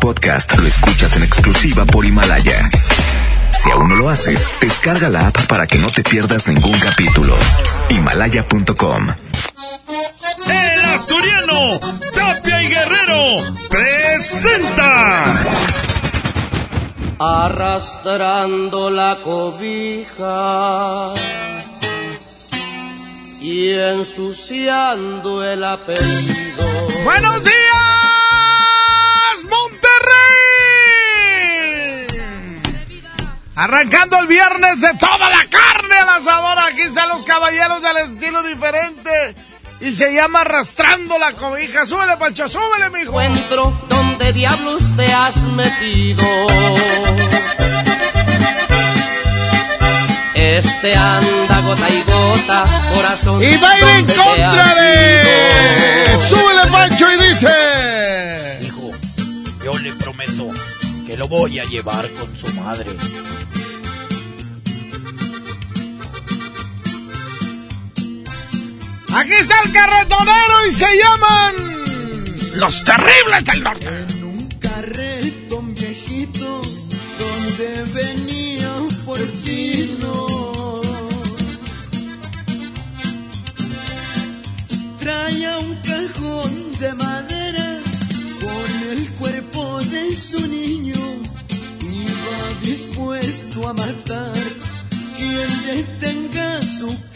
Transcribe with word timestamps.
podcast 0.00 0.56
lo 0.58 0.66
escuchas 0.66 1.14
en 1.16 1.22
exclusiva 1.24 1.84
por 1.84 2.04
Himalaya. 2.06 2.70
Si 3.52 3.70
aún 3.70 3.90
no 3.90 3.96
lo 3.96 4.08
haces, 4.08 4.48
descarga 4.60 5.10
la 5.10 5.28
app 5.28 5.46
para 5.46 5.66
que 5.66 5.78
no 5.78 5.88
te 5.88 6.02
pierdas 6.02 6.48
ningún 6.48 6.78
capítulo. 6.80 7.36
Himalaya.com. 7.90 9.08
El 10.46 10.84
asturiano, 10.86 11.78
Tapia 12.14 12.62
y 12.62 12.68
Guerrero, 12.68 13.54
presenta. 13.70 15.44
Arrastrando 17.18 18.90
la 18.90 19.18
cobija 19.22 21.12
y 23.42 23.68
ensuciando 23.70 25.44
el 25.44 25.62
apellido. 25.62 26.64
¡Buenos 27.04 27.44
días, 27.44 27.79
Arrancando 33.60 34.18
el 34.18 34.26
viernes 34.26 34.80
de 34.80 34.94
toda 34.94 35.28
la 35.28 35.44
carne 35.50 35.94
al 35.94 36.08
asador. 36.08 36.58
Aquí 36.60 36.80
están 36.80 37.10
los 37.10 37.26
caballeros 37.26 37.82
del 37.82 37.96
estilo 37.98 38.42
diferente. 38.42 39.34
Y 39.82 39.92
se 39.92 40.14
llama 40.14 40.40
Arrastrando 40.40 41.18
la 41.18 41.34
cobija. 41.34 41.84
Súbele, 41.84 42.16
Pancho, 42.16 42.48
súbele, 42.48 42.88
mijo. 42.88 43.20
Encuentro 43.20 43.78
donde 43.90 44.32
diablos 44.32 44.96
te 44.96 45.12
has 45.12 45.36
metido. 45.44 46.24
Este 50.34 50.96
anda 50.96 51.60
gota 51.60 51.90
y 51.90 52.02
gota, 52.10 52.66
corazón. 52.94 53.42
Y 53.42 53.58
va 53.58 53.78
en 53.78 54.06
¿dónde 54.06 54.14
te 54.14 54.18
contra 54.18 54.74
de... 54.74 56.18
Súbele, 56.30 56.70
Pancho, 56.72 57.12
y 57.12 57.28
dice... 57.28 58.58
Hijo, 58.62 58.90
yo 59.62 59.78
le 59.80 59.92
prometo 59.96 60.48
que 61.06 61.18
lo 61.18 61.28
voy 61.28 61.58
a 61.58 61.64
llevar 61.64 62.08
con 62.12 62.34
su 62.34 62.48
madre. 62.54 62.96
Aquí 69.12 69.32
está 69.32 69.54
el 69.64 69.72
carretonero 69.72 70.66
y 70.68 70.72
se 70.72 70.86
llaman... 70.96 71.54
Los 72.54 72.84
Terribles 72.84 73.44
del 73.44 73.62
Norte. 73.62 73.88
En 73.88 74.24
un 74.24 74.48
carretón 74.60 75.74
viejito 75.74 76.62
donde 77.18 77.84
venía 77.92 78.72
un 78.74 78.94
portino. 79.04 80.26
Traía 85.00 85.58
un 85.58 85.74
cajón 85.76 86.72
de 86.78 86.94
madera 86.94 87.78
con 88.40 88.90
el 88.90 89.10
cuerpo 89.14 89.80
de 89.82 90.14
su 90.14 90.46
niño. 90.46 90.94
Iba 91.80 92.60
dispuesto 92.62 93.68
a 93.68 93.72
matar 93.72 94.34
quien 95.16 95.62
detenga 95.66 96.62
su. 96.62 97.09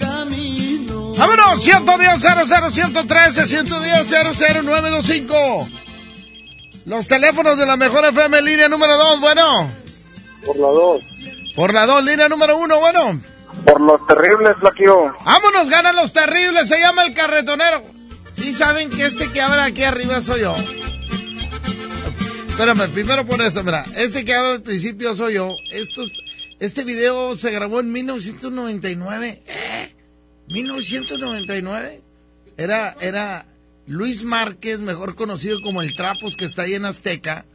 Vámonos, 1.17 1.63
110 1.63 2.21
00 2.21 2.71
113 2.71 3.47
110 3.47 4.11
00925. 4.11 5.69
Los 6.87 7.07
teléfonos 7.07 7.57
de 7.57 7.67
la 7.67 7.77
mejor 7.77 8.05
FM, 8.05 8.43
línea 8.43 8.69
número 8.69 8.97
2, 8.97 9.21
bueno. 9.21 9.73
Por 10.45 10.57
la 10.59 10.67
dos. 10.69 11.05
Por 11.57 11.73
la 11.73 11.87
2, 11.87 12.05
línea 12.05 12.29
número 12.29 12.59
1, 12.59 12.79
bueno. 12.81 13.21
Por 13.65 13.81
los 13.81 14.07
terribles, 14.07 14.57
Flaquio. 14.59 15.15
Vámonos, 15.25 15.71
ganan 15.71 15.97
los 15.97 16.13
terribles, 16.13 16.69
se 16.69 16.79
llama 16.79 17.05
el 17.05 17.15
carretonero. 17.15 17.83
Sí 18.35 18.53
saben 18.53 18.91
que 18.91 19.07
este 19.07 19.31
que 19.31 19.41
habla 19.41 19.65
aquí 19.65 19.85
arriba 19.85 20.21
soy 20.21 20.41
yo. 20.41 20.55
Espérame, 22.49 22.91
primero 22.91 23.25
por 23.25 23.41
esto, 23.41 23.63
mira. 23.63 23.85
Este 23.97 24.25
que 24.25 24.35
habla 24.35 24.53
al 24.53 24.63
principio 24.63 25.15
soy 25.15 25.35
yo. 25.35 25.55
Estos, 25.73 26.11
este 26.61 26.85
video 26.85 27.35
se 27.37 27.51
grabó 27.51 27.81
en 27.81 27.93
1999. 27.93 29.43
¿Eh? 29.47 29.94
1999. 30.49 32.03
Era, 32.57 32.97
era 33.01 33.47
Luis 33.87 34.25
Márquez, 34.25 34.79
mejor 34.79 35.15
conocido 35.15 35.61
como 35.63 35.83
el 35.83 35.95
Trapos, 35.95 36.37
que 36.37 36.45
está 36.45 36.63
ahí 36.63 36.75
en 36.75 36.85
Azteca. 36.85 37.47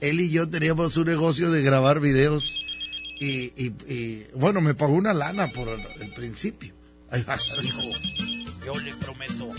Él 0.00 0.20
y 0.20 0.30
yo 0.30 0.48
teníamos 0.48 0.96
un 0.96 1.06
negocio 1.06 1.50
de 1.50 1.62
grabar 1.62 2.00
videos. 2.00 2.60
Y, 3.20 3.52
y, 3.56 3.72
y, 3.86 4.26
bueno, 4.34 4.60
me 4.60 4.74
pagó 4.74 4.94
una 4.94 5.14
lana 5.14 5.48
por 5.48 5.68
el, 5.68 5.80
el 6.00 6.12
principio. 6.12 6.74
Va, 7.12 7.36
hijo. 7.62 7.82
Yo 8.64 8.78
le 8.80 8.94
prometo 8.96 9.50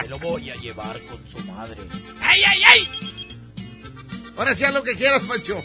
que 0.00 0.08
lo 0.08 0.18
voy 0.18 0.50
a 0.50 0.54
llevar 0.56 1.00
con 1.02 1.26
su 1.26 1.38
madre. 1.52 1.76
¡Ay, 2.20 2.40
ay, 2.46 2.62
ay! 2.66 2.88
Ahora 4.36 4.54
sí 4.54 4.64
haz 4.64 4.72
lo 4.72 4.82
que 4.82 4.94
quieras, 4.94 5.24
Pancho. 5.26 5.62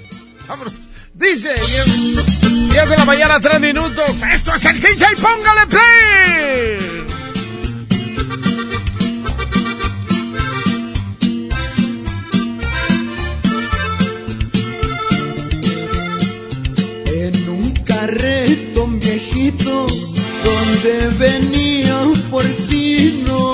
Vámonos. 0.48 0.74
Dice, 1.20 1.54
10 1.54 2.70
10 2.72 2.90
de 2.90 2.98
la 2.98 3.04
mañana, 3.04 3.42
3 3.42 3.60
minutos. 3.60 4.24
Esto 4.34 4.56
es 4.56 4.64
el 4.64 4.80
DJ, 4.80 5.06
póngale 5.18 5.68
play. 5.68 6.78
En 17.08 17.50
un 17.50 17.74
carretón 17.84 19.00
viejito 19.02 19.88
donde 20.46 21.10
venía 21.20 21.98
un 21.98 22.22
portino. 22.32 23.52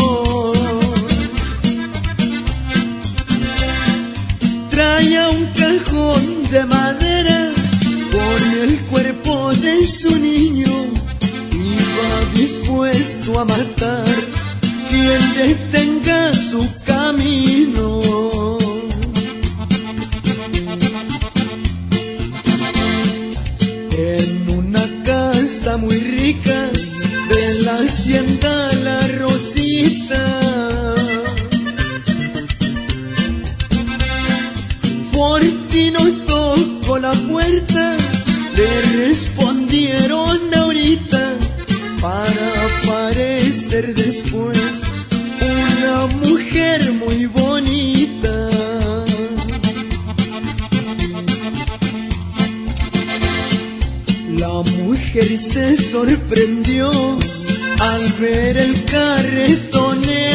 Traía 4.70 5.30
un 5.30 5.46
cajón 5.54 6.35
de 6.56 6.64
madera 6.68 7.52
con 8.14 8.42
el 8.64 8.80
cuerpo 8.92 9.52
de 9.56 9.86
su 9.86 10.10
niño. 10.18 10.74
Iba 11.52 12.12
dispuesto 12.34 13.40
a 13.42 13.44
matar 13.44 14.16
quien 14.90 15.22
detenga 15.34 16.32
su 16.34 16.66
camino. 16.86 18.58
En 23.98 24.50
una 24.60 24.86
casa 25.04 25.76
muy 25.76 25.98
rica 25.98 26.70
de 27.32 27.64
la 27.66 27.74
hacienda 27.84 28.72
La 28.86 29.05
le 38.56 38.82
respondieron 39.08 40.54
ahorita 40.54 41.38
para 42.02 42.48
aparecer 42.70 43.94
después 43.94 44.60
una 45.42 46.08
mujer 46.24 46.92
muy 46.94 47.26
bonita. 47.26 48.50
La 54.38 54.62
mujer 54.84 55.38
se 55.38 55.78
sorprendió 55.78 56.92
al 57.80 58.14
ver 58.20 58.58
el 58.58 58.86
carretonero. 58.86 60.35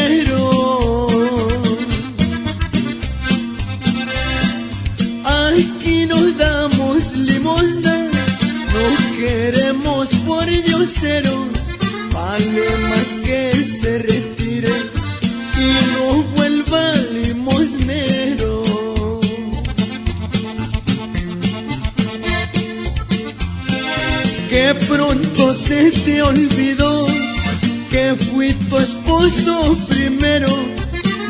Esposo 29.31 29.77
primero. 29.89 30.49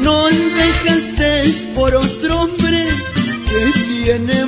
No 0.00 0.26
dejaste 0.26 1.44
por 1.74 1.94
otro 1.94 2.42
hombre 2.42 2.88
que 3.48 4.04
tiene 4.04 4.46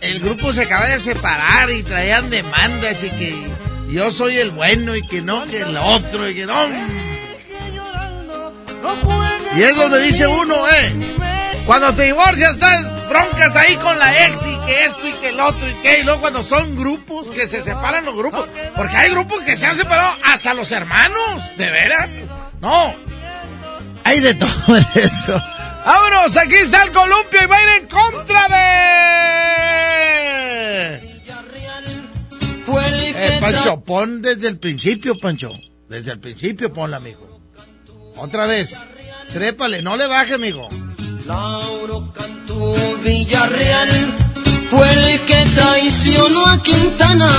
el 0.00 0.20
grupo 0.20 0.52
se 0.52 0.62
acaba 0.62 0.86
de 0.86 1.00
separar 1.00 1.70
y 1.70 1.82
traían 1.82 2.30
demandas 2.30 3.02
y 3.02 3.10
que 3.10 3.34
yo 3.90 4.10
soy 4.10 4.36
el 4.38 4.50
bueno 4.50 4.96
y 4.96 5.02
que 5.02 5.20
no, 5.20 5.44
que 5.46 5.60
el 5.60 5.76
otro 5.76 6.28
y 6.28 6.34
que 6.34 6.46
no. 6.46 6.54
Y 9.56 9.62
es 9.62 9.76
donde 9.76 10.00
dice 10.00 10.26
uno, 10.26 10.54
eh, 10.68 11.16
cuando 11.66 11.92
te 11.94 12.04
divorcias 12.04 12.54
estás 12.54 13.08
broncas 13.08 13.56
ahí 13.56 13.76
con 13.76 13.98
la 13.98 14.26
ex 14.26 14.46
y 14.46 14.56
que 14.66 14.84
esto 14.84 15.06
y 15.06 15.12
que 15.14 15.28
el 15.28 15.40
otro 15.40 15.68
y 15.68 15.74
que, 15.82 16.00
y 16.00 16.02
luego 16.04 16.20
cuando 16.22 16.42
son 16.42 16.76
grupos 16.76 17.30
que 17.30 17.46
se 17.46 17.62
separan 17.62 18.06
los 18.06 18.16
grupos, 18.16 18.46
porque 18.74 18.96
hay 18.96 19.10
grupos 19.10 19.42
que 19.42 19.56
se 19.56 19.66
han 19.66 19.76
separado 19.76 20.16
hasta 20.24 20.54
los 20.54 20.72
hermanos, 20.72 21.42
de 21.58 21.70
veras. 21.70 22.08
No, 22.60 22.94
hay 24.04 24.20
de 24.20 24.34
todo 24.34 24.76
eso. 24.94 25.42
Vámonos, 25.84 26.36
aquí 26.36 26.54
está 26.54 26.82
el 26.82 26.92
columpio 26.92 27.42
y 27.42 27.46
va 27.46 27.56
Eh, 33.20 33.38
Pancho, 33.40 33.80
pon 33.84 34.22
desde 34.22 34.48
el 34.48 34.58
principio, 34.58 35.18
Pancho. 35.18 35.50
Desde 35.88 36.12
el 36.12 36.20
principio 36.20 36.72
ponla, 36.72 36.98
amigo. 36.98 37.40
Otra 38.16 38.46
vez. 38.46 38.78
Trépale, 39.32 39.82
no 39.82 39.96
le 39.96 40.06
baje, 40.06 40.34
amigo. 40.34 40.68
Lauro 41.26 42.12
Cantú 42.12 42.74
Villarreal 43.04 43.88
fue 44.70 44.90
el 45.14 45.20
que 45.26 45.36
traicionó 45.54 46.46
a 46.46 46.62
Quintana. 46.62 47.30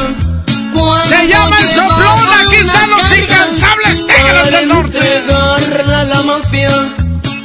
cuando 0.74 0.98
Se 1.06 1.28
llama 1.28 1.60
el 1.60 1.66
soplón, 1.68 2.20
aquí 2.46 2.56
están 2.58 2.90
los 2.92 3.18
incansables 3.18 4.06
tigres 4.06 4.52
del 4.52 4.70
para 4.70 4.82
norte. 4.82 4.98
entregarla 4.98 6.00
a 6.00 6.04
la 6.04 6.22
mafia. 6.24 6.72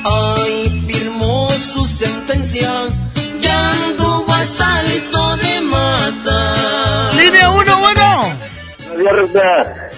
Ahí 0.04 0.84
firmó 0.86 1.48
su 1.72 1.86
sentencia. 1.86 2.83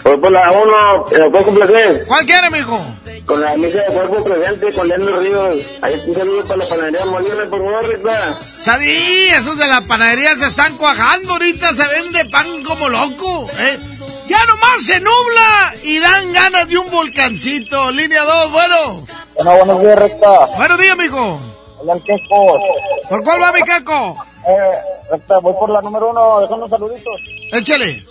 Voy 0.04 0.16
por 0.18 0.30
la 0.30 0.52
1, 0.52 1.04
¿me 1.10 1.30
puedo 1.30 1.44
complacer? 1.46 2.04
¿Cuál 2.06 2.26
quiere, 2.26 2.46
amigo? 2.46 2.78
Con 3.24 3.40
la 3.40 3.56
misa 3.56 3.78
de 3.78 3.86
cuerpo 3.86 4.22
presente, 4.22 4.72
con 4.72 4.88
Leandro 4.88 5.20
Ríos. 5.20 5.56
Ahí 5.82 6.00
un 6.06 6.14
saludo 6.14 6.44
para 6.46 6.56
la 6.58 6.66
panadería 6.68 7.06
Molina, 7.06 7.50
por 7.50 7.58
favor, 7.58 7.86
Recta. 7.88 8.34
Sabí, 8.60 9.28
esos 9.28 9.58
de 9.58 9.66
la 9.66 9.80
panadería 9.82 10.36
se 10.36 10.46
están 10.46 10.76
cuajando 10.76 11.32
ahorita, 11.32 11.72
se 11.72 11.88
vende 11.88 12.24
pan 12.26 12.62
como 12.62 12.88
loco, 12.88 13.48
¿eh? 13.58 13.78
Ya 14.28 14.44
nomás 14.44 14.82
se 14.84 15.00
nubla 15.00 15.74
y 15.82 15.98
dan 15.98 16.32
ganas 16.32 16.68
de 16.68 16.78
un 16.78 16.90
volcancito. 16.90 17.90
Línea 17.92 18.22
2, 18.24 18.52
bueno. 18.52 19.06
Bueno, 19.34 19.56
buenos 19.56 19.80
días, 19.82 19.98
Recta. 19.98 20.46
Buenos 20.56 20.78
días, 20.78 20.92
amigo. 20.92 21.40
Hola, 21.78 21.94
el 21.94 22.02
Queco. 22.02 22.58
¿Por 23.08 23.22
cuál 23.22 23.42
va 23.42 23.52
mi 23.52 23.62
caco? 23.62 24.16
Eh, 24.48 24.70
Recta, 25.10 25.38
voy 25.38 25.54
por 25.54 25.70
la 25.70 25.80
número 25.80 26.10
1, 26.10 26.40
dejando 26.40 26.68
saluditos. 26.68 27.20
Échale. 27.52 28.04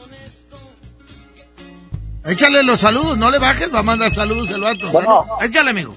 Échale 2.26 2.64
los 2.64 2.80
saludos, 2.80 3.18
no 3.18 3.30
le 3.30 3.38
bajes, 3.38 3.74
va 3.74 3.80
a 3.80 3.84
mandar 3.84 4.12
saludos 4.12 4.50
el 4.50 4.62
vato. 4.62 4.90
Bueno. 4.92 5.26
Échale, 5.42 5.70
amigo. 5.70 5.96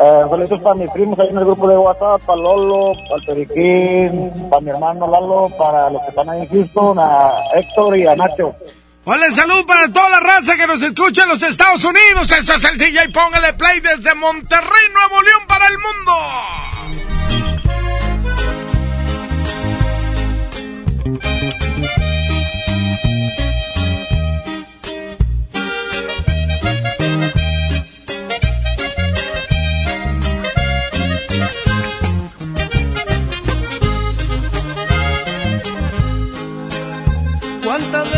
Eh, 0.00 0.22
saludos 0.30 0.62
para 0.62 0.74
mis 0.76 0.90
primos 0.90 1.18
ahí 1.18 1.28
en 1.28 1.38
el 1.38 1.44
grupo 1.44 1.68
de 1.68 1.76
WhatsApp, 1.76 2.22
para 2.22 2.40
Lolo, 2.40 2.92
para 3.08 3.20
el 3.20 3.26
Periquín, 3.26 4.48
para 4.48 4.60
mi 4.62 4.70
hermano 4.70 5.06
Lalo, 5.06 5.50
para 5.58 5.90
los 5.90 6.00
que 6.02 6.08
están 6.08 6.30
ahí 6.30 6.40
en 6.42 6.48
Houston, 6.48 6.98
a 6.98 7.32
Héctor 7.54 7.96
y 7.98 8.06
a 8.06 8.14
Nacho. 8.14 8.54
Hola, 9.04 9.30
salud 9.30 9.66
para 9.66 9.92
toda 9.92 10.08
la 10.10 10.20
raza 10.20 10.56
que 10.56 10.66
nos 10.66 10.82
escucha 10.82 11.24
en 11.24 11.30
los 11.30 11.42
Estados 11.42 11.84
Unidos. 11.84 12.30
Este 12.30 12.54
es 12.54 12.64
el 12.64 12.78
DJ, 12.78 13.08
póngale 13.08 13.52
play 13.54 13.80
desde 13.80 14.14
Monterrey, 14.14 14.88
Nuevo 14.92 15.22
León 15.22 15.42
para 15.46 15.66
el 15.66 15.78
mundo. 15.78 17.07
¿Cuántas 37.78 38.17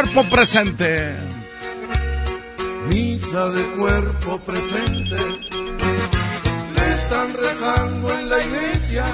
cuerpo 0.00 0.24
presente. 0.30 1.14
Misa 2.88 3.50
de 3.50 3.62
cuerpo 3.76 4.40
presente, 4.40 5.16
le 6.74 6.94
están 6.94 7.34
rezando 7.34 8.10
en 8.18 8.30
la 8.30 8.42
iglesia 8.42 9.04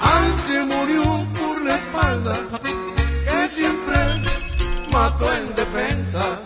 al 0.00 0.46
que 0.46 0.62
murió 0.62 1.26
por 1.40 1.60
la 1.64 1.74
espalda, 1.74 2.38
que 3.24 3.48
siempre 3.48 3.96
mató 4.92 5.26
en 5.34 5.54
defensa. 5.56 6.40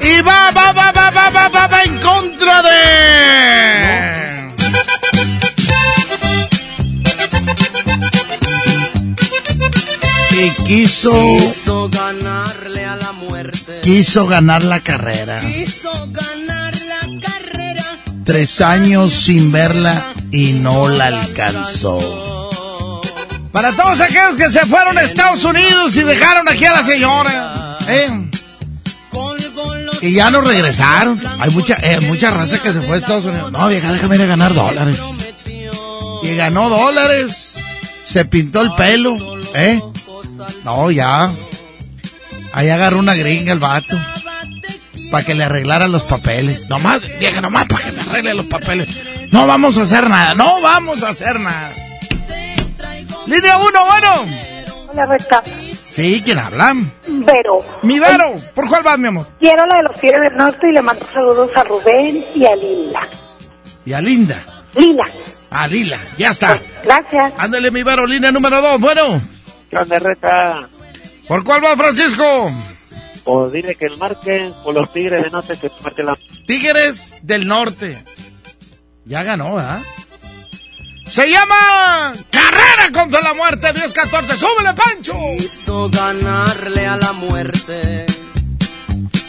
Y 0.00 0.22
va, 0.22 0.52
va, 0.52 0.72
va, 0.72 0.92
va, 0.92 1.10
va, 1.10 1.30
va, 1.30 1.48
va, 1.48 1.66
va 1.66 1.82
en 1.82 1.98
contra 1.98 2.62
de... 2.62 4.26
Y 10.38 10.50
quiso, 10.64 11.12
quiso 13.86 14.26
ganar 14.26 14.64
la 14.64 14.80
carrera. 14.80 15.40
Quiso 15.40 16.08
ganar 16.10 16.74
la 16.74 17.20
carrera. 17.20 17.84
Tres 18.24 18.60
años 18.60 19.12
sin 19.12 19.52
verla 19.52 20.12
y 20.32 20.54
no 20.54 20.88
la 20.88 21.06
alcanzó. 21.06 22.50
Para 23.52 23.72
todos 23.76 24.00
aquellos 24.00 24.34
que 24.34 24.50
se 24.50 24.66
fueron 24.66 24.98
a 24.98 25.02
Estados 25.02 25.44
Unidos 25.44 25.94
y 25.96 26.02
dejaron 26.02 26.48
aquí 26.48 26.64
a 26.64 26.72
la 26.72 26.82
señora. 26.82 27.78
¿eh? 27.86 28.30
Y 30.02 30.12
ya 30.14 30.30
no 30.30 30.40
regresaron. 30.40 31.22
Hay 31.38 31.50
mucha, 31.50 31.76
eh, 31.80 32.00
mucha 32.00 32.30
raza 32.30 32.58
que 32.58 32.72
se 32.72 32.82
fue 32.82 32.96
a 32.96 32.98
Estados 32.98 33.26
Unidos. 33.26 33.52
No, 33.52 33.68
vieja, 33.68 33.92
déjame 33.92 34.16
ir 34.16 34.22
a 34.22 34.26
ganar 34.26 34.52
dólares. 34.52 34.98
Y 36.24 36.34
ganó 36.34 36.68
dólares. 36.68 37.54
Se 38.02 38.24
pintó 38.24 38.62
el 38.62 38.72
pelo. 38.74 39.16
¿Eh? 39.54 39.80
No, 40.64 40.90
ya. 40.90 41.32
Ahí 42.56 42.70
agarró 42.70 42.98
una 43.00 43.14
gringa 43.14 43.52
el 43.52 43.58
vato. 43.58 43.98
Para 45.10 45.24
que 45.26 45.34
le 45.34 45.44
arreglaran 45.44 45.92
los 45.92 46.04
papeles. 46.04 46.66
Nomás, 46.70 47.02
vieja, 47.18 47.42
nomás 47.42 47.66
para 47.66 47.84
que 47.84 47.92
me 47.92 48.00
arregle 48.00 48.32
los 48.32 48.46
papeles. 48.46 48.88
No 49.30 49.46
vamos 49.46 49.76
a 49.76 49.82
hacer 49.82 50.08
nada. 50.08 50.34
No 50.34 50.62
vamos 50.62 51.02
a 51.02 51.10
hacer 51.10 51.38
nada. 51.38 51.70
Línea 53.26 53.58
uno, 53.58 53.86
bueno. 53.86 54.88
Hola, 54.88 55.06
Recta. 55.06 55.42
Sí, 55.92 56.22
¿quién 56.24 56.38
habla? 56.38 56.74
Vero. 57.06 57.80
Mi 57.82 57.98
Vero. 57.98 58.40
¿Por 58.54 58.66
cuál 58.68 58.82
vas, 58.82 58.98
mi 58.98 59.08
amor? 59.08 59.26
Quiero 59.38 59.66
la 59.66 59.76
de 59.76 59.82
los 59.82 60.00
Tigres 60.00 60.22
del 60.22 60.36
Norte 60.36 60.70
y 60.70 60.72
le 60.72 60.80
mando 60.80 61.06
saludos 61.12 61.50
a 61.54 61.62
Rubén 61.62 62.24
y 62.34 62.46
a 62.46 62.56
Lila. 62.56 63.02
Y 63.84 63.92
a 63.92 64.00
Linda. 64.00 64.42
Lila. 64.74 65.06
A 65.50 65.68
Lila. 65.68 66.00
Ya 66.16 66.30
está. 66.30 66.58
Gracias. 66.82 67.34
Ándale, 67.36 67.70
mi 67.70 67.82
Vero, 67.82 68.06
línea 68.06 68.32
número 68.32 68.62
dos. 68.62 68.80
Bueno. 68.80 69.20
¿Qué 69.68 69.76
onda, 69.76 69.98
Reta? 69.98 70.68
¿Por 71.28 71.44
cuál 71.44 71.64
va, 71.64 71.76
Francisco? 71.76 72.52
O 73.24 73.48
dile 73.48 73.74
que 73.74 73.86
el 73.86 73.96
marquen 73.98 74.54
por 74.62 74.74
los 74.74 74.92
Tigres 74.92 75.24
de 75.24 75.30
Norte 75.30 75.56
que 75.58 75.70
marque 75.82 76.02
la... 76.02 76.16
Tigres 76.46 77.16
del 77.22 77.46
Norte. 77.46 78.04
Ya 79.04 79.22
ganó, 79.24 79.56
¿verdad? 79.56 79.80
Se 81.08 81.28
llama 81.28 82.14
Carrera 82.30 82.90
contra 82.92 83.20
la 83.20 83.34
Muerte 83.34 83.72
10-14. 83.72 84.36
¡Súbele, 84.36 84.74
Pancho! 84.74 85.14
Quiso 85.38 85.88
ganarle 85.90 86.86
a 86.86 86.96
la 86.96 87.12
muerte. 87.12 88.06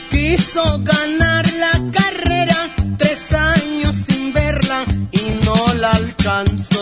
Quiso 0.09 0.79
ganar 0.81 1.45
la 1.53 1.91
carrera. 1.91 2.69
Tres 2.97 3.31
años 3.31 3.95
sin 4.07 4.33
verla 4.33 4.85
y 5.11 5.45
no 5.45 5.73
la 5.75 5.91
alcanzó. 5.91 6.76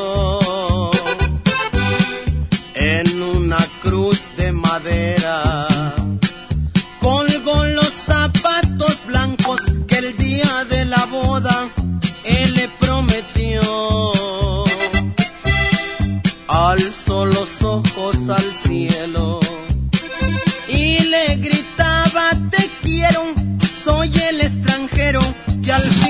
Al 25.76 26.05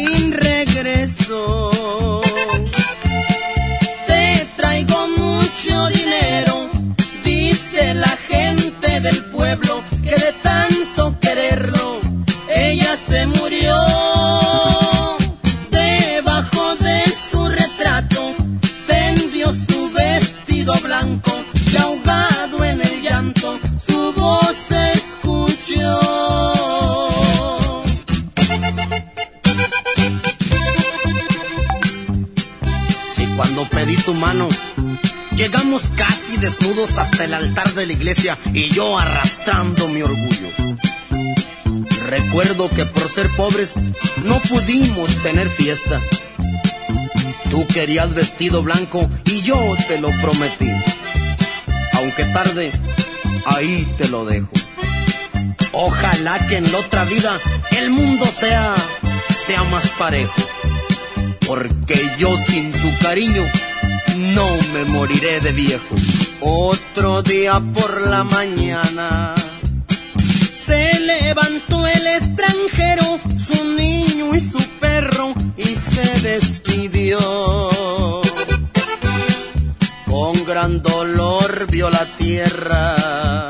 hasta 36.91 37.25
el 37.25 37.33
altar 37.33 37.73
de 37.73 37.87
la 37.87 37.93
iglesia 37.93 38.37
y 38.53 38.69
yo 38.69 38.97
arrastrando 38.97 39.87
mi 39.87 40.03
orgullo. 40.03 40.49
Recuerdo 42.07 42.69
que 42.69 42.85
por 42.85 43.09
ser 43.09 43.27
pobres 43.35 43.73
no 44.23 44.39
pudimos 44.41 45.09
tener 45.23 45.49
fiesta. 45.49 45.99
Tú 47.49 47.65
querías 47.67 48.13
vestido 48.13 48.61
blanco 48.61 49.09
y 49.25 49.41
yo 49.41 49.59
te 49.87 49.99
lo 49.99 50.09
prometí. 50.21 50.69
Aunque 51.93 52.23
tarde, 52.25 52.71
ahí 53.45 53.87
te 53.97 54.07
lo 54.07 54.25
dejo. 54.25 54.49
Ojalá 55.71 56.39
que 56.47 56.57
en 56.57 56.71
la 56.71 56.77
otra 56.77 57.03
vida 57.05 57.39
el 57.77 57.89
mundo 57.89 58.27
sea, 58.27 58.75
sea 59.47 59.63
más 59.65 59.87
parejo. 59.97 60.33
Porque 61.47 62.11
yo 62.19 62.37
sin 62.47 62.71
tu 62.71 62.97
cariño 62.99 63.43
no 64.17 64.47
me 64.73 64.85
moriré 64.85 65.39
de 65.41 65.51
viejo. 65.51 65.95
Otro 66.47 67.23
día 67.23 67.59
por 67.73 68.07
la 68.07 68.23
mañana 68.23 69.33
se 70.67 70.99
levantó 70.99 71.87
el 71.87 72.05
extranjero, 72.05 73.19
su 73.47 73.63
niño 73.75 74.35
y 74.35 74.41
su 74.41 74.59
perro 74.79 75.33
y 75.57 75.75
se 75.75 76.19
despidió. 76.21 77.19
Con 80.05 80.45
gran 80.45 80.83
dolor 80.83 81.65
vio 81.71 81.89
la 81.89 82.05
tierra 82.17 83.47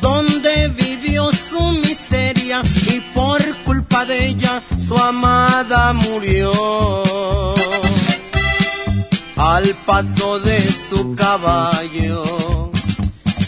donde 0.00 0.68
vivió 0.68 1.30
su 1.32 1.62
miseria 1.86 2.62
y 2.86 3.00
por 3.14 3.40
culpa 3.64 4.04
de 4.04 4.26
ella 4.26 4.60
su 4.88 4.98
amada 4.98 5.92
murió. 5.92 7.07
Al 9.58 9.74
paso 9.84 10.38
de 10.38 10.60
su 10.88 11.16
caballo 11.16 12.70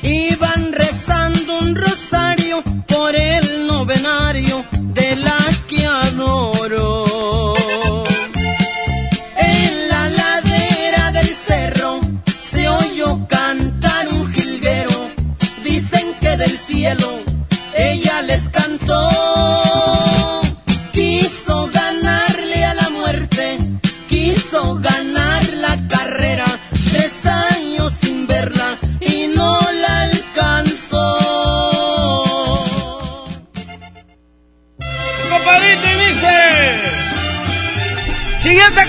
iban 0.03 0.73
rezando 0.73 1.61
un 1.61 1.77
rosario 1.77 2.65
por 2.89 3.15
el 3.15 3.69
novenario 3.69 4.65
de 4.93 5.15
la 5.15 5.39
que. 5.69 5.81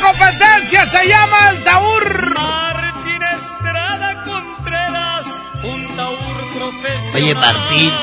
Competencia 0.02 0.86
se 0.86 1.08
llama 1.08 1.50
el 1.52 1.64
Taur. 1.64 2.34
Martín 2.34 3.24
Estrada 3.24 4.24
Contreras, 4.24 5.26
un 5.64 5.96
taur 5.96 6.54
profesional. 6.56 7.16
Oye, 7.16 7.36
Martín, 7.36 7.94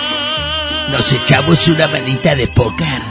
nos 0.90 1.12
echamos 1.12 1.69
una 1.69 1.88
manita 1.88 2.35
de 2.35 2.49
póker. 2.49 3.02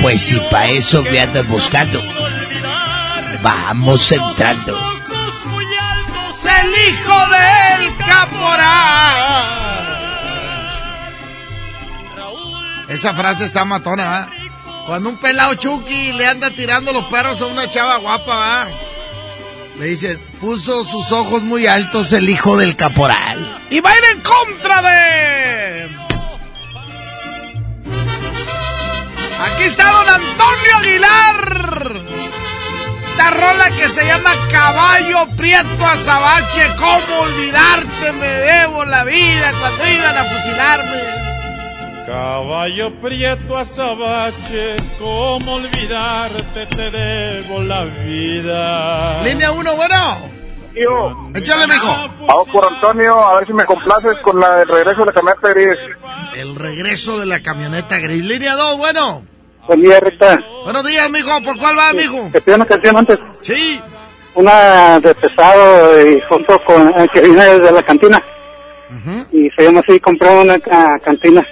Pues 0.00 0.22
si 0.22 0.38
pa' 0.50 0.66
eso 0.68 1.02
me 1.02 1.20
andas 1.20 1.46
buscando. 1.48 2.00
vamos 3.42 4.12
entrando. 4.12 4.78
El 6.62 6.70
hijo 6.70 7.18
del 7.28 7.96
caporal. 7.96 9.56
Esa 12.88 13.14
frase 13.14 13.44
está 13.44 13.64
matona, 13.64 14.28
¿eh? 14.32 14.35
Cuando 14.86 15.08
un 15.10 15.16
pelado 15.16 15.54
Chucky 15.54 16.12
le 16.12 16.28
anda 16.28 16.50
tirando 16.50 16.92
los 16.92 17.06
perros 17.06 17.40
a 17.42 17.46
una 17.46 17.68
chava 17.68 17.96
guapa, 17.96 18.36
¿va? 18.36 18.68
Le 19.80 19.86
dice, 19.86 20.16
puso 20.40 20.84
sus 20.84 21.10
ojos 21.10 21.42
muy 21.42 21.66
altos 21.66 22.12
el 22.12 22.28
hijo 22.28 22.56
del 22.56 22.76
caporal. 22.76 23.58
Y 23.68 23.80
va 23.80 23.90
a 23.90 23.98
ir 23.98 24.04
en 24.12 24.20
contra 24.20 24.82
de... 24.82 25.96
Aquí 29.44 29.64
está 29.64 29.90
don 29.90 30.08
Antonio 30.08 30.76
Aguilar. 30.78 32.02
Esta 33.02 33.30
rola 33.30 33.70
que 33.70 33.88
se 33.88 34.06
llama 34.06 34.30
Caballo 34.52 35.26
Prieto 35.36 35.84
Azabache. 35.84 36.68
¿Cómo 36.78 37.20
olvidarte? 37.22 38.12
Me 38.12 38.28
debo 38.28 38.84
la 38.84 39.02
vida 39.02 39.52
cuando 39.58 39.88
iban 39.88 40.16
a 40.16 40.24
fusilarme. 40.24 41.25
Caballo 42.06 42.92
prieto 43.00 43.56
azabache, 43.56 44.76
¿cómo 44.98 45.54
olvidarte? 45.54 46.66
Te 46.66 46.90
debo 46.92 47.60
la 47.62 47.84
vida. 47.84 49.22
Línea 49.24 49.50
1, 49.50 49.74
bueno. 49.74 50.18
Tío, 50.72 51.16
Échale, 51.34 51.66
mijo. 51.66 51.86
vamos 52.26 52.48
por 52.52 52.64
Antonio, 52.72 53.18
a 53.26 53.38
ver 53.38 53.46
si 53.48 53.52
me 53.54 53.64
complaces 53.64 54.18
con 54.18 54.38
la 54.38 54.58
del 54.58 54.68
regreso 54.68 55.00
de 55.00 55.06
la 55.06 55.12
camioneta 55.12 55.48
gris. 55.52 55.78
El 56.36 56.54
regreso 56.54 57.18
de 57.18 57.26
la 57.26 57.40
camioneta 57.42 57.98
gris. 57.98 58.22
Línea 58.22 58.54
2, 58.54 58.78
bueno. 58.78 59.22
Buen 59.66 59.82
día, 59.82 59.98
Rita. 59.98 60.38
Buenos 60.62 60.86
días, 60.86 61.10
mijo. 61.10 61.30
¿Por 61.44 61.58
cuál 61.58 61.76
va, 61.76 61.92
mijo? 61.92 62.28
Te 62.30 62.40
pido 62.40 62.56
una 62.56 62.66
canción 62.66 62.96
antes. 62.98 63.18
Sí. 63.42 63.80
Una 64.34 65.00
de 65.00 65.12
pesado 65.14 66.06
y 66.08 66.20
junto 66.28 66.62
con 66.62 66.88
eh, 66.90 67.08
que 67.12 67.20
viene 67.22 67.44
desde 67.58 67.72
la 67.72 67.82
cantina. 67.82 68.22
Y 69.32 69.50
se 69.56 69.64
llama 69.64 69.80
así, 69.86 69.98
compré 69.98 70.28
una 70.28 70.58
ca- 70.60 70.98
cantina. 71.02 71.44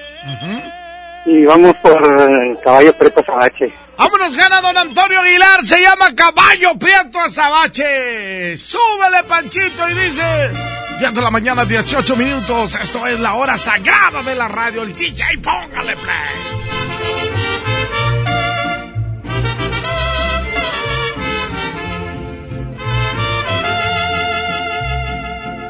Y 1.26 1.44
vamos 1.44 1.74
por 1.76 2.02
el 2.02 2.58
caballo 2.62 2.92
preto 2.94 3.20
azabache. 3.20 3.72
Vámonos, 3.96 4.37
gana 4.37 4.60
don 4.60 4.76
Antonio 4.76 5.20
Aguilar. 5.20 5.62
Se 5.64 5.80
llama 5.80 6.14
Caballo 6.14 6.76
Prieto 6.78 7.20
Azabache. 7.20 8.56
Súbele, 8.56 9.22
Panchito, 9.28 9.88
y 9.88 9.94
dice... 9.94 10.50
10 10.98 11.12
de 11.12 11.20
la 11.20 11.30
mañana, 11.30 11.64
18 11.64 12.16
minutos. 12.16 12.74
Esto 12.80 13.06
es 13.06 13.18
la 13.20 13.34
hora 13.34 13.58
sagrada 13.58 14.22
de 14.22 14.34
la 14.34 14.48
radio. 14.48 14.82
El 14.82 14.94
DJ, 14.94 15.38
póngale 15.42 15.96
play. 15.96 16.63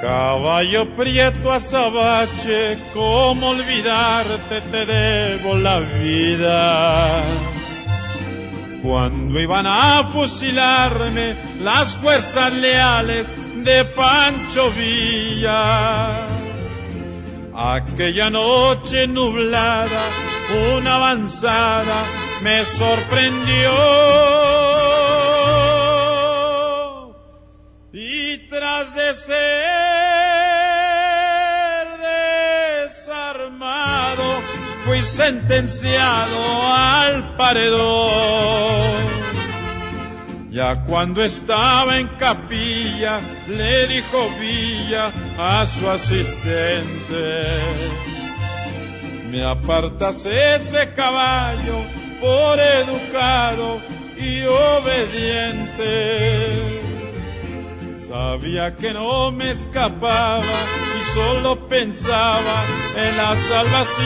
Caballo 0.05 0.85
prieto 0.95 1.51
azabache, 1.51 2.77
¿cómo 2.93 3.49
olvidarte? 3.49 4.61
Te 4.71 4.85
debo 4.85 5.57
la 5.57 5.79
vida. 5.79 7.23
Cuando 8.83 9.41
iban 9.41 9.67
a 9.67 10.07
fusilarme 10.13 11.35
las 11.63 11.91
fuerzas 11.95 12.53
leales 12.53 13.33
de 13.65 13.83
Pancho 13.87 14.71
Villa. 14.73 16.11
Aquella 17.57 18.29
noche 18.29 19.07
nublada, 19.07 20.05
una 20.77 20.97
avanzada 20.97 22.05
me 22.43 22.63
sorprendió. 22.63 24.64
Tras 28.55 28.95
de 28.95 29.13
ser 29.15 29.35
desarmado, 32.87 34.23
fui 34.85 35.03
sentenciado 35.03 36.63
al 36.73 37.35
paredón. 37.37 38.95
Ya 40.51 40.85
cuando 40.85 41.25
estaba 41.25 41.99
en 41.99 42.17
capilla, 42.17 43.19
le 43.49 43.89
dijo 43.89 44.31
Villa 44.39 45.11
a 45.37 45.67
su 45.67 45.91
asistente, 45.91 47.45
me 49.31 49.45
apartas 49.45 50.27
ese 50.27 50.95
caballo 50.95 51.83
por 52.21 52.61
educado 52.61 53.81
y 54.17 54.43
obediente. 54.45 56.05
Sabía 58.15 58.77
que 58.77 58.95
no 58.95 59.33
me 59.33 59.51
escapaba 59.51 60.41
y 60.41 61.01
solo 61.15 61.67
pensaba 61.67 62.65
en 62.95 63.17
la 63.17 63.35
salvación. 63.35 64.05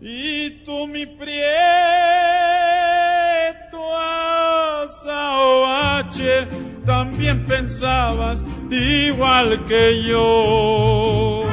Y 0.00 0.64
tú 0.64 0.88
mi 0.88 1.06
prieto 1.06 1.38
azabache 4.82 6.48
también 6.84 7.44
pensabas 7.46 8.42
igual 8.72 9.64
que 9.66 10.02
yo. 10.02 11.49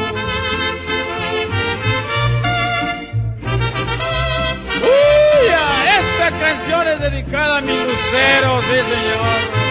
Esta 6.27 6.39
canción 6.39 6.87
es 6.87 6.99
dedicada 6.99 7.59
a 7.59 7.61
mi 7.61 7.71
lucero, 7.71 8.61
sí 8.61 8.79
señor. 8.91 9.67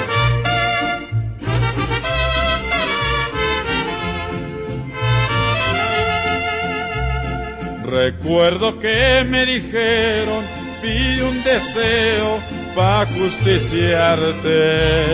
Recuerdo 7.84 8.78
que 8.78 9.26
me 9.28 9.44
dijeron, 9.44 10.44
pide 10.80 11.24
un 11.24 11.42
deseo 11.44 12.40
para 12.74 13.06
justiciarte. 13.06 15.04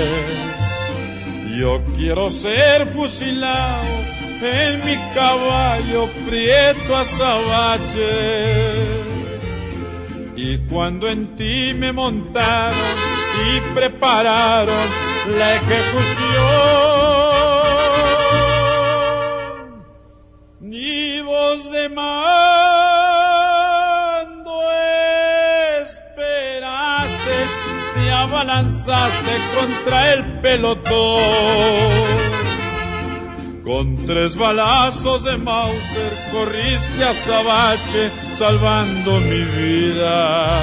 Yo 1.58 1.82
quiero 1.96 2.30
ser 2.30 2.86
fusilado 2.86 3.82
en 4.42 4.84
mi 4.84 4.96
caballo 5.14 6.08
prieto 6.28 6.96
azabache. 6.96 8.02
Y 10.44 10.58
cuando 10.68 11.08
en 11.08 11.36
ti 11.36 11.72
me 11.72 11.92
montaron 11.92 12.96
y 13.46 13.60
prepararon 13.76 14.88
la 15.38 15.54
ejecución, 15.54 16.24
ni 20.58 21.20
voz 21.20 21.70
de 21.70 21.88
mando 21.90 22.12
esperaste, 25.80 27.46
te 27.94 28.10
abalanzaste 28.10 29.38
contra 29.54 30.12
el 30.14 30.40
pelotón. 30.40 32.21
Con 33.64 34.06
tres 34.06 34.36
balazos 34.36 35.22
de 35.22 35.36
Mauser 35.38 36.12
corriste 36.32 37.04
a 37.04 37.14
Sabache 37.14 38.10
salvando 38.34 39.20
mi 39.20 39.40
vida. 39.40 40.60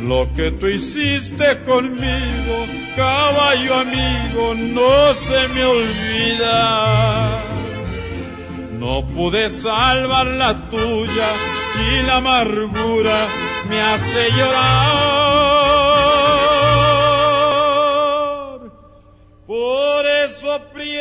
Lo 0.00 0.28
que 0.34 0.50
tú 0.52 0.66
hiciste 0.66 1.62
conmigo, 1.64 2.66
caballo 2.96 3.74
amigo, 3.76 4.54
no 4.74 5.14
se 5.14 5.48
me 5.54 5.64
olvida. 5.64 7.28
No 8.72 9.06
pude 9.06 9.50
salvar 9.50 10.26
la 10.26 10.68
tuya 10.68 11.32
y 11.92 12.06
la 12.06 12.16
amargura 12.16 13.28
me 13.68 13.80
hace 13.80 14.30
llorar. 14.32 15.89
Por 20.50 20.56
eso 20.56 20.66
prieto 20.72 21.00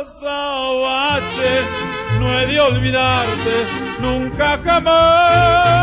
azabache, 0.00 1.54
no 2.18 2.38
he 2.38 2.46
de 2.46 2.60
olvidarte 2.60 3.66
nunca 3.98 4.60
jamás. 4.62 5.78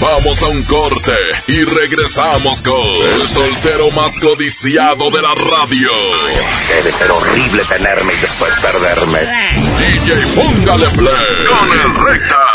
Vamos 0.00 0.42
a 0.42 0.46
un 0.46 0.62
corte 0.64 1.16
y 1.48 1.64
regresamos 1.64 2.62
con 2.62 2.80
el 3.14 3.28
soltero 3.28 3.90
más 3.90 4.18
codiciado 4.18 5.10
de 5.10 5.22
la 5.22 5.34
radio. 5.34 5.90
Debe 6.68 6.92
ser 6.92 7.10
horrible 7.10 7.64
tenerme 7.64 8.12
y 8.12 8.18
después 8.18 8.52
perderme. 8.60 9.20
DJ 9.78 10.14
Póngale 10.36 10.86
Play 10.90 11.46
con 11.48 11.70
el 11.72 11.94
Recta. 11.94 12.51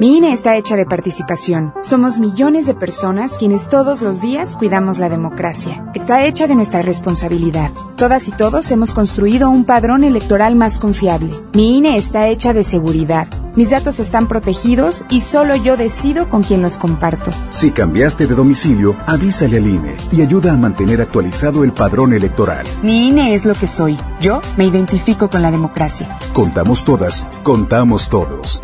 Mi 0.00 0.16
INE 0.16 0.32
está 0.32 0.56
hecha 0.56 0.76
de 0.76 0.86
participación. 0.86 1.74
Somos 1.82 2.20
millones 2.20 2.66
de 2.66 2.74
personas 2.74 3.36
quienes 3.36 3.68
todos 3.68 4.00
los 4.00 4.20
días 4.20 4.56
cuidamos 4.56 4.98
la 4.98 5.08
democracia. 5.08 5.90
Está 5.92 6.24
hecha 6.24 6.46
de 6.46 6.54
nuestra 6.54 6.82
responsabilidad. 6.82 7.72
Todas 7.96 8.28
y 8.28 8.30
todos 8.30 8.70
hemos 8.70 8.94
construido 8.94 9.50
un 9.50 9.64
padrón 9.64 10.04
electoral 10.04 10.54
más 10.54 10.78
confiable. 10.78 11.34
Mi 11.52 11.78
INE 11.78 11.96
está 11.96 12.28
hecha 12.28 12.52
de 12.52 12.62
seguridad. 12.62 13.26
Mis 13.56 13.70
datos 13.70 13.98
están 13.98 14.28
protegidos 14.28 15.04
y 15.10 15.20
solo 15.20 15.56
yo 15.56 15.76
decido 15.76 16.28
con 16.28 16.44
quién 16.44 16.62
los 16.62 16.76
comparto. 16.76 17.32
Si 17.48 17.72
cambiaste 17.72 18.28
de 18.28 18.36
domicilio, 18.36 18.94
avísale 19.04 19.56
al 19.56 19.66
INE 19.66 19.96
y 20.12 20.22
ayuda 20.22 20.52
a 20.52 20.56
mantener 20.56 21.00
actualizado 21.00 21.64
el 21.64 21.72
padrón 21.72 22.12
electoral. 22.12 22.68
Mi 22.84 23.08
INE 23.08 23.34
es 23.34 23.44
lo 23.44 23.54
que 23.54 23.66
soy. 23.66 23.98
Yo 24.20 24.42
me 24.56 24.64
identifico 24.64 25.28
con 25.28 25.42
la 25.42 25.50
democracia. 25.50 26.20
Contamos 26.32 26.84
todas, 26.84 27.26
contamos 27.42 28.08
todos. 28.08 28.60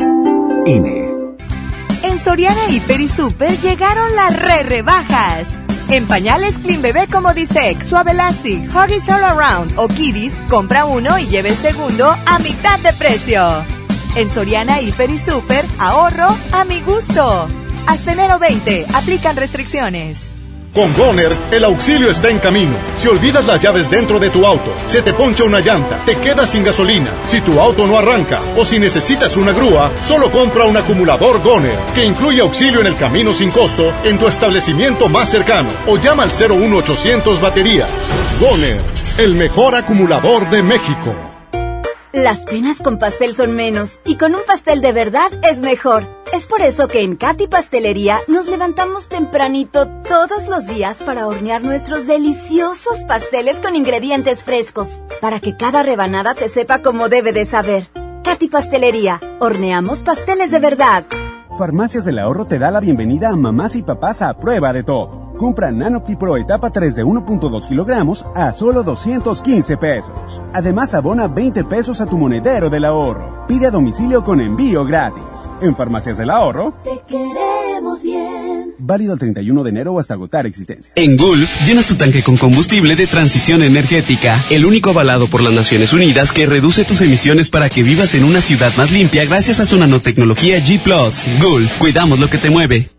INE. 0.65 1.04
Soriana 2.25 2.67
Hiper 2.69 3.01
y 3.01 3.07
Super 3.07 3.55
llegaron 3.59 4.15
las 4.15 4.35
re 4.41 4.63
rebajas. 4.63 5.45
En 5.89 6.07
pañales 6.07 6.57
Clean 6.57 6.81
Bebé 6.81 7.07
como 7.07 7.35
Disec, 7.35 7.87
Suave 7.87 8.13
Elastic, 8.13 8.67
Huggies 8.75 9.07
All 9.07 9.23
Around 9.23 9.73
o 9.77 9.87
Kiddies, 9.87 10.33
compra 10.49 10.85
uno 10.85 11.19
y 11.19 11.27
lleve 11.27 11.49
el 11.49 11.55
segundo 11.55 12.09
a 12.25 12.39
mitad 12.39 12.79
de 12.79 12.93
precio. 12.93 13.63
En 14.15 14.27
Soriana 14.31 14.81
Hiper 14.81 15.11
y 15.11 15.19
Super, 15.19 15.63
ahorro 15.77 16.35
a 16.51 16.65
mi 16.65 16.81
gusto. 16.81 17.47
Hasta 17.85 18.13
enero 18.13 18.39
20, 18.39 18.87
aplican 18.95 19.35
restricciones. 19.35 20.34
Con 20.75 20.93
Goner, 20.93 21.33
el 21.51 21.63
auxilio 21.63 22.11
está 22.11 22.29
en 22.29 22.39
camino. 22.39 22.75
Si 22.97 23.07
olvidas 23.07 23.45
las 23.45 23.61
llaves 23.61 23.89
dentro 23.89 24.19
de 24.19 24.29
tu 24.29 24.45
auto, 24.45 24.73
se 24.85 25.01
te 25.01 25.13
poncha 25.13 25.45
una 25.45 25.61
llanta, 25.61 26.03
te 26.05 26.17
quedas 26.17 26.49
sin 26.49 26.65
gasolina, 26.65 27.11
si 27.23 27.39
tu 27.39 27.61
auto 27.61 27.87
no 27.87 27.97
arranca 27.97 28.41
o 28.57 28.65
si 28.65 28.77
necesitas 28.77 29.37
una 29.37 29.53
grúa, 29.53 29.89
solo 30.03 30.29
compra 30.29 30.65
un 30.65 30.75
acumulador 30.75 31.41
Goner, 31.41 31.79
que 31.95 32.03
incluye 32.03 32.41
auxilio 32.41 32.81
en 32.81 32.87
el 32.87 32.97
camino 32.97 33.33
sin 33.33 33.51
costo 33.51 33.93
en 34.03 34.19
tu 34.19 34.27
establecimiento 34.27 35.07
más 35.07 35.29
cercano 35.29 35.69
o 35.87 35.95
llama 35.95 36.23
al 36.23 36.31
01800 36.31 37.39
baterías. 37.39 37.89
Goner, 38.41 38.81
el 39.17 39.35
mejor 39.35 39.75
acumulador 39.75 40.49
de 40.49 40.61
México. 40.61 41.15
Las 42.11 42.45
penas 42.45 42.79
con 42.79 42.99
pastel 42.99 43.33
son 43.33 43.55
menos 43.55 44.01
y 44.03 44.17
con 44.17 44.35
un 44.35 44.41
pastel 44.45 44.81
de 44.81 44.91
verdad 44.91 45.31
es 45.49 45.59
mejor. 45.59 46.14
Es 46.35 46.47
por 46.47 46.61
eso 46.61 46.89
que 46.89 47.01
en 47.01 47.15
Katy 47.15 47.47
Pastelería 47.47 48.19
nos 48.27 48.47
levantamos 48.47 49.07
tempranito 49.07 49.87
todos 50.05 50.49
los 50.49 50.67
días 50.67 51.01
para 51.01 51.27
hornear 51.27 51.63
nuestros 51.63 52.07
deliciosos 52.07 53.05
pasteles 53.07 53.61
con 53.61 53.73
ingredientes 53.73 54.43
frescos, 54.43 55.05
para 55.21 55.39
que 55.39 55.55
cada 55.55 55.81
rebanada 55.81 56.35
te 56.35 56.49
sepa 56.49 56.81
como 56.81 57.07
debe 57.07 57.31
de 57.31 57.45
saber. 57.45 57.87
Katy 58.25 58.49
Pastelería, 58.49 59.21
horneamos 59.39 60.01
pasteles 60.01 60.51
de 60.51 60.59
verdad. 60.59 61.05
Farmacias 61.57 62.03
del 62.03 62.19
Ahorro 62.19 62.47
te 62.47 62.59
da 62.59 62.69
la 62.69 62.81
bienvenida 62.81 63.29
a 63.29 63.35
mamás 63.37 63.77
y 63.77 63.83
papás 63.83 64.21
a 64.21 64.37
prueba 64.37 64.73
de 64.73 64.83
todo. 64.83 65.24
Compra 65.37 65.71
Nanopti 65.71 66.15
Pro 66.15 66.37
etapa 66.37 66.69
3 66.71 66.95
de 66.95 67.03
1.2 67.03 67.67
kilogramos 67.67 68.25
a 68.35 68.53
solo 68.53 68.83
215 68.83 69.77
pesos. 69.77 70.41
Además, 70.53 70.93
abona 70.93 71.27
20 71.27 71.63
pesos 71.65 72.01
a 72.01 72.05
tu 72.05 72.17
monedero 72.17 72.69
del 72.69 72.85
ahorro. 72.85 73.45
Pide 73.47 73.67
a 73.67 73.71
domicilio 73.71 74.23
con 74.23 74.41
envío 74.41 74.85
gratis. 74.85 75.49
En 75.61 75.75
Farmacias 75.75 76.17
del 76.17 76.29
Ahorro, 76.29 76.73
Te 76.83 77.01
queremos 77.07 78.01
bien. 78.01 78.73
válido 78.79 79.13
el 79.13 79.19
31 79.19 79.63
de 79.63 79.69
enero 79.69 79.93
o 79.93 79.99
hasta 79.99 80.13
agotar 80.13 80.45
existencia. 80.45 80.93
En 80.95 81.17
Gulf, 81.17 81.49
llenas 81.65 81.85
tu 81.87 81.95
tanque 81.95 82.23
con 82.23 82.37
combustible 82.37 82.95
de 82.95 83.07
transición 83.07 83.61
energética, 83.63 84.43
el 84.49 84.65
único 84.65 84.91
avalado 84.91 85.29
por 85.29 85.41
las 85.41 85.53
Naciones 85.53 85.93
Unidas 85.93 86.31
que 86.31 86.45
reduce 86.45 86.85
tus 86.85 87.01
emisiones 87.01 87.49
para 87.49 87.69
que 87.69 87.83
vivas 87.83 88.15
en 88.15 88.23
una 88.23 88.41
ciudad 88.41 88.71
más 88.77 88.91
limpia 88.91 89.25
gracias 89.25 89.59
a 89.59 89.65
su 89.65 89.77
nanotecnología 89.77 90.59
G⁇ 90.59 90.81
Gulf, 91.41 91.77
cuidamos 91.77 92.19
lo 92.19 92.29
que 92.29 92.37
te 92.37 92.49
mueve. 92.49 92.89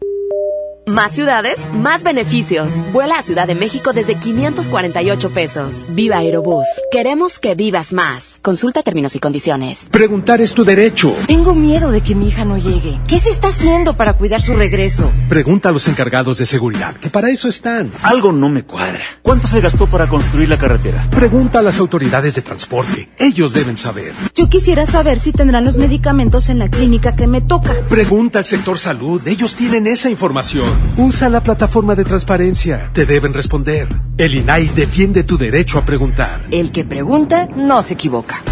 Más 0.88 1.10
ciudades, 1.10 1.72
más 1.72 2.04
beneficios. 2.04 2.74
Vuela 2.92 3.18
a 3.18 3.22
Ciudad 3.24 3.48
de 3.48 3.56
México 3.56 3.92
desde 3.92 4.14
548 4.14 5.30
pesos. 5.30 5.84
Viva 5.88 6.18
Aerobús. 6.18 6.64
Queremos 6.92 7.40
que 7.40 7.56
vivas 7.56 7.92
más. 7.92 8.36
Consulta 8.40 8.84
términos 8.84 9.16
y 9.16 9.18
condiciones. 9.18 9.88
Preguntar 9.90 10.40
es 10.40 10.54
tu 10.54 10.64
derecho. 10.64 11.12
Tengo 11.26 11.56
miedo 11.56 11.90
de 11.90 12.02
que 12.02 12.14
mi 12.14 12.28
hija 12.28 12.44
no 12.44 12.56
llegue. 12.56 13.00
¿Qué 13.08 13.18
se 13.18 13.30
está 13.30 13.48
haciendo 13.48 13.94
para 13.94 14.12
cuidar 14.12 14.40
su 14.40 14.52
regreso? 14.52 15.10
Pregunta 15.28 15.70
a 15.70 15.72
los 15.72 15.88
encargados 15.88 16.38
de 16.38 16.46
seguridad, 16.46 16.94
que 16.94 17.10
para 17.10 17.30
eso 17.30 17.48
están. 17.48 17.90
Algo 18.04 18.30
no 18.30 18.48
me 18.48 18.62
cuadra. 18.62 19.02
¿Cuánto 19.22 19.48
se 19.48 19.60
gastó 19.60 19.88
para 19.88 20.06
construir 20.06 20.48
la 20.48 20.56
carretera? 20.56 21.04
Pregunta 21.10 21.58
a 21.58 21.62
las 21.62 21.80
autoridades 21.80 22.36
de 22.36 22.42
transporte. 22.42 23.08
Ellos 23.18 23.54
deben 23.54 23.76
saber. 23.76 24.12
Yo 24.36 24.48
quisiera 24.48 24.86
saber 24.86 25.18
si 25.18 25.32
tendrán 25.32 25.64
los 25.64 25.78
medicamentos 25.78 26.48
en 26.48 26.60
la 26.60 26.68
clínica 26.68 27.16
que 27.16 27.26
me 27.26 27.40
toca. 27.40 27.74
Pregunta 27.88 28.38
al 28.38 28.44
sector 28.44 28.78
salud. 28.78 29.26
Ellos 29.26 29.56
tienen 29.56 29.88
esa 29.88 30.08
información. 30.10 30.75
Usa 30.96 31.28
la 31.28 31.40
plataforma 31.40 31.94
de 31.94 32.04
transparencia. 32.04 32.90
Te 32.92 33.06
deben 33.06 33.34
responder. 33.34 33.86
El 34.16 34.34
INAI 34.34 34.68
defiende 34.68 35.24
tu 35.24 35.36
derecho 35.36 35.78
a 35.78 35.82
preguntar. 35.82 36.40
El 36.50 36.72
que 36.72 36.84
pregunta 36.84 37.48
no 37.54 37.82
se 37.82 37.94
equivoca. 37.94 38.42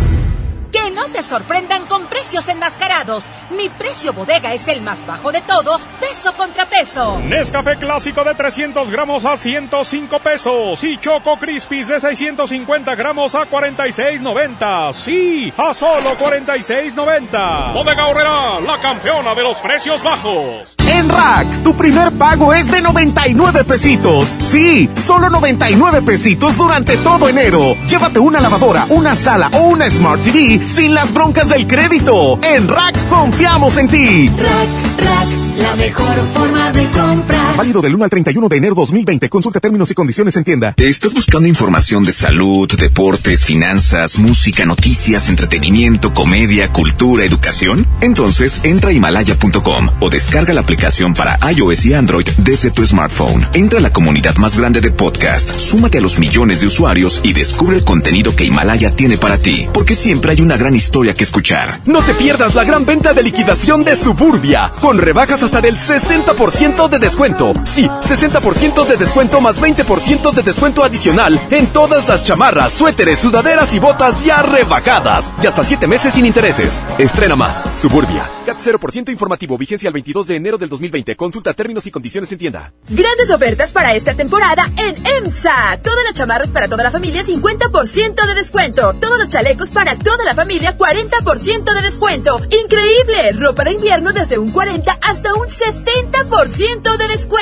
Que 0.70 0.90
no 0.90 1.06
te 1.08 1.22
sorprendan 1.22 1.86
con 1.86 2.03
precios 2.24 2.48
enmascarados. 2.48 3.26
Mi 3.50 3.68
precio 3.68 4.14
bodega 4.14 4.54
es 4.54 4.66
el 4.68 4.80
más 4.80 5.04
bajo 5.04 5.30
de 5.30 5.42
todos, 5.42 5.82
peso 6.00 6.32
contra 6.32 6.64
peso. 6.64 7.20
Nescafé 7.22 7.76
clásico 7.76 8.24
de 8.24 8.34
300 8.34 8.90
gramos 8.90 9.26
a 9.26 9.36
105 9.36 10.18
pesos 10.20 10.82
y 10.84 10.98
Choco 11.00 11.36
Crispies 11.36 11.88
de 11.88 12.00
650 12.00 12.94
gramos 12.94 13.34
a 13.34 13.42
46.90. 13.42 14.92
Sí, 14.94 15.52
a 15.54 15.74
solo 15.74 16.16
46.90. 16.16 17.74
Bodega 17.74 18.06
Horrera, 18.06 18.60
la 18.60 18.80
campeona 18.80 19.34
de 19.34 19.42
los 19.42 19.58
precios 19.58 20.02
bajos. 20.02 20.76
En 20.88 21.08
Rack, 21.10 21.62
tu 21.62 21.76
primer 21.76 22.10
pago 22.12 22.54
es 22.54 22.70
de 22.70 22.80
99 22.80 23.64
pesitos. 23.64 24.28
Sí, 24.38 24.88
solo 24.94 25.28
99 25.28 26.00
pesitos 26.00 26.56
durante 26.56 26.96
todo 26.98 27.28
enero. 27.28 27.74
Llévate 27.86 28.18
una 28.18 28.40
lavadora, 28.40 28.86
una 28.88 29.14
sala 29.14 29.50
o 29.52 29.64
una 29.64 29.90
Smart 29.90 30.22
TV 30.22 30.64
sin 30.64 30.94
las 30.94 31.12
broncas 31.12 31.50
del 31.50 31.66
crédito. 31.66 32.13
En 32.14 32.68
Rack 32.68 32.96
confiamos 33.08 33.76
en 33.76 33.88
ti. 33.88 34.30
Rack, 34.38 35.04
Rack, 35.04 35.28
la 35.58 35.74
mejor 35.74 36.14
forma 36.32 36.70
de 36.70 36.86
comprar. 36.90 37.33
Válido 37.56 37.80
del 37.80 37.94
1 37.94 38.04
al 38.04 38.10
31 38.10 38.48
de 38.48 38.56
enero 38.56 38.74
2020. 38.74 39.28
Consulta 39.28 39.60
términos 39.60 39.88
y 39.88 39.94
condiciones 39.94 40.34
en 40.36 40.42
tienda. 40.42 40.74
¿Estás 40.76 41.14
buscando 41.14 41.46
información 41.46 42.04
de 42.04 42.10
salud, 42.10 42.68
deportes, 42.76 43.44
finanzas, 43.44 44.18
música, 44.18 44.66
noticias, 44.66 45.28
entretenimiento, 45.28 46.12
comedia, 46.12 46.72
cultura, 46.72 47.24
educación? 47.24 47.86
Entonces 48.00 48.60
entra 48.64 48.90
a 48.90 48.92
himalaya.com 48.92 49.88
o 50.00 50.10
descarga 50.10 50.52
la 50.52 50.62
aplicación 50.62 51.14
para 51.14 51.38
iOS 51.52 51.86
y 51.86 51.94
Android 51.94 52.26
desde 52.38 52.72
tu 52.72 52.84
smartphone. 52.84 53.46
Entra 53.54 53.78
a 53.78 53.82
la 53.82 53.92
comunidad 53.92 54.34
más 54.36 54.58
grande 54.58 54.80
de 54.80 54.90
podcast, 54.90 55.56
súmate 55.56 55.98
a 55.98 56.00
los 56.00 56.18
millones 56.18 56.60
de 56.60 56.66
usuarios 56.66 57.20
y 57.22 57.34
descubre 57.34 57.76
el 57.76 57.84
contenido 57.84 58.34
que 58.34 58.44
Himalaya 58.44 58.90
tiene 58.90 59.16
para 59.16 59.38
ti, 59.38 59.68
porque 59.72 59.94
siempre 59.94 60.32
hay 60.32 60.40
una 60.40 60.56
gran 60.56 60.74
historia 60.74 61.14
que 61.14 61.22
escuchar. 61.22 61.80
No 61.86 62.02
te 62.02 62.14
pierdas 62.14 62.56
la 62.56 62.64
gran 62.64 62.84
venta 62.84 63.14
de 63.14 63.22
liquidación 63.22 63.84
de 63.84 63.96
Suburbia, 63.96 64.72
con 64.80 64.98
rebajas 64.98 65.42
hasta 65.44 65.60
del 65.60 65.76
60% 65.76 66.88
de 66.88 66.98
descuento. 66.98 67.43
Sí, 67.66 67.86
60% 67.86 68.86
de 68.86 68.96
descuento 68.96 69.40
más 69.40 69.60
20% 69.60 70.32
de 70.32 70.42
descuento 70.42 70.82
adicional 70.82 71.40
en 71.50 71.66
todas 71.66 72.08
las 72.08 72.24
chamarras, 72.24 72.72
suéteres, 72.72 73.18
sudaderas 73.18 73.74
y 73.74 73.78
botas 73.78 74.24
ya 74.24 74.42
rebajadas. 74.42 75.32
Y 75.42 75.46
hasta 75.46 75.62
7 75.64 75.86
meses 75.86 76.14
sin 76.14 76.24
intereses. 76.24 76.80
Estrena 76.98 77.36
más. 77.36 77.64
Suburbia. 77.78 78.24
CAT 78.46 78.58
0% 78.58 79.10
informativo. 79.10 79.58
Vigencia 79.58 79.88
el 79.88 79.92
22 79.94 80.26
de 80.26 80.36
enero 80.36 80.58
del 80.58 80.68
2020. 80.68 81.16
Consulta 81.16 81.52
términos 81.54 81.86
y 81.86 81.90
condiciones 81.90 82.30
en 82.32 82.38
tienda. 82.38 82.72
Grandes 82.88 83.30
ofertas 83.30 83.72
para 83.72 83.94
esta 83.94 84.14
temporada 84.14 84.70
en 84.76 84.96
EMSA. 85.06 85.78
Todas 85.82 86.04
las 86.04 86.14
chamarras 86.14 86.50
para 86.50 86.68
toda 86.68 86.84
la 86.84 86.90
familia, 86.90 87.22
50% 87.22 88.26
de 88.26 88.34
descuento. 88.34 88.94
Todos 88.94 89.18
los 89.18 89.28
chalecos 89.28 89.70
para 89.70 89.96
toda 89.96 90.24
la 90.24 90.34
familia, 90.34 90.76
40% 90.76 91.74
de 91.74 91.82
descuento. 91.82 92.40
Increíble. 92.62 93.32
Ropa 93.32 93.64
de 93.64 93.72
invierno 93.72 94.12
desde 94.12 94.38
un 94.38 94.50
40 94.50 94.98
hasta 95.02 95.34
un 95.34 95.46
70% 95.46 96.96
de 96.96 97.08
descuento. 97.08 97.33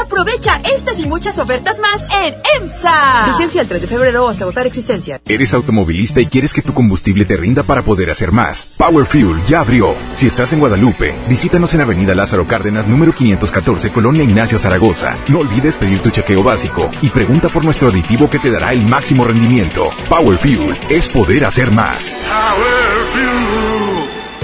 Aprovecha 0.00 0.60
estas 0.64 0.98
y 0.98 1.06
muchas 1.06 1.38
ofertas 1.38 1.78
más 1.78 2.04
en 2.12 2.34
EMSA. 2.60 3.26
Vigencia 3.28 3.62
el 3.62 3.68
3 3.68 3.80
de 3.80 3.86
febrero 3.86 4.28
hasta 4.28 4.44
agotar 4.44 4.66
existencia. 4.66 5.20
Eres 5.26 5.54
automovilista 5.54 6.20
y 6.20 6.26
quieres 6.26 6.52
que 6.52 6.62
tu 6.62 6.74
combustible 6.74 7.24
te 7.24 7.36
rinda 7.36 7.62
para 7.62 7.82
poder 7.82 8.10
hacer 8.10 8.32
más. 8.32 8.74
Power 8.76 9.06
Fuel 9.06 9.40
ya 9.46 9.60
abrió. 9.60 9.94
Si 10.14 10.26
estás 10.26 10.52
en 10.52 10.58
Guadalupe, 10.58 11.14
visítanos 11.28 11.72
en 11.74 11.80
Avenida 11.80 12.14
Lázaro 12.14 12.46
Cárdenas, 12.46 12.86
número 12.86 13.14
514, 13.14 13.92
Colonia 13.92 14.24
Ignacio 14.24 14.58
Zaragoza. 14.58 15.16
No 15.28 15.38
olvides 15.38 15.76
pedir 15.76 16.00
tu 16.00 16.10
chequeo 16.10 16.42
básico 16.42 16.90
y 17.00 17.08
pregunta 17.08 17.48
por 17.48 17.64
nuestro 17.64 17.88
aditivo 17.88 18.28
que 18.28 18.38
te 18.38 18.50
dará 18.50 18.72
el 18.72 18.86
máximo 18.88 19.24
rendimiento. 19.24 19.90
Power 20.08 20.36
Fuel 20.38 20.76
es 20.90 21.08
poder 21.08 21.44
hacer 21.44 21.70
más. 21.70 22.14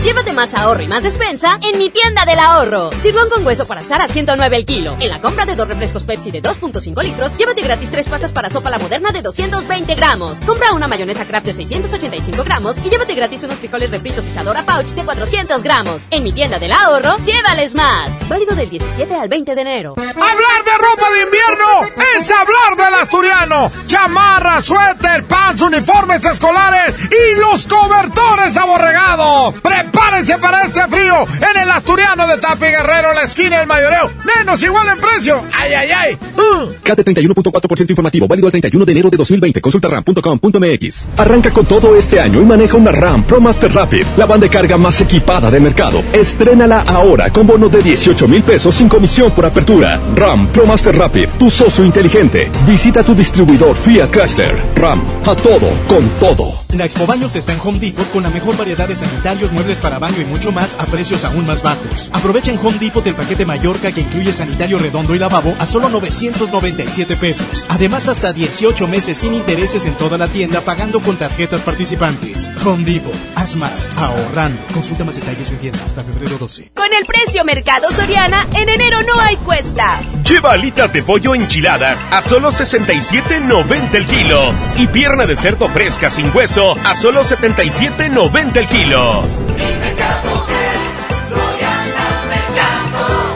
Llévate 0.03 0.33
más 0.33 0.53
ahorro 0.55 0.83
y 0.83 0.89
más 0.89 1.05
despensa 1.05 1.61
en 1.63 1.79
mi 1.79 1.89
tienda 1.89 2.25
del 2.25 2.41
ahorro. 2.41 2.91
Sirlón 3.01 3.31
con 3.31 3.47
hueso 3.47 3.67
para 3.67 3.83
asar 3.83 4.01
a 4.01 4.09
109 4.09 4.57
el 4.57 4.67
kilo. 4.67 4.97
En 4.99 5.09
la 5.09 5.21
compra 5.21 5.47
de 5.47 5.55
dos 5.55 5.69
refrescos 5.69 6.03
Pepsi 6.03 6.33
de 6.33 6.43
2.5 6.43 7.01
litros, 7.05 7.37
llévate 7.39 7.63
gratis 7.63 7.89
tres 7.89 8.09
pastas 8.09 8.33
para 8.33 8.51
sopa 8.51 8.69
la 8.69 8.81
moderna 8.81 9.13
de 9.13 9.23
220 9.23 9.95
gramos. 9.95 10.41
Compra 10.41 10.73
una 10.73 10.89
mayonesa 10.89 11.25
Kraft 11.25 11.47
de 11.47 11.53
685 11.53 12.43
gramos 12.43 12.79
y 12.79 12.91
llévate 12.91 13.15
gratis 13.15 13.45
unos 13.45 13.59
frijoles 13.59 13.93
refritos 13.93 14.27
Isadora 14.27 14.65
Pouch 14.65 14.89
de 14.89 15.05
400 15.05 15.63
gramos. 15.63 16.03
En 16.11 16.25
mi 16.25 16.33
tienda 16.33 16.59
del 16.59 16.73
ahorro, 16.73 17.19
llévales 17.25 17.77
más. 17.77 18.11
Válido 18.29 18.57
del 18.57 18.71
17 18.71 19.15
al 19.15 19.29
20 19.29 19.55
de 19.55 19.61
enero. 19.61 19.95
Hablar 19.97 20.65
de 20.65 20.79
ropa 20.79 21.11
de 21.13 21.23
invierno 21.23 22.03
es 22.19 22.29
hablar 22.29 22.77
del 22.77 22.95
asturiano. 23.03 23.71
Chamarra, 23.87 24.61
suéter, 24.63 25.23
pants, 25.25 25.63
uniformes 25.63 26.25
escolares 26.25 26.97
y 27.09 27.39
los 27.39 27.67
cobertores 27.69 28.57
aborregados. 28.57 29.55
Prepárense 29.93 30.39
para 30.39 30.65
este 30.65 30.81
frío 30.89 31.15
en 31.23 31.63
el 31.63 31.71
asturiano 31.71 32.27
de 32.27 32.39
Tapi 32.39 32.65
Guerrero, 32.65 33.13
la 33.13 33.23
esquina 33.23 33.59
del 33.59 33.67
mayoreo. 33.67 34.11
Menos 34.39 34.63
igual 34.63 34.89
en 34.89 34.99
precio. 34.99 35.43
Ay, 35.53 35.75
ay, 35.75 35.91
ay. 35.91 36.19
Uh. 36.35 36.73
CAT 36.83 37.01
31.4% 37.01 37.91
informativo, 37.91 38.27
válido 38.27 38.47
al 38.47 38.53
31 38.53 38.85
de 38.87 38.93
enero 38.93 39.11
de 39.11 39.19
2020. 39.19 39.61
Consulta 39.61 39.89
ram.com.mx. 39.89 41.09
Arranca 41.19 41.53
con 41.53 41.67
todo 41.67 41.95
este 41.95 42.21
año 42.21 42.41
y 42.41 42.45
maneja 42.47 42.79
una 42.79 42.91
RAM 42.91 43.25
Pro 43.25 43.41
Master 43.41 43.73
Rapid, 43.73 44.07
la 44.17 44.25
banda 44.25 44.47
de 44.47 44.51
carga 44.51 44.79
más 44.79 44.99
equipada 45.03 45.51
del 45.51 45.63
mercado. 45.63 46.03
Estrénala 46.13 46.81
ahora 46.83 47.31
con 47.31 47.47
bono 47.47 47.69
de 47.69 47.83
18 47.83 48.27
mil 48.29 48.43
pesos 48.43 48.75
sin 48.75 48.89
comisión 48.89 49.33
por 49.33 49.45
apertura. 49.45 50.01
RAM 50.17 50.49
Pro 50.49 50.65
Master 50.65 50.97
Rapid, 50.97 51.29
tu 51.39 51.51
socio 51.51 51.85
inteligente. 51.85 52.51
Visita 52.67 53.05
tu 53.05 53.15
distribuidor 53.15 53.77
Fiat 53.77 54.11
Chrysler. 54.11 54.57
RAM, 54.75 55.03
a 55.27 55.35
todo, 55.35 55.69
con 55.87 56.09
todo. 56.19 56.63
La 56.77 56.85
Expo 56.87 57.05
Baños 57.05 57.37
está 57.37 57.53
en 57.53 57.61
Home 57.63 57.79
Depot 57.79 58.11
con 58.11 58.23
la 58.23 58.31
mejor 58.31 58.57
variedad 58.57 58.89
de 58.89 58.97
sanitarios, 58.97 59.53
muebles 59.53 59.82
para 59.83 59.99
baño 59.99 60.21
y 60.21 60.25
mucho 60.25 60.53
más 60.53 60.77
a 60.81 60.87
precios 60.87 61.25
aún 61.25 61.47
más 61.47 61.63
bajos. 61.63 62.11
Aprovecha 62.13 62.51
en 62.51 62.59
Home 62.59 62.79
Depot 62.79 63.07
el 63.07 63.15
paquete 63.15 63.45
Mallorca 63.45 63.93
que 63.93 64.01
incluye 64.01 64.33
sanitario 64.33 64.79
redondo 64.79 65.15
y 65.15 65.19
lavabo 65.19 65.55
a 65.59 65.67
solo 65.67 65.89
997 65.91 67.17
pesos. 67.17 67.67
Además, 67.69 68.09
hasta 68.09 68.33
18 68.33 68.87
meses 68.89 69.19
sin 69.19 69.35
intereses 69.35 69.85
en 69.85 69.95
toda 69.95 70.17
la 70.17 70.29
tienda 70.29 70.61
pagando 70.63 71.01
con 71.01 71.17
tarjetas 71.17 71.63
participantes. 71.63 72.53
Home 72.65 72.85
Depot, 72.85 73.13
haz 73.35 73.57
más, 73.57 73.91
ahorrando. 73.97 74.63
Consulta 74.73 75.05
más 75.05 75.17
detalles 75.17 75.51
en 75.51 75.59
tienda 75.59 75.85
hasta 75.85 76.03
febrero 76.05 76.39
12. 76.39 76.71
Con 76.75 76.93
el 76.95 77.05
precio 77.05 77.45
Mercado 77.45 77.91
Soriana, 77.91 78.47
en 78.55 78.69
enero 78.69 79.03
no 79.03 79.21
hay 79.21 79.37
cuesta. 79.37 80.01
Lleva 80.25 80.53
alitas 80.53 80.93
de 80.93 81.03
pollo 81.03 81.35
enchiladas 81.35 81.99
a 82.11 82.23
solo 82.23 82.53
67.90 82.53 83.95
el 83.95 84.07
kilo 84.07 84.53
y 84.79 84.87
pierna 84.87 85.27
de 85.27 85.37
cerdo 85.37 85.69
fresca 85.69 86.11
sin 86.11 86.35
hueso 86.35 86.77
a 86.85 86.95
solo 86.95 87.25
77.90 87.25 88.57
el 88.57 88.69
kilo. 88.69 89.52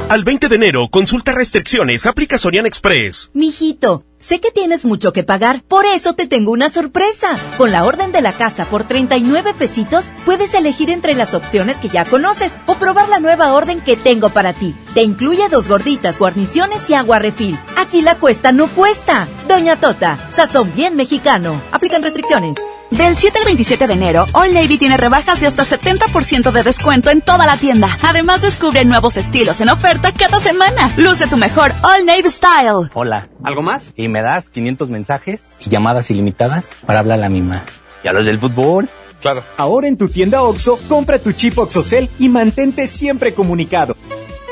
Al 0.08 0.22
20 0.22 0.48
de 0.48 0.54
enero, 0.54 0.88
consulta 0.88 1.32
restricciones, 1.32 2.06
aplica 2.06 2.38
Sorian 2.38 2.64
Express. 2.64 3.28
Mijito, 3.34 4.04
sé 4.20 4.40
que 4.40 4.52
tienes 4.52 4.86
mucho 4.86 5.12
que 5.12 5.24
pagar, 5.24 5.62
por 5.66 5.84
eso 5.84 6.14
te 6.14 6.28
tengo 6.28 6.52
una 6.52 6.68
sorpresa. 6.68 7.36
Con 7.58 7.72
la 7.72 7.84
orden 7.84 8.12
de 8.12 8.20
la 8.20 8.32
casa 8.32 8.66
por 8.66 8.84
39 8.84 9.52
pesitos, 9.58 10.12
puedes 10.24 10.54
elegir 10.54 10.90
entre 10.90 11.14
las 11.14 11.34
opciones 11.34 11.78
que 11.78 11.88
ya 11.88 12.04
conoces 12.04 12.52
o 12.66 12.76
probar 12.76 13.08
la 13.08 13.18
nueva 13.18 13.52
orden 13.52 13.80
que 13.80 13.96
tengo 13.96 14.30
para 14.30 14.52
ti. 14.52 14.76
Te 14.94 15.02
incluye 15.02 15.48
dos 15.50 15.68
gorditas, 15.68 16.20
guarniciones 16.20 16.88
y 16.88 16.94
agua 16.94 17.18
refil. 17.18 17.58
Aquí 17.76 18.00
la 18.00 18.14
cuesta 18.14 18.52
no 18.52 18.68
cuesta. 18.68 19.26
Doña 19.48 19.80
Tota, 19.80 20.16
sazón 20.30 20.72
bien 20.74 20.94
mexicano. 20.94 21.60
Aplican 21.72 22.02
restricciones. 22.02 22.56
Del 22.90 23.16
7 23.16 23.40
al 23.40 23.44
27 23.46 23.86
de 23.88 23.92
enero, 23.94 24.26
All 24.32 24.54
Navy 24.54 24.78
tiene 24.78 24.96
rebajas 24.96 25.40
de 25.40 25.48
hasta 25.48 25.64
70% 25.64 26.52
de 26.52 26.62
descuento 26.62 27.10
en 27.10 27.20
toda 27.20 27.44
la 27.44 27.56
tienda. 27.56 27.88
Además, 28.00 28.42
descubre 28.42 28.84
nuevos 28.84 29.16
estilos 29.16 29.60
en 29.60 29.70
oferta 29.70 30.12
cada 30.12 30.38
semana. 30.38 30.92
Luce 30.96 31.26
tu 31.26 31.36
mejor 31.36 31.72
All 31.82 32.06
Navy 32.06 32.30
Style. 32.30 32.90
Hola, 32.94 33.28
¿algo 33.42 33.62
más? 33.62 33.92
Y 33.96 34.06
me 34.06 34.22
das 34.22 34.50
500 34.50 34.88
mensajes 34.90 35.42
y 35.58 35.68
llamadas 35.68 36.10
ilimitadas 36.10 36.70
para 36.86 37.00
hablar 37.00 37.18
a 37.18 37.22
la 37.22 37.28
misma. 37.28 37.64
¿Y 38.04 38.08
a 38.08 38.12
los 38.12 38.24
del 38.24 38.38
fútbol? 38.38 38.88
Claro. 39.20 39.44
Ahora 39.56 39.88
en 39.88 39.98
tu 39.98 40.08
tienda 40.08 40.42
OXO, 40.42 40.78
compra 40.88 41.18
tu 41.18 41.32
chip 41.32 41.58
OXOCEL 41.58 42.08
y 42.20 42.28
mantente 42.28 42.86
siempre 42.86 43.34
comunicado. 43.34 43.96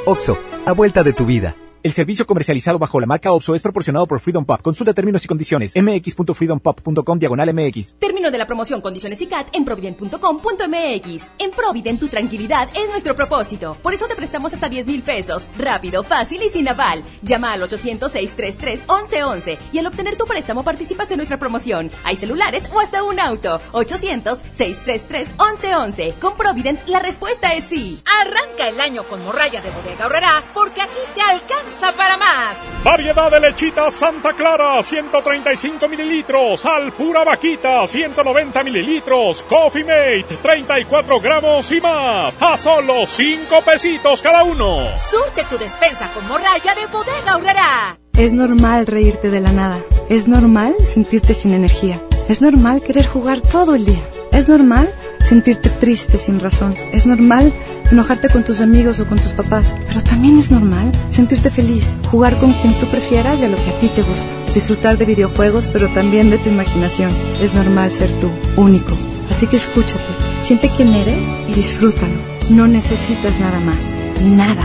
OXO, 0.07 0.38
a 0.66 0.73
vuelta 0.73 1.05
de 1.05 1.12
tu 1.12 1.25
vida. 1.25 1.55
El 1.85 1.92
servicio 1.92 2.27
comercializado 2.27 2.79
bajo 2.79 2.99
la 2.99 3.07
marca 3.07 3.31
OPSO 3.31 3.55
es 3.55 3.62
proporcionado 3.62 4.07
por 4.07 4.18
Freedom 4.18 4.47
Pop. 4.47 4.62
Consulta 4.62 4.94
términos 4.94 5.23
y 5.23 5.29
condiciones. 5.29 5.75
mx.freedompop.com 5.77 7.18
diagonal 7.18 7.53
mx. 7.53 7.97
Término 7.99 8.31
de 8.31 8.38
la 8.38 8.47
promoción, 8.47 8.81
condiciones 8.81 9.20
y 9.20 9.27
CAT 9.27 9.49
en 9.53 9.66
provident.com.mx. 9.66 11.31
En 11.38 11.51
Provident 11.51 12.01
tu 12.01 12.09
tranquilidad 12.09 12.70
es 12.75 12.88
nuestro 12.88 13.14
propósito. 13.14 13.77
Por 13.83 13.92
eso 13.92 14.07
te 14.07 14.16
prestamos 14.16 14.55
hasta 14.55 14.70
10 14.70 14.87
mil 14.87 15.03
pesos. 15.03 15.47
Rápido, 15.59 16.03
fácil 16.05 16.42
y 16.42 16.49
sin 16.49 16.70
aval. 16.70 17.05
Llama 17.20 17.53
al 17.53 17.61
800-633-1111 17.61 19.59
y 19.73 19.79
al 19.79 19.87
obtener 19.87 20.16
tu 20.16 20.25
préstamo 20.25 20.64
participas 20.64 21.11
en 21.11 21.18
nuestra 21.18 21.38
promoción. 21.38 21.90
Hay 22.05 22.16
celulares 22.16 22.66
o 22.73 22.81
hasta 22.81 23.03
un 23.03 23.20
auto. 23.20 23.61
800-633-1111. 23.73 26.18
Con 26.18 26.35
Provident 26.35 26.88
la 26.88 27.01
respuesta 27.01 27.53
es 27.53 27.64
sí. 27.64 28.01
Arranca 28.23 28.70
el 28.70 28.81
año 28.81 29.05
con 29.05 29.23
morralla 29.23 29.61
de 29.61 29.68
bodega 29.68 30.05
ahorrará 30.05 30.42
porque 30.55 30.81
aquí 30.81 30.94
te 31.14 31.20
alcanza 31.20 31.74
para 31.97 32.17
más. 32.17 32.59
Variedad 32.83 33.31
de 33.31 33.41
lechita 33.41 33.91
Santa 33.91 34.33
Clara, 34.35 34.83
135 34.83 35.89
mililitros. 35.89 36.65
Al 36.67 36.93
pura 36.93 37.25
vaquita, 37.25 37.87
190 37.87 38.63
mililitros. 38.63 39.43
Coffee 39.49 39.85
Mate, 39.85 40.37
34 40.43 41.21
gramos 41.21 41.71
y 41.73 41.81
más. 41.81 42.41
A 42.41 42.57
solo 42.57 43.07
5 43.07 43.63
pesitos 43.63 44.23
cada 44.23 44.43
uno. 44.45 44.97
Surte 44.97 45.45
tu 45.45 45.59
despensa 45.59 46.11
con 46.13 46.27
morralla 46.29 46.75
de 46.75 46.87
bodega 46.87 47.33
ahorrará. 47.33 47.97
Es 48.17 48.33
normal 48.33 48.87
reírte 48.87 49.31
de 49.31 49.41
la 49.41 49.53
nada. 49.53 49.79
Es 50.09 50.29
normal 50.29 50.75
sentirte 50.87 51.35
sin 51.35 51.53
energía. 51.53 52.01
Es 52.29 52.41
normal 52.41 52.83
querer 52.83 53.07
jugar 53.07 53.41
todo 53.41 53.75
el 53.75 53.85
día. 53.85 54.03
Es 54.35 54.49
normal 54.49 54.92
sentirte 55.25 55.70
triste 55.70 56.18
sin 56.18 56.40
razón. 56.40 56.75
Es 56.92 57.07
normal 57.07 57.53
enojarte 57.90 58.29
con 58.29 58.42
tus 58.42 58.61
amigos 58.61 58.99
o 58.99 59.07
con 59.07 59.18
tus 59.18 59.33
papás. 59.33 59.75
Pero 59.87 60.03
también 60.03 60.38
es 60.38 60.51
normal 60.51 60.90
sentirte 61.11 61.51
feliz, 61.51 61.85
jugar 62.11 62.37
con 62.38 62.53
quien 62.55 62.75
tú 62.75 62.87
prefieras 62.87 63.40
y 63.40 63.44
a 63.44 63.49
lo 63.49 63.57
que 63.57 63.70
a 63.70 63.79
ti 63.79 63.88
te 63.88 64.03
gusta. 64.03 64.27
Disfrutar 64.53 64.99
de 64.99 65.05
videojuegos, 65.05 65.68
pero 65.73 65.88
también 65.88 66.31
de 66.31 66.38
tu 66.38 66.49
imaginación. 66.49 67.11
Es 67.40 67.55
normal 67.55 67.92
ser 67.92 68.11
tú, 68.20 68.29
único. 68.57 68.92
Así 69.31 69.47
que 69.47 69.57
escúchate, 69.57 70.03
siente 70.42 70.68
quién 70.77 70.94
eres 70.94 71.29
y 71.49 71.55
disfrútalo. 71.55 72.14
No 72.51 72.66
necesitas 72.66 73.38
nada 73.38 73.61
más. 73.61 73.94
Nada. 74.25 74.64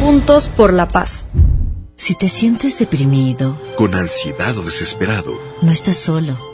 Juntos 0.00 0.48
por 0.48 0.72
la 0.72 0.86
paz. 0.86 1.26
Si 1.96 2.14
te 2.14 2.28
sientes 2.28 2.78
deprimido, 2.78 3.60
con 3.76 3.94
ansiedad 3.94 4.56
o 4.56 4.62
desesperado, 4.62 5.32
no 5.62 5.72
estás 5.72 5.96
solo. 5.96 6.53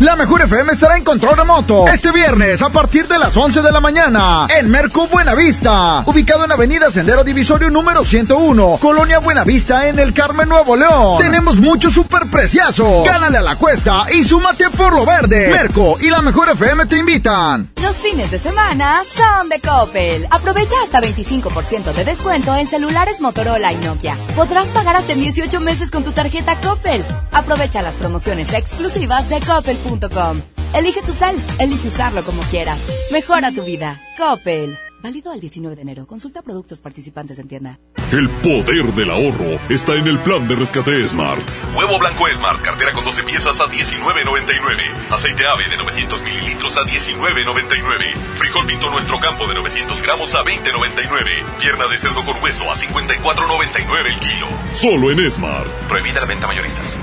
La 0.00 0.16
Mejor 0.16 0.42
FM 0.42 0.72
estará 0.72 0.96
en 0.96 1.04
control 1.04 1.36
remoto 1.36 1.86
este 1.86 2.10
viernes 2.10 2.60
a 2.62 2.68
partir 2.68 3.06
de 3.06 3.16
las 3.16 3.36
11 3.36 3.62
de 3.62 3.70
la 3.70 3.80
mañana 3.80 4.48
en 4.58 4.68
Merco 4.68 5.06
Buenavista, 5.06 6.02
ubicado 6.06 6.44
en 6.44 6.50
Avenida 6.50 6.90
Sendero 6.90 7.22
Divisorio 7.22 7.70
número 7.70 8.04
101, 8.04 8.78
Colonia 8.80 9.20
Buenavista 9.20 9.88
en 9.88 10.00
el 10.00 10.12
Carmen 10.12 10.48
Nuevo 10.48 10.74
León. 10.76 11.18
Tenemos 11.18 11.58
muchos 11.58 11.94
superpreciazos. 11.94 13.06
Gánale 13.06 13.38
a 13.38 13.42
la 13.42 13.56
cuesta 13.56 14.06
y 14.12 14.24
súmate 14.24 14.68
por 14.70 14.92
lo 14.92 15.06
verde. 15.06 15.48
Merco 15.48 15.96
y 16.00 16.10
la 16.10 16.22
Mejor 16.22 16.48
FM 16.50 16.86
te 16.86 16.98
invitan. 16.98 17.70
Los 17.80 17.96
fines 17.96 18.30
de 18.32 18.38
semana 18.38 19.02
son 19.04 19.48
de 19.48 19.60
Coppel. 19.60 20.26
Aprovecha 20.30 20.74
hasta 20.82 21.00
25% 21.00 21.92
de 21.92 22.04
descuento 22.04 22.56
en 22.56 22.66
celulares 22.66 23.20
Motorola 23.20 23.72
y 23.72 23.76
Nokia. 23.76 24.16
Podrás 24.34 24.68
pagar 24.70 24.96
hasta 24.96 25.12
en 25.12 25.20
18 25.20 25.60
meses 25.60 25.90
con 25.90 26.02
tu 26.02 26.10
tarjeta 26.10 26.56
Coppel. 26.60 27.04
Aprovecha 27.30 27.82
las 27.82 27.94
promociones 27.94 28.52
exclusivas 28.52 29.28
de 29.28 29.40
Coppel.com. 29.84 30.40
Elige 30.74 31.02
tu 31.02 31.12
sal, 31.12 31.36
elige 31.58 31.88
usarlo 31.88 32.22
como 32.22 32.42
quieras. 32.44 32.80
Mejora 33.12 33.52
tu 33.52 33.64
vida. 33.64 34.00
Coppel. 34.16 34.76
Válido 35.02 35.30
al 35.30 35.38
19 35.38 35.76
de 35.76 35.82
enero. 35.82 36.06
Consulta 36.06 36.40
productos 36.40 36.80
participantes 36.80 37.38
en 37.38 37.46
tienda. 37.46 37.78
El 38.10 38.28
poder 38.30 38.86
del 38.94 39.10
ahorro 39.10 39.60
está 39.68 39.94
en 39.94 40.06
el 40.06 40.18
plan 40.18 40.48
de 40.48 40.56
rescate 40.56 41.06
Smart. 41.06 41.42
Huevo 41.76 41.98
blanco 41.98 42.24
Smart, 42.34 42.62
cartera 42.62 42.92
con 42.92 43.04
12 43.04 43.22
piezas 43.24 43.60
a 43.60 43.66
19.99. 43.66 45.12
Aceite 45.12 45.46
ave 45.46 45.68
de 45.68 45.76
900 45.76 46.22
mililitros 46.22 46.76
a 46.78 46.84
19.99. 46.84 48.14
Frijol 48.36 48.66
pinto 48.66 48.90
nuestro 48.90 49.20
campo 49.20 49.46
de 49.46 49.54
900 49.54 50.00
gramos 50.00 50.34
a 50.34 50.42
20.99. 50.42 51.44
Pierna 51.60 51.86
de 51.86 51.98
cerdo 51.98 52.24
con 52.24 52.42
hueso 52.42 52.70
a 52.70 52.74
54.99 52.74 54.06
el 54.06 54.18
kilo. 54.18 54.46
Solo 54.70 55.10
en 55.10 55.30
Smart. 55.30 55.68
Prohibida 55.88 56.20
la 56.20 56.26
venta 56.26 56.46
mayoristas. 56.46 56.96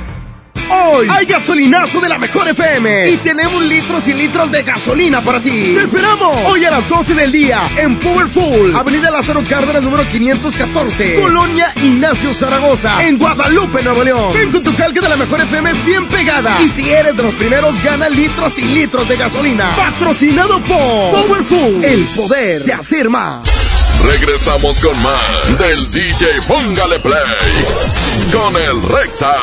Hoy 0.73 1.07
hay 1.09 1.25
gasolinazo 1.25 1.99
de 1.99 2.07
la 2.07 2.17
mejor 2.17 2.47
FM 2.47 3.09
y 3.09 3.17
tenemos 3.17 3.61
litros 3.63 4.07
y 4.07 4.13
litros 4.13 4.49
de 4.51 4.63
gasolina 4.63 5.21
para 5.21 5.41
ti. 5.41 5.73
¡Te 5.75 5.83
esperamos! 5.83 6.37
Hoy 6.45 6.63
a 6.63 6.71
las 6.71 6.87
12 6.87 7.13
del 7.13 7.31
día 7.31 7.69
en 7.75 7.97
Powerful, 7.97 8.73
Avenida 8.75 9.11
Lázaro 9.11 9.43
Cárdenas 9.47 9.83
número 9.83 10.07
514, 10.07 11.15
Colonia 11.15 11.73
Ignacio 11.75 12.33
Zaragoza, 12.33 13.05
en 13.05 13.17
Guadalupe, 13.17 13.83
Nuevo 13.83 14.03
León. 14.03 14.33
Ven 14.33 14.51
con 14.51 14.63
tu 14.63 14.73
calca 14.75 15.01
de 15.01 15.09
la 15.09 15.17
mejor 15.17 15.41
FM 15.41 15.73
bien 15.85 16.07
pegada 16.07 16.61
y 16.61 16.69
si 16.69 16.89
eres 16.89 17.17
de 17.17 17.23
los 17.23 17.33
primeros 17.33 17.81
gana 17.83 18.07
litros 18.07 18.57
y 18.57 18.63
litros 18.63 19.07
de 19.09 19.17
gasolina. 19.17 19.75
Patrocinado 19.75 20.59
por 20.59 21.25
Powerful, 21.25 21.83
el 21.83 22.05
poder 22.15 22.63
de 22.63 22.73
hacer 22.73 23.09
más. 23.09 23.41
Regresamos 24.05 24.79
con 24.79 24.99
más 25.03 25.57
del 25.59 25.91
DJ 25.91 26.41
Póngale 26.47 26.99
Play 26.99 27.21
con 28.31 28.55
el 28.55 28.81
Recta. 28.89 29.33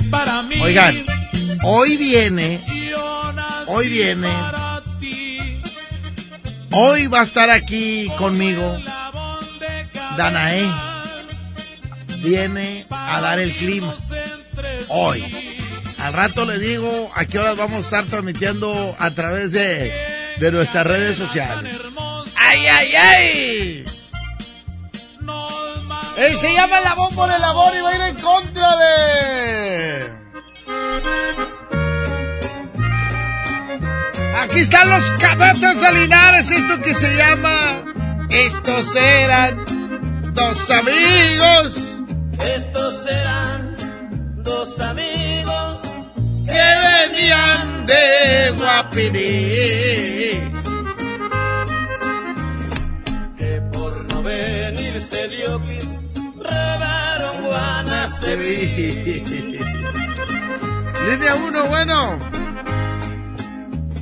Para 0.00 0.42
mí. 0.42 0.60
Oigan, 0.60 1.04
hoy 1.62 1.96
viene, 1.96 2.60
hoy 3.66 3.88
viene, 3.88 4.28
hoy 6.70 7.06
va 7.06 7.20
a 7.20 7.24
estar 7.24 7.50
aquí 7.50 8.10
conmigo 8.16 8.78
Danae. 10.16 10.68
Viene 12.18 12.86
a 12.90 13.20
dar 13.20 13.38
el 13.38 13.52
clima. 13.52 13.94
Hoy. 14.88 15.24
Al 15.98 16.12
rato 16.12 16.44
le 16.44 16.58
digo 16.58 17.10
a 17.14 17.24
qué 17.24 17.38
horas 17.38 17.56
vamos 17.56 17.76
a 17.76 17.80
estar 17.80 18.04
transmitiendo 18.04 18.96
a 18.98 19.10
través 19.12 19.52
de, 19.52 19.92
de 20.38 20.52
nuestras 20.52 20.86
redes 20.86 21.16
sociales. 21.16 21.72
¡Ay, 22.36 22.66
ay, 22.66 22.94
ay! 22.94 23.84
Él 26.18 26.36
se 26.36 26.52
llama 26.52 26.78
el 26.78 26.84
labón 26.84 27.14
por 27.14 27.30
el 27.30 27.40
labor 27.40 27.72
y 27.76 27.80
va 27.80 27.90
a 27.90 27.94
ir 27.94 28.00
en 28.00 28.16
contra 28.16 28.76
de... 28.76 30.18
Aquí 34.42 34.58
están 34.58 34.90
los 34.90 35.08
cadetes 35.12 35.80
de 35.80 35.92
Linares, 35.92 36.50
esto 36.50 36.82
que 36.82 36.92
se 36.92 37.16
llama... 37.16 37.84
Estos 38.30 38.96
eran 38.96 39.64
dos 40.34 40.70
amigos. 40.70 41.84
Estos 42.56 43.06
eran 43.06 43.76
dos 44.42 44.80
amigos 44.80 45.80
que 46.46 46.64
venían 47.12 47.86
de 47.86 48.54
Guapirí. 48.58 50.40
que 53.38 53.62
por 53.72 54.04
no 54.12 54.22
venirse 54.22 55.28
Diokis 55.28 55.87
robaron 56.48 57.42
Guanaceví. 57.44 59.24
Línea 61.08 61.34
1, 61.34 61.64
bueno. 61.68 62.18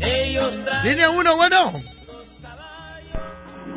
Ellos 0.00 0.60
Línea 0.84 1.10
1, 1.10 1.36
bueno. 1.36 1.72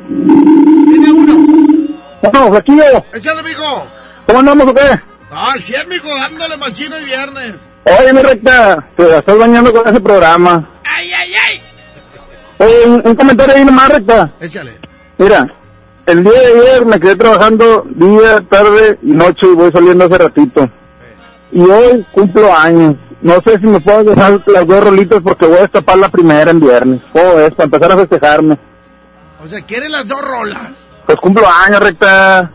Línea 0.09 1.13
1. 1.13 1.99
No, 2.33 2.49
flaquillo. 2.51 3.05
Échale, 3.13 3.43
mijo. 3.43 3.87
¿Cómo 4.27 4.39
andamos 4.39 4.67
o 4.67 4.73
qué? 4.73 4.99
Ah, 5.31 5.51
al 5.53 5.63
100, 5.63 5.89
mijo, 5.89 6.07
dándole 6.07 6.57
machino 6.57 6.99
y 6.99 7.05
viernes. 7.05 7.55
Oye, 7.85 8.13
mi 8.13 8.21
recta, 8.21 8.83
te 8.97 9.03
la 9.07 9.19
estás 9.19 9.37
bañando 9.37 9.71
con 9.71 9.87
ese 9.87 9.99
programa. 10.01 10.69
¡Ay, 10.83 11.11
ay, 11.13 11.33
ay! 11.35 11.61
Oye, 12.57 12.85
un, 12.85 13.01
un 13.05 13.15
comentario 13.15 13.55
ahí 13.55 13.65
nomás, 13.65 13.89
recta. 13.89 14.31
Échale. 14.39 14.77
Mira, 15.17 15.47
el 16.11 16.23
día 16.23 16.33
de 16.33 16.47
ayer 16.47 16.85
me 16.85 16.99
quedé 16.99 17.15
trabajando 17.15 17.85
día, 17.89 18.41
tarde 18.49 18.99
y 19.01 19.11
noche 19.11 19.47
y 19.51 19.55
voy 19.55 19.71
saliendo 19.71 20.05
hace 20.05 20.17
ratito. 20.17 20.69
Y 21.51 21.61
hoy 21.61 22.05
cumplo 22.11 22.55
años. 22.55 22.95
No 23.21 23.35
sé 23.41 23.59
si 23.59 23.67
me 23.67 23.79
puedo 23.79 24.03
dejar 24.03 24.41
las 24.47 24.65
dos 24.65 24.83
rolitas 24.83 25.19
porque 25.21 25.45
voy 25.45 25.57
a 25.57 25.61
destapar 25.61 25.97
la 25.97 26.09
primera 26.09 26.51
en 26.51 26.59
viernes. 26.59 27.01
¿Cómo 27.11 27.39
es? 27.39 27.53
Para 27.53 27.65
empezar 27.65 27.91
a 27.91 27.97
festejarme. 27.97 28.57
O 29.43 29.47
sea, 29.47 29.61
¿quieren 29.61 29.91
las 29.91 30.07
dos 30.07 30.21
rolas? 30.21 30.87
Pues 31.05 31.17
cumplo 31.19 31.47
años, 31.47 31.79
recta. 31.79 32.51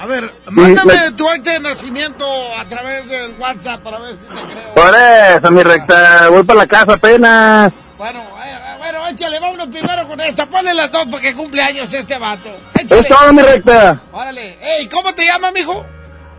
A 0.00 0.06
ver, 0.06 0.32
mándame 0.50 1.12
tu 1.16 1.28
acta 1.28 1.52
de 1.52 1.60
nacimiento 1.60 2.24
a 2.58 2.66
través 2.68 3.08
del 3.08 3.34
WhatsApp 3.38 3.82
para 3.82 3.98
ver 3.98 4.12
si 4.12 4.34
te 4.34 4.42
creo. 4.42 4.74
Por 4.74 4.94
eso, 4.94 5.50
mi 5.50 5.62
recta. 5.62 6.28
Voy 6.30 6.42
para 6.42 6.60
la 6.60 6.66
casa 6.66 6.94
apenas. 6.94 7.72
Bueno, 7.98 8.20
eh, 8.42 8.69
bueno, 8.90 9.08
échale, 9.08 9.38
vámonos 9.38 9.68
primero 9.68 10.08
con 10.08 10.20
esta. 10.20 10.46
Ponle 10.46 10.74
las 10.74 10.90
dos 10.90 11.06
porque 11.10 11.34
cumple 11.34 11.62
años 11.62 11.92
este 11.92 12.18
vato. 12.18 12.48
Échale. 12.74 13.00
Es 13.02 13.08
todo, 13.08 13.32
mi 13.32 13.42
recta. 13.42 14.00
Órale. 14.12 14.58
Ey, 14.60 14.88
¿cómo 14.88 15.14
te 15.14 15.24
llamas, 15.24 15.52
mijo? 15.52 15.86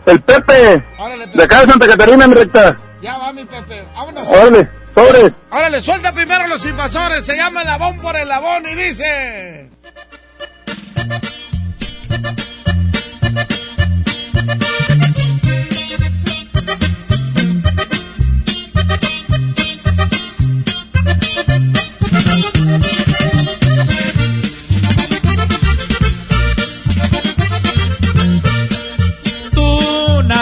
El 0.06 0.22
Pepe. 0.22 0.84
Órale, 0.98 1.28
De 1.28 1.44
acá 1.44 1.62
de 1.62 1.68
Santa 1.68 1.88
Catarina, 1.88 2.28
mi 2.28 2.36
recta. 2.36 2.78
Ya 3.02 3.18
va, 3.18 3.32
mi 3.32 3.46
Pepe. 3.46 3.84
Vámonos. 3.94 4.28
Órale, 4.28 4.70
sobres. 4.96 5.32
Órale, 5.50 5.82
suelta 5.82 6.12
primero 6.12 6.48
los 6.48 6.66
invasores. 6.66 7.26
Se 7.26 7.36
llama 7.36 7.62
el 7.62 7.68
labón 7.68 7.98
por 7.98 8.16
el 8.16 8.28
labón 8.28 8.68
y 8.68 8.76
dice... 8.76 9.70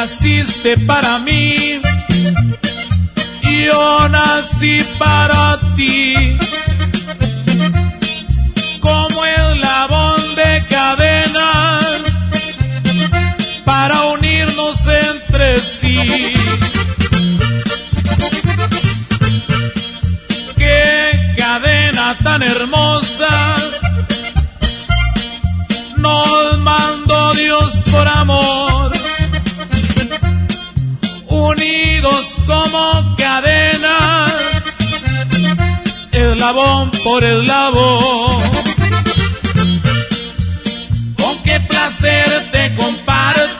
naciste 0.02 0.78
para 0.88 1.20
mí, 1.20 1.82
yo 3.66 4.08
nací 4.08 4.82
para 4.98 5.60
ti. 5.76 6.38
Como 8.80 9.26
el 9.26 9.60
labón 9.60 10.22
de 10.36 10.66
cadenas 10.70 12.02
para 13.66 13.96
unirnos 14.16 14.78
entre 14.88 15.60
sí. 15.60 16.34
Qué 20.56 21.34
cadena 21.38 22.18
tan 22.24 22.42
hermosa 22.42 23.34
nos 25.98 26.58
mandó 26.60 27.34
Dios 27.34 27.74
por 27.92 28.08
amor, 28.08 28.69
unidos 31.60 32.36
como 32.48 33.16
cadena, 33.18 34.28
eslabón 36.12 36.92
por 37.04 37.24
eslabón. 37.24 38.42
Con 41.18 41.44
qué 41.44 41.60
placer 41.62 42.50
te 42.52 42.76
comparto. 42.76 43.59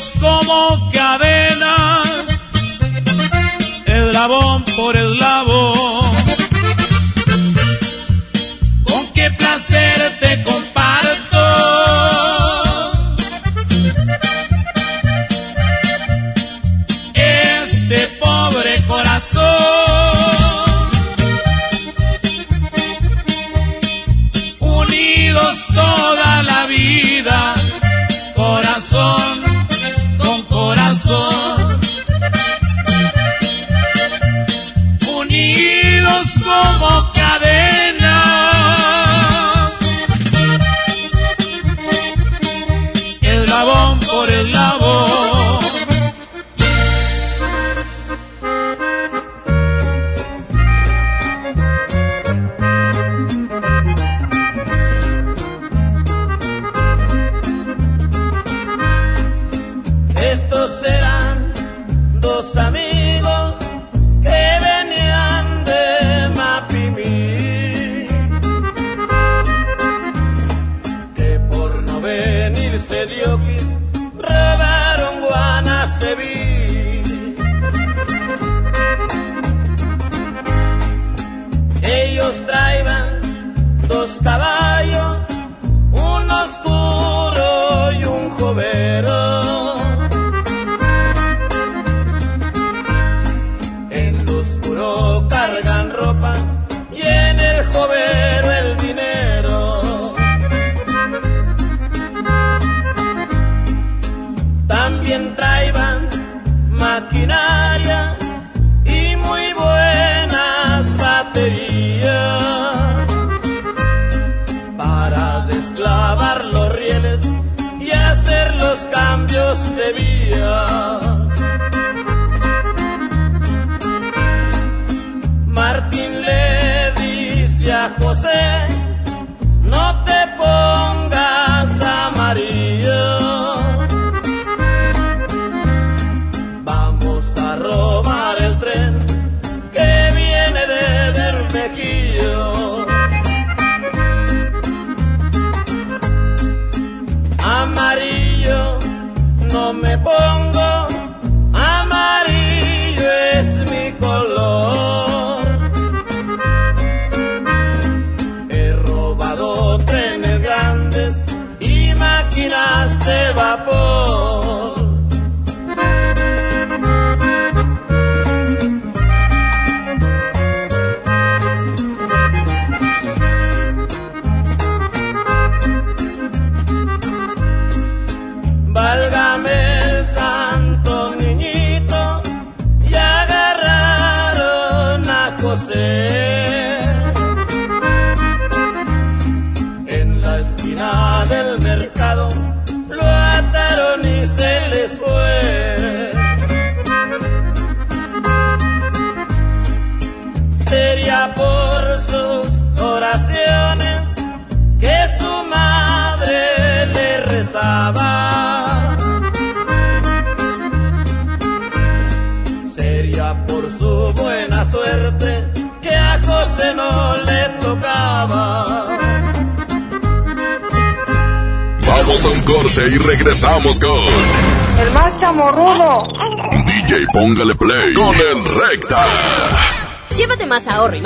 Unidos 0.00 0.12
como 0.20 0.90
cadenas, 0.92 2.08
eslabón 3.86 4.64
por 4.76 4.96
eslabón. 4.96 5.49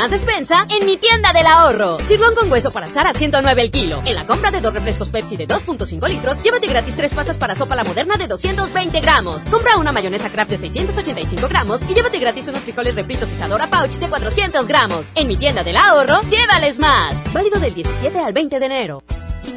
Más 0.05 0.11
y 0.11 0.14
despensa 0.14 0.66
en 0.68 0.86
mi 0.86 0.96
tienda 0.96 1.32
del 1.32 1.46
ahorro. 1.46 1.98
Sirlón 2.07 2.34
con 2.34 2.50
hueso 2.50 2.70
para 2.70 2.86
asar 2.86 3.07
a 3.07 3.14
109 3.14 3.62
el 3.62 3.70
kilo. 3.70 4.02
En 4.05 4.14
la 4.14 4.26
compra 4.26 4.50
de 4.50 4.61
dos 4.61 4.74
refrescos 4.74 5.09
Pepsi 5.09 5.36
de 5.36 5.48
2.5 5.48 6.09
litros, 6.09 6.42
llévate 6.42 6.66
gratis 6.66 6.96
tres 6.96 7.12
pastas 7.12 7.36
para 7.36 7.55
sopa 7.55 7.74
la 7.74 7.84
moderna 7.84 8.16
de 8.16 8.26
220 8.26 9.00
gramos. 9.00 9.44
Compra 9.46 9.76
una 9.76 9.92
mayonesa 9.92 10.30
Kraft 10.30 10.50
de 10.50 10.59
685 10.59 11.48
gramos 11.48 11.80
y 11.88 11.94
llévate 11.94 12.18
gratis 12.18 12.48
unos 12.48 12.62
frijoles 12.62 12.94
refritos 12.94 13.30
Isadora 13.30 13.68
Pouch 13.68 13.94
de 13.94 14.09
400 14.09 14.66
gramos. 14.66 15.07
En 15.14 15.28
mi 15.28 15.36
tienda 15.36 15.62
del 15.62 15.76
ahorro, 15.76 16.20
llévales 16.28 16.78
más. 16.78 17.16
Válido 17.32 17.59
del 17.59 17.74
17 17.74 18.18
al 18.18 18.32
20 18.32 18.59
de 18.59 18.66
enero. 18.66 19.03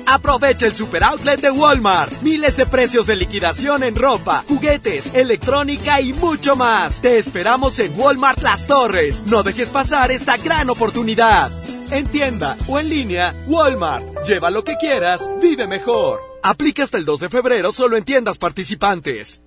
Aprovecha 0.09 0.65
el 0.65 0.73
super 0.73 1.03
outlet 1.03 1.41
de 1.41 1.51
Walmart. 1.51 2.21
Miles 2.21 2.55
de 2.55 2.65
precios 2.65 3.07
de 3.07 3.17
liquidación 3.17 3.83
en 3.83 3.93
ropa, 3.93 4.45
juguetes, 4.47 5.13
electrónica 5.13 5.99
y 5.99 6.13
mucho 6.13 6.55
más. 6.55 7.01
Te 7.01 7.17
esperamos 7.17 7.77
en 7.79 7.99
Walmart 7.99 8.41
Las 8.41 8.67
Torres. 8.67 9.23
No 9.25 9.43
dejes 9.43 9.69
pasar 9.69 10.11
esta 10.11 10.37
gran 10.37 10.69
oportunidad. 10.69 11.51
En 11.91 12.07
tienda 12.07 12.55
o 12.67 12.79
en 12.79 12.87
línea, 12.87 13.35
Walmart. 13.47 14.25
Lleva 14.25 14.49
lo 14.49 14.63
que 14.63 14.77
quieras, 14.77 15.29
vive 15.41 15.67
mejor. 15.67 16.21
Aplica 16.41 16.83
hasta 16.83 16.97
el 16.97 17.03
2 17.03 17.19
de 17.19 17.29
febrero 17.29 17.73
solo 17.73 17.97
en 17.97 18.05
tiendas 18.05 18.37
participantes. 18.37 19.41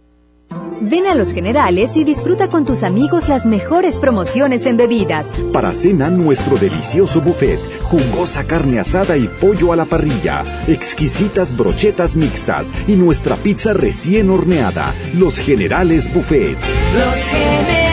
Ven 0.81 1.07
a 1.07 1.15
Los 1.15 1.33
Generales 1.33 1.97
y 1.97 2.05
disfruta 2.05 2.49
con 2.49 2.65
tus 2.65 2.83
amigos 2.83 3.29
las 3.29 3.45
mejores 3.45 3.99
promociones 3.99 4.65
en 4.67 4.77
bebidas. 4.77 5.31
Para 5.53 5.73
cena, 5.73 6.09
nuestro 6.11 6.57
delicioso 6.57 7.21
buffet, 7.21 7.61
jugosa 7.83 8.45
carne 8.47 8.81
asada 8.81 9.17
y 9.17 9.29
pollo 9.29 9.73
a 9.73 9.77
la 9.77 9.85
parrilla, 9.85 10.45
exquisitas 10.67 11.57
brochetas 11.57 12.17
mixtas 12.17 12.73
y 12.87 12.97
nuestra 12.97 13.37
pizza 13.37 13.75
recién 13.75 14.31
horneada. 14.31 14.95
Los 15.15 15.39
Generales 15.39 16.13
Buffet. 16.15 16.57
Los 16.95 17.17
generales. 17.29 17.90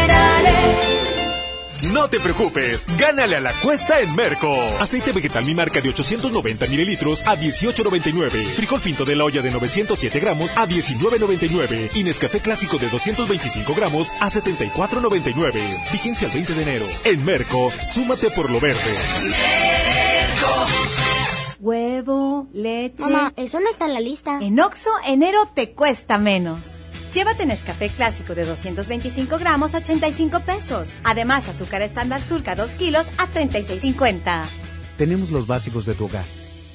No 1.97 2.07
te 2.07 2.19
preocupes, 2.19 2.85
gánale 2.95 3.37
a 3.37 3.41
la 3.41 3.53
cuesta 3.53 3.99
en 3.99 4.15
Merco. 4.15 4.53
Aceite 4.79 5.11
vegetal 5.11 5.43
mi 5.43 5.55
marca 5.55 5.81
de 5.81 5.89
890 5.89 6.67
mililitros 6.67 7.25
a 7.25 7.35
18.99. 7.35 8.45
Frijol 8.53 8.81
pinto 8.81 9.03
de 9.03 9.15
la 9.15 9.25
olla 9.25 9.41
de 9.41 9.49
907 9.49 10.19
gramos 10.19 10.55
a 10.57 10.67
19.99. 10.67 11.89
Y 11.95 12.03
Nescafé 12.03 12.39
clásico 12.39 12.77
de 12.77 12.87
225 12.89 13.73
gramos 13.73 14.11
a 14.19 14.29
74.99. 14.29 15.53
Vigencia 15.91 16.27
el 16.27 16.33
20 16.33 16.53
de 16.53 16.61
enero. 16.61 16.85
En 17.03 17.25
Merco, 17.25 17.71
súmate 17.89 18.29
por 18.29 18.51
lo 18.51 18.59
verde. 18.59 18.77
Huevo, 21.59 22.47
leche. 22.53 23.01
Mamá, 23.01 23.33
eso 23.35 23.59
no 23.59 23.71
está 23.71 23.87
en 23.87 23.95
la 23.95 24.01
lista. 24.01 24.37
En 24.39 24.59
Oxo, 24.59 24.91
enero 25.07 25.49
te 25.55 25.71
cuesta 25.71 26.19
menos. 26.19 26.76
Llévate 27.17 27.47
Nescafé 27.47 27.89
clásico 27.89 28.35
de 28.35 28.45
225 28.45 29.39
gramos 29.39 29.73
a 29.73 29.79
85 29.79 30.41
pesos. 30.41 30.89
Además, 31.03 31.49
azúcar 31.49 31.81
estándar 31.81 32.21
Sulca 32.21 32.53
2 32.53 32.75
kilos 32.75 33.07
a 33.17 33.25
36.50. 33.25 34.43
Tenemos 34.97 35.31
los 35.31 35.47
básicos 35.47 35.87
de 35.87 35.95
tu 35.95 36.05
hogar. 36.05 36.25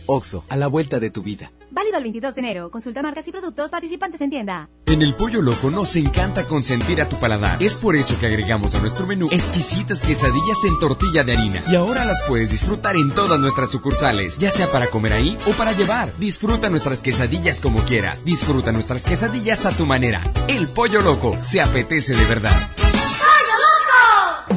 Oxo, 0.06 0.44
a 0.48 0.56
la 0.56 0.66
vuelta 0.66 0.98
de 0.98 1.10
tu 1.10 1.22
vida. 1.22 1.52
Válido 1.72 1.96
el 1.96 2.02
22 2.02 2.34
de 2.34 2.40
enero. 2.40 2.70
Consulta 2.70 3.02
marcas 3.02 3.26
y 3.26 3.32
productos 3.32 3.70
participantes 3.70 4.20
en 4.20 4.28
tienda. 4.28 4.68
En 4.84 5.00
el 5.00 5.14
Pollo 5.14 5.40
Loco 5.40 5.70
nos 5.70 5.96
encanta 5.96 6.44
consentir 6.44 7.00
a 7.00 7.08
tu 7.08 7.16
paladar. 7.16 7.62
Es 7.62 7.74
por 7.74 7.96
eso 7.96 8.18
que 8.20 8.26
agregamos 8.26 8.74
a 8.74 8.80
nuestro 8.80 9.06
menú 9.06 9.28
exquisitas 9.30 10.02
quesadillas 10.02 10.64
en 10.64 10.78
tortilla 10.78 11.24
de 11.24 11.32
harina. 11.32 11.62
Y 11.70 11.76
ahora 11.76 12.04
las 12.04 12.20
puedes 12.28 12.50
disfrutar 12.50 12.94
en 12.96 13.10
todas 13.10 13.40
nuestras 13.40 13.70
sucursales, 13.70 14.36
ya 14.36 14.50
sea 14.50 14.70
para 14.70 14.88
comer 14.88 15.14
ahí 15.14 15.38
o 15.46 15.52
para 15.52 15.72
llevar. 15.72 16.12
Disfruta 16.18 16.68
nuestras 16.68 17.02
quesadillas 17.02 17.62
como 17.62 17.80
quieras. 17.84 18.22
Disfruta 18.22 18.70
nuestras 18.70 19.06
quesadillas 19.06 19.64
a 19.64 19.70
tu 19.74 19.86
manera. 19.86 20.22
El 20.48 20.68
Pollo 20.68 21.00
Loco 21.00 21.38
se 21.42 21.62
apetece 21.62 22.14
de 22.14 22.24
verdad. 22.26 22.91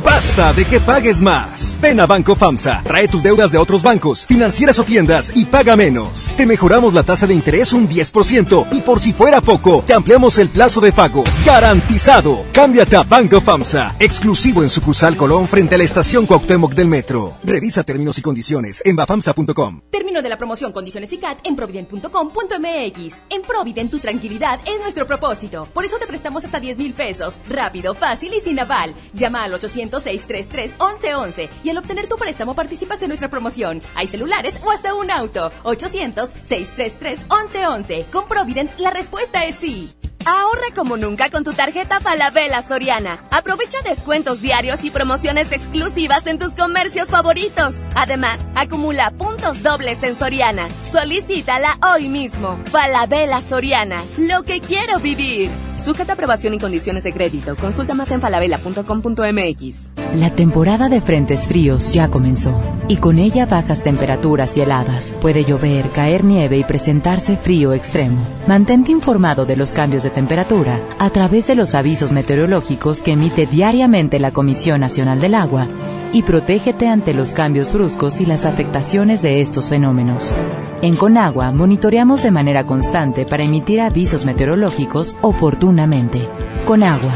Basta 0.04 0.54
de 0.54 0.66
que 0.66 0.80
pagues 0.80 1.22
más. 1.22 1.78
Ven 1.82 2.00
a 2.00 2.06
Banco 2.06 2.36
FAMSA, 2.36 2.84
trae 2.84 3.08
tus 3.08 3.24
deudas 3.24 3.52
de 3.52 3.58
otros 3.58 3.84
bancos, 3.84 4.26
financieras 4.26 4.80
o 4.80 4.84
tiendas 4.84 5.32
y 5.36 5.46
paga 5.46 5.76
menos. 5.76 6.34
Te 6.38 6.46
mejoramos 6.46 6.94
la 6.94 7.04
tasa 7.04 7.28
de 7.28 7.34
interés 7.34 7.74
un 7.74 7.88
10% 7.88 8.68
y 8.72 8.82
por 8.82 9.00
si 9.00 9.14
fuera 9.14 9.42
poco, 9.42 9.84
te 9.86 9.94
ampliamos 9.94 10.38
el 10.38 10.50
plazo 10.50 10.82
de 10.82 10.92
pago. 10.92 11.24
Garantizado. 11.46 12.46
Cámbiate 12.54 12.96
a 12.96 13.04
Banco 13.04 13.42
FAMSA, 13.42 13.96
exclusivo 14.00 14.64
en 14.64 14.70
sucursal 14.70 15.18
Colón 15.18 15.48
frente 15.48 15.76
a 15.76 15.78
la 15.78 15.84
estación 15.84 16.26
Cuauhtémoc 16.26 16.74
del 16.74 16.88
Metro. 16.88 17.34
Revisa 17.44 17.84
términos 17.84 18.18
y 18.18 18.22
condiciones 18.22 18.82
en 18.86 18.96
bafamsa.com. 18.96 19.82
Término 19.92 20.22
de 20.22 20.30
la 20.30 20.38
promoción, 20.38 20.72
condiciones 20.72 21.12
y 21.14 21.18
CAT 21.18 21.40
en 21.44 21.56
provident.com.mx. 21.56 23.22
En 23.30 23.42
Provident 23.42 23.92
tu 23.92 24.00
tranquilidad 24.00 24.60
es 24.66 24.80
nuestro 24.82 25.06
propósito. 25.06 25.68
Por 25.74 25.86
eso 25.86 25.98
te 25.98 26.08
prestamos 26.08 26.44
hasta 26.44 26.60
10 26.60 26.78
mil 26.78 26.94
pesos. 26.94 27.36
Rápido, 27.50 27.94
fácil 27.96 28.34
y 28.34 28.40
sin 28.40 28.60
aval. 28.60 28.96
Llama 29.14 29.44
al 29.44 29.54
800-633-1111 29.76 31.50
y 31.64 31.70
al 31.70 31.78
obtener 31.78 32.08
tu 32.08 32.16
préstamo 32.16 32.56
participas 32.56 33.02
en 33.02 33.10
nuestra 33.10 33.30
promoción. 33.30 33.82
Hay 33.96 34.08
celulares 34.08 34.58
o 34.64 34.72
hasta 34.72 34.96
un 34.96 35.12
auto. 35.12 35.52
800-633-1111. 35.64 38.10
Con 38.10 38.26
Provident 38.28 38.80
la 38.80 38.92
respuesta 38.92 39.44
es 39.46 39.56
sí. 39.56 39.94
Ahorra 40.26 40.74
como 40.76 40.98
nunca 40.98 41.30
con 41.30 41.44
tu 41.44 41.54
tarjeta 41.54 42.00
Falabella 42.00 42.62
Soriana. 42.64 43.24
Aprovecha 43.30 43.78
descuentos 43.84 44.42
diarios 44.42 44.84
y 44.84 44.90
promociones 44.90 45.52
exclusivas 45.52 46.26
en 46.26 46.40
tus 46.40 46.54
comercios 46.54 47.10
favoritos. 47.10 47.76
Además, 47.96 48.44
acumula 48.56 49.12
puntos 49.12 49.62
dobles 49.62 50.02
en 50.02 50.16
Soriana. 50.16 50.68
Solicítala 50.84 51.78
hoy 51.94 52.10
mismo. 52.10 52.60
Falabella 52.72 53.40
Soriana. 53.42 54.02
Lo 54.18 54.42
que 54.44 54.62
quiero 54.62 55.00
vivir. 55.00 55.52
Sujeta 55.84 56.14
aprobación 56.14 56.56
y 56.56 56.58
condiciones 56.58 57.04
de 57.04 57.14
crédito. 57.14 57.56
Consulta 57.56 57.94
más 57.94 58.10
en 58.10 58.20
falabella.com.mx. 58.20 59.96
La 60.16 60.30
temporada 60.30 60.88
de 60.88 61.02
frentes 61.02 61.46
fríos 61.48 61.92
ya 61.92 62.08
comenzó 62.08 62.58
y 62.88 62.98
con 62.98 63.20
ella 63.20 63.46
bajas 63.46 63.84
temperaturas 63.84 64.56
y 64.56 64.62
heladas. 64.62 65.14
Puede 65.22 65.44
llover, 65.44 65.90
caer 65.90 66.24
nieve 66.24 66.58
y 66.58 66.64
presentarse 66.64 67.36
frío 67.36 67.74
extremo. 67.74 68.26
Mantente 68.48 68.92
informado 68.92 69.46
de 69.46 69.58
los 69.58 69.74
cambios 69.74 70.04
de 70.04 70.12
temperatura 70.16 70.82
a 70.98 71.12
través 71.12 71.46
de 71.46 71.54
los 71.54 71.76
avisos 71.76 72.12
meteorológicos 72.12 73.04
que 73.04 73.12
emite 73.12 73.46
diariamente 73.46 74.18
la 74.20 74.32
Comisión 74.32 74.82
Nacional 74.82 75.22
del 75.22 75.36
Agua 75.36 75.68
y 76.14 76.24
protégete 76.24 76.88
ante 76.88 77.14
los 77.14 77.34
cambios 77.34 77.74
bruscos 77.74 78.22
y 78.22 78.26
las 78.26 78.46
afectaciones 78.46 79.22
de 79.22 79.42
estos 79.42 79.70
fenómenos. 79.70 80.36
En 80.82 80.96
Conagua 80.96 81.52
monitoreamos 81.52 82.24
de 82.24 82.32
manera 82.32 82.66
constante 82.66 83.26
para 83.26 83.44
emitir 83.44 83.82
avisos 83.82 84.26
meteorológicos 84.26 85.18
oportunamente. 85.22 86.28
Conagua. 86.66 87.14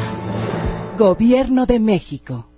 Gobierno 0.98 1.66
de 1.66 1.80
México. 1.80 2.49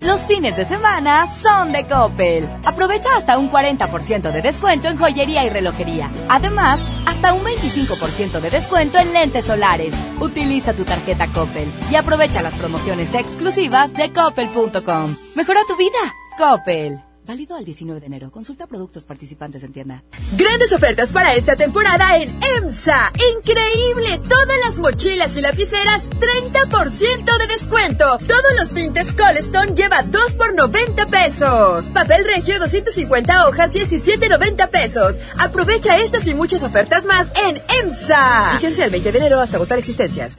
Los 0.00 0.26
fines 0.26 0.56
de 0.56 0.64
semana 0.64 1.26
son 1.26 1.72
de 1.72 1.86
Coppel. 1.86 2.48
Aprovecha 2.64 3.16
hasta 3.16 3.38
un 3.38 3.50
40% 3.50 4.30
de 4.30 4.42
descuento 4.42 4.88
en 4.88 4.96
joyería 4.96 5.44
y 5.44 5.48
relojería. 5.48 6.10
Además, 6.28 6.80
hasta 7.06 7.32
un 7.32 7.42
25% 7.42 8.40
de 8.40 8.50
descuento 8.50 8.98
en 8.98 9.12
lentes 9.12 9.46
solares. 9.46 9.94
Utiliza 10.20 10.74
tu 10.74 10.84
tarjeta 10.84 11.26
Coppel 11.28 11.72
y 11.90 11.96
aprovecha 11.96 12.42
las 12.42 12.54
promociones 12.54 13.14
exclusivas 13.14 13.92
de 13.94 14.12
coppel.com. 14.12 15.16
Mejora 15.34 15.60
tu 15.66 15.76
vida. 15.76 15.98
Coppel. 16.38 17.13
Válido 17.26 17.56
al 17.56 17.64
19 17.64 18.00
de 18.00 18.06
enero. 18.06 18.30
Consulta 18.30 18.66
productos 18.66 19.04
participantes 19.04 19.62
en 19.62 19.72
tienda. 19.72 20.02
Grandes 20.36 20.72
ofertas 20.72 21.10
para 21.10 21.34
esta 21.34 21.56
temporada 21.56 22.16
en 22.18 22.30
EMSA. 22.58 23.12
Increíble. 23.36 24.20
Todas 24.28 24.58
las 24.64 24.78
mochilas 24.78 25.36
y 25.36 25.40
lapiceras 25.40 26.10
30% 26.10 27.38
de 27.38 27.46
descuento. 27.46 28.18
Todos 28.18 28.52
los 28.58 28.72
tintes 28.72 29.12
Coleston 29.12 29.74
lleva 29.74 30.02
2 30.02 30.32
por 30.34 30.54
90 30.54 31.06
pesos. 31.06 31.86
Papel 31.86 32.24
regio 32.24 32.58
250 32.58 33.48
hojas 33.48 33.72
17.90 33.72 34.68
pesos. 34.68 35.16
Aprovecha 35.38 35.98
estas 35.98 36.26
y 36.26 36.34
muchas 36.34 36.62
ofertas 36.62 37.06
más 37.06 37.32
en 37.46 37.60
EMSA. 37.82 38.56
Fíjense 38.56 38.84
el 38.84 38.90
20 38.90 39.12
de 39.12 39.18
enero 39.18 39.40
hasta 39.40 39.56
agotar 39.56 39.78
existencias. 39.78 40.38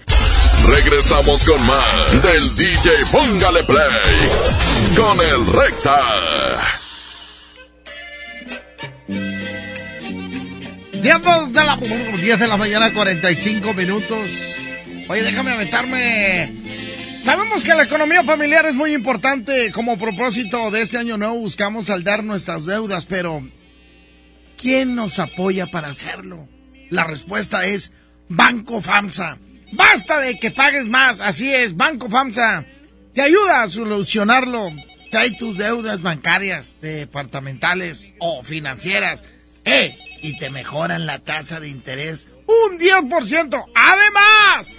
Regresamos 0.68 1.44
con 1.44 1.64
más 1.66 2.24
del 2.24 2.56
DJ 2.56 2.90
Póngale 3.12 3.64
Play 3.64 3.88
con 4.96 5.20
el 5.20 5.46
Recta. 5.54 6.00
10 11.06 11.54
de 11.54 11.64
la, 11.64 11.78
10 11.78 12.40
de 12.40 12.48
la 12.48 12.58
mañana, 12.58 12.92
45 12.92 13.74
minutos. 13.76 14.56
Oye, 15.08 15.22
déjame 15.22 15.52
aventarme. 15.52 16.64
Sabemos 17.22 17.64
que 17.64 17.76
la 17.76 17.84
economía 17.84 18.24
familiar 18.24 18.66
es 18.66 18.74
muy 18.74 18.94
importante. 18.94 19.72
Como 19.72 20.00
propósito 20.00 20.72
de 20.72 20.82
este 20.82 20.98
año 20.98 21.18
nuevo, 21.18 21.36
buscamos 21.36 21.86
saldar 21.86 22.24
nuestras 22.24 22.66
deudas, 22.66 23.06
pero 23.06 23.48
¿quién 24.58 24.96
nos 24.96 25.20
apoya 25.20 25.68
para 25.68 25.90
hacerlo? 25.90 26.48
La 26.90 27.04
respuesta 27.04 27.66
es 27.66 27.92
Banco 28.28 28.82
FAMSA. 28.82 29.38
Basta 29.76 30.20
de 30.20 30.40
que 30.40 30.52
pagues 30.52 30.88
más. 30.88 31.20
Así 31.20 31.54
es, 31.54 31.76
Banco 31.76 32.10
FAMSA 32.10 32.66
te 33.16 33.22
ayuda 33.22 33.64
a 33.64 33.68
solucionarlo. 33.68 34.72
Trae 35.10 35.32
tus 35.32 35.58
deudas 35.58 36.02
bancarias, 36.02 36.78
departamentales 36.82 38.14
o 38.20 38.44
financieras. 38.44 39.24
¡Eh! 39.64 39.98
Y 40.22 40.38
te 40.38 40.50
mejoran 40.50 41.06
la 41.06 41.20
tasa 41.20 41.60
de 41.60 41.70
interés 41.70 42.28
un 42.46 42.78
10%. 42.78 43.66
Además, 43.74 44.74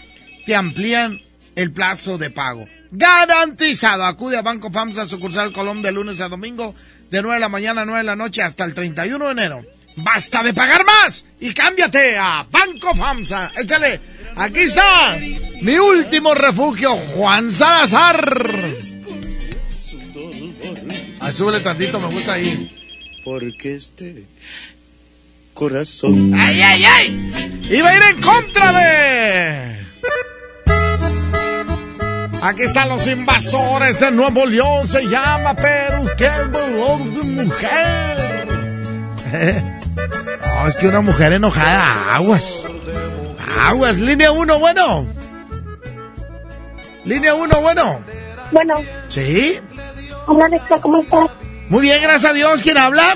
te 0.45 0.55
amplían 0.55 1.19
el 1.55 1.73
plazo 1.73 2.19
de 2.19 2.31
pago. 2.31 2.67
Garantizado. 2.91 4.05
Acude 4.05 4.37
a 4.37 4.43
Banco 4.43 4.71
FAMSA, 4.71 5.07
sucursal 5.07 5.53
Colón 5.53 5.81
de 5.81 5.93
lunes 5.93 6.21
a 6.21 6.29
domingo, 6.29 6.75
de 7.11 7.23
9 7.23 7.37
de 7.37 7.41
la 7.41 7.49
mañana 7.49 7.83
a 7.83 7.85
9 7.87 8.01
de 8.01 8.05
la 8.05 8.17
noche 8.17 8.43
hasta 8.43 8.65
el 8.65 8.75
31 8.75 9.25
de 9.25 9.33
enero. 9.33 9.65
Basta 9.97 10.43
de 10.43 10.53
pagar 10.53 10.85
más 10.85 11.25
y 11.41 11.55
cámbiate 11.55 12.19
a 12.19 12.47
Banco 12.51 12.95
FAMSA. 12.95 13.53
Échale. 13.57 14.16
Aquí 14.37 14.61
está 14.61 15.19
mi 15.63 15.79
último 15.79 16.35
refugio, 16.35 16.95
Juan 16.95 17.51
Salazar. 17.51 18.75
Ah, 21.21 21.33
súbele 21.33 21.61
tantito, 21.61 21.99
me 21.99 22.09
gusta 22.09 22.35
ahí. 22.35 22.71
Porque 23.25 23.75
este 23.75 24.27
corazón. 25.55 26.35
¡Ay, 26.35 26.61
ay, 26.61 26.85
ay! 26.85 27.61
Iba 27.71 27.89
a 27.89 27.97
ir 27.97 28.03
en 28.15 28.21
contra 28.21 28.73
de. 28.73 29.77
Aquí 32.43 32.63
están 32.63 32.91
los 32.91 33.07
invasores 33.09 33.99
de 33.99 34.11
Nuevo 34.13 34.47
León, 34.47 34.87
se 34.87 35.03
llama, 35.09 35.57
pero 35.57 36.05
qué 36.17 36.29
valor 36.53 37.11
de 37.11 37.23
mujer. 37.23 38.47
No, 39.97 40.69
es 40.69 40.77
que 40.77 40.89
una 40.89 41.01
mujer 41.01 41.33
enojada, 41.35 42.15
aguas. 42.15 42.65
Aguas, 43.47 43.99
línea 43.99 44.33
uno, 44.33 44.59
bueno. 44.59 45.07
Línea 47.05 47.35
uno, 47.35 47.61
bueno. 47.61 48.01
Bueno. 48.51 48.77
¿Sí? 49.09 49.59
Hola, 50.27 50.47
Alexa, 50.47 50.79
¿cómo 50.81 50.99
estás? 50.99 51.31
Muy 51.69 51.83
bien, 51.83 52.03
gracias 52.03 52.31
a 52.31 52.35
Dios. 52.35 52.63
¿Quién 52.63 52.79
habla? 52.79 53.15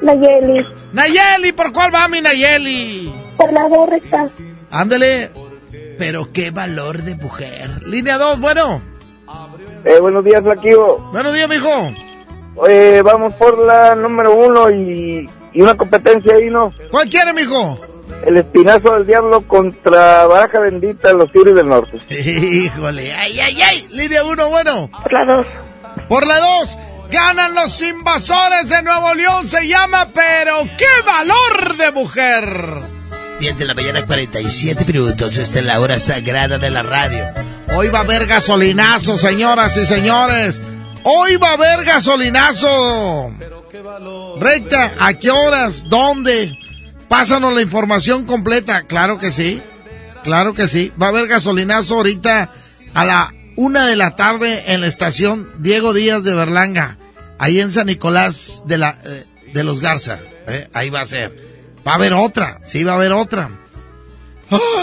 Nayeli. 0.00 0.64
Nayeli, 0.92 1.52
¿por 1.52 1.72
cuál 1.72 1.94
va 1.94 2.08
mi 2.08 2.20
Nayeli? 2.20 3.12
Por 3.36 3.52
la 3.52 3.68
dos 3.68 3.88
recta. 3.88 4.24
Ándale. 4.70 5.30
Pero 5.98 6.32
qué 6.32 6.50
valor 6.50 7.02
de 7.02 7.14
mujer. 7.16 7.86
Línea 7.86 8.18
2, 8.18 8.40
bueno. 8.40 8.80
Eh, 9.84 9.98
buenos 10.00 10.24
días, 10.24 10.42
Flaquillo. 10.42 10.98
Buenos 11.12 11.34
días, 11.34 11.48
mijo. 11.48 11.68
Oye, 12.56 13.02
vamos 13.02 13.34
por 13.34 13.58
la 13.58 13.94
número 13.94 14.34
uno 14.34 14.70
y, 14.70 15.28
y 15.52 15.62
una 15.62 15.76
competencia 15.76 16.34
ahí, 16.34 16.50
¿no? 16.50 16.72
¿Cuál 16.90 17.08
quiere, 17.08 17.32
mijo? 17.32 17.78
El 18.26 18.36
espinazo 18.36 18.94
del 18.94 19.06
diablo 19.06 19.42
contra 19.42 20.26
Baraja 20.26 20.60
Bendita, 20.60 21.12
los 21.12 21.30
Tigres 21.32 21.54
del 21.54 21.68
Norte. 21.68 21.98
Híjole, 22.08 23.12
ay, 23.12 23.40
ay, 23.40 23.60
ay. 23.60 23.88
Línea 23.92 24.24
1, 24.24 24.48
bueno. 24.48 24.90
Por 25.02 25.12
la 25.12 25.24
dos. 25.24 25.46
Por 26.08 26.26
la 26.26 26.38
2. 26.38 26.78
Ganan 27.10 27.54
los 27.54 27.82
invasores 27.82 28.68
de 28.68 28.82
Nuevo 28.82 29.14
León, 29.14 29.44
se 29.44 29.66
llama, 29.68 30.08
pero 30.14 30.62
qué 30.78 30.86
valor 31.04 31.76
de 31.76 31.92
mujer. 31.92 32.44
10 33.38 33.58
de 33.58 33.64
la 33.66 33.74
mañana, 33.74 34.06
47 34.06 34.84
minutos. 34.86 35.36
Esta 35.36 35.58
es 35.58 35.64
la 35.64 35.80
hora 35.80 35.98
sagrada 35.98 36.58
de 36.58 36.70
la 36.70 36.82
radio. 36.82 37.24
Hoy 37.74 37.88
va 37.88 37.98
a 37.98 38.02
haber 38.02 38.26
gasolinazo, 38.26 39.18
señoras 39.18 39.76
y 39.76 39.84
señores. 39.84 40.60
Hoy 41.02 41.36
va 41.36 41.50
a 41.50 41.54
haber 41.54 41.84
gasolinazo. 41.84 43.32
Recta, 44.38 44.92
¿a 44.98 45.14
qué 45.14 45.30
horas? 45.30 45.88
¿Dónde? 45.88 46.56
Pásanos 47.12 47.52
la 47.52 47.60
información 47.60 48.24
completa. 48.24 48.84
Claro 48.84 49.18
que 49.18 49.30
sí. 49.30 49.60
Claro 50.24 50.54
que 50.54 50.66
sí. 50.66 50.90
Va 51.00 51.06
a 51.06 51.08
haber 51.10 51.26
gasolinazo 51.26 51.96
ahorita 51.96 52.50
a 52.94 53.04
la 53.04 53.34
una 53.54 53.86
de 53.86 53.96
la 53.96 54.16
tarde 54.16 54.72
en 54.72 54.80
la 54.80 54.86
estación 54.86 55.46
Diego 55.58 55.92
Díaz 55.92 56.24
de 56.24 56.32
Berlanga. 56.32 56.96
Ahí 57.38 57.60
en 57.60 57.70
San 57.70 57.88
Nicolás 57.88 58.62
de, 58.64 58.78
la, 58.78 58.98
eh, 59.04 59.26
de 59.52 59.62
los 59.62 59.80
Garza. 59.80 60.20
¿eh? 60.46 60.70
Ahí 60.72 60.88
va 60.88 61.02
a 61.02 61.06
ser. 61.06 61.36
Va 61.86 61.92
a 61.92 61.94
haber 61.96 62.14
otra, 62.14 62.60
sí, 62.64 62.82
va 62.82 62.92
a 62.92 62.94
haber 62.94 63.12
otra. 63.12 63.50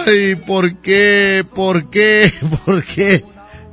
Ay, 0.06 0.36
¿por 0.36 0.82
qué? 0.82 1.44
¿Por 1.56 1.90
qué? 1.90 2.32
¿Por 2.66 2.84
qué? 2.84 3.26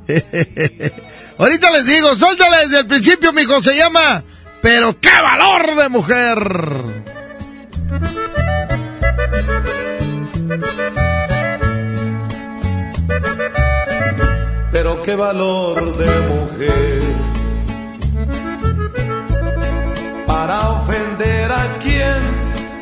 Ahorita 1.37 1.69
les 1.69 1.85
digo, 1.85 2.15
suéltale 2.15 2.57
desde 2.65 2.79
el 2.79 2.87
principio, 2.87 3.31
mijo, 3.33 3.61
se 3.61 3.77
llama 3.77 4.23
Pero 4.63 4.99
qué 4.99 5.11
valor 5.21 5.75
de 5.75 5.89
mujer. 5.89 7.17
Pero 14.77 15.01
qué 15.01 15.15
valor 15.15 15.97
de 15.97 16.11
mujer 16.33 17.01
para 20.27 20.69
ofender 20.69 21.51
a 21.51 21.65
quien 21.81 22.19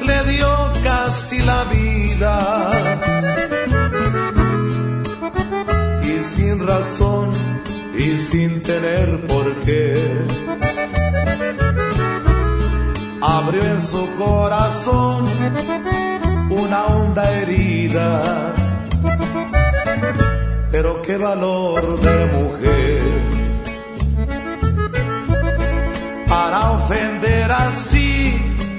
le 0.06 0.24
dio 0.30 0.74
casi 0.84 1.41
la 1.43 1.64
vida. 1.76 2.72
Y 6.04 6.22
sin 6.22 6.68
razón 6.68 7.32
y 7.98 8.18
sin 8.18 8.62
tener 8.62 9.26
por 9.28 9.54
qué, 9.64 10.06
abrió 13.22 13.64
en 13.64 13.80
su 13.80 14.06
corazón 14.18 15.24
una 16.50 16.88
honda 16.88 17.24
herida. 17.39 18.64
Pero 20.76 21.02
qué 21.04 21.18
valor 21.18 22.02
de 22.02 22.26
mujer 22.38 23.02
para 26.28 26.72
ofender 26.72 27.50
así 27.50 28.36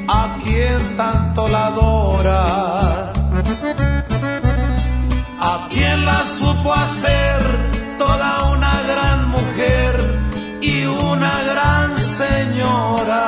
a 0.07 0.37
quien 0.45 0.95
tanto 0.95 1.49
la 1.49 1.69
adora, 1.69 3.13
a 5.41 5.69
quien 5.71 6.05
la 6.05 6.27
supo 6.27 6.75
hacer 6.75 7.39
toda 7.97 8.51
una 8.51 8.75
gran 8.91 9.31
mujer 9.31 9.95
y 10.61 10.85
una 10.85 11.35
gran 11.45 11.99
señora. 11.99 13.27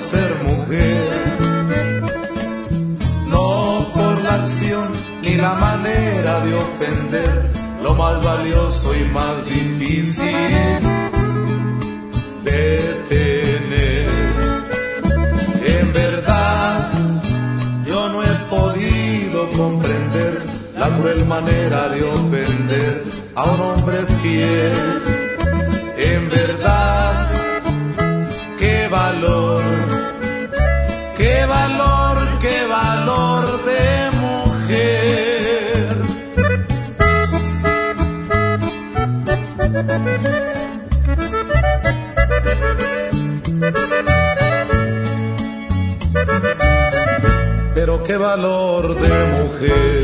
Ser 0.00 0.34
mujer, 0.44 1.10
no 3.26 3.86
por 3.94 4.22
la 4.22 4.34
acción 4.34 4.88
ni 5.22 5.34
la 5.34 5.54
manera 5.54 6.40
de 6.40 6.54
ofender, 6.54 7.50
lo 7.82 7.94
más 7.94 8.24
valioso 8.24 8.94
y 8.94 9.04
más 9.12 9.44
difícil 9.44 10.80
de 12.44 13.04
tener. 13.08 14.08
En 15.78 15.92
verdad, 15.92 16.90
yo 17.86 18.08
no 18.08 18.22
he 18.22 18.34
podido 18.48 19.50
comprender 19.50 20.42
la 20.76 20.88
cruel 20.96 21.26
manera 21.26 21.88
de 21.90 22.02
ofender 22.04 23.04
a 23.34 23.44
un 23.44 23.60
hombre 23.60 23.98
fiel. 24.22 25.02
En 25.98 26.30
verdad, 26.30 27.30
qué 28.58 28.88
valor, 28.88 29.49
qué 48.10 48.16
valor 48.16 48.96
de 49.02 49.16
mujer 49.36 50.02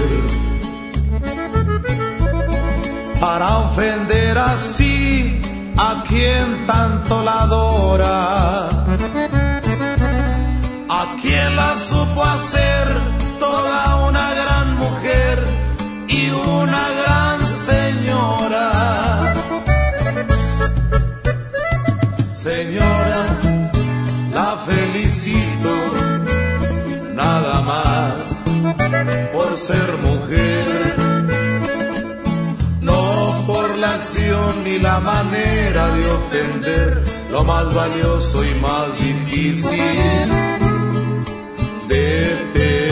para 3.18 3.46
ofender 3.66 4.38
así 4.38 5.40
a 5.76 6.04
quien 6.06 6.66
tanto 6.66 7.24
la 7.24 7.42
adora, 7.42 8.68
a 11.00 11.02
quien 11.20 11.56
la 11.56 11.76
supo 11.76 12.22
hacer 12.22 12.84
toda 13.40 14.06
una 14.08 14.26
gran 14.40 14.66
mujer 14.84 15.36
y 16.06 16.30
una 16.30 16.84
gran 17.00 17.44
señora. 17.44 18.66
Señora, 22.34 22.95
ser 29.56 29.90
mujer 30.02 30.96
no 32.82 33.42
por 33.46 33.76
la 33.78 33.94
acción 33.94 34.64
ni 34.64 34.78
la 34.78 35.00
manera 35.00 35.88
de 35.96 36.06
ofender, 36.10 37.02
lo 37.30 37.42
más 37.42 37.72
valioso 37.74 38.44
y 38.44 38.54
más 38.60 38.98
difícil 38.98 40.28
de 41.88 42.36
tener. 42.52 42.85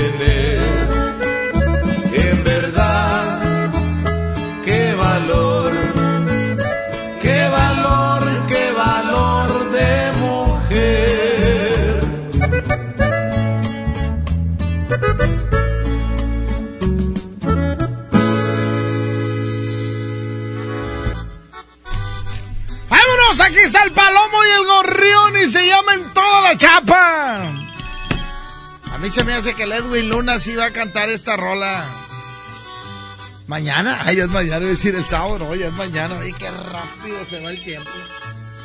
El 23.85 23.93
palomo 23.93 24.45
y 24.45 24.51
el 24.51 24.64
gorrión 24.66 25.37
y 25.43 25.47
se 25.47 25.66
llama 25.66 25.95
en 25.95 26.14
toda 26.14 26.41
la 26.43 26.57
chapa. 26.57 27.51
A 28.93 28.99
mí 28.99 29.11
se 29.11 29.24
me 29.24 29.35
hace 29.35 29.55
que 29.55 29.64
el 29.64 29.72
Edwin 29.72 30.09
Luna 30.09 30.39
sí 30.39 30.55
va 30.55 30.66
a 30.66 30.72
cantar 30.72 31.11
esta 31.11 31.37
rola. 31.37 31.87
Mañana, 33.47 34.01
ay, 34.05 34.20
es 34.20 34.28
mañana, 34.28 34.61
voy 34.61 34.68
a 34.68 34.70
decir 34.70 34.95
el 34.95 35.05
sábado, 35.05 35.39
no, 35.41 35.55
ya 35.55 35.66
es 35.66 35.72
mañana, 35.74 36.16
ay, 36.18 36.32
qué 36.32 36.51
rápido 36.51 37.24
se 37.28 37.41
va 37.41 37.51
el 37.51 37.62
tiempo. 37.62 37.91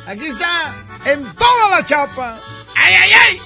Aquí 0.06 0.26
está, 0.26 0.74
en 1.04 1.22
toda 1.34 1.68
la 1.68 1.84
chapa. 1.84 2.40
¡Ay, 2.74 2.94
ay, 2.94 3.12
ay! 3.12 3.38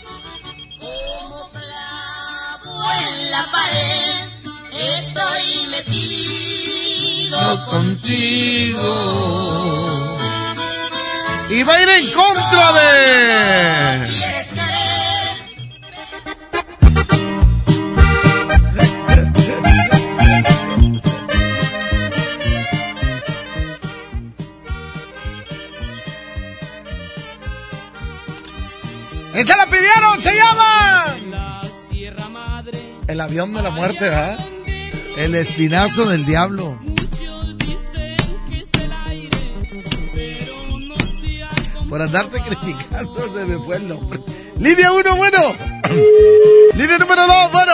Como 0.79 1.51
clavo 1.51 2.93
en 3.09 3.31
la 3.33 3.51
pared, 3.51 4.29
estoy 4.73 5.67
metido 5.71 7.67
contigo. 7.67 8.85
Y 11.57 11.63
va 11.63 11.73
a 11.73 11.83
ir 11.83 11.89
en 11.89 12.11
contra 12.11 12.73
de... 12.73 14.09
¡Esa 29.35 29.57
la 29.57 29.67
pidieron! 29.67 30.21
¡Se 30.21 30.35
llama! 30.35 31.17
El 33.07 33.21
avión 33.21 33.55
de 33.55 33.63
la 33.63 33.71
muerte, 33.71 34.01
¿verdad? 34.01 34.39
El 35.17 35.37
espinazo 35.37 36.09
del 36.09 36.27
diablo. 36.27 36.81
Por 41.95 42.03
andarte 42.03 42.43
criticando 42.45 43.21
se 43.33 43.47
me 43.47 43.57
fue 43.65 43.77
el 43.77 43.87
nombre. 43.87 44.19
Línea 44.59 44.91
1, 44.91 45.15
bueno. 45.15 45.39
Línea 46.75 46.99
número 46.99 47.25
2, 47.25 47.53
bueno. 47.53 47.73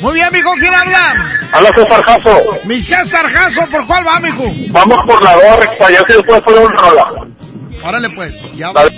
Muy 0.00 0.12
bien, 0.12 0.28
mijo, 0.32 0.52
¿quién 0.60 0.72
habla? 0.72 1.40
Habla 1.50 1.72
César 1.74 2.02
Jasso. 2.04 2.58
Mi 2.66 2.80
César 2.80 3.26
Jasso, 3.26 3.66
¿por 3.66 3.84
cuál 3.88 4.06
va, 4.06 4.20
mijo? 4.20 4.44
Vamos 4.68 5.04
por 5.06 5.20
la 5.20 5.34
2, 5.34 5.56
recta, 5.58 5.90
ya 5.90 6.04
que 6.04 6.12
después 6.12 6.40
poner 6.42 6.66
un 6.66 6.72
rola. 6.78 7.26
Órale, 7.82 8.10
pues. 8.10 8.52
Ya 8.52 8.70
vas, 8.70 8.92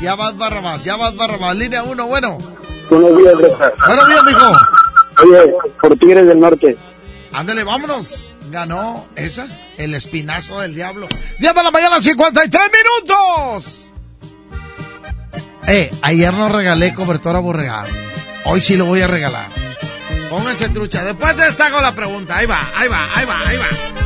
ya 0.00 0.14
vas 0.14 0.38
barra 0.38 0.62
más, 0.62 0.82
ya 0.82 0.96
vas 0.96 1.14
barra 1.14 1.36
más. 1.36 1.54
Línea 1.54 1.82
1, 1.82 2.06
bueno. 2.06 2.38
Buenos 2.88 3.18
días, 3.18 3.34
recta. 3.36 3.72
Buenos 3.86 4.08
días, 4.08 4.24
mijo. 4.24 4.52
Oye, 5.24 5.54
por 5.82 5.98
Tigres 5.98 6.26
del 6.26 6.40
Norte. 6.40 6.78
Ándale, 7.34 7.64
vámonos. 7.64 8.35
Ganó 8.56 9.06
esa, 9.16 9.48
el 9.76 9.92
espinazo 9.92 10.60
del 10.60 10.74
diablo. 10.74 11.08
10 11.40 11.54
de 11.54 11.62
la 11.62 11.70
mañana, 11.70 12.00
53 12.00 12.70
minutos. 12.72 13.92
Eh, 15.66 15.92
ayer 16.00 16.32
no 16.32 16.48
regalé 16.48 16.94
cobertura 16.94 17.38
borregada. 17.40 17.86
Hoy 18.46 18.62
sí 18.62 18.78
lo 18.78 18.86
voy 18.86 19.02
a 19.02 19.08
regalar. 19.08 19.50
Pónganse 20.30 20.70
trucha. 20.70 21.04
Después 21.04 21.36
de 21.36 21.48
esta 21.48 21.66
hago 21.66 21.82
la 21.82 21.94
pregunta. 21.94 22.38
Ahí 22.38 22.46
va, 22.46 22.70
ahí 22.74 22.88
va, 22.88 23.10
ahí 23.14 23.26
va, 23.26 23.46
ahí 23.46 23.58
va. 23.58 24.05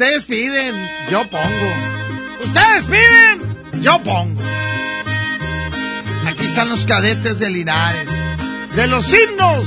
Ustedes 0.00 0.24
piden, 0.24 0.74
yo 1.10 1.28
pongo. 1.28 1.74
Ustedes 2.42 2.84
piden, 2.84 3.82
yo 3.82 4.02
pongo. 4.02 4.40
Aquí 6.26 6.46
están 6.46 6.70
los 6.70 6.86
cadetes 6.86 7.38
de 7.38 7.50
Linares. 7.50 8.06
De 8.76 8.86
los 8.86 9.12
himnos. 9.12 9.66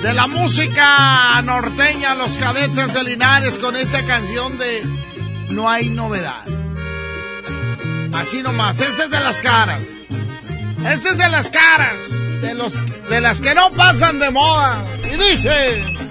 De 0.00 0.14
la 0.14 0.28
música 0.28 1.42
norteña, 1.42 2.14
los 2.14 2.38
cadetes 2.38 2.94
de 2.94 3.04
Linares 3.04 3.58
con 3.58 3.76
esta 3.76 4.02
canción 4.04 4.56
de 4.56 4.82
No 5.50 5.68
hay 5.68 5.90
novedad. 5.90 6.42
Así 8.14 8.42
nomás, 8.42 8.80
este 8.80 9.04
es 9.04 9.10
de 9.10 9.20
las 9.20 9.40
caras. 9.42 9.82
Este 10.90 11.10
es 11.10 11.18
de 11.18 11.28
las 11.28 11.50
caras. 11.50 11.96
De, 12.40 12.54
los, 12.54 12.72
de 13.10 13.20
las 13.20 13.42
que 13.42 13.54
no 13.54 13.70
pasan 13.72 14.20
de 14.20 14.30
moda. 14.30 14.86
Y 15.04 15.16
dice... 15.18 16.07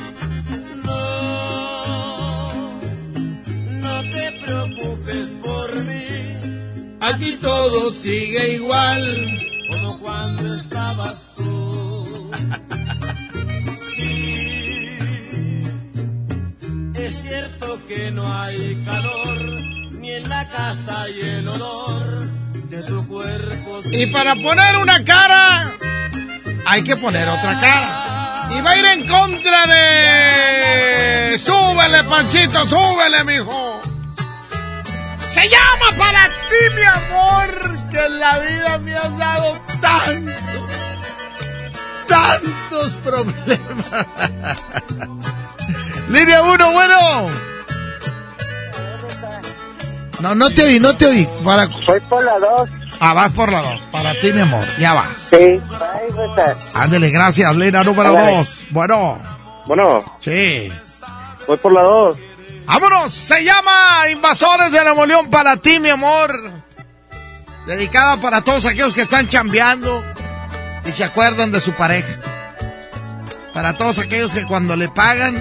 preocupes 5.08 5.34
por 5.42 5.76
mí, 5.84 6.98
Aquí 7.00 7.38
todo 7.38 7.92
sigue 7.92 8.56
igual. 8.56 9.40
como 9.72 10.00
cuando 10.00 10.54
estabas 10.54 11.28
tú. 11.36 12.32
Sí, 13.96 14.98
es 16.96 17.22
cierto 17.22 17.80
que 17.88 18.12
no 18.12 18.32
hay 18.42 18.84
calor, 18.86 19.42
ni 20.00 20.12
en 20.12 20.30
la 20.30 20.48
casa 20.48 21.02
hay 21.02 21.20
el 21.22 21.48
olor 21.48 22.30
de 22.70 22.84
tu 22.84 23.08
cuerpo. 23.08 23.80
Y 23.92 24.06
para 24.08 24.36
poner 24.36 24.78
una 24.78 25.04
cara, 25.04 25.72
hay 26.68 26.84
que 26.84 26.96
poner 26.96 27.28
otra 27.28 27.60
cara. 27.60 28.50
Y 28.56 28.62
va 28.62 28.72
a 28.72 28.78
ir 28.78 28.86
en 28.86 29.08
contra 29.08 29.68
de... 29.68 31.38
Súbele, 31.40 32.04
Panchito, 32.04 32.68
súbele, 32.68 33.24
mijo. 33.26 33.82
Se 35.38 35.48
llama 35.50 35.86
para 36.00 36.28
ti, 36.28 36.76
mi 36.76 36.82
amor, 36.82 37.92
que 37.92 38.06
en 38.06 38.20
la 38.20 38.40
vida 38.40 38.78
me 38.80 38.96
has 38.96 39.18
dado 39.20 39.54
tanto, 39.80 40.68
tantos 42.08 42.94
problemas. 43.04 44.08
Línea 46.10 46.42
1, 46.42 46.72
bueno. 46.72 47.28
No, 50.22 50.34
no 50.34 50.50
te 50.50 50.64
oí, 50.64 50.80
no 50.80 50.98
te 50.98 51.06
oí. 51.06 51.28
Para... 51.46 51.68
Voy 51.68 52.00
por 52.10 52.26
la 52.26 52.40
2. 52.40 52.70
Ah, 53.00 53.14
vas 53.14 53.32
por 53.32 53.52
la 53.52 53.62
2. 53.62 53.88
Para 53.92 54.20
ti, 54.20 54.34
mi 54.34 54.42
amor. 54.42 54.66
Ya 54.80 54.96
va. 54.96 55.06
Sí. 55.30 55.62
Ándele, 56.74 57.12
gracias. 57.12 57.56
Línea 57.56 57.84
número 57.84 58.10
Ándale. 58.10 58.38
2. 58.38 58.66
Bueno. 58.72 59.20
Bueno. 59.68 60.04
Sí. 60.20 60.72
Voy 61.46 61.58
por 61.58 61.74
la 61.74 61.84
2. 61.84 62.18
¡Vámonos! 62.68 63.14
Se 63.14 63.46
llama 63.46 64.10
Invasores 64.12 64.74
de 64.74 64.84
Nuevo 64.84 65.06
León 65.06 65.30
para 65.30 65.56
ti, 65.56 65.80
mi 65.80 65.90
amor. 65.90 66.52
Dedicada 67.66 68.18
para 68.18 68.42
todos 68.42 68.66
aquellos 68.66 68.94
que 68.94 69.02
están 69.02 69.30
chambeando 69.30 70.04
y 70.86 70.92
se 70.92 71.06
acuerdan 71.06 71.54
de 71.54 71.62
su 71.62 71.72
pareja. 71.72 72.20
Para 73.54 73.78
todos 73.78 74.00
aquellos 74.00 74.34
que 74.34 74.44
cuando 74.44 74.76
le 74.76 74.90
pagan, 74.90 75.36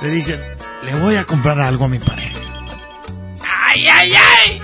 le 0.00 0.10
dicen, 0.10 0.40
le 0.84 0.94
voy 1.00 1.16
a 1.16 1.24
comprar 1.24 1.60
algo 1.60 1.86
a 1.86 1.88
mi 1.88 1.98
pareja. 1.98 2.38
¡Ay, 3.66 3.88
ay, 3.88 4.14
ay! 4.14 4.62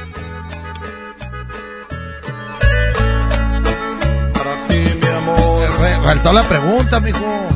Para 4.33 4.69
ti, 4.69 4.99
mi 5.01 5.09
amor. 5.09 6.05
Faltó 6.05 6.33
la 6.33 6.43
pregunta, 6.45 7.01
mijo. 7.01 7.49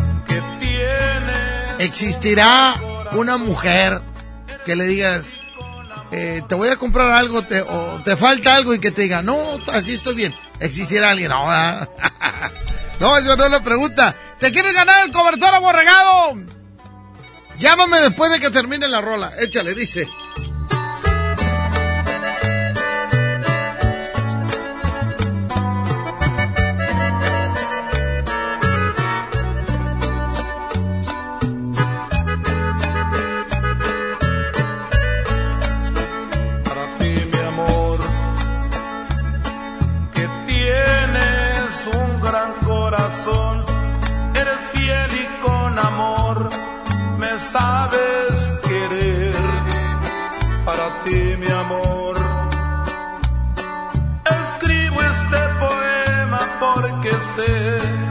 ¿Existirá 1.78 2.74
una 3.14 3.36
mujer 3.38 4.00
que 4.64 4.76
le 4.76 4.86
digas, 4.86 5.40
eh, 6.10 6.42
te 6.48 6.54
voy 6.54 6.68
a 6.68 6.76
comprar 6.76 7.10
algo 7.12 7.42
te- 7.42 7.62
o 7.62 8.02
te 8.04 8.16
falta 8.16 8.54
algo 8.54 8.74
y 8.74 8.78
que 8.80 8.90
te 8.90 9.02
diga, 9.02 9.22
no, 9.22 9.58
así 9.72 9.94
estoy 9.94 10.14
bien? 10.14 10.34
¿Existirá 10.60 11.10
alguien? 11.10 11.30
No, 11.30 11.44
no, 13.00 13.16
eso 13.18 13.36
no 13.36 13.44
es 13.46 13.50
la 13.50 13.62
pregunta. 13.64 14.14
¿Te 14.38 14.52
quieres 14.52 14.74
ganar 14.74 15.04
el 15.06 15.12
cobertor 15.12 15.54
aborregado? 15.54 16.36
Llámame 17.58 18.00
después 18.00 18.30
de 18.30 18.40
que 18.40 18.50
termine 18.50 18.88
la 18.88 19.00
rola. 19.00 19.32
Échale, 19.38 19.74
dice. 19.74 20.08
Sabes 47.52 48.34
querer. 48.66 49.34
Para 50.64 50.86
ti, 51.04 51.20
mi 51.42 51.50
amor, 51.64 52.16
escribo 54.40 54.98
este 55.12 55.40
poema 55.62 56.40
porque 56.60 57.10
sé 57.34 58.01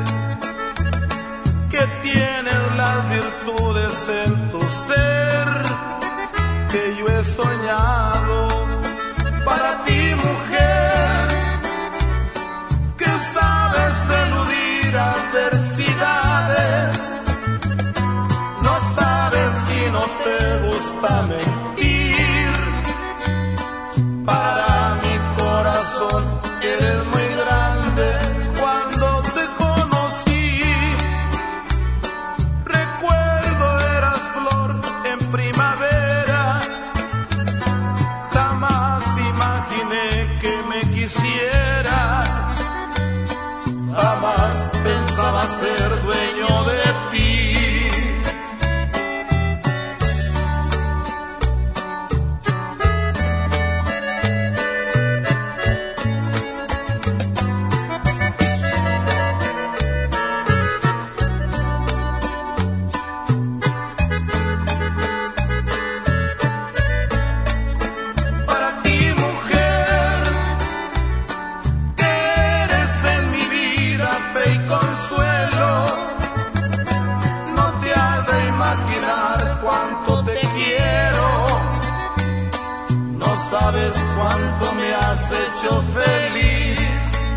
hecho 85.34 85.84
feliz 85.93 86.79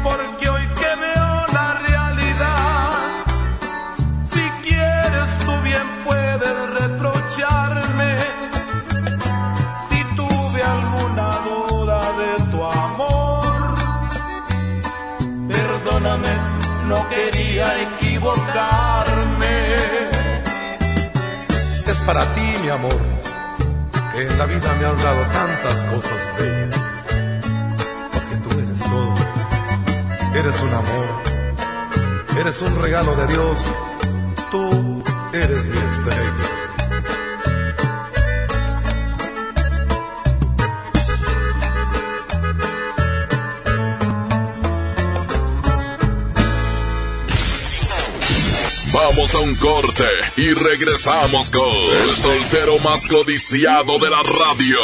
porque 0.03 0.49
hoy 0.49 0.66
que 0.80 0.90
veo 1.05 1.47
la 1.53 1.68
realidad 1.86 2.90
si 4.32 4.42
quieres 4.66 5.38
tú 5.45 5.53
bien 5.62 5.86
puedes 6.05 6.70
reprocharme 6.80 8.16
si 9.88 10.05
tuve 10.16 10.62
alguna 10.62 11.28
duda 11.49 12.01
de 12.18 12.45
tu 12.51 12.64
amor, 12.64 13.74
perdóname, 15.49 16.32
no 16.88 17.09
quería 17.09 17.82
equivocarme. 17.82 19.55
Es 21.86 22.01
para 22.07 22.24
ti, 22.34 22.55
mi 22.62 22.68
amor, 22.68 23.01
que 24.12 24.22
en 24.22 24.38
la 24.38 24.47
vida 24.47 24.74
me 24.78 24.84
has 24.86 25.03
dado 25.03 25.22
tantas 25.32 25.84
cosas 25.86 26.32
bellas. 26.38 26.93
Eres 30.37 30.61
un 30.62 30.74
amor. 30.74 31.22
Eres 32.41 32.61
un 32.61 32.82
regalo 32.82 33.14
de 33.14 33.26
Dios. 33.28 33.59
Tú 34.51 35.03
eres 35.32 35.64
mi 35.64 35.76
estrella. 35.76 36.55
Vamos 48.93 49.35
a 49.35 49.39
un 49.39 49.55
corte 49.55 50.05
y 50.37 50.53
regresamos 50.53 51.51
con 51.51 51.64
el 51.64 52.16
soltero 52.16 52.78
más 52.80 53.07
codiciado 53.07 53.99
de 54.01 54.11
la 54.11 54.22
radio. 54.22 54.78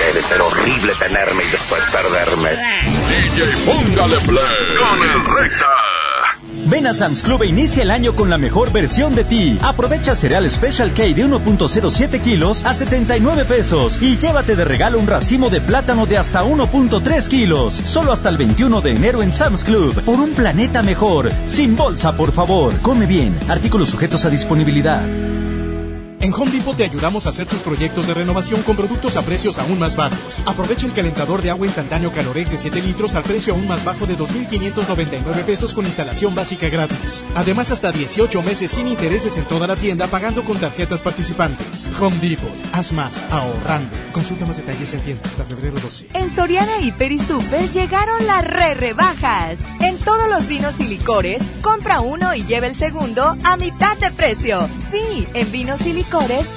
Debe 0.00 0.20
ser 0.20 0.40
horrible 0.42 0.94
tenerme 0.96 1.44
y 1.44 1.48
después 1.48 1.82
perderme. 1.90 2.75
DJ 3.16 3.44
Póngale 3.64 4.16
Play 4.26 4.76
con 4.78 5.02
el 5.02 5.24
recta. 5.24 5.66
Ven 6.66 6.86
a 6.86 6.92
Sam's 6.92 7.22
Club 7.22 7.44
e 7.44 7.46
inicia 7.46 7.82
el 7.82 7.90
año 7.90 8.14
con 8.14 8.28
la 8.28 8.36
mejor 8.36 8.70
versión 8.72 9.14
de 9.14 9.24
ti. 9.24 9.58
Aprovecha 9.62 10.14
cereal 10.14 10.50
Special 10.50 10.92
K 10.92 11.02
de 11.04 11.24
1.07 11.24 12.20
kilos 12.20 12.62
a 12.66 12.74
79 12.74 13.46
pesos 13.46 14.02
y 14.02 14.18
llévate 14.18 14.54
de 14.54 14.66
regalo 14.66 14.98
un 14.98 15.06
racimo 15.06 15.48
de 15.48 15.62
plátano 15.62 16.04
de 16.04 16.18
hasta 16.18 16.44
1.3 16.44 17.28
kilos. 17.28 17.72
Solo 17.72 18.12
hasta 18.12 18.28
el 18.28 18.36
21 18.36 18.82
de 18.82 18.90
enero 18.90 19.22
en 19.22 19.32
Sam's 19.32 19.64
Club. 19.64 19.98
Por 20.02 20.20
un 20.20 20.34
planeta 20.34 20.82
mejor. 20.82 21.30
Sin 21.48 21.74
bolsa, 21.74 22.14
por 22.16 22.32
favor. 22.32 22.74
Come 22.82 23.06
bien. 23.06 23.34
Artículos 23.48 23.88
sujetos 23.88 24.26
a 24.26 24.30
disponibilidad. 24.30 25.00
En 26.26 26.34
Home 26.34 26.50
Depot 26.50 26.76
te 26.76 26.82
ayudamos 26.82 27.24
a 27.26 27.28
hacer 27.28 27.46
tus 27.46 27.60
proyectos 27.60 28.04
de 28.08 28.12
renovación 28.12 28.60
con 28.64 28.74
productos 28.74 29.16
a 29.16 29.22
precios 29.22 29.58
aún 29.58 29.78
más 29.78 29.94
bajos. 29.94 30.42
Aprovecha 30.44 30.84
el 30.84 30.92
calentador 30.92 31.40
de 31.40 31.50
agua 31.50 31.66
instantáneo 31.66 32.10
Calorex 32.10 32.50
de 32.50 32.58
7 32.58 32.82
litros 32.82 33.14
al 33.14 33.22
precio 33.22 33.54
aún 33.54 33.68
más 33.68 33.84
bajo 33.84 34.06
de 34.06 34.18
2.599 34.18 35.44
pesos 35.44 35.72
con 35.72 35.86
instalación 35.86 36.34
básica 36.34 36.68
gratis. 36.68 37.24
Además, 37.36 37.70
hasta 37.70 37.92
18 37.92 38.42
meses 38.42 38.72
sin 38.72 38.88
intereses 38.88 39.36
en 39.36 39.44
toda 39.44 39.68
la 39.68 39.76
tienda 39.76 40.08
pagando 40.08 40.42
con 40.42 40.58
tarjetas 40.58 41.00
participantes. 41.00 41.88
Home 42.00 42.18
Depot. 42.18 42.50
Haz 42.72 42.92
más 42.92 43.24
ahorrando. 43.30 43.94
Consulta 44.10 44.46
más 44.46 44.56
detalles 44.56 44.94
en 44.94 45.00
tienda 45.02 45.28
hasta 45.28 45.44
febrero 45.44 45.78
12. 45.78 46.08
En 46.12 46.28
Soriana 46.34 46.80
y 46.80 46.90
Super 47.20 47.70
llegaron 47.70 48.26
las 48.26 48.44
re 48.44 48.74
rebajas. 48.74 49.60
En 49.80 49.96
todos 49.98 50.28
los 50.28 50.48
vinos 50.48 50.80
y 50.80 50.88
licores, 50.88 51.40
compra 51.62 52.00
uno 52.00 52.34
y 52.34 52.44
lleva 52.46 52.66
el 52.66 52.74
segundo 52.74 53.36
a 53.44 53.56
mitad 53.56 53.96
de 53.98 54.10
precio. 54.10 54.68
Sí, 54.90 55.28
en 55.32 55.52
vinos 55.52 55.86
y 55.86 55.92
licores, 55.92 56.15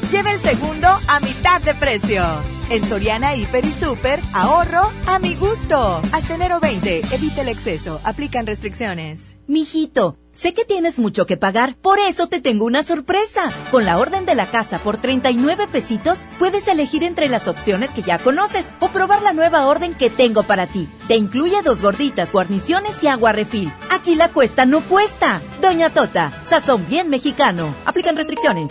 lleva 0.10 0.32
el 0.32 0.39
segundo 0.39 0.88
a 0.88 1.20
mitad 1.20 1.62
de 1.62 1.76
precio. 1.76 2.24
En 2.70 2.88
Soriana 2.88 3.36
Hiper 3.36 3.66
y 3.66 3.72
Super, 3.72 4.20
ahorro 4.34 4.89
a 5.05 5.20
mi 5.20 5.36
gusto. 5.36 6.01
Hasta 6.14 6.36
enero 6.36 6.60
20, 6.62 6.99
evita 7.12 7.41
el 7.41 7.49
exceso, 7.49 7.99
aplican 8.05 8.47
restricciones. 8.47 9.36
Mijito, 9.47 10.18
sé 10.32 10.53
que 10.53 10.64
tienes 10.64 10.97
mucho 10.97 11.26
que 11.26 11.36
pagar, 11.36 11.76
por 11.76 11.99
eso 11.99 12.28
te 12.28 12.39
tengo 12.39 12.64
una 12.64 12.84
sorpresa. 12.84 13.49
Con 13.70 13.84
la 13.84 13.97
orden 13.97 14.26
de 14.26 14.36
la 14.36 14.45
casa 14.45 14.80
por 14.80 14.97
39 14.97 15.68
pesitos, 15.68 16.26
puedes 16.38 16.68
elegir 16.70 17.03
entre 17.03 17.28
las 17.28 17.47
opciones 17.47 17.91
que 17.91 18.03
ya 18.03 18.18
conoces 18.18 18.72
o 18.80 18.89
probar 18.89 19.22
la 19.24 19.34
nueva 19.34 19.66
orden 19.66 19.93
que 19.93 20.10
tengo 20.10 20.43
para 20.43 20.68
ti. 20.68 20.88
Te 21.10 21.18
incluye 21.18 21.62
dos 21.64 21.82
gorditas, 21.82 22.32
guarniciones 22.32 23.03
y 23.03 23.07
agua 23.07 23.34
refil. 23.34 23.74
Aquí 23.89 24.16
la 24.16 24.32
cuesta 24.32 24.66
no 24.66 24.82
cuesta. 24.82 25.41
Doña 25.62 25.89
Tota, 25.89 26.32
sazón 26.43 26.86
bien 26.88 27.10
mexicano. 27.10 27.76
Aplican 27.86 28.16
restricciones. 28.16 28.70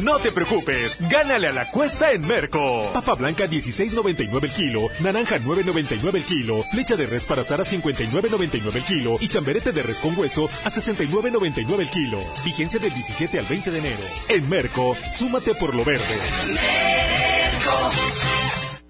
No 0.00 0.18
te 0.18 0.32
preocupes, 0.32 1.06
gánale 1.08 1.48
a 1.48 1.52
la 1.52 1.70
cuesta 1.70 2.12
en 2.12 2.26
Merco. 2.26 2.90
Papa 2.94 3.14
blanca 3.14 3.44
16.99 3.44 4.44
el 4.44 4.52
kilo, 4.52 4.88
naranja 5.00 5.38
9.99 5.38 6.14
el 6.14 6.24
kilo, 6.24 6.64
flecha 6.72 6.96
de 6.96 7.06
res 7.06 7.26
para 7.26 7.42
asar 7.42 7.60
a 7.60 7.64
59.99 7.64 8.74
el 8.74 8.84
kilo 8.84 9.18
y 9.20 9.28
chamberete 9.28 9.72
de 9.72 9.82
res 9.82 10.00
con 10.00 10.18
hueso 10.18 10.48
a 10.64 10.70
69.99 10.70 11.80
el 11.80 11.90
kilo. 11.90 12.18
Vigencia 12.44 12.80
del 12.80 12.94
17 12.94 13.38
al 13.38 13.44
20 13.44 13.70
de 13.70 13.78
enero. 13.78 14.02
En 14.28 14.48
Merco, 14.48 14.96
súmate 15.12 15.54
por 15.54 15.74
lo 15.74 15.84
verde. 15.84 16.16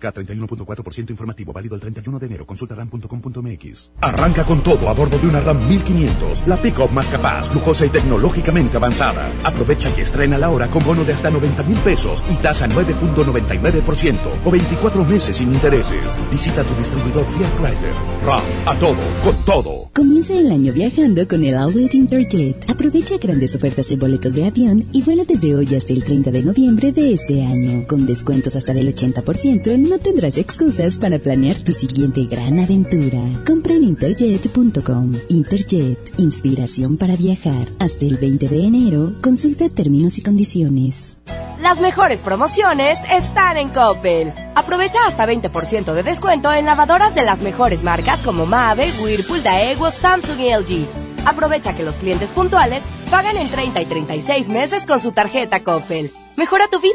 K31.4% 0.02 1.10
informativo 1.10 1.52
válido 1.52 1.74
el 1.74 1.80
31 1.80 2.18
de 2.18 2.26
enero. 2.26 2.46
Consulta 2.46 2.74
ram.com.mx. 2.74 3.90
Arranca 4.00 4.44
con 4.44 4.62
todo 4.62 4.88
a 4.88 4.94
bordo 4.94 5.18
de 5.18 5.26
una 5.26 5.40
RAM 5.40 5.68
1500, 5.68 6.46
la 6.46 6.56
pick-up 6.56 6.90
más 6.90 7.08
capaz, 7.08 7.52
lujosa 7.54 7.86
y 7.86 7.90
tecnológicamente 7.90 8.76
avanzada. 8.76 9.32
Aprovecha 9.44 9.92
y 9.96 10.00
estrena 10.00 10.38
la 10.38 10.50
hora 10.50 10.68
con 10.68 10.84
bono 10.84 11.04
de 11.04 11.12
hasta 11.12 11.30
90 11.30 11.62
mil 11.64 11.78
pesos 11.78 12.22
y 12.30 12.36
tasa 12.36 12.66
9.99% 12.68 14.18
o 14.44 14.50
24 14.50 15.04
meses 15.04 15.36
sin 15.36 15.52
intereses. 15.52 16.18
Visita 16.30 16.64
tu 16.64 16.74
distribuidor 16.74 17.24
Fiat 17.26 17.56
Chrysler. 17.58 17.94
RAM, 18.24 18.42
a 18.66 18.78
todo, 18.78 19.00
con 19.22 19.36
todo. 19.44 19.90
Comienza 19.94 20.38
el 20.38 20.50
año 20.50 20.72
viajando 20.72 21.26
con 21.28 21.44
el 21.44 21.56
Outlet 21.56 21.94
Interjet. 21.94 22.70
Aprovecha 22.70 23.18
grandes 23.18 23.54
ofertas 23.54 23.90
y 23.92 23.96
boletos 23.96 24.34
de 24.34 24.46
avión 24.46 24.84
y 24.92 25.02
vuela 25.02 25.24
desde 25.24 25.54
hoy 25.54 25.74
hasta 25.74 25.92
el 25.92 26.04
30 26.04 26.30
de 26.30 26.42
noviembre 26.42 26.92
de 26.92 27.12
este 27.12 27.42
año, 27.44 27.86
con 27.86 28.06
descuentos 28.06 28.56
hasta 28.56 28.72
del 28.72 28.94
80% 28.94 29.68
en 29.68 29.91
no 29.92 29.98
tendrás 29.98 30.38
excusas 30.38 30.98
para 30.98 31.18
planear 31.18 31.54
tu 31.58 31.74
siguiente 31.74 32.24
gran 32.24 32.58
aventura. 32.58 33.18
Compra 33.46 33.74
en 33.74 33.84
interjet.com. 33.84 35.12
Interjet, 35.28 36.18
inspiración 36.18 36.96
para 36.96 37.14
viajar. 37.14 37.68
Hasta 37.78 38.06
el 38.06 38.16
20 38.16 38.48
de 38.48 38.64
enero, 38.64 39.12
consulta 39.22 39.68
términos 39.68 40.16
y 40.16 40.22
condiciones. 40.22 41.18
Las 41.60 41.82
mejores 41.82 42.22
promociones 42.22 42.98
están 43.10 43.58
en 43.58 43.68
Coppel. 43.68 44.32
Aprovecha 44.54 44.98
hasta 45.06 45.26
20% 45.26 45.92
de 45.92 46.02
descuento 46.02 46.50
en 46.50 46.64
lavadoras 46.64 47.14
de 47.14 47.22
las 47.22 47.42
mejores 47.42 47.82
marcas 47.82 48.22
como 48.22 48.46
Mave, 48.46 48.90
Whirlpool, 49.02 49.42
Daewoo, 49.42 49.90
Samsung 49.90 50.40
y 50.40 50.54
LG. 50.54 50.86
Aprovecha 51.26 51.76
que 51.76 51.82
los 51.82 51.96
clientes 51.96 52.30
puntuales 52.30 52.82
pagan 53.10 53.36
en 53.36 53.50
30 53.50 53.82
y 53.82 53.84
36 53.84 54.48
meses 54.48 54.86
con 54.86 55.02
su 55.02 55.12
tarjeta 55.12 55.62
Coppel. 55.62 56.10
Mejora 56.36 56.66
tu 56.68 56.80
vida. 56.80 56.94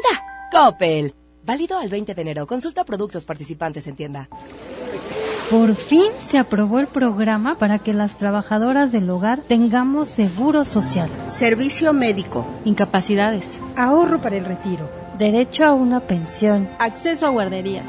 Coppel. 0.50 1.14
Válido 1.48 1.78
al 1.78 1.88
20 1.88 2.14
de 2.14 2.20
enero. 2.20 2.46
Consulta 2.46 2.84
productos 2.84 3.24
participantes 3.24 3.86
en 3.86 3.96
tienda. 3.96 4.28
Por 5.50 5.74
fin 5.76 6.12
se 6.30 6.36
aprobó 6.36 6.78
el 6.78 6.88
programa 6.88 7.56
para 7.56 7.78
que 7.78 7.94
las 7.94 8.18
trabajadoras 8.18 8.92
del 8.92 9.08
hogar 9.08 9.40
tengamos 9.40 10.08
seguro 10.08 10.66
social, 10.66 11.08
servicio 11.26 11.94
médico, 11.94 12.46
incapacidades, 12.66 13.58
ahorro 13.76 14.20
para 14.20 14.36
el 14.36 14.44
retiro, 14.44 14.90
derecho 15.18 15.64
a 15.64 15.72
una 15.72 16.00
pensión, 16.00 16.68
acceso 16.78 17.24
a 17.24 17.30
guarderías. 17.30 17.86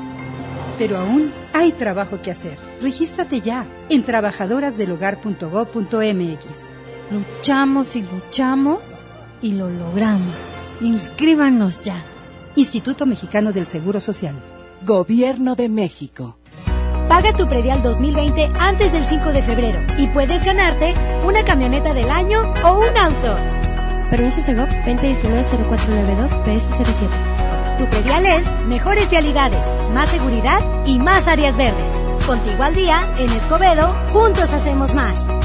Pero 0.78 0.98
aún 0.98 1.30
hay 1.52 1.74
trabajo 1.74 2.22
que 2.22 2.32
hacer. 2.32 2.58
Regístrate 2.82 3.42
ya 3.42 3.66
en 3.90 4.04
trabajadorasdelhogar.gov.mx. 4.04 6.46
Luchamos 7.12 7.98
y 7.98 8.04
luchamos 8.04 8.80
y 9.42 9.52
lo 9.52 9.70
logramos. 9.70 10.34
Inscríbanos 10.80 11.82
ya. 11.82 12.02
Instituto 12.60 13.06
Mexicano 13.06 13.54
del 13.54 13.66
Seguro 13.66 14.02
Social. 14.02 14.36
Gobierno 14.86 15.56
de 15.56 15.70
México. 15.70 16.38
Paga 17.08 17.32
tu 17.34 17.48
predial 17.48 17.82
2020 17.82 18.52
antes 18.60 18.92
del 18.92 19.06
5 19.06 19.30
de 19.30 19.42
febrero 19.42 19.80
y 19.98 20.08
puedes 20.08 20.44
ganarte 20.44 20.94
una 21.26 21.46
camioneta 21.46 21.94
del 21.94 22.12
año 22.12 22.54
o 22.66 22.80
un 22.80 22.98
auto. 22.98 23.38
Permiso 24.10 24.42
Segov 24.42 24.68
2019-0492 24.68 26.36
PS07. 26.44 27.78
Tu 27.78 27.90
predial 27.90 28.26
es 28.26 28.46
mejores 28.66 29.10
vialidades, 29.10 29.64
más 29.94 30.10
seguridad 30.10 30.60
y 30.86 31.00
más 31.00 31.30
áreas 31.30 31.56
verdes. 31.56 31.94
Contigo 32.28 32.62
al 32.62 32.76
día, 32.76 33.00
en 33.18 33.30
Escobedo, 33.32 33.96
juntos 34.12 34.52
hacemos 34.52 34.94
más. 34.94 35.39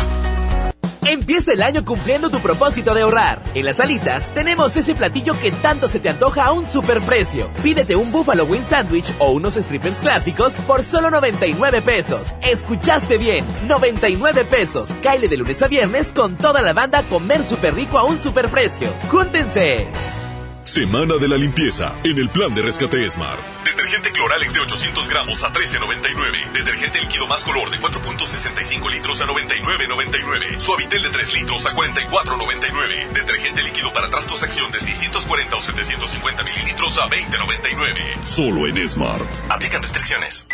Empieza 1.07 1.53
el 1.53 1.63
año 1.63 1.85
cumpliendo 1.85 2.31
tu 2.31 2.41
propósito 2.41 2.95
de 2.95 3.03
ahorrar. 3.03 3.39
En 3.55 3.67
las 3.67 3.79
alitas 3.79 4.29
tenemos 4.33 4.75
ese 4.77 4.95
platillo 4.95 5.39
que 5.39 5.53
tanto 5.53 5.87
se 5.87 6.01
te 6.01 6.09
antoja 6.09 6.47
a 6.47 6.53
un 6.53 6.67
superprecio. 6.67 7.51
Pídete 7.63 7.95
un 7.95 8.11
Buffalo 8.11 8.45
Wing 8.45 8.65
Sandwich 8.65 9.13
o 9.19 9.33
unos 9.33 9.55
strippers 9.55 9.99
clásicos 9.99 10.55
por 10.67 10.83
solo 10.83 11.11
99 11.11 11.83
pesos. 11.83 12.33
Escuchaste 12.41 13.19
bien, 13.19 13.45
99 13.69 14.45
pesos. 14.45 14.89
Caile 15.03 15.29
de 15.29 15.37
lunes 15.37 15.63
a 15.63 15.69
viernes 15.69 16.13
con 16.13 16.37
toda 16.37 16.63
la 16.63 16.73
banda 16.73 17.01
a 17.01 17.03
comer 17.03 17.45
súper 17.45 17.75
rico 17.75 17.99
a 17.99 18.05
un 18.05 18.19
superprecio. 18.19 18.89
¡Júntense! 19.11 20.24
Semana 20.65 21.17
de 21.21 21.29
la 21.29 21.37
limpieza 21.37 21.95
en 22.05 22.19
el 22.19 22.31
plan 22.31 22.55
de 22.55 22.63
rescate 22.63 23.09
Smart. 23.11 23.39
Detergente 23.67 24.11
Cloralex 24.13 24.55
de 24.55 24.61
800 24.61 25.09
gramos 25.09 25.45
a 25.45 25.53
13.99. 25.53 26.53
Detergente 26.53 27.01
líquido 27.03 27.27
más 27.27 27.45
color 27.45 27.71
de 27.71 27.79
4.65 27.79 28.91
litros 28.91 29.21
a 29.21 29.27
99.99. 29.27 30.59
Suavitel 30.59 31.03
de 31.03 31.11
3 31.11 31.35
litros 31.35 31.67
a 31.67 31.75
44.99. 31.77 33.13
Detergente 33.13 33.63
líquido 33.63 33.93
para 33.93 34.09
trastos 34.09 34.43
acción 34.43 34.73
de 34.73 34.81
640 34.81 35.55
o 35.55 35.61
750 35.61 36.43
mililitros 36.43 36.97
a 36.97 37.11
20.99. 37.11 38.25
Solo 38.25 38.67
en 38.67 38.89
Smart. 38.89 39.27
Aplican 39.51 39.83
restricciones. 39.83 40.47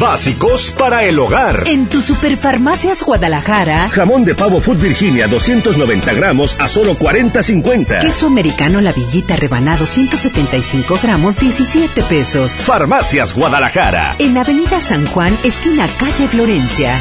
Básicos 0.00 0.70
para 0.70 1.04
el 1.04 1.18
hogar. 1.18 1.64
En 1.66 1.88
tu 1.88 2.02
Superfarmacias 2.02 3.02
Guadalajara. 3.02 3.88
Jamón 3.88 4.24
de 4.24 4.34
pavo 4.34 4.60
Food 4.60 4.78
Virginia 4.78 5.26
290 5.26 6.12
gramos 6.14 6.60
a 6.60 6.68
solo 6.68 6.94
40.50. 6.96 8.00
Queso 8.00 8.26
americano 8.26 8.80
La 8.80 8.92
Villita 8.92 9.27
rebanado 9.36 9.86
175 9.86 10.98
gramos 11.02 11.38
17 11.38 12.02
pesos. 12.02 12.52
Farmacias 12.64 13.34
Guadalajara. 13.34 14.16
En 14.18 14.36
Avenida 14.36 14.80
San 14.80 15.06
Juan, 15.06 15.36
esquina 15.44 15.86
calle 15.98 16.28
Florencia. 16.28 16.98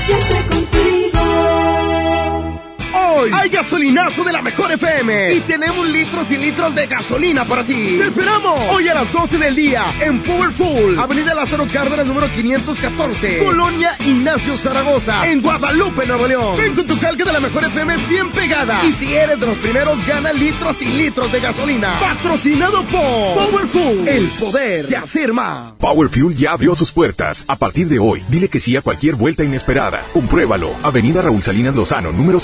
Hoy 3.18 3.32
hay 3.34 3.50
gasolinazo 3.50 4.24
de 4.24 4.32
la 4.32 4.44
mejor 4.44 4.72
FM 4.72 5.34
y 5.34 5.40
tenemos 5.42 5.90
litros 5.90 6.30
y 6.30 6.38
litros 6.38 6.76
de 6.76 6.86
gasolina 6.86 7.48
para 7.48 7.64
ti. 7.64 7.96
¡Te 7.98 8.06
esperamos! 8.06 8.60
Hoy 8.70 8.88
a 8.90 8.94
las 8.94 9.12
12 9.12 9.40
del 9.40 9.56
día 9.56 9.86
en 10.02 10.22
Powerful, 10.22 11.00
Avenida 11.00 11.34
Lázaro 11.34 11.68
Cárdenas 11.74 12.06
número 12.06 12.32
514, 12.32 13.40
Colonia 13.40 13.98
Ignacio 14.06 14.56
Zaragoza, 14.58 15.28
en 15.28 15.42
Guadalupe, 15.42 16.06
Nuevo 16.06 16.28
León. 16.28 16.58
Ven 16.58 16.76
con 16.76 16.86
tu 16.86 16.96
calca 17.00 17.26
de 17.26 17.34
la 17.34 17.40
mejor 17.40 17.64
FM 17.66 17.98
bien 18.08 18.30
pegada. 18.30 18.86
Y 18.86 18.94
si 18.94 19.16
eres 19.16 19.40
de 19.40 19.48
los 19.48 19.58
primeros, 19.58 20.06
gana 20.06 20.32
litros 20.32 20.80
y 20.84 20.86
litros 20.86 21.32
de 21.32 21.40
gasolina. 21.40 22.00
Patrocinado 22.00 22.84
por 22.84 23.50
Powerful, 23.50 24.08
el 24.08 24.28
poder 24.40 24.88
de 24.88 24.96
hacer 24.96 25.34
más. 25.34 25.72
Power 25.80 26.10
Fuel 26.10 26.36
ya 26.36 26.52
abrió 26.52 26.76
sus 26.76 26.92
puertas. 26.92 27.46
A 27.48 27.56
partir 27.56 27.88
de 27.88 27.98
hoy, 27.98 28.22
dile 28.30 28.48
que 28.48 28.60
sí 28.60 28.76
a 28.76 28.82
cualquier 28.82 29.16
vuelta 29.16 29.44
inesperada. 29.44 30.04
Compruébalo. 30.14 30.76
Avenida 30.84 31.24
Raúl 31.24 31.42
Salinas 31.42 31.76
Lozano, 31.76 32.12
número 32.12 32.40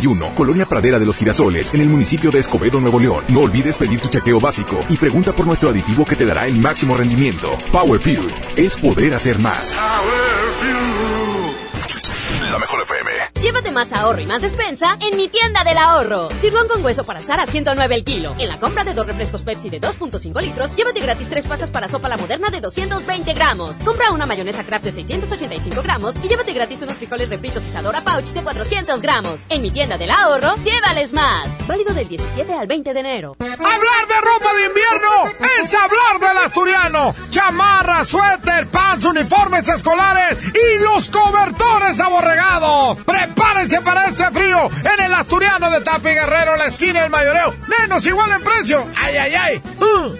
641, 0.00 0.34
Colonia 0.34 0.66
Pradera 0.66 0.98
de 0.98 1.06
los 1.06 1.16
Girasoles, 1.16 1.74
en 1.74 1.82
el 1.82 1.88
municipio 1.88 2.30
de 2.30 2.40
Escobedo, 2.40 2.80
Nuevo 2.80 2.98
León. 2.98 3.24
No 3.28 3.40
olvides 3.40 3.76
pedir 3.76 4.00
tu 4.00 4.08
chequeo 4.08 4.40
básico 4.40 4.80
y 4.88 4.96
pregunta 4.96 5.32
por 5.32 5.46
nuestro 5.46 5.68
aditivo 5.70 6.04
que 6.04 6.16
te 6.16 6.26
dará 6.26 6.46
el 6.46 6.58
máximo 6.58 6.96
rendimiento. 6.96 7.56
Power 7.70 8.00
Fuel 8.00 8.26
es 8.56 8.76
poder 8.76 9.14
hacer 9.14 9.38
más. 9.38 9.74
La 9.74 10.00
mejor 10.02 11.19
Llévate 13.34 13.70
más 13.70 13.92
ahorro 13.92 14.20
y 14.20 14.26
más 14.26 14.42
despensa 14.42 14.96
en 15.00 15.16
mi 15.16 15.28
tienda 15.28 15.64
del 15.64 15.78
ahorro. 15.78 16.28
Sirlón 16.40 16.68
con 16.68 16.84
hueso 16.84 17.04
para 17.04 17.20
asar 17.20 17.40
a 17.40 17.46
109 17.46 17.94
el 17.94 18.04
kilo. 18.04 18.34
En 18.38 18.48
la 18.48 18.58
compra 18.58 18.84
de 18.84 18.92
dos 18.92 19.06
refrescos 19.06 19.42
Pepsi 19.42 19.70
de 19.70 19.80
2.5 19.80 20.40
litros, 20.42 20.76
llévate 20.76 21.00
gratis 21.00 21.28
tres 21.28 21.46
pastas 21.46 21.70
para 21.70 21.88
sopa 21.88 22.08
la 22.08 22.16
moderna 22.16 22.50
de 22.50 22.60
220 22.60 23.32
gramos. 23.32 23.76
Compra 23.78 24.10
una 24.10 24.26
mayonesa 24.26 24.64
Kraft 24.64 24.84
de 24.84 24.92
685 24.92 25.82
gramos 25.82 26.16
y 26.22 26.28
llévate 26.28 26.52
gratis 26.52 26.82
unos 26.82 26.96
frijoles 26.96 27.28
refritos 27.28 27.64
Isadora 27.64 28.02
Pouch 28.02 28.28
de 28.28 28.42
400 28.42 29.00
gramos. 29.00 29.40
En 29.48 29.62
mi 29.62 29.70
tienda 29.70 29.96
del 29.96 30.10
ahorro, 30.10 30.56
llévales 30.64 31.12
más. 31.12 31.48
Válido 31.66 31.94
del 31.94 32.08
17 32.08 32.52
al 32.52 32.66
20 32.66 32.92
de 32.92 33.00
enero. 33.00 33.36
Hablar 33.40 34.06
de 34.08 34.20
ropa 34.20 34.52
de 34.54 34.66
invierno 34.66 35.48
es 35.62 35.74
hablar 35.74 36.20
del 36.20 36.38
asturiano. 36.44 37.14
Chamarra, 37.30 38.04
suéter, 38.04 38.66
pants, 38.68 39.04
uniformes 39.04 39.68
escolares 39.68 40.38
y 40.44 40.78
los 40.82 41.08
cobertores 41.08 42.00
aborregados. 42.00 42.98
Prepárense 43.20 43.82
para 43.82 44.06
este 44.06 44.30
frío 44.30 44.70
en 44.82 45.04
el 45.04 45.12
asturiano 45.12 45.70
de 45.70 45.82
Tapi 45.82 46.08
Guerrero, 46.08 46.56
la 46.56 46.66
esquina 46.66 47.02
del 47.02 47.10
mayoreo. 47.10 47.54
Menos 47.78 48.06
igual 48.06 48.30
en 48.32 48.42
precio. 48.42 48.82
Ay, 48.96 49.16
ay, 49.16 49.34
ay. 49.34 49.62
Uh. 49.78 50.16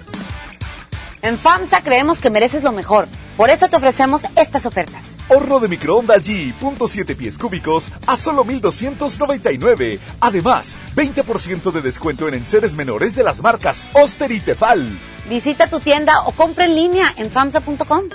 En 1.23 1.37
FAMSA 1.37 1.81
creemos 1.81 2.19
que 2.19 2.29
mereces 2.29 2.61
lo 2.61 2.71
mejor. 2.71 3.07
Por 3.37 3.49
eso 3.49 3.67
te 3.69 3.75
ofrecemos 3.75 4.25
estas 4.35 4.67
ofertas. 4.67 5.03
Horno 5.29 5.59
de 5.59 5.67
microondas 5.67 6.21
G, 6.21 6.53
punto 6.53 6.87
siete 6.87 7.15
pies 7.15 7.39
cúbicos 7.39 7.89
a 8.05 8.17
solo 8.17 8.43
1,299. 8.43 9.99
Además, 10.19 10.77
20% 10.95 11.71
de 11.71 11.81
descuento 11.81 12.27
en 12.27 12.35
enseres 12.35 12.75
menores 12.75 13.15
de 13.15 13.23
las 13.23 13.41
marcas 13.41 13.87
Oster 13.93 14.31
y 14.31 14.41
Tefal. 14.41 14.95
Visita 15.27 15.67
tu 15.67 15.79
tienda 15.79 16.21
o 16.25 16.33
compra 16.33 16.65
en 16.65 16.75
línea 16.75 17.11
en 17.17 17.31
famsa.com. 17.31 18.09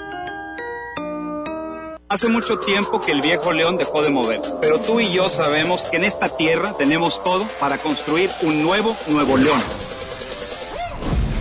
Hace 2.08 2.28
mucho 2.28 2.60
tiempo 2.60 3.00
que 3.00 3.10
el 3.10 3.20
viejo 3.20 3.52
león 3.52 3.76
dejó 3.76 4.00
de 4.00 4.10
moverse, 4.10 4.52
pero 4.60 4.78
tú 4.78 5.00
y 5.00 5.12
yo 5.12 5.28
sabemos 5.28 5.82
que 5.90 5.96
en 5.96 6.04
esta 6.04 6.28
tierra 6.28 6.72
tenemos 6.78 7.20
todo 7.24 7.44
para 7.58 7.78
construir 7.78 8.30
un 8.42 8.62
nuevo 8.62 8.96
Nuevo 9.08 9.36
León. 9.36 9.60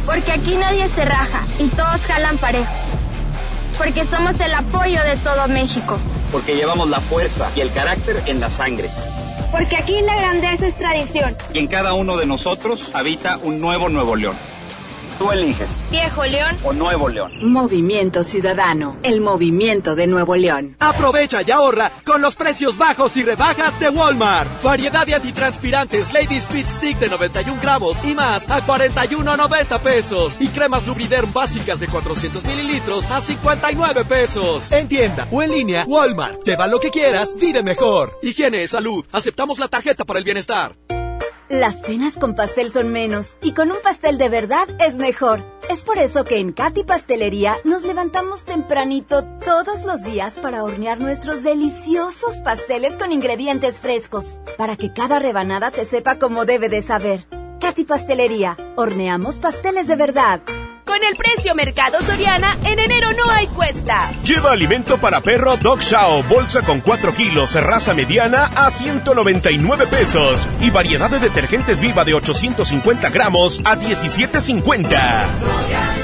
Porque 0.07 0.31
aquí 0.31 0.55
nadie 0.55 0.87
se 0.89 1.05
raja 1.05 1.43
y 1.59 1.67
todos 1.67 2.01
jalan 2.07 2.39
parejo. 2.39 2.71
Porque 3.77 4.05
somos 4.05 4.39
el 4.39 4.55
apoyo 4.55 5.03
de 5.03 5.15
todo 5.17 5.47
México. 5.47 5.99
Porque 6.31 6.55
llevamos 6.55 6.89
la 6.89 6.99
fuerza 6.99 7.47
y 7.55 7.61
el 7.61 7.71
carácter 7.71 8.23
en 8.25 8.39
la 8.39 8.49
sangre. 8.49 8.89
Porque 9.51 9.77
aquí 9.77 10.01
la 10.01 10.15
grandeza 10.15 10.65
es 10.65 10.77
tradición. 10.79 11.37
Y 11.53 11.59
en 11.59 11.67
cada 11.67 11.93
uno 11.93 12.17
de 12.17 12.25
nosotros 12.25 12.89
habita 12.95 13.37
un 13.43 13.61
nuevo 13.61 13.87
Nuevo 13.89 14.15
León. 14.15 14.35
Tú 15.17 15.31
eliges. 15.31 15.83
Viejo 15.91 16.25
León 16.25 16.57
o 16.63 16.73
Nuevo 16.73 17.09
León. 17.09 17.31
Movimiento 17.41 18.23
Ciudadano, 18.23 18.97
el 19.03 19.21
movimiento 19.21 19.95
de 19.95 20.07
Nuevo 20.07 20.35
León. 20.35 20.75
Aprovecha 20.79 21.41
y 21.41 21.51
ahorra 21.51 21.91
con 22.05 22.21
los 22.21 22.35
precios 22.35 22.77
bajos 22.77 23.15
y 23.17 23.23
rebajas 23.23 23.79
de 23.79 23.89
Walmart. 23.89 24.61
Variedad 24.61 25.05
de 25.05 25.15
antitranspirantes 25.15 26.13
Lady 26.13 26.37
Speed 26.37 26.67
Stick 26.67 26.99
de 26.99 27.09
91 27.09 27.61
gramos 27.61 28.03
y 28.03 28.13
más 28.13 28.49
a 28.49 28.65
41.90 28.65 29.79
pesos. 29.81 30.37
Y 30.39 30.47
cremas 30.49 30.87
Lubriderm 30.87 31.31
básicas 31.31 31.79
de 31.79 31.87
400 31.87 32.43
mililitros 32.45 33.09
a 33.09 33.21
59 33.21 34.05
pesos. 34.05 34.71
En 34.71 34.87
tienda 34.87 35.27
o 35.31 35.41
en 35.41 35.51
línea, 35.51 35.85
Walmart. 35.87 36.43
Lleva 36.43 36.67
lo 36.67 36.79
que 36.79 36.91
quieras, 36.91 37.35
vive 37.39 37.63
mejor. 37.63 38.19
Higiene, 38.21 38.63
y 38.63 38.67
salud. 38.67 39.05
Aceptamos 39.11 39.59
la 39.59 39.67
tarjeta 39.67 40.05
para 40.05 40.19
el 40.19 40.25
bienestar. 40.25 40.75
Las 41.49 41.83
penas 41.83 42.15
con 42.15 42.33
pastel 42.33 42.71
son 42.71 42.91
menos 42.91 43.37
y 43.39 43.53
con 43.53 43.71
un 43.71 43.77
pastel 43.83 44.17
de 44.17 44.29
verdad 44.29 44.67
es 44.79 44.95
mejor. 44.95 45.43
Es 45.69 45.83
por 45.83 45.99
eso 45.99 46.23
que 46.23 46.39
en 46.39 46.53
Katy 46.53 46.83
Pastelería 46.83 47.57
nos 47.63 47.83
levantamos 47.83 48.45
tempranito 48.45 49.23
todos 49.45 49.83
los 49.85 50.01
días 50.03 50.39
para 50.39 50.63
hornear 50.63 50.99
nuestros 50.99 51.43
deliciosos 51.43 52.41
pasteles 52.41 52.95
con 52.95 53.11
ingredientes 53.11 53.79
frescos, 53.79 54.39
para 54.57 54.75
que 54.75 54.91
cada 54.91 55.19
rebanada 55.19 55.69
te 55.69 55.85
sepa 55.85 56.17
como 56.17 56.45
debe 56.45 56.67
de 56.67 56.81
saber. 56.81 57.27
Katy 57.61 57.83
Pastelería, 57.83 58.57
horneamos 58.75 59.35
pasteles 59.35 59.85
de 59.87 59.95
verdad. 59.95 60.41
Con 60.85 61.03
el 61.03 61.15
precio 61.15 61.55
Mercado 61.55 61.99
Soriana, 62.01 62.57
en 62.63 62.79
enero 62.79 63.09
no 63.13 63.29
hay 63.31 63.47
cuesta. 63.47 64.11
Lleva 64.23 64.51
alimento 64.51 64.97
para 64.97 65.19
perro 65.19 65.57
Dog 65.57 65.79
Chow, 65.79 66.23
bolsa 66.23 66.61
con 66.61 66.79
4 66.79 67.13
kilos, 67.13 67.55
raza 67.55 67.95
mediana 67.95 68.51
a 68.55 68.69
199 68.69 69.87
pesos. 69.87 70.47
Y 70.61 70.69
variedad 70.69 71.09
de 71.09 71.19
detergentes 71.19 71.79
viva 71.79 72.05
de 72.05 72.13
850 72.13 73.09
gramos 73.09 73.61
a 73.65 73.75
17.50. 73.75 75.94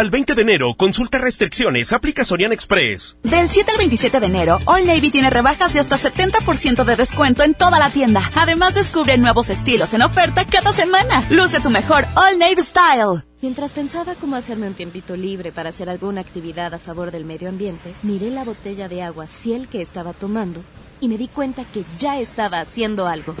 Al 0.00 0.08
20 0.08 0.34
de 0.34 0.40
enero, 0.40 0.72
consulta 0.78 1.18
restricciones, 1.18 1.92
aplica 1.92 2.24
Sorian 2.24 2.54
Express. 2.54 3.18
Del 3.22 3.50
7 3.50 3.72
al 3.72 3.76
27 3.76 4.18
de 4.18 4.26
enero, 4.28 4.58
All 4.64 4.86
Navy 4.86 5.10
tiene 5.10 5.28
rebajas 5.28 5.74
de 5.74 5.80
hasta 5.80 5.98
70% 5.98 6.84
de 6.84 6.96
descuento 6.96 7.42
en 7.42 7.52
toda 7.52 7.78
la 7.78 7.90
tienda. 7.90 8.22
Además, 8.34 8.74
descubre 8.74 9.18
nuevos 9.18 9.50
estilos 9.50 9.92
en 9.92 10.00
oferta 10.00 10.46
cada 10.46 10.72
semana. 10.72 11.26
Luce 11.28 11.60
tu 11.60 11.68
mejor 11.68 12.06
All 12.14 12.38
Navy 12.38 12.62
Style. 12.62 13.24
Mientras 13.42 13.72
pensaba 13.72 14.14
cómo 14.14 14.36
hacerme 14.36 14.68
un 14.68 14.72
tiempito 14.72 15.16
libre 15.16 15.52
para 15.52 15.68
hacer 15.68 15.90
alguna 15.90 16.22
actividad 16.22 16.72
a 16.72 16.78
favor 16.78 17.10
del 17.10 17.26
medio 17.26 17.50
ambiente, 17.50 17.92
miré 18.02 18.30
la 18.30 18.44
botella 18.44 18.88
de 18.88 19.02
agua 19.02 19.26
Ciel 19.26 19.68
que 19.68 19.82
estaba 19.82 20.14
tomando 20.14 20.62
y 21.02 21.08
me 21.08 21.18
di 21.18 21.28
cuenta 21.28 21.66
que 21.74 21.84
ya 21.98 22.18
estaba 22.18 22.60
haciendo 22.60 23.06
algo. 23.06 23.34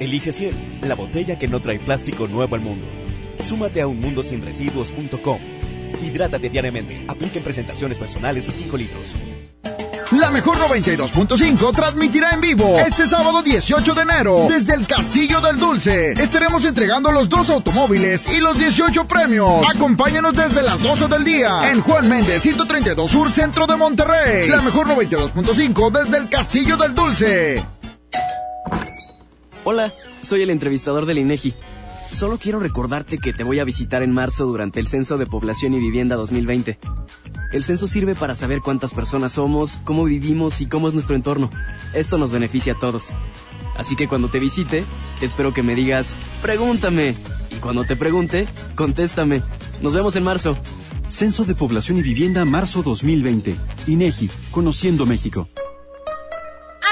Elige 0.00 0.32
Ciel, 0.32 0.54
la 0.80 0.94
botella 0.94 1.38
que 1.38 1.46
no 1.46 1.60
trae 1.60 1.78
plástico 1.78 2.26
nuevo 2.26 2.54
al 2.54 2.62
mundo. 2.62 2.86
Súmate 3.44 3.82
a 3.82 3.86
unmundosinresiduos.com. 3.86 5.65
Hidrátate 6.02 6.50
diariamente. 6.50 7.04
Apliquen 7.08 7.42
presentaciones 7.42 7.98
personales 7.98 8.48
y 8.48 8.52
5 8.52 8.76
litros. 8.76 9.02
La 10.12 10.30
mejor 10.30 10.56
92.5 10.56 11.74
transmitirá 11.74 12.30
en 12.30 12.40
vivo 12.40 12.78
este 12.78 13.08
sábado 13.08 13.42
18 13.42 13.92
de 13.92 14.02
enero 14.02 14.46
desde 14.48 14.74
el 14.74 14.86
Castillo 14.86 15.40
del 15.40 15.58
Dulce. 15.58 16.12
Estaremos 16.12 16.64
entregando 16.64 17.10
los 17.10 17.28
dos 17.28 17.50
automóviles 17.50 18.30
y 18.32 18.38
los 18.38 18.56
18 18.56 19.08
premios. 19.08 19.66
Acompáñanos 19.74 20.36
desde 20.36 20.62
las 20.62 20.80
12 20.80 21.08
del 21.08 21.24
día 21.24 21.72
en 21.72 21.80
Juan 21.80 22.08
Méndez 22.08 22.40
132 22.40 23.10
Sur 23.10 23.30
Centro 23.32 23.66
de 23.66 23.74
Monterrey. 23.74 24.48
La 24.48 24.62
mejor 24.62 24.86
92.5 24.86 25.90
desde 25.90 26.18
el 26.18 26.28
Castillo 26.28 26.76
del 26.76 26.94
Dulce. 26.94 27.64
Hola, 29.64 29.92
soy 30.22 30.42
el 30.42 30.50
entrevistador 30.50 31.04
del 31.06 31.18
INEGI. 31.18 31.52
Solo 32.16 32.38
quiero 32.38 32.60
recordarte 32.60 33.18
que 33.18 33.34
te 33.34 33.44
voy 33.44 33.58
a 33.58 33.64
visitar 33.64 34.02
en 34.02 34.10
marzo 34.10 34.46
durante 34.46 34.80
el 34.80 34.86
Censo 34.86 35.18
de 35.18 35.26
Población 35.26 35.74
y 35.74 35.78
Vivienda 35.78 36.16
2020. 36.16 36.78
El 37.52 37.62
censo 37.62 37.86
sirve 37.86 38.14
para 38.14 38.34
saber 38.34 38.62
cuántas 38.62 38.94
personas 38.94 39.32
somos, 39.32 39.82
cómo 39.84 40.04
vivimos 40.04 40.62
y 40.62 40.66
cómo 40.66 40.88
es 40.88 40.94
nuestro 40.94 41.14
entorno. 41.14 41.50
Esto 41.92 42.16
nos 42.16 42.30
beneficia 42.30 42.72
a 42.72 42.78
todos. 42.78 43.10
Así 43.76 43.96
que 43.96 44.08
cuando 44.08 44.30
te 44.30 44.38
visite, 44.38 44.82
espero 45.20 45.52
que 45.52 45.62
me 45.62 45.74
digas, 45.74 46.16
pregúntame. 46.40 47.14
Y 47.54 47.56
cuando 47.56 47.84
te 47.84 47.96
pregunte, 47.96 48.48
contéstame. 48.76 49.42
Nos 49.82 49.92
vemos 49.92 50.16
en 50.16 50.24
marzo. 50.24 50.56
Censo 51.08 51.44
de 51.44 51.54
Población 51.54 51.98
y 51.98 52.02
Vivienda 52.02 52.46
marzo 52.46 52.82
2020. 52.82 53.56
INEGI, 53.88 54.30
Conociendo 54.52 55.04
México. 55.04 55.48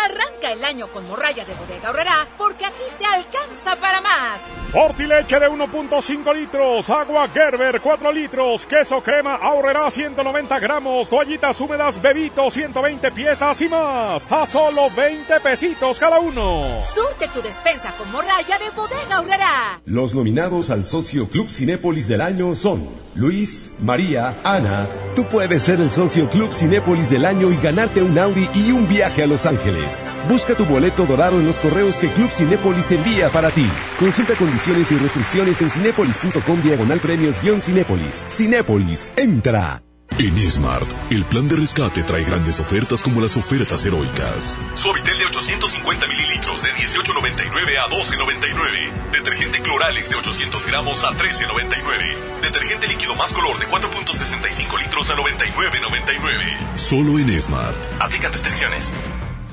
Arranca 0.04 0.52
el 0.52 0.62
año 0.64 0.88
con 0.88 1.08
morralla 1.08 1.44
de 1.44 1.54
bodega 1.54 1.88
horrera 1.88 2.26
porque 2.36 2.66
aquí 2.66 2.82
te 2.98 3.06
alcanza 3.06 3.74
para 3.76 4.00
más. 4.02 4.42
Fortileche 4.70 5.38
de 5.40 5.48
1.5 5.48 6.34
litros, 6.34 6.90
agua 6.90 7.28
Gerber 7.28 7.80
4 7.80 8.12
litros, 8.12 8.66
queso 8.66 9.00
crema 9.00 9.36
ahorrará 9.36 9.90
190 9.90 10.58
gramos, 10.58 11.08
toallitas 11.08 11.58
húmedas 11.60 12.02
Bebito 12.02 12.50
120 12.50 13.12
piezas 13.12 13.60
y 13.62 13.68
más, 13.68 14.30
a 14.30 14.44
solo 14.44 14.90
20 14.94 15.40
pesitos 15.40 15.98
cada 15.98 16.18
uno. 16.18 16.80
Surte 16.80 17.28
tu 17.28 17.40
despensa 17.40 17.92
con 17.96 18.10
morralla 18.12 18.58
de 18.58 18.70
bodega 18.70 19.20
horrera. 19.20 19.80
Los 19.86 20.14
nominados 20.14 20.70
al 20.70 20.84
socio 20.84 21.28
Club 21.28 21.48
Cinépolis 21.48 22.08
del 22.08 22.20
año 22.20 22.54
son 22.56 22.88
Luis, 23.14 23.72
María, 23.80 24.36
Ana. 24.42 24.88
Tú 25.14 25.24
puedes 25.28 25.62
ser 25.62 25.80
el 25.80 25.90
socio 25.90 26.28
Club 26.28 26.52
Cinépolis 26.52 27.08
del 27.08 27.24
año 27.24 27.52
y 27.52 27.56
ganarte 27.56 28.02
un 28.02 28.18
Audi 28.18 28.48
y 28.54 28.72
un 28.72 28.88
viaje 28.88 29.22
a 29.22 29.26
Los 29.26 29.46
Ángeles. 29.46 29.93
Busca 30.28 30.54
tu 30.54 30.64
boleto 30.64 31.06
dorado 31.06 31.38
en 31.38 31.46
los 31.46 31.58
correos 31.58 31.98
que 31.98 32.10
Club 32.10 32.30
Cinépolis 32.30 32.90
envía 32.90 33.28
para 33.28 33.50
ti. 33.50 33.68
Consulta 33.98 34.34
condiciones 34.34 34.90
y 34.92 34.96
restricciones 34.96 35.60
en 35.62 35.70
cinépolis.com 35.70 36.62
diagonal 36.62 37.00
premios 37.00 37.40
Cinépolis. 37.60 39.12
Entra. 39.16 39.82
En 40.16 40.38
Smart, 40.48 40.86
el 41.10 41.24
plan 41.24 41.48
de 41.48 41.56
rescate 41.56 42.04
trae 42.04 42.22
grandes 42.22 42.60
ofertas 42.60 43.02
como 43.02 43.20
las 43.20 43.36
ofertas 43.36 43.84
heroicas. 43.84 44.56
Suavitel 44.74 45.18
de 45.18 45.26
850 45.26 46.06
mililitros 46.06 46.62
de 46.62 46.68
18.99 46.70 47.78
a 47.78 47.88
12.99. 47.90 49.10
Detergente 49.10 49.60
Cloralex 49.60 50.10
de 50.10 50.16
800 50.16 50.66
gramos 50.66 51.02
a 51.02 51.10
13.99. 51.10 52.42
Detergente 52.42 52.86
líquido 52.86 53.16
más 53.16 53.32
color 53.32 53.58
de 53.58 53.66
4.65 53.66 54.78
litros 54.78 55.10
a 55.10 55.16
99.99. 55.16 56.76
Solo 56.76 57.18
en 57.18 57.42
Smart. 57.42 57.76
Aplican 57.98 58.32
restricciones. 58.32 58.92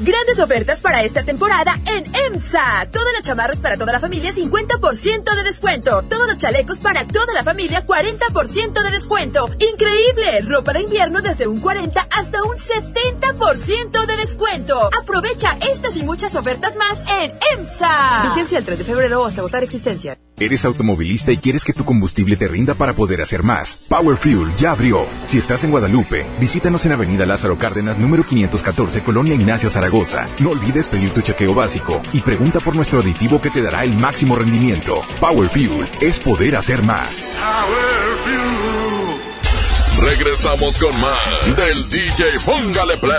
Grandes 0.03 0.39
ofertas 0.39 0.81
para 0.81 1.03
esta 1.03 1.23
temporada 1.23 1.79
en 1.85 2.03
EMSA. 2.33 2.87
Todas 2.91 3.13
las 3.13 3.21
chamarras 3.21 3.61
para 3.61 3.77
toda 3.77 3.93
la 3.93 3.99
familia 3.99 4.31
50% 4.31 5.35
de 5.35 5.43
descuento. 5.43 6.01
Todos 6.09 6.27
los 6.27 6.37
chalecos 6.37 6.79
para 6.79 7.05
toda 7.05 7.31
la 7.35 7.43
familia 7.43 7.85
40% 7.85 8.83
de 8.83 8.89
descuento. 8.89 9.47
Increíble. 9.59 10.41
Ropa 10.47 10.73
de 10.73 10.81
invierno 10.81 11.21
desde 11.21 11.45
un 11.45 11.59
40 11.59 12.01
hasta 12.17 12.41
un 12.41 12.55
70% 12.55 14.05
de 14.07 14.17
descuento. 14.17 14.89
Aprovecha 14.99 15.55
estas 15.71 15.95
y 15.95 16.01
muchas 16.01 16.33
ofertas 16.33 16.77
más 16.77 17.03
en 17.07 17.31
EMSA. 17.59 18.23
Vigencia 18.23 18.57
el 18.57 18.65
3 18.65 18.79
de 18.79 18.83
febrero 18.83 19.23
hasta 19.23 19.43
votar 19.43 19.63
existencia. 19.63 20.17
Eres 20.41 20.65
automovilista 20.65 21.31
y 21.31 21.37
quieres 21.37 21.63
que 21.63 21.71
tu 21.71 21.85
combustible 21.85 22.35
te 22.35 22.47
rinda 22.47 22.73
para 22.73 22.93
poder 22.93 23.21
hacer 23.21 23.43
más. 23.43 23.77
Power 23.87 24.17
Fuel 24.17 24.51
ya 24.57 24.71
abrió. 24.71 25.05
Si 25.27 25.37
estás 25.37 25.63
en 25.63 25.69
Guadalupe, 25.69 26.25
visítanos 26.39 26.83
en 26.83 26.93
Avenida 26.93 27.27
Lázaro 27.27 27.59
Cárdenas, 27.59 27.99
número 27.99 28.25
514, 28.25 29.03
Colonia 29.03 29.35
Ignacio 29.35 29.69
Zaragoza. 29.69 30.27
No 30.39 30.49
olvides 30.49 30.87
pedir 30.87 31.11
tu 31.11 31.21
chequeo 31.21 31.53
básico 31.53 32.01
y 32.11 32.21
pregunta 32.21 32.59
por 32.59 32.75
nuestro 32.75 33.01
aditivo 33.01 33.39
que 33.39 33.51
te 33.51 33.61
dará 33.61 33.83
el 33.83 33.95
máximo 33.97 34.35
rendimiento. 34.35 35.03
Power 35.19 35.47
Fuel 35.47 35.87
es 36.01 36.19
poder 36.19 36.55
hacer 36.55 36.81
más. 36.81 37.23
Power 37.39 38.17
Fuel. 38.23 40.09
Regresamos 40.09 40.79
con 40.79 40.99
más 40.99 41.55
del 41.55 41.87
DJ 41.87 42.25
Póngale 42.43 42.97
Play 42.97 43.11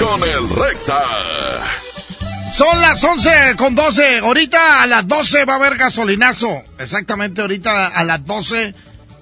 con 0.00 0.28
el 0.28 0.48
Recta. 0.56 1.89
Son 2.52 2.80
las 2.80 3.02
11 3.02 3.30
con 3.56 3.74
12. 3.74 4.18
Ahorita 4.18 4.82
a 4.82 4.86
las 4.86 5.06
12 5.06 5.44
va 5.44 5.54
a 5.54 5.56
haber 5.56 5.76
gasolinazo. 5.76 6.62
Exactamente 6.78 7.40
ahorita 7.40 7.86
a 7.86 8.04
las 8.04 8.24
12 8.24 8.74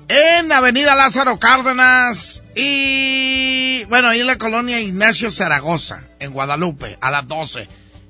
en 0.08 0.50
Avenida 0.50 0.94
Lázaro 0.94 1.38
Cárdenas 1.38 2.42
y 2.54 3.84
bueno, 3.84 4.08
ahí 4.08 4.20
en 4.20 4.26
la 4.26 4.38
colonia 4.38 4.80
Ignacio 4.80 5.30
Zaragoza, 5.30 6.00
en 6.18 6.32
Guadalupe, 6.32 6.96
a 7.00 7.10
las 7.10 7.28
12. 7.28 7.68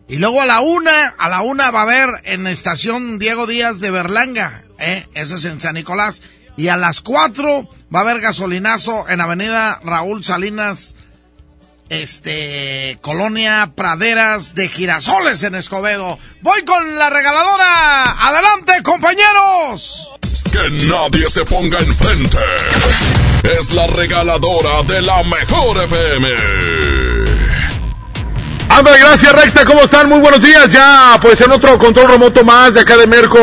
Y 0.08 0.16
luego 0.16 0.40
a 0.40 0.46
la 0.46 0.60
una, 0.60 1.08
a 1.18 1.28
la 1.28 1.42
una 1.42 1.70
va 1.70 1.80
a 1.80 1.82
haber 1.82 2.08
en 2.24 2.46
estación 2.46 3.18
Diego 3.18 3.46
Díaz 3.46 3.80
de 3.80 3.90
Berlanga, 3.90 4.62
¿eh? 4.78 5.06
Eso 5.14 5.36
es 5.36 5.44
en 5.44 5.60
San 5.60 5.74
Nicolás. 5.74 6.22
Y 6.56 6.68
a 6.68 6.76
las 6.76 7.00
4 7.02 7.68
va 7.94 7.98
a 7.98 8.02
haber 8.02 8.20
gasolinazo 8.20 9.08
en 9.08 9.20
Avenida 9.20 9.80
Raúl 9.82 10.24
Salinas 10.24 10.94
este, 11.88 12.98
Colonia 13.00 13.72
Praderas 13.74 14.54
de 14.54 14.68
Girasoles 14.68 15.42
en 15.42 15.54
Escobedo. 15.54 16.18
Voy 16.42 16.64
con 16.64 16.98
la 16.98 17.10
regaladora. 17.10 18.28
Adelante, 18.28 18.82
compañeros. 18.82 20.10
Que 20.52 20.86
nadie 20.86 21.28
se 21.30 21.44
ponga 21.44 21.78
enfrente. 21.78 22.38
Es 23.42 23.70
la 23.70 23.86
regaladora 23.86 24.82
de 24.82 25.02
la 25.02 25.22
mejor 25.24 25.84
FM. 25.84 26.28
Anda, 28.70 28.96
gracias 28.96 29.32
recta, 29.32 29.64
¿cómo 29.64 29.82
están? 29.82 30.08
Muy 30.08 30.20
buenos 30.20 30.42
días 30.42 30.70
ya, 30.70 31.18
pues 31.20 31.40
en 31.40 31.50
otro 31.50 31.78
control 31.78 32.10
remoto 32.12 32.44
más 32.44 32.74
de 32.74 32.80
acá 32.80 32.96
de 32.96 33.06
Merco, 33.06 33.38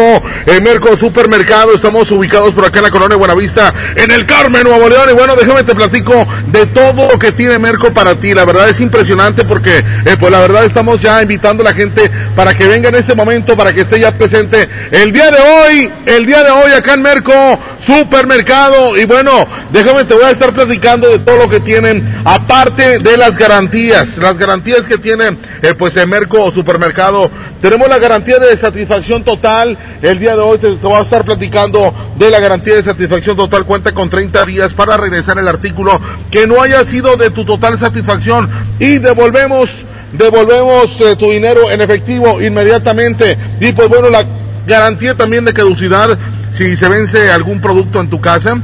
en 0.46 0.64
Merco 0.64 0.96
Supermercado, 0.96 1.74
estamos 1.74 2.10
ubicados 2.12 2.54
por 2.54 2.66
acá 2.66 2.80
en 2.80 2.86
la 2.86 2.92
colonia 2.92 3.18
Buenavista, 3.18 3.74
en 3.96 4.12
el 4.12 4.26
Carmen, 4.26 4.64
Nuevo 4.64 4.90
León, 4.90 5.10
y 5.10 5.14
bueno, 5.14 5.36
déjame 5.36 5.64
te 5.64 5.76
platico 5.76 6.28
de 6.48 6.66
todo 6.68 7.12
lo 7.12 7.20
que 7.20 7.32
tiene 7.32 7.60
Merco 7.60 7.94
para 7.94 8.16
ti, 8.16 8.34
la 8.34 8.46
verdad 8.46 8.70
es 8.70 8.80
impresionante 8.80 9.46
porque, 9.46 9.80
eh, 9.80 10.18
pues 10.20 10.32
la 10.32 10.40
verdad 10.40 10.66
estamos 10.66 11.02
ya 11.02 11.22
invitando 11.22 11.64
a 11.64 11.66
la 11.66 11.74
gente 11.74 12.10
para 12.36 12.56
que 12.56 12.68
venga 12.68 12.90
en 12.90 12.96
este 12.96 13.16
momento, 13.16 13.56
para 13.56 13.74
que 13.74 13.82
esté 13.82 14.00
ya 14.00 14.12
presente 14.12 14.70
el 14.92 15.12
día 15.12 15.32
de 15.32 15.38
hoy, 15.38 15.92
el 16.06 16.26
día 16.26 16.44
de 16.44 16.52
hoy 16.52 16.72
acá 16.74 16.94
en 16.94 17.02
Merco, 17.02 17.60
supermercado. 17.86 18.98
Y 18.98 19.06
bueno, 19.06 19.48
déjame, 19.72 20.06
te 20.06 20.14
voy 20.14 20.24
a 20.24 20.32
estar 20.32 20.54
platicando 20.54 21.10
de 21.10 21.20
todo 21.20 21.38
lo 21.38 21.50
que 21.50 21.60
tienen, 21.60 22.22
aparte 22.26 23.00
de 23.00 23.18
las 23.18 23.38
garantías, 23.38 24.18
las 24.18 24.38
garantías 24.38 24.86
que 24.86 24.98
tiene 24.98 25.38
eh, 25.62 25.74
pues 25.74 25.96
el 25.98 26.08
Merco 26.08 26.52
Supermercado. 26.52 27.32
Tenemos 27.66 27.90
la 27.90 27.98
garantía 27.98 28.38
de 28.38 28.56
satisfacción 28.56 29.24
total. 29.24 29.76
El 30.04 30.20
día 30.20 30.36
de 30.36 30.42
hoy 30.44 30.60
te, 30.60 30.76
te 30.76 30.94
a 30.94 31.02
estar 31.02 31.26
platicando 31.26 31.92
de 32.16 32.30
la 32.30 32.40
garantía 32.40 32.76
de 32.76 32.84
satisfacción 32.84 33.36
total. 33.36 33.66
Cuenta 33.66 33.92
con 33.92 34.08
30 34.08 34.46
días 34.46 34.76
para 34.76 34.98
regresar 34.98 35.40
el 35.40 35.48
artículo 35.48 36.00
que 36.30 36.46
no 36.46 36.62
haya 36.62 36.86
sido 36.86 37.18
de 37.18 37.32
tu 37.32 37.44
total 37.44 37.80
satisfacción 37.80 38.52
y 38.78 39.00
devolvemos 39.00 39.84
devolvemos 40.14 41.02
eh, 41.02 41.16
tu 41.16 41.32
dinero 41.32 41.72
en 41.72 41.82
efectivo 41.82 42.40
inmediatamente. 42.40 43.36
Y 43.60 43.72
pues 43.72 43.90
bueno, 43.90 44.12
la 44.12 44.24
garantía 44.68 45.16
también 45.16 45.44
de 45.44 45.54
caducidad 45.56 46.20
si 46.52 46.78
se 46.78 46.88
vence 46.88 47.32
algún 47.32 47.62
producto 47.62 48.00
en 48.00 48.12
tu 48.12 48.22
casa. 48.22 48.60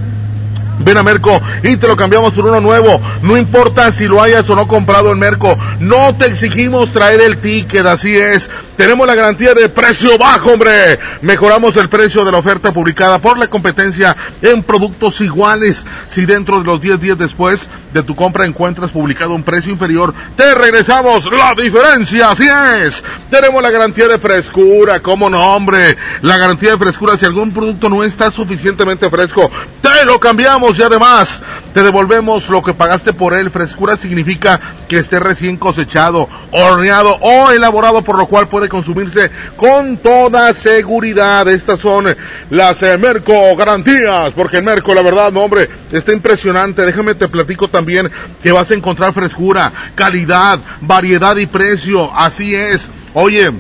Ven 0.84 0.98
a 0.98 1.03
Merco 1.03 1.40
y 1.64 1.78
te 1.78 1.88
lo 1.88 1.95
cambiamos 1.95 2.34
por 2.34 2.45
uno 2.45 2.60
nuevo. 2.60 2.99
No 3.22 3.38
importa 3.38 3.91
si 3.91 4.07
lo 4.07 4.22
hayas 4.22 4.49
o 4.49 4.56
no 4.56 4.68
comprado 4.68 5.11
en 5.11 5.19
Merco. 5.19 5.57
No 5.80 6.15
te 6.15 6.26
exigimos 6.26 6.91
traer 6.91 7.22
el 7.22 7.38
ticket, 7.38 7.86
así 7.86 8.15
es. 8.15 8.49
Tenemos 8.82 9.06
la 9.06 9.14
garantía 9.14 9.53
de 9.53 9.70
precio 9.70 10.18
bajo, 10.18 10.53
hombre. 10.53 10.98
Mejoramos 11.22 11.78
el 11.78 11.88
precio 11.88 12.26
de 12.26 12.32
la 12.32 12.40
oferta 12.40 12.72
publicada 12.72 13.20
por 13.20 13.38
la 13.38 13.48
competencia 13.48 14.18
en 14.41 14.64
productos 14.64 15.22
iguales. 15.22 15.84
Si 16.10 16.26
dentro 16.26 16.58
de 16.58 16.66
los 16.66 16.82
10 16.82 16.99
días 16.99 17.16
después 17.16 17.70
de 17.94 18.02
tu 18.02 18.16
compra 18.16 18.48
encuentras 18.48 18.90
publicado 18.90 19.36
un 19.36 19.44
precio 19.44 19.72
inferior, 19.72 20.16
te 20.36 20.56
regresamos 20.56 21.26
la 21.32 21.53
diferencia, 21.53 22.32
así 22.32 22.48
es. 22.84 23.03
Tenemos 23.30 23.62
la 23.62 23.70
garantía 23.70 24.08
de 24.08 24.18
frescura, 24.18 24.99
como 24.99 25.30
no, 25.30 25.56
hombre. 25.56 25.95
La 26.24 26.40
garantía 26.40 26.72
de 26.72 26.80
frescura, 26.80 27.16
si 27.18 27.26
algún 27.26 27.52
producto 27.52 27.88
no 27.88 28.03
está 28.03 28.32
suficientemente 28.32 29.12
fresco, 29.12 29.52
te 29.80 30.06
lo 30.06 30.20
cambiamos 30.20 30.80
y 30.80 30.82
además 30.82 31.44
te 31.73 31.84
devolvemos 31.84 32.49
lo 32.49 32.61
que 32.61 32.73
pagaste 32.73 33.14
por 33.14 33.34
él. 33.34 33.49
Frescura 33.49 33.98
significa 33.98 34.60
que 34.88 34.99
esté 34.99 35.19
recién 35.19 35.57
cosechado, 35.57 36.27
horneado 36.52 37.18
o 37.22 37.52
elaborado, 37.52 38.02
por 38.02 38.18
lo 38.18 38.27
cual 38.27 38.48
puede 38.48 38.69
consumirse 38.69 39.31
con 39.56 39.98
toda 39.98 40.53
seguridad. 40.53 41.48
Estas 41.48 41.80
son 41.80 42.15
las 42.49 42.84
eh, 42.84 42.98
Merco 42.98 43.56
garantías, 43.56 44.31
porque 44.35 44.57
en 44.57 44.65
Merco, 44.65 44.93
la 44.93 45.02
verdad, 45.02 45.35
hombre, 45.38 45.69
está 45.91 46.14
impresionante. 46.14 46.85
Déjame 46.85 47.15
te 47.15 47.27
platico 47.27 47.68
también 47.68 48.11
que 48.41 48.52
vas 48.52 48.72
a 48.72 48.76
encontrar 48.76 49.14
frescura, 49.14 49.72
calidad, 49.95 50.60
variedad 50.81 51.35
y 51.38 51.45
precio. 51.45 52.11
Así 52.14 52.56
es. 52.56 52.89
Oye, 53.14 53.52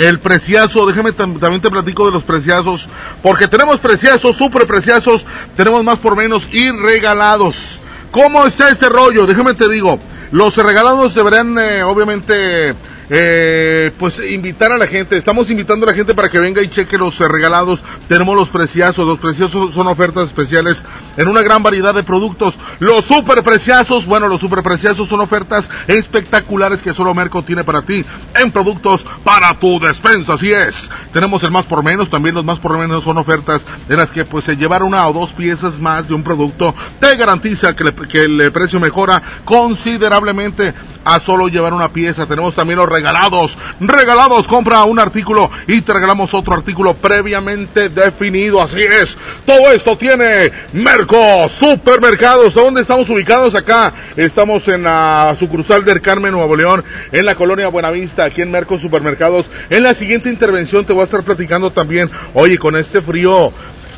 el 0.00 0.18
preciazo, 0.18 0.86
déjame 0.86 1.12
también 1.12 1.60
te 1.60 1.70
platico 1.70 2.06
de 2.06 2.12
los 2.12 2.22
preciazos, 2.22 2.88
porque 3.22 3.48
tenemos 3.48 3.78
preciazos, 3.80 4.36
super 4.36 4.66
preciazos, 4.66 5.26
tenemos 5.56 5.84
más 5.84 5.98
por 5.98 6.16
menos 6.16 6.48
y 6.50 6.70
regalados. 6.70 7.80
¿Cómo 8.10 8.46
está 8.46 8.70
este 8.70 8.88
rollo? 8.88 9.26
Déjame 9.26 9.54
te 9.54 9.68
digo, 9.68 10.00
los 10.32 10.56
regalados 10.56 11.14
deberán 11.14 11.58
eh, 11.58 11.82
obviamente 11.82 12.74
eh, 13.10 13.90
pues 13.98 14.20
invitar 14.30 14.70
a 14.70 14.78
la 14.78 14.86
gente, 14.86 15.16
estamos 15.16 15.50
invitando 15.50 15.84
a 15.84 15.90
la 15.90 15.96
gente 15.96 16.14
para 16.14 16.30
que 16.30 16.38
venga 16.38 16.62
y 16.62 16.68
cheque 16.68 16.96
los 16.96 17.20
eh, 17.20 17.26
regalados, 17.26 17.82
tenemos 18.08 18.36
los 18.36 18.48
preciazos, 18.48 19.06
los 19.06 19.18
preciosos 19.18 19.74
son 19.74 19.88
ofertas 19.88 20.28
especiales 20.28 20.84
en 21.16 21.26
una 21.26 21.42
gran 21.42 21.62
variedad 21.62 21.92
de 21.92 22.04
productos, 22.04 22.56
los 22.78 23.04
super 23.04 23.42
preciazos, 23.42 24.06
bueno, 24.06 24.28
los 24.28 24.40
super 24.40 24.62
preciazos 24.62 25.08
son 25.08 25.20
ofertas 25.20 25.68
espectaculares 25.88 26.82
que 26.82 26.94
solo 26.94 27.12
Merco 27.12 27.42
tiene 27.42 27.64
para 27.64 27.82
ti 27.82 28.04
en 28.36 28.52
productos 28.52 29.04
para 29.24 29.58
tu 29.58 29.80
despensa, 29.80 30.34
así 30.34 30.52
es, 30.52 30.88
tenemos 31.12 31.42
el 31.42 31.50
más 31.50 31.66
por 31.66 31.82
menos, 31.82 32.10
también 32.10 32.36
los 32.36 32.44
más 32.44 32.60
por 32.60 32.78
menos 32.78 33.02
son 33.02 33.18
ofertas 33.18 33.62
en 33.88 33.96
las 33.96 34.12
que 34.12 34.24
pues 34.24 34.44
se 34.44 34.56
llevar 34.56 34.84
una 34.84 35.08
o 35.08 35.12
dos 35.12 35.32
piezas 35.32 35.80
más 35.80 36.06
de 36.06 36.14
un 36.14 36.22
producto 36.22 36.74
te 37.00 37.16
garantiza 37.16 37.74
que, 37.74 37.92
que 38.08 38.22
el 38.22 38.52
precio 38.52 38.78
mejora 38.78 39.20
considerablemente 39.44 40.74
a 41.04 41.18
solo 41.18 41.48
llevar 41.48 41.72
una 41.72 41.92
pieza, 41.92 42.26
tenemos 42.26 42.54
también 42.54 42.78
los 42.78 42.88
regalados. 43.00 43.56
Regalados, 43.80 44.46
compra 44.46 44.84
un 44.84 44.98
artículo 44.98 45.50
y 45.66 45.80
te 45.80 45.92
regalamos 45.94 46.34
otro 46.34 46.52
artículo 46.52 46.92
previamente 46.92 47.88
definido. 47.88 48.60
Así 48.60 48.82
es. 48.82 49.16
Todo 49.46 49.72
esto 49.72 49.96
tiene 49.96 50.52
Merco 50.74 51.48
Supermercados. 51.48 52.52
¿Dónde 52.52 52.82
estamos 52.82 53.08
ubicados 53.08 53.54
acá? 53.54 53.94
Estamos 54.16 54.68
en 54.68 54.82
la 54.82 55.34
sucursal 55.38 55.82
del 55.84 56.02
Carmen, 56.02 56.32
Nuevo 56.32 56.54
León, 56.54 56.84
en 57.10 57.24
la 57.24 57.34
colonia 57.34 57.68
Buenavista, 57.68 58.24
aquí 58.24 58.42
en 58.42 58.50
Merco 58.50 58.78
Supermercados. 58.78 59.50
En 59.70 59.82
la 59.82 59.94
siguiente 59.94 60.28
intervención 60.28 60.84
te 60.84 60.92
voy 60.92 61.00
a 61.02 61.04
estar 61.04 61.22
platicando 61.22 61.70
también, 61.70 62.10
oye, 62.34 62.58
con 62.58 62.76
este 62.76 63.00
frío 63.00 63.50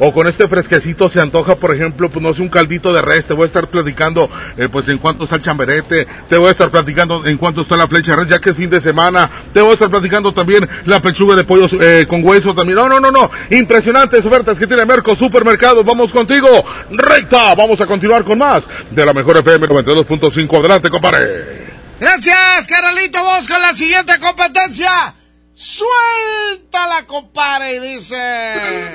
o 0.04 0.12
con 0.12 0.26
este 0.26 0.48
fresquecito 0.48 1.08
se 1.08 1.20
antoja, 1.20 1.54
por 1.54 1.72
ejemplo, 1.72 2.10
pues 2.10 2.20
no 2.20 2.34
sé, 2.34 2.42
un 2.42 2.48
caldito 2.48 2.92
de 2.92 3.00
res, 3.00 3.24
te 3.24 3.34
voy 3.34 3.44
a 3.44 3.46
estar 3.46 3.68
platicando, 3.68 4.28
eh, 4.56 4.68
pues 4.68 4.88
en 4.88 4.98
cuanto 4.98 5.22
está 5.22 5.36
el 5.36 5.42
chamberete, 5.42 6.08
te 6.28 6.36
voy 6.36 6.48
a 6.48 6.50
estar 6.50 6.70
platicando 6.70 7.24
en 7.24 7.36
cuanto 7.36 7.60
está 7.60 7.76
la 7.76 7.86
flecha 7.86 8.10
de 8.10 8.16
res, 8.16 8.28
ya 8.28 8.40
que 8.40 8.50
es 8.50 8.56
fin 8.56 8.68
de 8.68 8.80
semana, 8.80 9.30
te 9.54 9.60
voy 9.60 9.70
a 9.70 9.74
estar 9.74 9.88
platicando 9.88 10.34
también 10.34 10.68
la 10.86 11.00
pechuga 11.00 11.36
de 11.36 11.44
pollo 11.44 11.68
eh, 11.80 12.04
con 12.08 12.24
hueso 12.24 12.52
también, 12.52 12.78
no, 12.78 12.88
no, 12.88 12.98
no, 12.98 13.12
no, 13.12 13.30
impresionantes 13.50 14.26
ofertas 14.26 14.58
que 14.58 14.66
tiene 14.66 14.84
Merco 14.84 15.14
Supermercados, 15.14 15.84
vamos 15.84 16.10
contigo, 16.10 16.48
recta, 16.90 17.54
vamos 17.54 17.80
a 17.80 17.86
continuar 17.86 18.24
con 18.24 18.38
más 18.38 18.64
de 18.90 19.06
la 19.06 19.12
mejor 19.12 19.36
FM 19.36 19.68
92.5, 19.68 20.58
adelante, 20.58 20.90
compadre. 20.90 21.62
Gracias, 22.00 22.66
Carolito, 22.66 23.22
vos 23.22 23.46
con 23.46 23.60
la 23.60 23.72
siguiente 23.72 24.18
competencia. 24.18 25.14
Suéltala, 25.54 27.06
compadre, 27.06 27.78
dice. 27.78 28.90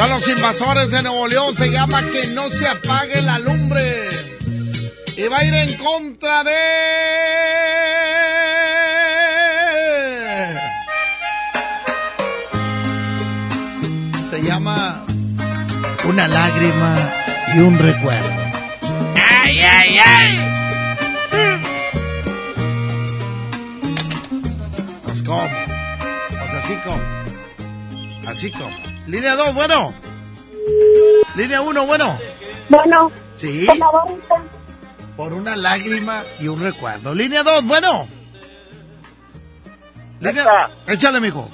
Son 0.00 0.08
los 0.08 0.26
invasores 0.28 0.90
de 0.90 1.02
Nuevo 1.02 1.28
León, 1.28 1.54
se 1.54 1.70
llama 1.70 2.02
Que 2.10 2.28
no 2.28 2.48
se 2.48 2.66
apague 2.66 3.20
la 3.20 3.38
lumbre. 3.38 4.08
Y 5.14 5.28
va 5.28 5.40
a 5.40 5.44
ir 5.44 5.52
en 5.52 5.76
contra 5.76 6.42
de... 6.42 6.52
Se 14.30 14.42
llama 14.42 15.04
Una 16.08 16.26
lágrima 16.28 16.94
y 17.54 17.58
un 17.58 17.78
recuerdo. 17.78 18.30
¡Ay, 19.42 19.60
ay, 19.60 19.98
ay! 19.98 20.38
Pues 25.04 25.22
cómo. 25.22 25.50
Pues 26.30 26.54
así 26.54 26.74
como. 26.86 27.02
Así 28.26 28.50
como. 28.50 28.89
Línea 29.10 29.34
2, 29.34 29.54
bueno. 29.54 29.92
Línea 31.34 31.60
1, 31.62 31.86
bueno. 31.86 32.18
Bueno. 32.68 33.12
Sí. 33.34 33.66
Por 33.66 33.78
la. 33.78 33.88
Por 35.16 35.32
una 35.32 35.56
lágrima 35.56 36.22
y 36.38 36.46
un 36.46 36.62
recuerdo. 36.62 37.12
Línea 37.12 37.42
2, 37.42 37.64
bueno. 37.64 38.06
Línea... 40.20 40.70
Échale, 40.86 41.20
mijo. 41.20 41.48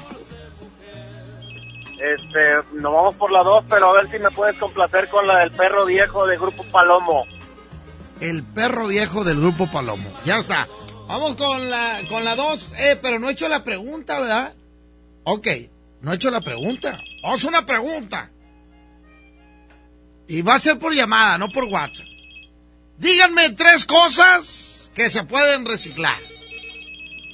Este, 1.93 2.57
nos 2.75 2.93
vamos 2.93 3.15
por 3.15 3.33
la 3.33 3.43
2, 3.43 3.65
pero 3.71 3.89
a 3.89 3.95
ver 3.95 4.11
si 4.11 4.19
me 4.19 4.31
puedes 4.31 4.57
complacer 4.57 5.09
con 5.09 5.27
la 5.27 5.39
del 5.39 5.51
perro 5.53 5.87
viejo 5.87 6.27
de 6.27 6.37
Grupo 6.37 6.63
Palomo. 6.71 7.25
El 8.21 8.43
perro 8.45 8.89
viejo 8.89 9.25
del 9.25 9.41
grupo 9.41 9.71
Palomo. 9.71 10.11
Ya 10.25 10.39
está. 10.39 10.69
Vamos 11.09 11.37
con 11.37 11.71
la 11.71 12.01
con 12.09 12.25
la 12.25 12.37
2. 12.37 12.73
Eh, 12.79 12.99
pero 13.01 13.19
no 13.19 13.29
he 13.29 13.33
hecho 13.33 13.49
la 13.49 13.65
pregunta, 13.65 14.21
¿verdad? 14.21 14.55
Ok, 15.25 15.47
no 16.01 16.13
he 16.13 16.17
hecho 16.17 16.31
la 16.31 16.41
pregunta. 16.41 16.99
Una 17.45 17.67
pregunta. 17.67 18.31
Y 20.29 20.43
va 20.43 20.55
a 20.55 20.61
ser 20.61 20.79
por 20.79 20.95
llamada, 20.95 21.39
no 21.39 21.49
por 21.49 21.65
WhatsApp. 21.65 22.07
Díganme 22.99 23.51
tres 23.51 23.85
cosas 23.85 24.91
que 24.95 25.11
se 25.11 25.25
pueden 25.25 25.67
reciclar. 25.67 26.19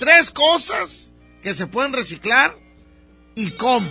Tres 0.01 0.31
cosas 0.31 1.13
que 1.43 1.55
se 1.55 1.67
pueden 1.67 1.93
reciclar 1.93 2.57
y 3.35 3.53
cómo. 3.53 3.91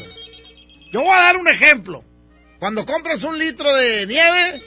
Yo 0.92 1.02
voy 1.02 1.14
a 1.14 1.22
dar 1.22 1.38
un 1.38 1.48
ejemplo. 1.48 2.04
Cuando 2.60 2.86
compras 2.86 3.24
un 3.24 3.40
litro 3.40 3.74
de 3.74 4.06
nieve 4.08 4.64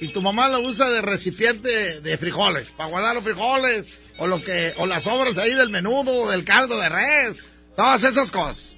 y 0.00 0.08
tu 0.08 0.22
mamá 0.22 0.48
lo 0.48 0.60
usa 0.60 0.88
de 0.88 1.02
recipiente 1.02 2.00
de 2.00 2.18
frijoles, 2.18 2.70
para 2.70 2.88
guardar 2.88 3.14
los 3.14 3.24
frijoles, 3.24 3.98
o 4.18 4.26
lo 4.26 4.42
que, 4.42 4.74
o 4.76 4.86
las 4.86 5.04
sobras 5.04 5.36
ahí 5.36 5.52
del 5.52 5.70
menudo, 5.70 6.30
del 6.30 6.44
caldo 6.44 6.78
de 6.78 6.88
res, 6.88 7.38
todas 7.76 8.04
esas 8.04 8.30
cosas. 8.30 8.69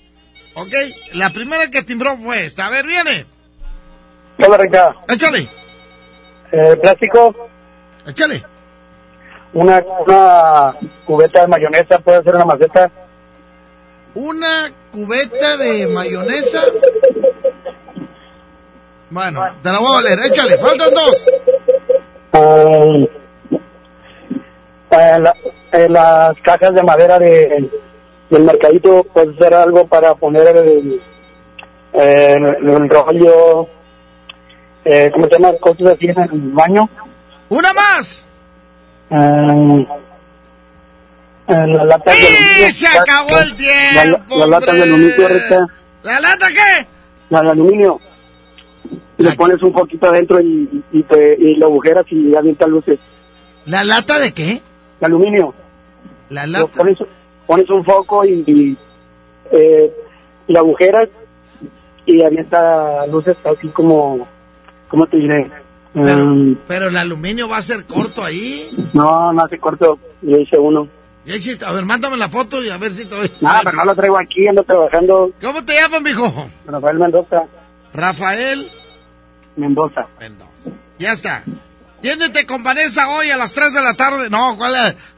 Ok, 0.54 0.72
la 1.14 1.30
primera 1.30 1.70
que 1.70 1.82
timbró 1.82 2.16
fue 2.18 2.44
esta. 2.46 2.66
A 2.66 2.70
ver, 2.70 2.86
viene. 2.86 3.26
Hola, 4.38 4.56
Rica. 4.58 4.94
Échale. 5.08 5.48
Eh, 6.52 6.76
plástico, 6.82 7.34
Échale. 8.06 8.44
una, 9.54 9.82
una 10.06 10.74
cubeta 11.06 11.40
de 11.42 11.46
mayonesa, 11.48 11.98
puede 12.00 12.22
ser 12.22 12.34
una 12.34 12.44
maceta. 12.44 12.90
Una 14.14 14.70
cubeta 14.92 15.56
de 15.56 15.86
mayonesa. 15.86 16.62
Bueno, 19.08 19.42
te 19.62 19.70
la 19.70 19.78
voy 19.78 19.88
a 19.90 19.94
valer. 20.02 20.18
Échale, 20.26 20.58
faltan 20.58 20.92
dos. 20.92 21.26
Um, 22.34 23.04
eh, 24.90 25.18
la- 25.20 25.36
eh, 25.72 25.88
las 25.88 26.34
cajas 26.42 26.74
de 26.74 26.82
madera 26.82 27.18
de, 27.18 27.70
del 28.32 28.44
mercadito, 28.44 29.04
puede 29.04 29.36
ser 29.36 29.54
algo 29.54 29.86
para 29.86 30.14
poner 30.14 30.56
el, 30.56 31.00
el, 31.92 32.44
el 32.44 32.88
rollo, 32.88 33.68
eh, 34.84 35.10
¿cómo 35.12 35.26
se 35.26 35.32
llama? 35.32 35.52
Cosas 35.60 35.88
así 35.88 36.06
en 36.06 36.18
el 36.18 36.30
baño. 36.52 36.88
¡Una 37.50 37.72
más! 37.74 38.26
Eh, 39.10 39.86
eh, 41.48 41.66
las 41.66 41.84
latas 41.86 42.16
de. 42.16 42.72
Se 42.72 42.86
acabó 42.86 43.38
el 43.38 43.54
tiempo. 43.54 44.38
Las 44.38 44.48
latas 44.48 44.74
de 44.76 44.82
aluminio, 44.82 45.28
Rica. 45.28 45.66
¿La 46.02 46.20
lata 46.20 46.48
qué? 46.48 46.86
La 47.28 47.42
de 47.42 47.50
aluminio. 47.50 48.00
Le 49.18 49.32
pones 49.32 49.62
un 49.62 49.72
poquito 49.72 50.08
adentro 50.08 50.40
y, 50.40 50.82
y, 50.90 51.02
te, 51.02 51.36
y 51.38 51.56
lo 51.56 51.66
agujeras 51.66 52.06
y 52.10 52.34
avientas 52.34 52.68
luces. 52.68 52.98
¿La 53.66 53.84
lata 53.84 54.18
de 54.18 54.32
qué? 54.32 54.60
De 55.00 55.06
aluminio. 55.06 55.54
La 56.30 56.46
Lo 56.46 56.66
Pones, 56.68 56.96
pones 57.52 57.70
un 57.70 57.84
foco 57.84 58.24
y, 58.24 58.42
y, 58.46 58.76
eh, 59.52 59.92
y 60.48 60.52
la 60.52 60.60
agujeras 60.60 61.08
y 62.06 62.22
avienta 62.22 63.06
luces 63.06 63.36
así 63.44 63.68
como, 63.68 64.26
¿cómo 64.88 65.06
te 65.06 65.16
diré? 65.18 65.50
Mm, 65.94 66.54
Pero 66.66 66.88
el 66.88 66.96
aluminio 66.96 67.48
va 67.48 67.58
a 67.58 67.62
ser 67.62 67.84
corto 67.84 68.24
ahí. 68.24 68.70
no, 68.94 69.32
no 69.32 69.44
hace 69.44 69.58
corto. 69.58 69.98
Yo 70.22 70.36
hice 70.38 70.58
uno. 70.58 70.88
Ya 71.24 71.36
hiciste- 71.36 71.64
A 71.64 71.72
ver, 71.72 71.84
mándame 71.84 72.16
la 72.16 72.28
foto 72.28 72.62
y 72.62 72.70
a 72.70 72.78
ver 72.78 72.92
si 72.92 73.04
te. 73.04 73.14
Nada, 73.40 73.60
pero 73.62 73.76
no 73.76 73.84
lo 73.84 73.94
traigo 73.94 74.18
aquí, 74.18 74.46
ando 74.48 74.62
trabajando. 74.64 75.30
¿Cómo 75.40 75.64
te 75.64 75.74
llamas, 75.74 76.02
mijo? 76.02 76.48
Rafael 76.66 76.98
Mendoza. 76.98 77.42
Rafael 77.92 78.68
Mendoza. 79.56 80.06
Ya 80.98 81.12
está. 81.12 81.44
Tiéndete 82.02 82.44
con 82.46 82.64
Vanessa 82.64 83.08
hoy 83.10 83.30
a 83.30 83.36
las 83.36 83.52
3 83.52 83.72
de 83.72 83.80
la 83.80 83.94
tarde. 83.94 84.28
No. 84.28 84.58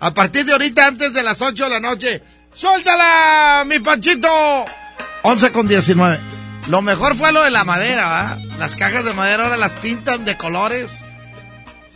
A 0.00 0.14
partir 0.14 0.44
de 0.44 0.52
ahorita, 0.52 0.86
antes 0.86 1.14
de 1.14 1.22
las 1.22 1.40
8 1.40 1.64
de 1.64 1.70
la 1.70 1.80
noche. 1.80 2.22
¡Suéltala, 2.52 3.64
mi 3.66 3.78
Panchito! 3.78 4.64
11 5.22 5.52
con 5.52 5.66
19. 5.66 6.20
Lo 6.68 6.82
mejor 6.82 7.16
fue 7.16 7.32
lo 7.32 7.42
de 7.42 7.50
la 7.50 7.64
madera, 7.64 8.06
¿va? 8.06 8.38
Las 8.58 8.76
cajas 8.76 9.04
de 9.06 9.14
madera 9.14 9.44
ahora 9.44 9.56
las 9.56 9.72
pintan 9.76 10.26
de 10.26 10.36
colores. 10.36 11.02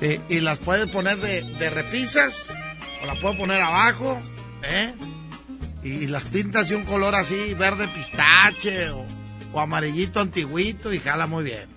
Y 0.00 0.40
las 0.40 0.58
puedes 0.58 0.86
poner 0.86 1.18
de, 1.18 1.70
repisas. 1.70 2.54
O 3.02 3.06
las 3.06 3.18
puedes 3.18 3.38
poner 3.38 3.60
abajo. 3.60 4.18
¿eh? 4.62 4.94
Y 5.82 6.06
las 6.06 6.24
pintas 6.24 6.70
de 6.70 6.76
un 6.76 6.84
color 6.84 7.14
así, 7.14 7.52
verde 7.54 7.88
pistache 7.88 8.88
o, 8.90 9.04
o 9.52 9.60
amarillito 9.60 10.20
antiguito 10.20 10.94
y 10.94 10.98
jala 10.98 11.26
muy 11.26 11.44
bien. 11.44 11.68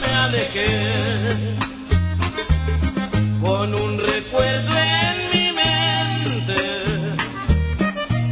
me 0.00 0.14
alejé 0.14 1.73
con 3.44 3.74
un 3.74 3.98
recuerdo 3.98 4.72
en 4.78 5.16
mi 5.32 5.52
mente 5.52 6.62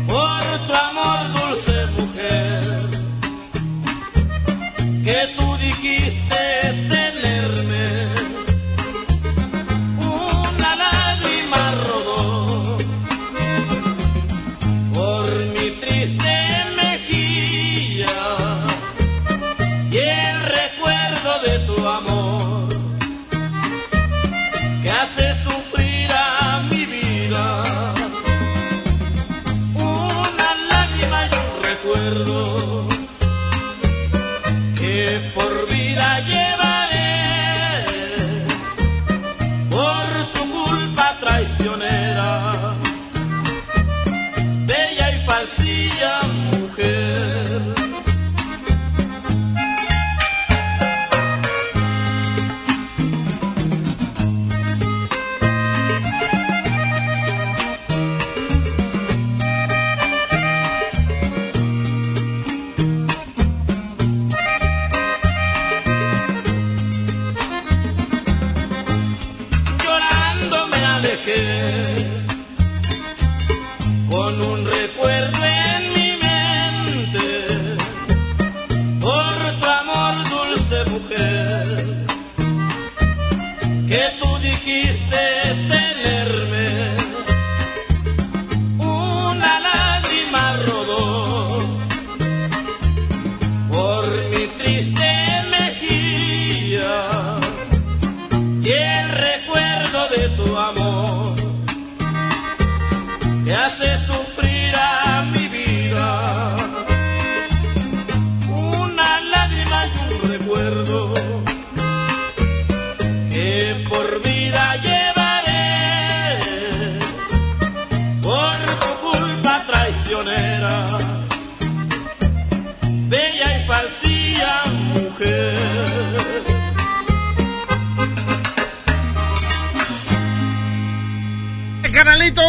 por 0.07 0.43
tu 0.67 0.73
amor 0.73 1.21
dulce 1.37 1.87
mujer 1.99 2.77
que 5.05 5.19
tú 5.37 5.52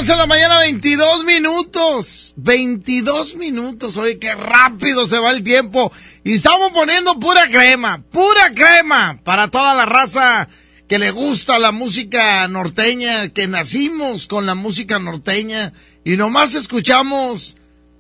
11 0.04 0.12
de 0.12 0.18
la 0.18 0.28
mañana, 0.28 0.60
22 0.60 1.24
minutos. 1.24 2.34
22 2.36 3.38
minutos. 3.38 3.96
Oye, 3.96 4.20
qué 4.20 4.36
rápido 4.36 5.08
se 5.08 5.18
va 5.18 5.32
el 5.32 5.46
tiempo. 5.46 5.94
Y 6.26 6.34
estamos 6.34 6.74
poniendo 6.74 7.18
pura 7.22 7.48
crema, 7.48 8.04
pura 8.12 8.52
crema 8.54 9.22
para 9.24 9.48
toda 9.48 9.74
la 9.76 9.86
raza 9.86 10.50
que 10.90 11.00
le 11.00 11.12
gusta 11.12 11.58
la 11.58 11.72
música 11.72 12.46
norteña, 12.50 13.30
que 13.30 13.48
nacimos 13.48 14.28
con 14.28 14.46
la 14.46 14.56
música 14.56 15.00
norteña 15.00 15.72
y 16.04 16.18
nomás 16.18 16.54
escuchamos 16.54 17.56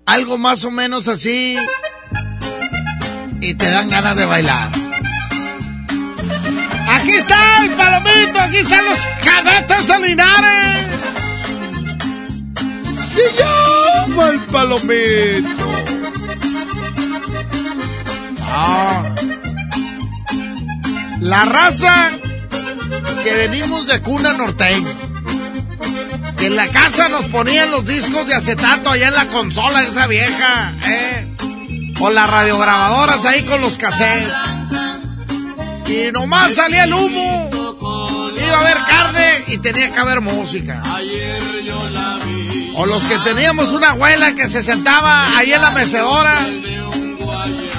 algo 0.05 0.37
más 0.37 0.65
o 0.65 0.71
menos 0.71 1.07
así 1.07 1.55
y 3.39 3.53
te 3.53 3.69
dan 3.69 3.87
ganas 3.87 4.17
de 4.17 4.25
bailar. 4.25 4.71
Aquí 6.89 7.11
está 7.11 7.63
el 7.63 7.71
palomito, 7.71 8.41
aquí 8.41 8.57
están 8.57 8.83
los 8.83 8.99
cadetes 9.23 9.87
de 9.87 9.99
Linares. 10.01 11.22
Se 13.13 13.21
llama 13.37 14.29
el 14.29 14.39
palomito. 14.39 15.49
Ah. 18.41 19.15
La 21.19 21.45
raza 21.45 22.09
que 23.23 23.33
venimos 23.33 23.85
de 23.85 24.01
cuna 24.01 24.33
norteña. 24.33 24.89
Que 26.37 26.47
en 26.47 26.55
la 26.55 26.67
casa 26.69 27.07
nos 27.09 27.25
ponían 27.25 27.69
los 27.69 27.85
discos 27.85 28.25
de 28.25 28.33
acetato 28.33 28.89
allá 28.89 29.09
en 29.09 29.13
la 29.13 29.27
consola 29.27 29.83
esa 29.83 30.07
vieja, 30.07 30.73
¿eh? 30.87 31.35
O 31.99 32.09
las 32.09 32.27
radiograbadoras 32.27 33.25
ahí 33.25 33.43
con 33.43 33.61
los 33.61 33.77
cassettes. 33.77 34.33
Y 35.87 36.11
nomás 36.11 36.55
salía 36.55 36.85
el 36.85 36.93
humo. 36.93 37.49
Iba 38.35 38.57
a 38.57 38.59
haber 38.59 38.77
carne 38.87 39.43
y 39.47 39.59
tenía 39.59 39.91
que 39.91 39.99
haber 39.99 40.21
música. 40.21 40.81
O 42.75 42.85
los 42.85 43.03
que 43.03 43.17
teníamos 43.19 43.71
una 43.71 43.91
abuela 43.91 44.33
que 44.33 44.49
se 44.49 44.63
sentaba 44.63 45.37
ahí 45.37 45.53
en 45.53 45.61
la 45.61 45.71
mecedora 45.71 46.39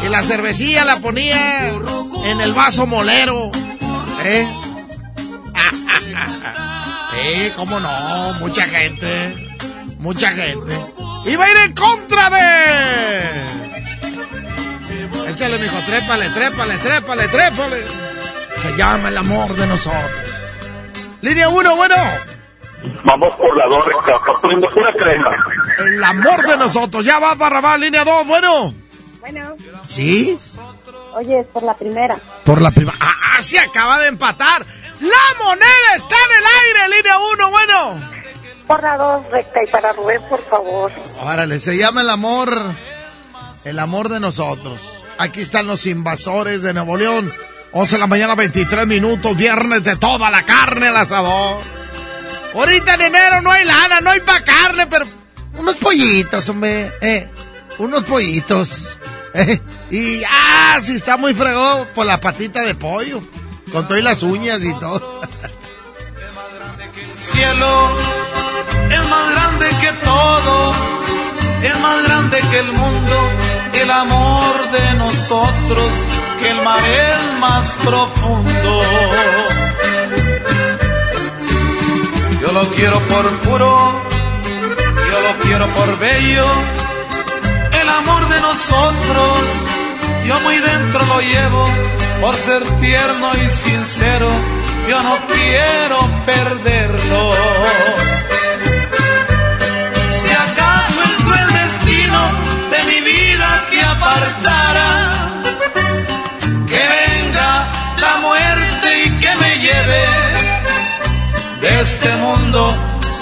y 0.05 0.09
la 0.09 0.23
cervecilla 0.23 0.85
la 0.85 1.01
ponía 1.01 1.71
en 2.27 2.41
el 2.41 2.53
vaso 2.53 2.87
molero. 2.87 3.51
¿Eh? 4.25 4.47
sí, 7.13 7.53
cómo 7.57 7.81
no, 7.81 8.35
mucha 8.35 8.67
gente. 8.67 9.35
Mucha 9.99 10.31
gente. 10.31 10.79
Iba 11.27 11.45
a 11.45 11.51
ir 11.51 11.57
en 11.57 11.73
contra 11.73 12.31
de. 12.31 13.33
Échale, 15.31 15.59
mijo, 15.59 15.79
trépale, 15.87 16.29
trépale, 16.31 16.77
trépale, 16.79 17.29
trépale. 17.29 17.85
Se 18.61 18.77
llama 18.77 19.09
el 19.09 19.19
amor 19.19 19.55
de 19.57 19.67
nosotros. 19.67 20.11
Línea 21.23 21.49
1, 21.49 21.77
bueno. 21.77 21.97
Vamos 23.05 23.35
por 23.37 23.57
la 23.57 23.67
dos, 23.67 23.85
está 23.99 24.19
poniendo 24.41 24.71
pura 24.71 24.93
crema. 24.93 25.31
El 25.79 26.05
amor 26.05 26.47
de 26.47 26.57
nosotros. 26.57 27.05
Ya 27.05 27.19
va 27.19 27.33
abajo, 27.33 27.79
línea 27.79 28.05
2, 28.05 28.27
bueno. 28.27 28.75
Bueno, 29.21 29.55
¿Sí? 29.87 30.39
oye, 31.15 31.41
es 31.41 31.47
por 31.47 31.63
la 31.63 31.75
primera. 31.75 32.17
Por 32.45 32.61
la 32.61 32.71
primera. 32.71 32.97
¡Ah, 33.01 33.41
se 33.41 33.59
acaba 33.59 33.99
de 33.99 34.09
empatar! 34.09 34.65
¡La 35.01 35.45
moneda 35.45 35.95
está 35.97 36.15
en 36.15 36.39
el 36.39 36.45
aire! 36.85 36.97
Línea 36.97 37.19
1, 37.33 37.51
bueno. 37.51 38.15
Por 38.67 38.83
la 38.83 38.97
dos, 38.97 39.27
recta, 39.31 39.61
y 39.63 39.71
para 39.71 39.93
Rubén, 39.93 40.23
por 40.29 40.43
favor. 40.45 40.93
Órale, 41.23 41.61
se 41.61 41.77
llama 41.77 42.01
el 42.01 42.11
amor. 42.11 42.63
El 43.65 43.79
amor 43.79 44.09
de 44.09 44.21
nosotros. 44.21 45.03
Aquí 45.19 45.41
están 45.43 45.67
los 45.67 45.87
invasores 45.87 46.63
de 46.63 46.75
Nuevo 46.75 46.97
León. 46.97 47.33
11 47.73 47.97
de 47.97 48.01
la 48.01 48.07
mañana, 48.07 48.35
23 48.35 48.87
minutos. 48.87 49.37
Viernes 49.37 49.85
de 49.85 49.97
toda 49.97 50.31
la 50.31 50.43
carne 50.43 50.89
al 50.89 50.97
asador. 50.97 51.59
Ahorita 52.55 52.95
en 52.95 53.01
enero 53.01 53.41
no 53.43 53.51
hay 53.51 53.65
lana, 53.65 54.01
no 54.01 54.11
hay 54.11 54.21
pa' 54.21 54.41
carne, 54.43 54.87
pero 54.87 55.07
unos 55.59 55.77
pollitos, 55.77 56.49
hombre. 56.49 56.93
Eh, 57.01 57.29
unos 57.79 58.05
pollitos. 58.05 58.99
Eh, 59.37 59.61
y, 59.91 60.23
ah, 60.23 60.79
si 60.81 60.95
está 60.95 61.17
muy 61.17 61.35
fregón, 61.35 61.89
por 61.93 62.07
la 62.07 62.21
patita 62.21 62.63
de 62.63 62.77
pollo. 62.77 63.21
Con 63.73 63.89
todas 63.89 64.05
las 64.05 64.23
uñas 64.23 64.63
y 64.63 64.73
todo. 64.75 65.21
cielo 67.33 67.99
es 68.91 69.09
más 69.09 69.33
grande 69.33 69.67
que 69.81 69.93
todo, 70.05 70.75
es 71.65 71.81
más 71.81 72.05
grande 72.05 72.39
que 72.49 72.59
el 72.61 72.73
mundo, 72.73 73.31
el 73.73 73.91
amor 73.91 74.71
de 74.71 74.95
nosotros, 74.99 75.93
que 76.41 76.51
el 76.51 76.63
mar 76.63 76.79
es 76.79 77.41
más 77.41 77.67
profundo. 77.85 78.83
Lo 82.55 82.71
quiero 82.71 83.01
por 83.09 83.29
puro, 83.41 84.01
yo 85.11 85.21
lo 85.27 85.43
quiero 85.43 85.67
por 85.71 85.99
bello, 85.99 86.47
el 87.81 87.89
amor 87.89 88.29
de 88.29 88.41
nosotros, 88.41 89.41
yo 90.25 90.41
muy 90.43 90.59
dentro 90.59 91.05
lo 91.05 91.21
llevo, 91.21 91.67
por 92.21 92.37
ser 92.37 92.63
tierno 92.81 93.33
y 93.35 93.51
sincero, 93.51 94.29
yo 94.89 95.03
no 95.03 95.19
quiero 95.27 95.99
perderlo. 96.25 97.35
Si 100.21 100.31
acaso 100.31 101.03
el 101.09 101.17
cruel 101.25 101.53
destino 101.55 102.21
de 102.71 102.85
mi 102.85 103.01
vida 103.01 103.67
que 103.69 103.83
apartara, 103.83 105.43
que 106.69 106.83
venga 106.99 107.69
la 107.97 108.17
muerte 108.19 109.05
y 109.07 109.11
que 109.19 109.35
me 109.41 109.59
lleve 109.59 110.04
este 111.85 112.11
mundo, 112.17 112.61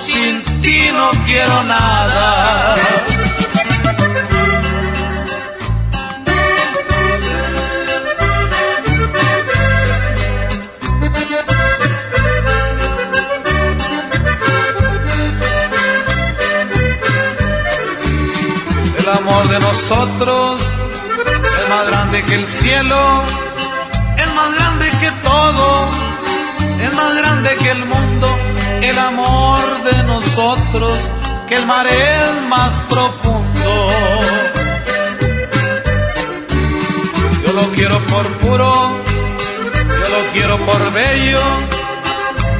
sin 0.04 0.42
ti 0.62 0.78
no 0.92 1.10
quiero 1.26 1.62
nada. 1.64 2.76
El 18.98 19.08
amor 19.08 19.48
de 19.48 19.58
nosotros 19.58 20.60
es 21.60 21.68
más 21.68 21.86
grande 21.88 22.22
que 22.22 22.34
el 22.34 22.46
cielo, 22.46 23.24
es 24.16 24.34
más 24.34 24.54
grande 24.54 24.86
que 25.00 25.10
todo, 25.28 25.88
es 26.86 26.92
más 26.94 27.16
grande 27.16 27.50
que 27.56 27.70
el 27.70 27.84
mundo. 27.86 28.31
El 28.82 28.98
amor 28.98 29.84
de 29.84 30.02
nosotros, 30.02 30.96
que 31.48 31.54
el 31.54 31.66
mar 31.66 31.86
es 31.86 32.42
más 32.48 32.72
profundo. 32.90 33.90
Yo 37.46 37.52
lo 37.52 37.62
quiero 37.76 37.98
por 38.06 38.26
puro, 38.38 38.90
yo 40.00 40.08
lo 40.16 40.32
quiero 40.32 40.56
por 40.58 40.92
bello. 40.92 41.40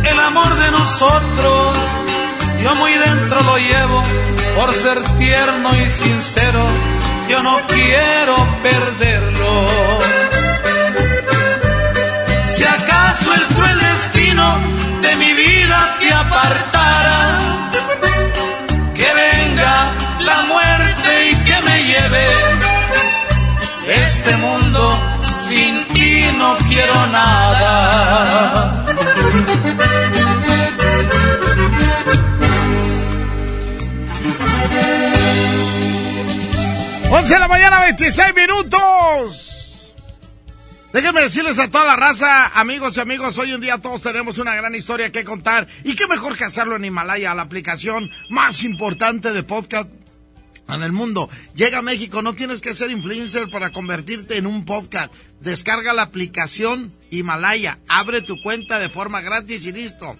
El 0.04 0.20
amor 0.20 0.54
de 0.54 0.70
nosotros, 0.70 1.76
yo 2.62 2.74
muy 2.76 2.92
dentro 2.92 3.42
lo 3.42 3.58
llevo 3.58 4.02
por 4.56 4.72
ser 4.74 5.02
tierno 5.18 5.70
y 5.74 5.90
sincero, 5.90 6.62
yo 7.28 7.42
no 7.42 7.60
quiero 7.66 8.36
perderlo. 8.62 10.31
Apartara, 16.42 17.70
que 18.94 19.08
venga 19.14 19.92
la 20.20 20.42
muerte 20.42 21.30
y 21.30 21.36
que 21.44 21.60
me 21.62 21.84
lleve 21.84 22.26
este 23.88 24.36
mundo, 24.36 24.98
sin 25.48 25.86
ti 25.88 26.26
no 26.36 26.56
quiero 26.68 27.06
nada. 27.08 28.84
11 37.10 37.34
de 37.34 37.40
la 37.40 37.48
mañana, 37.48 37.80
26 37.82 38.34
minutos. 38.34 39.51
Déjenme 40.92 41.22
decirles 41.22 41.58
a 41.58 41.70
toda 41.70 41.86
la 41.86 41.96
raza, 41.96 42.48
amigos 42.48 42.98
y 42.98 43.00
amigos, 43.00 43.38
hoy 43.38 43.52
en 43.52 43.62
día 43.62 43.78
todos 43.78 44.02
tenemos 44.02 44.36
una 44.36 44.54
gran 44.54 44.74
historia 44.74 45.10
que 45.10 45.24
contar. 45.24 45.66
Y 45.84 45.94
qué 45.94 46.06
mejor 46.06 46.36
que 46.36 46.44
hacerlo 46.44 46.76
en 46.76 46.84
Himalaya, 46.84 47.34
la 47.34 47.42
aplicación 47.42 48.10
más 48.28 48.62
importante 48.62 49.32
de 49.32 49.42
podcast 49.42 49.90
en 50.68 50.82
el 50.82 50.92
mundo. 50.92 51.30
Llega 51.54 51.78
a 51.78 51.82
México, 51.82 52.20
no 52.20 52.34
tienes 52.34 52.60
que 52.60 52.74
ser 52.74 52.90
influencer 52.90 53.48
para 53.50 53.70
convertirte 53.70 54.36
en 54.36 54.46
un 54.46 54.66
podcast. 54.66 55.14
Descarga 55.40 55.94
la 55.94 56.02
aplicación 56.02 56.92
Himalaya, 57.10 57.78
abre 57.88 58.20
tu 58.20 58.36
cuenta 58.42 58.78
de 58.78 58.90
forma 58.90 59.22
gratis 59.22 59.64
y 59.64 59.72
listo. 59.72 60.18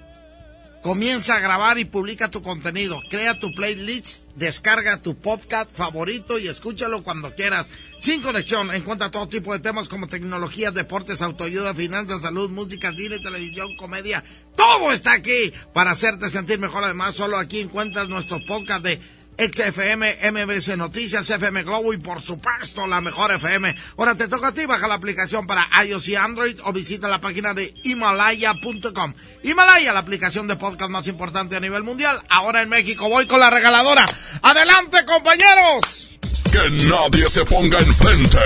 Comienza 0.83 1.37
a 1.37 1.41
grabar 1.41 1.79
y 1.79 1.85
publica 1.85 2.29
tu 2.29 2.43
contenido. 2.43 3.01
Crea 3.09 3.39
tu 3.39 3.53
playlist, 3.55 4.29
descarga 4.35 5.01
tu 5.01 5.15
podcast 5.15 5.71
favorito 5.71 6.41
y 6.41 6.49
escúchalo 6.49 7.05
cuando 7.05 7.37
quieras. 7.37 7.69
Sin 8.01 8.21
conexión, 8.21 8.75
encuentra 8.75 9.13
todo 9.13 9.29
tipo 9.29 9.53
de 9.53 9.61
temas 9.61 9.89
como 9.89 10.09
tecnología, 10.09 10.73
deportes, 10.73 11.23
autoayuda, 11.23 11.73
finanzas, 11.73 12.23
salud, 12.23 12.51
música, 12.51 12.93
cine, 12.93 13.21
televisión, 13.21 13.69
comedia. 13.79 14.25
Todo 14.57 14.91
está 14.91 15.13
aquí 15.13 15.53
para 15.73 15.93
hacerte 15.93 16.29
sentir 16.29 16.59
mejor. 16.59 16.83
Además, 16.83 17.15
solo 17.15 17.39
aquí 17.39 17.61
encuentras 17.61 18.09
nuestro 18.09 18.39
podcast 18.45 18.83
de 18.83 19.01
XFM, 19.39 20.31
MBC 20.31 20.77
Noticias, 20.77 21.29
FM 21.29 21.63
Globo 21.63 21.93
y 21.93 21.97
por 21.97 22.21
supuesto 22.21 22.87
la 22.87 23.01
mejor 23.01 23.33
FM. 23.33 23.75
Ahora 23.97 24.15
te 24.15 24.29
toca 24.29 24.49
a 24.49 24.53
ti, 24.53 24.67
baja 24.67 24.87
la 24.87 24.95
aplicación 24.95 25.47
para 25.47 25.69
iOS 25.85 26.09
y 26.09 26.17
Android 26.17 26.57
o 26.65 26.73
visita 26.73 27.09
la 27.09 27.21
página 27.21 27.55
de 27.55 27.73
Himalaya.com. 27.83 29.15
Himalaya, 29.43 29.93
la 29.93 30.01
aplicación 30.01 30.47
de 30.47 30.57
podcast 30.57 30.91
más 30.91 31.09
importante 31.09 31.57
a 31.57 31.61
nivel 31.61 31.83
mundial. 31.83 32.23
Ahora 32.29 32.63
en 32.63 32.69
México 32.69 33.09
voy 33.09 33.27
con 33.27 33.41
la 33.41 33.51
regaladora. 33.51 34.07
Adelante 34.43 35.05
compañeros. 35.05 36.11
Que 36.51 36.87
nadie 36.87 37.29
se 37.31 37.45
ponga 37.45 37.79
enfrente. 37.79 38.39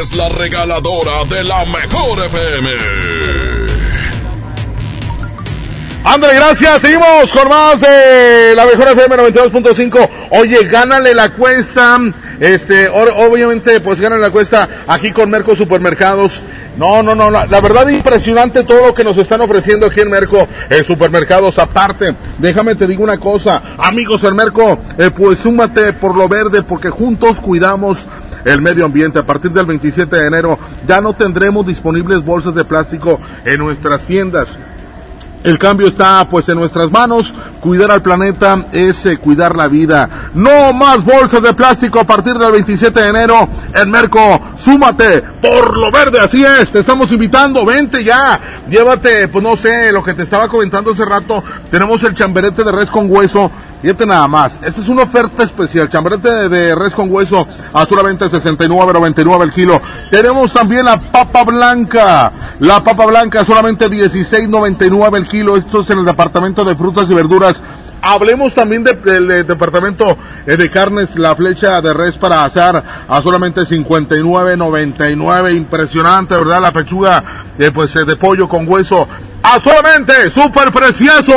Es 0.00 0.12
la 0.14 0.28
regaladora 0.28 1.24
de 1.24 1.44
la 1.44 1.64
mejor 1.66 2.24
FM. 2.24 3.73
André, 6.06 6.34
gracias. 6.34 6.82
Seguimos 6.82 7.32
con 7.32 7.48
más 7.48 7.80
de 7.80 8.52
la 8.54 8.66
mejor 8.66 8.88
FM 8.88 9.16
92.5. 9.16 10.08
Oye, 10.32 10.64
gánale 10.64 11.14
la 11.14 11.30
cuesta. 11.30 11.98
Este, 12.40 12.90
obviamente, 12.90 13.80
pues 13.80 14.02
gánale 14.02 14.20
la 14.20 14.30
cuesta 14.30 14.68
aquí 14.86 15.12
con 15.12 15.30
Merco 15.30 15.56
Supermercados. 15.56 16.42
No, 16.76 17.02
no, 17.02 17.14
no, 17.14 17.30
la, 17.30 17.46
verdad 17.46 17.88
impresionante 17.88 18.64
todo 18.64 18.88
lo 18.88 18.94
que 18.94 19.02
nos 19.02 19.16
están 19.16 19.40
ofreciendo 19.40 19.86
aquí 19.86 20.00
en 20.00 20.10
Merco 20.10 20.46
en 20.68 20.84
supermercados. 20.84 21.58
Aparte, 21.58 22.14
déjame 22.38 22.74
te 22.74 22.86
digo 22.86 23.02
una 23.02 23.18
cosa, 23.18 23.62
amigos 23.78 24.24
en 24.24 24.36
Merco, 24.36 24.78
eh, 24.98 25.10
pues 25.10 25.38
súmate 25.38 25.94
por 25.94 26.16
lo 26.16 26.28
verde 26.28 26.62
porque 26.64 26.90
juntos 26.90 27.40
cuidamos 27.40 28.06
el 28.44 28.60
medio 28.60 28.84
ambiente. 28.84 29.20
A 29.20 29.24
partir 29.24 29.52
del 29.52 29.64
27 29.64 30.14
de 30.14 30.26
enero 30.26 30.58
ya 30.86 31.00
no 31.00 31.14
tendremos 31.14 31.66
disponibles 31.66 32.22
bolsas 32.22 32.54
de 32.54 32.64
plástico 32.64 33.18
en 33.46 33.58
nuestras 33.58 34.02
tiendas. 34.02 34.58
El 35.44 35.58
cambio 35.58 35.88
está 35.88 36.26
pues 36.28 36.48
en 36.48 36.58
nuestras 36.58 36.90
manos. 36.90 37.34
Cuidar 37.60 37.90
al 37.90 38.00
planeta 38.00 38.64
es 38.72 39.04
eh, 39.04 39.18
cuidar 39.18 39.54
la 39.54 39.68
vida. 39.68 40.30
No 40.32 40.72
más 40.72 41.04
bolsas 41.04 41.42
de 41.42 41.52
plástico 41.52 42.00
a 42.00 42.04
partir 42.04 42.32
del 42.34 42.52
27 42.52 42.98
de 42.98 43.08
enero 43.10 43.46
en 43.74 43.90
Merco. 43.90 44.40
Súmate 44.56 45.20
por 45.42 45.76
lo 45.76 45.92
verde, 45.92 46.18
así 46.18 46.42
es. 46.42 46.72
Te 46.72 46.78
estamos 46.78 47.12
invitando, 47.12 47.66
vente 47.66 48.02
ya. 48.02 48.40
Llévate, 48.70 49.28
pues 49.28 49.44
no 49.44 49.54
sé, 49.54 49.92
lo 49.92 50.02
que 50.02 50.14
te 50.14 50.22
estaba 50.22 50.48
comentando 50.48 50.92
hace 50.92 51.04
rato. 51.04 51.44
Tenemos 51.70 52.02
el 52.04 52.14
chamberete 52.14 52.64
de 52.64 52.72
res 52.72 52.90
con 52.90 53.12
hueso 53.12 53.50
Fíjate 53.84 54.06
nada 54.06 54.26
más, 54.26 54.58
esta 54.62 54.80
es 54.80 54.88
una 54.88 55.02
oferta 55.02 55.42
especial, 55.42 55.90
chambrete 55.90 56.48
de, 56.48 56.74
res 56.74 56.94
con 56.94 57.12
hueso 57.12 57.46
a 57.70 57.84
solamente 57.84 58.24
69.99 58.24 59.42
el 59.42 59.52
kilo. 59.52 59.78
Tenemos 60.10 60.54
también 60.54 60.86
la 60.86 60.98
papa 60.98 61.44
blanca, 61.44 62.32
la 62.60 62.82
papa 62.82 63.04
blanca 63.04 63.44
solamente 63.44 63.90
16.99 63.90 65.18
el 65.18 65.28
kilo, 65.28 65.54
esto 65.58 65.82
es 65.82 65.90
en 65.90 65.98
el 65.98 66.06
departamento 66.06 66.64
de 66.64 66.74
frutas 66.74 67.10
y 67.10 67.14
verduras. 67.14 67.62
Hablemos 68.00 68.54
también 68.54 68.84
del 68.84 69.46
departamento 69.46 70.16
eh, 70.46 70.56
de 70.56 70.70
carnes, 70.70 71.18
la 71.18 71.36
flecha 71.36 71.82
de 71.82 71.92
res 71.92 72.16
para 72.16 72.46
asar 72.46 72.82
a 73.06 73.20
solamente 73.20 73.60
59.99, 73.66 75.54
impresionante, 75.54 76.34
¿verdad? 76.34 76.62
La 76.62 76.72
pechuga 76.72 77.22
eh, 77.58 77.70
pues 77.70 77.94
eh, 77.96 78.06
de 78.06 78.16
pollo 78.16 78.48
con 78.48 78.66
hueso 78.66 79.06
a 79.44 79.60
solamente 79.60 80.30
super 80.30 80.72
precioso 80.72 81.32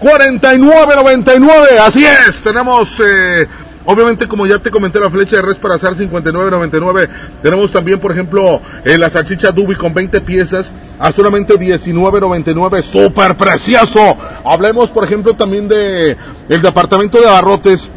49.99 0.00 1.78
así 1.84 2.04
es 2.04 2.40
tenemos 2.40 3.00
eh, 3.04 3.48
obviamente 3.84 4.28
como 4.28 4.46
ya 4.46 4.60
te 4.60 4.70
comenté 4.70 5.00
la 5.00 5.10
flecha 5.10 5.36
de 5.36 5.42
res 5.42 5.56
para 5.56 5.74
asar 5.74 5.94
59.99 5.94 7.08
tenemos 7.42 7.72
también 7.72 7.98
por 7.98 8.12
ejemplo 8.12 8.62
eh, 8.84 8.96
la 8.96 9.10
salchicha 9.10 9.50
dubi 9.50 9.74
con 9.74 9.92
20 9.92 10.20
piezas 10.20 10.72
a 11.00 11.12
solamente 11.12 11.54
19.99 11.54 12.82
super 12.82 13.36
precioso. 13.36 14.16
Hablemos 14.44 14.90
por 14.90 15.04
ejemplo 15.04 15.34
también 15.34 15.68
de 15.68 16.16
el 16.48 16.62
departamento 16.62 17.20
de 17.20 17.28
abarrotes 17.28 17.90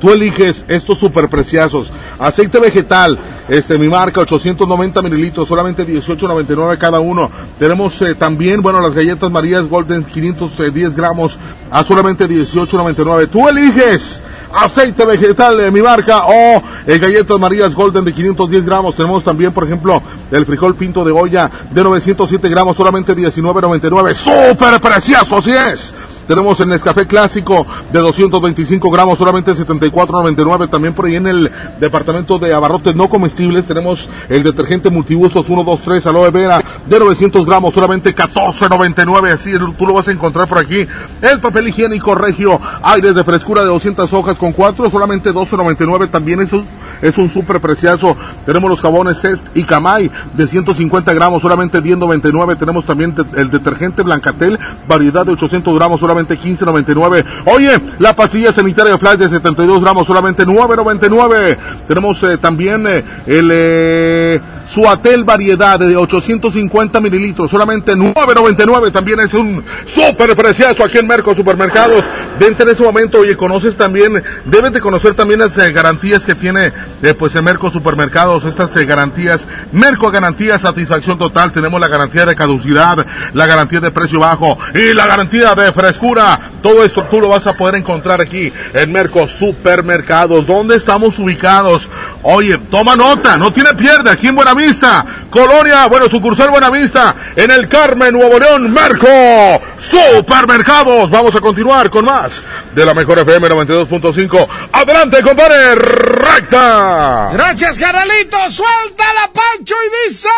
Tú 0.00 0.10
eliges 0.10 0.64
estos 0.68 0.98
super 0.98 1.28
preciosos. 1.28 1.90
Aceite 2.18 2.58
vegetal, 2.58 3.18
este, 3.48 3.78
mi 3.78 3.88
marca, 3.88 4.20
890 4.20 5.00
mililitros, 5.02 5.48
solamente 5.48 5.86
18.99 5.86 6.76
cada 6.78 7.00
uno. 7.00 7.30
Tenemos 7.58 8.00
eh, 8.02 8.14
también, 8.14 8.60
bueno, 8.60 8.80
las 8.80 8.94
galletas 8.94 9.30
Marías 9.30 9.66
Golden, 9.68 10.04
510 10.04 10.94
gramos, 10.94 11.38
a 11.70 11.82
solamente 11.82 12.28
18.99. 12.28 13.28
Tú 13.28 13.48
eliges 13.48 14.22
aceite 14.52 15.04
vegetal 15.04 15.58
de 15.58 15.70
mi 15.70 15.82
marca 15.82 16.24
o 16.26 16.62
eh, 16.86 16.98
galletas 16.98 17.38
Marías 17.38 17.74
Golden 17.74 18.04
de 18.04 18.12
510 18.12 18.64
gramos. 18.64 18.96
Tenemos 18.96 19.24
también, 19.24 19.52
por 19.52 19.64
ejemplo, 19.64 20.02
el 20.30 20.44
frijol 20.44 20.74
pinto 20.74 21.04
de 21.04 21.12
olla 21.12 21.50
de 21.70 21.82
907 21.84 22.48
gramos, 22.48 22.76
solamente 22.76 23.16
19.99. 23.16 24.14
Súper 24.14 24.80
precioso, 24.80 25.38
así 25.38 25.52
es. 25.52 25.94
Tenemos 26.26 26.58
el 26.60 26.68
Nescafé 26.68 27.06
clásico 27.06 27.66
de 27.92 28.00
225 28.00 28.90
gramos, 28.90 29.18
solamente 29.18 29.52
74.99. 29.52 30.68
También 30.68 30.92
por 30.92 31.06
ahí 31.06 31.16
en 31.16 31.26
el 31.28 31.50
departamento 31.78 32.38
de 32.38 32.52
abarrotes 32.52 32.96
no 32.96 33.08
comestibles 33.08 33.64
tenemos 33.64 34.08
el 34.28 34.42
detergente 34.42 34.90
multiusos 34.90 35.46
123 35.46 36.04
aloe 36.06 36.30
vera 36.30 36.62
de 36.86 36.98
900 36.98 37.46
gramos, 37.46 37.74
solamente 37.74 38.14
14.99. 38.14 39.32
Así 39.32 39.52
tú 39.78 39.86
lo 39.86 39.94
vas 39.94 40.08
a 40.08 40.12
encontrar 40.12 40.48
por 40.48 40.58
aquí. 40.58 40.86
El 41.22 41.40
papel 41.40 41.68
higiénico 41.68 42.14
regio, 42.14 42.60
aires 42.82 43.14
de 43.14 43.22
frescura 43.22 43.62
de 43.62 43.68
200 43.68 44.12
hojas 44.12 44.36
con 44.36 44.52
4, 44.52 44.90
solamente 44.90 45.32
12.99. 45.32 46.10
También 46.10 46.40
eso 46.40 46.64
es 47.02 47.16
un 47.18 47.30
súper 47.30 47.60
precioso. 47.60 48.16
Tenemos 48.44 48.68
los 48.68 48.80
jabones 48.80 49.20
Cest 49.20 49.44
y 49.54 49.62
Camay 49.62 50.10
de 50.34 50.46
150 50.46 51.12
gramos, 51.14 51.42
solamente 51.42 51.82
10.99. 51.82 52.58
Tenemos 52.58 52.84
también 52.84 53.14
el 53.36 53.50
detergente 53.50 54.02
Blancatel, 54.02 54.58
variedad 54.88 55.24
de 55.24 55.32
800 55.32 55.74
gramos, 55.74 56.00
solamente 56.00 56.15
15.99. 56.24 57.24
Oye, 57.46 57.80
la 57.98 58.14
pastilla 58.14 58.52
sanitaria 58.52 58.98
Flash 58.98 59.18
de 59.18 59.28
72 59.28 59.80
gramos, 59.80 60.06
solamente 60.06 60.46
9.99. 60.46 61.56
Tenemos 61.86 62.22
eh, 62.22 62.38
también 62.38 62.86
eh, 62.86 63.04
el 63.26 63.50
eh, 63.52 64.40
Suatel 64.76 65.24
variedad 65.24 65.78
de 65.78 65.96
850 65.96 67.00
mililitros, 67.00 67.50
solamente 67.50 67.94
9.99. 67.94 68.92
También 68.92 69.20
es 69.20 69.32
un 69.32 69.64
súper 69.86 70.36
precioso 70.36 70.84
aquí 70.84 70.98
en 70.98 71.06
Merco 71.06 71.34
Supermercados. 71.34 72.04
Vente 72.38 72.62
en 72.62 72.68
ese 72.68 72.82
momento, 72.82 73.20
oye, 73.20 73.38
conoces 73.38 73.74
también, 73.74 74.22
debes 74.44 74.74
de 74.74 74.82
conocer 74.82 75.14
también 75.14 75.40
las 75.40 75.56
garantías 75.56 76.26
que 76.26 76.34
tiene 76.34 76.74
pues 77.18 77.34
en 77.36 77.44
Merco 77.44 77.70
Supermercados, 77.70 78.44
estas 78.44 78.74
garantías, 78.74 79.48
Merco 79.72 80.10
garantía 80.10 80.58
satisfacción 80.58 81.16
total, 81.16 81.52
tenemos 81.52 81.80
la 81.80 81.88
garantía 81.88 82.26
de 82.26 82.36
caducidad, 82.36 83.06
la 83.32 83.46
garantía 83.46 83.80
de 83.80 83.90
precio 83.90 84.20
bajo 84.20 84.58
y 84.74 84.92
la 84.92 85.06
garantía 85.06 85.54
de 85.54 85.72
frescura 85.72 86.50
todo 86.66 86.82
esto 86.82 87.04
tú 87.04 87.20
lo 87.20 87.28
vas 87.28 87.46
a 87.46 87.52
poder 87.52 87.76
encontrar 87.76 88.20
aquí 88.20 88.52
en 88.74 88.90
Merco 88.90 89.28
Supermercados. 89.28 90.48
¿Dónde 90.48 90.74
estamos 90.74 91.16
ubicados? 91.16 91.88
Oye, 92.24 92.58
toma 92.58 92.96
nota, 92.96 93.36
no 93.36 93.52
tiene 93.52 93.72
pierde 93.74 94.10
aquí 94.10 94.26
en 94.26 94.34
Buenavista. 94.34 95.06
Colonia, 95.30 95.86
bueno, 95.86 96.10
sucursal 96.10 96.50
Buenavista, 96.50 97.14
en 97.36 97.52
el 97.52 97.68
Carmen, 97.68 98.12
Nuevo 98.12 98.40
León, 98.40 98.72
Merco 98.72 99.62
Supermercados. 99.78 101.08
Vamos 101.08 101.36
a 101.36 101.40
continuar 101.40 101.88
con 101.88 102.04
más 102.04 102.42
de 102.74 102.84
la 102.84 102.94
mejor 102.94 103.20
FM 103.20 103.48
92.5. 103.48 104.48
Adelante, 104.72 105.22
compadre, 105.22 105.76
recta. 105.76 107.30
Gracias, 107.32 107.78
Caralito. 107.78 108.38
Suelta 108.50 109.04
la 109.14 109.32
Pancho 109.32 109.76
y 109.86 110.08
dice... 110.08 110.28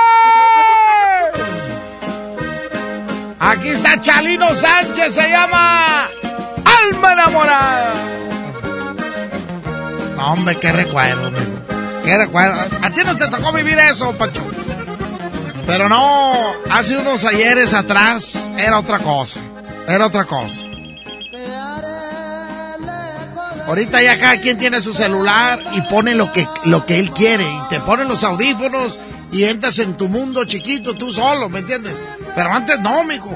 Aquí 3.41 3.69
está 3.69 4.01
Chalino 4.01 4.55
Sánchez, 4.55 5.15
se 5.15 5.31
llama 5.31 6.07
Alma 6.65 7.13
Enamorada. 7.13 7.95
Hombre, 10.19 10.57
qué 10.57 10.73
recuerdo, 10.73 11.31
Qué 12.05 12.19
recuerdo. 12.19 12.59
A 12.83 12.91
ti 12.91 13.03
no 13.05 13.17
te 13.17 13.29
tocó 13.29 13.53
vivir 13.53 13.79
eso, 13.79 14.13
Pacho. 14.13 14.43
Pero 15.67 15.89
no, 15.89 16.53
hace 16.71 16.97
unos 16.97 17.25
ayeres 17.25 17.75
atrás 17.75 18.51
era 18.57 18.79
otra 18.79 18.99
cosa. 18.99 19.41
Era 19.87 20.07
otra 20.07 20.25
cosa. 20.25 20.63
Ahorita 23.67 24.01
ya 24.01 24.19
cada 24.19 24.41
quien 24.41 24.59
tiene 24.59 24.81
su 24.81 24.95
celular 24.95 25.63
y 25.75 25.83
pone 25.83 26.15
lo 26.15 26.33
que, 26.33 26.49
lo 26.65 26.87
que 26.87 26.99
él 26.99 27.13
quiere. 27.13 27.45
Y 27.45 27.61
te 27.69 27.81
ponen 27.81 28.09
los 28.09 28.25
audífonos 28.25 28.99
y 29.31 29.45
entras 29.45 29.79
en 29.79 29.97
tu 29.97 30.09
mundo 30.09 30.45
chiquito 30.45 30.95
tú 30.95 31.13
solo, 31.13 31.49
¿me 31.49 31.61
entiendes? 31.61 31.95
Pero 32.35 32.53
antes 32.53 32.81
no, 32.81 33.05
mijo. 33.05 33.31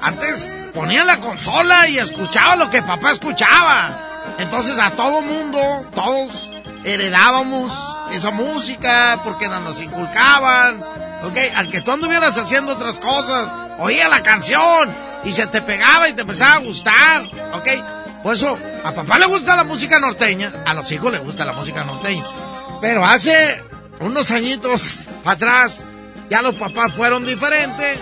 Antes 0.00 0.52
ponían 0.74 1.06
la 1.06 1.20
consola 1.20 1.88
y 1.88 1.98
escuchaba 1.98 2.56
lo 2.56 2.70
que 2.70 2.82
papá 2.82 3.12
escuchaba. 3.12 3.90
Entonces 4.38 4.78
a 4.78 4.90
todo 4.90 5.20
mundo, 5.20 5.86
todos 5.94 6.52
heredábamos 6.84 7.72
esa 8.12 8.30
música 8.30 9.20
porque 9.24 9.48
nos 9.48 9.80
inculcaban. 9.80 10.82
Ok, 11.24 11.38
al 11.56 11.68
que 11.68 11.80
tú 11.80 11.92
anduvieras 11.92 12.36
haciendo 12.36 12.72
otras 12.72 12.98
cosas, 12.98 13.48
oía 13.78 14.08
la 14.08 14.22
canción 14.22 14.90
y 15.24 15.32
se 15.32 15.46
te 15.46 15.62
pegaba 15.62 16.08
y 16.08 16.14
te 16.14 16.22
empezaba 16.22 16.54
a 16.54 16.58
gustar, 16.58 17.22
¿ok? 17.54 17.68
Por 18.24 18.34
eso, 18.34 18.58
a 18.84 18.92
papá 18.92 19.18
le 19.18 19.26
gusta 19.26 19.56
la 19.56 19.64
música 19.64 19.98
norteña, 19.98 20.52
a 20.66 20.74
los 20.74 20.90
hijos 20.90 21.12
les 21.12 21.22
gusta 21.22 21.44
la 21.44 21.52
música 21.52 21.84
norteña. 21.84 22.24
Pero 22.80 23.06
hace 23.06 23.62
unos 24.02 24.30
añitos 24.30 25.00
atrás, 25.24 25.84
ya 26.30 26.42
los 26.42 26.54
papás 26.56 26.92
fueron 26.94 27.24
diferentes 27.24 27.98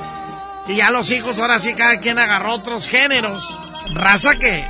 y 0.69 0.77
ya 0.77 0.91
los 0.91 1.11
hijos 1.11 1.39
ahora 1.39 1.59
sí 1.59 1.75
cada 1.75 1.99
quien 2.01 2.19
agarró 2.19 2.55
otros 2.55 2.89
géneros. 2.89 3.59
Raza 3.95 4.37
que, 4.37 4.65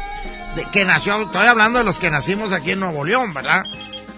de- 0.57 0.65
que 0.73 0.85
nació, 0.85 1.21
estoy 1.23 1.47
hablando 1.47 1.79
de 1.79 1.85
los 1.85 1.99
que 1.99 2.11
nacimos 2.11 2.53
aquí 2.53 2.73
en 2.73 2.81
Nuevo 2.81 3.05
León, 3.05 3.35
¿verdad? 3.35 3.65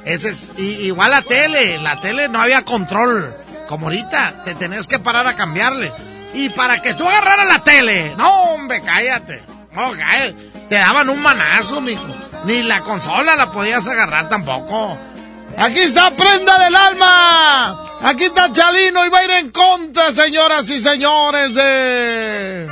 Ese 0.05 0.29
es, 0.31 0.51
y- 0.57 0.87
igual 0.87 1.11
la 1.11 1.23
tele, 1.23 1.79
la 1.79 2.01
tele 2.01 2.29
no 2.29 2.41
había 2.41 2.65
control, 2.65 3.35
como 3.69 3.87
ahorita, 3.87 4.43
te 4.45 4.55
tenías 4.55 4.87
que 4.87 4.99
parar 4.99 5.27
a 5.27 5.35
cambiarle. 5.35 5.93
Y 6.35 6.49
para 6.51 6.81
que 6.81 6.95
tú 6.95 7.07
agarraras 7.09 7.47
la 7.49 7.63
tele, 7.65 8.15
no 8.17 8.31
hombre, 8.55 8.81
cállate, 8.83 9.43
no, 9.73 9.91
cállate, 9.93 10.35
te 10.69 10.75
daban 10.77 11.11
un 11.11 11.21
manazo, 11.21 11.81
mijo. 11.81 12.07
Ni 12.45 12.63
la 12.63 12.81
consola 12.81 13.37
la 13.37 13.51
podías 13.53 13.87
agarrar 13.87 14.29
tampoco. 14.29 14.97
Aquí 15.57 15.81
está 15.81 16.11
Prenda 16.11 16.59
del 16.59 16.75
Alma. 16.75 17.85
Aquí 18.03 18.25
está 18.25 18.53
Chalino 18.53 19.07
y 19.07 19.09
va 19.11 19.19
a 19.19 19.25
ir 19.25 19.31
en 19.31 19.51
contra, 19.51 20.13
señoras 20.13 20.69
y 20.71 20.81
señores, 20.81 21.55
de... 21.55 22.69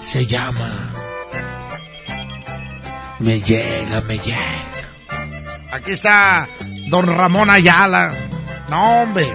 Se 0.00 0.26
llama... 0.26 0.92
Me 3.18 3.40
llega, 3.40 4.00
me 4.02 4.16
llega. 4.18 4.68
Aquí 5.72 5.90
está 5.90 6.48
don 6.86 7.06
Ramón 7.06 7.50
Ayala. 7.50 8.12
No, 8.68 9.02
hombre. 9.02 9.26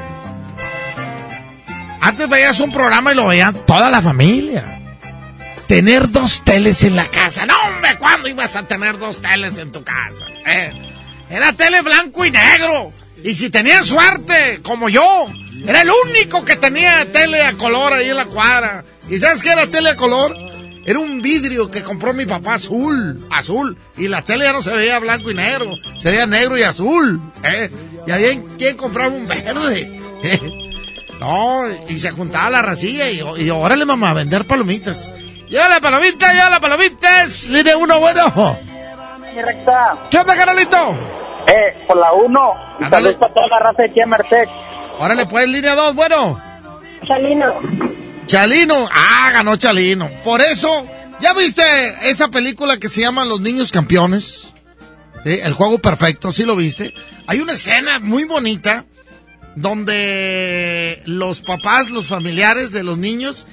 Antes 1.99 2.29
veías 2.29 2.59
un 2.61 2.71
programa 2.71 3.11
y 3.11 3.15
lo 3.15 3.27
veían 3.27 3.53
toda 3.65 3.89
la 3.89 4.01
familia. 4.01 4.63
Tener 5.67 6.11
dos 6.11 6.43
teles 6.43 6.83
en 6.83 6.95
la 6.95 7.05
casa. 7.05 7.45
No, 7.45 7.55
hombre, 7.67 7.97
¿cuándo 7.97 8.29
ibas 8.29 8.55
a 8.55 8.63
tener 8.63 8.97
dos 8.97 9.21
teles 9.21 9.57
en 9.57 9.71
tu 9.71 9.83
casa? 9.83 10.25
Eh, 10.45 10.92
Era 11.33 11.51
tele 11.51 11.81
blanco 11.81 12.23
y 12.23 12.29
negro. 12.29 12.93
Y 13.23 13.33
si 13.33 13.49
tenías 13.49 13.87
suerte, 13.87 14.59
como 14.61 14.87
yo, 14.87 15.25
era 15.65 15.81
el 15.81 15.89
único 16.07 16.45
que 16.45 16.57
tenía 16.57 17.11
tele 17.11 17.41
a 17.41 17.53
color 17.53 17.91
ahí 17.91 18.11
en 18.11 18.17
la 18.17 18.25
cuadra. 18.25 18.85
¿Y 19.09 19.17
sabes 19.17 19.41
qué 19.41 19.51
era 19.51 19.65
tele 19.65 19.89
a 19.89 19.95
color? 19.95 20.35
Era 20.85 20.99
un 20.99 21.23
vidrio 21.23 21.71
que 21.71 21.81
compró 21.81 22.13
mi 22.13 22.27
papá 22.27 22.53
azul, 22.53 23.19
azul. 23.31 23.75
Y 23.97 24.09
la 24.09 24.21
tele 24.21 24.45
ya 24.45 24.53
no 24.53 24.61
se 24.61 24.75
veía 24.75 24.99
blanco 24.99 25.31
y 25.31 25.33
negro, 25.33 25.65
se 25.99 26.11
veía 26.11 26.27
negro 26.27 26.55
y 26.55 26.61
azul. 26.61 27.19
¿eh? 27.43 27.71
Y 28.05 28.11
había 28.11 28.39
quien 28.59 28.77
compraba 28.77 29.09
un 29.09 29.27
verde. 29.27 29.99
¿eh? 30.21 30.39
No, 31.19 31.63
y 31.89 31.99
se 31.99 32.11
juntaba 32.11 32.51
la 32.51 32.61
racilla 32.61 33.09
y, 33.09 33.23
y 33.41 33.49
órale 33.49 33.85
mamá, 33.85 34.11
a 34.11 34.13
vender 34.13 34.45
palomitas. 34.45 35.15
Lleva 35.49 35.67
la 35.67 35.79
palomita, 35.79 36.31
lleva 36.31 36.51
la 36.51 36.59
palomitas. 36.59 37.45
Línea 37.45 37.75
uno, 37.75 37.99
bueno. 37.99 38.59
Mi 39.33 39.41
recta. 39.41 39.97
¿Qué 40.11 40.17
onda, 40.19 40.35
carnalito? 40.35 41.22
Eh, 41.47 41.83
por 41.87 41.97
la 41.97 42.13
1. 42.13 42.53
Y 42.79 42.83
saludos 42.89 43.15
para 43.15 43.33
toda 43.33 43.47
la 43.47 43.59
raza 43.59 43.81
de 43.83 43.89
aquí 43.89 44.01
a 44.01 44.05
Merced. 44.05 44.47
Órale, 44.99 45.25
pues, 45.25 45.47
línea 45.47 45.75
dos, 45.75 45.95
bueno. 45.95 46.39
Chalino. 47.05 47.53
Chalino. 48.27 48.87
Ah, 48.91 49.31
ganó 49.33 49.57
Chalino. 49.57 50.09
Por 50.23 50.41
eso, 50.41 50.85
¿ya 51.19 51.33
viste 51.33 51.63
esa 52.09 52.29
película 52.29 52.77
que 52.77 52.89
se 52.89 53.01
llama 53.01 53.25
Los 53.25 53.41
Niños 53.41 53.71
Campeones? 53.71 54.53
Sí, 55.23 55.39
El 55.41 55.53
juego 55.53 55.79
perfecto, 55.79 56.31
¿sí 56.31 56.43
lo 56.43 56.55
viste? 56.55 56.93
Hay 57.27 57.39
una 57.39 57.53
escena 57.53 57.99
muy 57.99 58.25
bonita 58.25 58.85
donde 59.55 61.01
los 61.05 61.41
papás, 61.41 61.89
los 61.89 62.07
familiares 62.07 62.71
de 62.71 62.83
los 62.83 62.97
niños, 62.97 63.45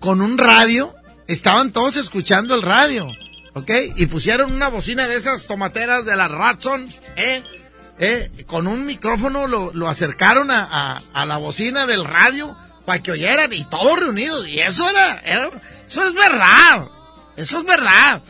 con 0.00 0.20
un 0.20 0.36
radio, 0.36 0.94
estaban 1.26 1.72
todos 1.72 1.96
escuchando 1.96 2.54
el 2.54 2.62
radio, 2.62 3.08
¿ok? 3.54 3.70
Y 3.96 4.06
pusieron 4.06 4.52
una 4.52 4.68
bocina 4.68 5.06
de 5.08 5.16
esas 5.16 5.46
tomateras 5.46 6.04
de 6.04 6.16
la 6.16 6.28
Ratson, 6.28 6.88
¿eh? 7.16 7.42
¿eh? 7.98 8.30
Con 8.46 8.66
un 8.66 8.84
micrófono 8.86 9.46
lo, 9.46 9.72
lo 9.72 9.88
acercaron 9.88 10.50
a, 10.50 10.62
a- 10.70 11.02
a 11.12 11.26
la 11.26 11.36
bocina 11.38 11.86
del 11.86 12.04
radio 12.04 12.56
para 12.84 12.98
que 13.02 13.12
oyeran 13.12 13.52
y 13.52 13.64
todos 13.64 13.98
reunidos. 13.98 14.46
Y 14.48 14.60
eso 14.60 14.88
era, 14.88 15.20
era- 15.24 15.50
eso 15.86 16.06
es 16.06 16.14
verdad, 16.14 16.88
eso 17.36 17.58
es 17.60 17.64
verdad. 17.64 18.22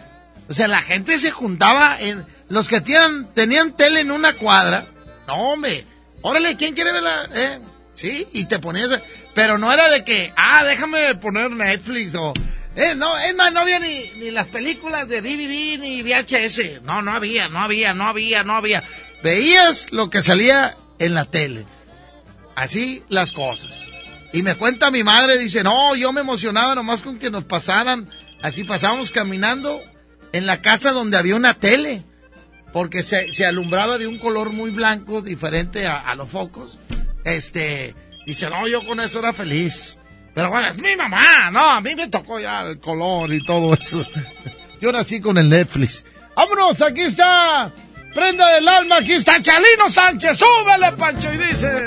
O 0.48 0.55
sea, 0.55 0.68
la 0.68 0.82
gente 0.82 1.18
se 1.18 1.30
juntaba 1.30 1.98
en, 2.01 2.24
los 2.51 2.68
que 2.68 2.80
tenían, 2.80 3.32
tenían 3.34 3.72
tele 3.76 4.01
en 4.01 4.10
una 4.10 4.34
cuadra, 4.34 4.86
no 5.26 5.34
hombre, 5.52 5.86
órale, 6.20 6.56
¿quién 6.56 6.74
quiere 6.74 6.92
verla? 6.92 7.26
¿Eh? 7.34 7.59
Sí, 7.94 8.26
y 8.32 8.44
te 8.44 8.59
ponías, 8.59 8.90
pero 9.34 9.56
no 9.56 9.72
era 9.72 9.88
de 9.88 10.05
que, 10.05 10.32
ah, 10.36 10.62
déjame 10.64 11.14
poner 11.14 11.51
Netflix 11.52 12.14
o, 12.16 12.34
eh, 12.76 12.94
no, 12.96 13.16
es 13.18 13.34
no 13.34 13.60
había 13.60 13.78
ni, 13.78 14.10
ni 14.16 14.30
las 14.30 14.48
películas 14.48 15.09
de 15.09 15.20
DVD 15.20 15.78
ni 15.78 16.02
VHS, 16.02 16.82
no, 16.82 17.02
no 17.02 17.12
había, 17.12 17.48
no 17.48 17.60
había, 17.60 17.94
no 17.94 18.09
había, 18.09 18.42
no 18.42 18.55
había. 18.55 18.82
Veías 19.22 19.92
lo 19.92 20.10
que 20.10 20.22
salía 20.22 20.76
en 20.98 21.14
la 21.14 21.26
tele, 21.26 21.66
así 22.56 23.05
las 23.09 23.32
cosas. 23.32 23.70
Y 24.32 24.42
me 24.42 24.56
cuenta 24.56 24.90
mi 24.90 25.05
madre, 25.05 25.38
dice, 25.38 25.62
no, 25.62 25.94
yo 25.94 26.12
me 26.12 26.22
emocionaba 26.22 26.74
nomás 26.74 27.02
con 27.02 27.18
que 27.18 27.30
nos 27.30 27.44
pasaran, 27.44 28.10
así 28.42 28.64
pasábamos 28.64 29.12
caminando 29.12 29.80
en 30.32 30.46
la 30.46 30.60
casa 30.60 30.90
donde 30.90 31.16
había 31.16 31.36
una 31.36 31.55
tele, 31.55 32.02
porque 32.72 33.05
se, 33.05 33.32
se 33.32 33.46
alumbraba 33.46 33.98
de 33.98 34.09
un 34.09 34.18
color 34.18 34.51
muy 34.51 34.72
blanco, 34.72 35.22
diferente 35.22 35.86
a, 35.86 36.01
a 36.01 36.16
los 36.16 36.28
focos. 36.28 36.80
Este, 37.24 37.94
dice, 38.26 38.51
no, 38.51 38.66
yo 38.66 38.84
con 38.84 38.98
eso 38.98 39.20
era 39.20 39.32
feliz. 39.32 39.96
Pero 40.35 40.51
bueno, 40.51 40.69
es 40.69 40.77
mi 40.78 40.97
mamá, 40.97 41.51
no, 41.52 41.61
a 41.61 41.81
mí 41.81 41.94
me 41.94 42.09
tocó 42.09 42.40
ya 42.40 42.62
el 42.62 42.81
color 42.81 43.32
y 43.32 43.44
todo 43.44 43.73
eso. 43.74 44.05
Yo 44.81 44.90
nací 44.90 45.20
con 45.20 45.39
el 45.39 45.48
Netflix. 45.48 46.05
Vámonos, 46.35 46.82
aquí 46.82 47.02
está, 47.02 47.70
prenda 48.12 48.55
del 48.55 48.66
alma, 48.66 48.97
aquí 48.98 49.12
está 49.12 49.40
Chalino 49.40 49.89
Sánchez, 49.89 50.36
súbele, 50.36 50.93
Pancho, 50.93 51.32
y 51.32 51.39
dice... 51.39 51.85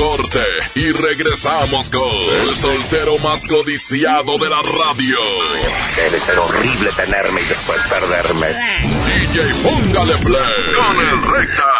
corte 0.00 0.42
y 0.76 0.92
regresamos 0.92 1.90
con 1.90 2.48
el 2.48 2.56
soltero 2.56 3.18
más 3.18 3.44
codiciado 3.44 4.38
de 4.38 4.48
la 4.48 4.62
radio. 4.62 5.18
Debe 5.94 6.18
ser 6.18 6.38
horrible 6.38 6.90
tenerme 6.92 7.42
y 7.42 7.44
después 7.44 7.78
perderme. 7.80 8.48
DJ, 8.48 9.54
póngale 9.62 10.16
play 10.16 10.74
con 10.74 11.00
el 11.00 11.22
recta. 11.22 11.79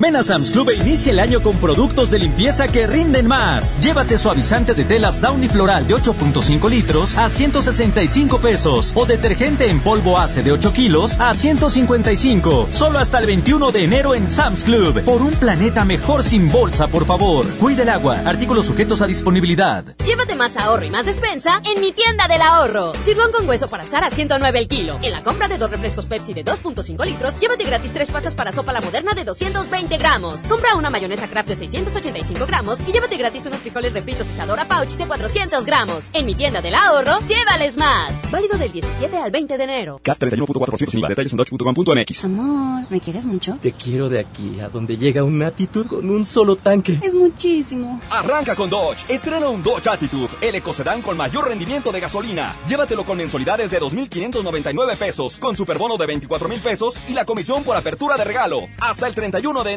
Ven 0.00 0.22
Sam's 0.24 0.50
Club 0.50 0.70
e 0.70 0.74
inicia 0.74 1.12
el 1.12 1.20
año 1.20 1.40
con 1.40 1.56
productos 1.56 2.10
de 2.10 2.18
limpieza 2.18 2.66
que 2.66 2.86
rinden 2.86 3.28
más. 3.28 3.78
Llévate 3.78 4.18
suavizante 4.18 4.74
de 4.74 4.84
telas 4.84 5.20
Downy 5.20 5.48
Floral 5.48 5.86
de 5.86 5.94
8.5 5.94 6.68
litros 6.68 7.16
a 7.16 7.30
165 7.30 8.38
pesos 8.38 8.92
o 8.96 9.06
detergente 9.06 9.70
en 9.70 9.78
polvo 9.78 10.18
ACE 10.18 10.42
de 10.42 10.50
8 10.50 10.72
kilos 10.72 11.20
a 11.20 11.32
155. 11.32 12.68
Solo 12.72 12.98
hasta 12.98 13.20
el 13.20 13.26
21 13.26 13.70
de 13.70 13.84
enero 13.84 14.16
en 14.16 14.30
Sam's 14.32 14.64
Club. 14.64 15.00
Por 15.04 15.22
un 15.22 15.30
planeta 15.34 15.84
mejor 15.84 16.24
sin 16.24 16.50
bolsa, 16.50 16.88
por 16.88 17.04
favor. 17.04 17.46
Cuide 17.60 17.82
el 17.82 17.88
agua. 17.88 18.20
Artículos 18.24 18.66
sujetos 18.66 19.00
a 19.00 19.06
disponibilidad. 19.06 19.84
Llévate 20.04 20.34
más 20.34 20.56
ahorro 20.56 20.84
y 20.84 20.90
más 20.90 21.06
despensa 21.06 21.60
en 21.64 21.80
mi 21.80 21.92
tienda 21.92 22.26
del 22.26 22.42
ahorro. 22.42 22.94
Sirlón 23.04 23.30
con 23.30 23.48
hueso 23.48 23.68
para 23.68 23.84
asar 23.84 24.02
a 24.02 24.10
109 24.10 24.58
el 24.58 24.66
kilo. 24.68 24.98
En 25.02 25.12
la 25.12 25.22
compra 25.22 25.46
de 25.46 25.56
dos 25.56 25.70
refrescos 25.70 26.06
Pepsi 26.06 26.34
de 26.34 26.44
2.5 26.44 27.04
litros, 27.04 27.38
llévate 27.38 27.62
gratis 27.62 27.92
tres 27.92 28.10
pastas 28.10 28.34
para 28.34 28.50
sopa 28.50 28.72
la 28.72 28.80
moderna 28.80 29.14
de 29.14 29.24
220 29.24 29.83
gramos. 29.88 30.42
Compra 30.44 30.74
una 30.74 30.90
mayonesa 30.90 31.28
Kraft 31.28 31.48
de 31.48 31.56
685 31.56 32.46
gramos 32.46 32.78
y 32.86 32.92
llévate 32.92 33.16
gratis 33.16 33.46
unos 33.46 33.60
frijoles 33.60 33.92
refritos 33.92 34.28
Isadora 34.28 34.66
Pouch 34.66 34.92
de 34.96 35.06
400 35.06 35.64
gramos. 35.64 36.04
En 36.12 36.26
mi 36.26 36.34
tienda 36.34 36.60
del 36.60 36.74
ahorro, 36.74 37.20
llévales 37.28 37.76
más. 37.76 38.12
Válido 38.30 38.58
del 38.58 38.72
17 38.72 39.16
al 39.16 39.30
20 39.30 39.56
de 39.56 39.64
enero. 39.64 40.00
CAT 40.02 40.18
31.4% 40.18 40.90
sin 40.90 41.00
IVA. 41.00 41.08
Detalles 41.08 41.32
en 41.32 41.36
dodge.com.mx. 41.38 42.24
Amor, 42.24 42.90
¿me 42.90 43.00
quieres 43.00 43.24
mucho? 43.24 43.58
Te 43.60 43.72
quiero 43.72 44.08
de 44.08 44.20
aquí 44.20 44.60
a 44.60 44.68
donde 44.68 44.96
llega 44.96 45.24
una 45.24 45.48
actitud 45.48 45.86
con 45.86 46.08
un 46.08 46.26
solo 46.26 46.56
tanque. 46.56 46.98
Es 47.02 47.14
muchísimo. 47.14 48.00
Arranca 48.10 48.56
con 48.56 48.70
Dodge. 48.70 49.04
Estrena 49.08 49.48
un 49.48 49.62
Dodge 49.62 49.88
Attitude, 49.88 50.30
el 50.40 50.54
ecocedán 50.54 51.02
con 51.02 51.16
mayor 51.16 51.48
rendimiento 51.48 51.92
de 51.92 52.00
gasolina. 52.00 52.54
Llévatelo 52.68 53.04
con 53.04 53.18
mensualidades 53.18 53.70
de 53.70 53.80
2.599 53.80 54.96
pesos, 54.96 55.38
con 55.38 55.56
superbono 55.56 55.96
de 55.96 56.06
24.000 56.06 56.58
pesos 56.60 56.98
y 57.08 57.12
la 57.12 57.24
comisión 57.24 57.64
por 57.64 57.76
apertura 57.76 58.16
de 58.16 58.24
regalo. 58.24 58.68
Hasta 58.80 59.06
el 59.06 59.14
31 59.14 59.64
de 59.64 59.73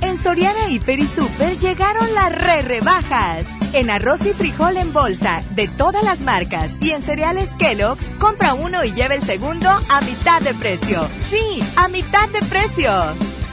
En 0.00 0.16
Soriana 0.16 0.68
Hiper 0.68 1.00
y 1.00 1.06
Super 1.06 1.58
llegaron 1.58 2.14
las 2.14 2.30
re 2.30 2.62
rebajas. 2.62 3.46
En 3.72 3.90
arroz 3.90 4.24
y 4.24 4.32
frijol 4.32 4.76
en 4.76 4.92
bolsa 4.92 5.42
de 5.56 5.66
todas 5.66 6.04
las 6.04 6.20
marcas 6.20 6.76
y 6.80 6.90
en 6.90 7.02
cereales 7.02 7.50
Kellogg's, 7.58 8.10
compra 8.20 8.54
uno 8.54 8.84
y 8.84 8.92
lleva 8.92 9.14
el 9.14 9.22
segundo 9.22 9.68
a 9.68 10.00
mitad 10.02 10.40
de 10.40 10.54
precio. 10.54 11.08
Sí, 11.30 11.62
a 11.76 11.88
mitad 11.88 12.28
de 12.28 12.40
precio. 12.46 12.92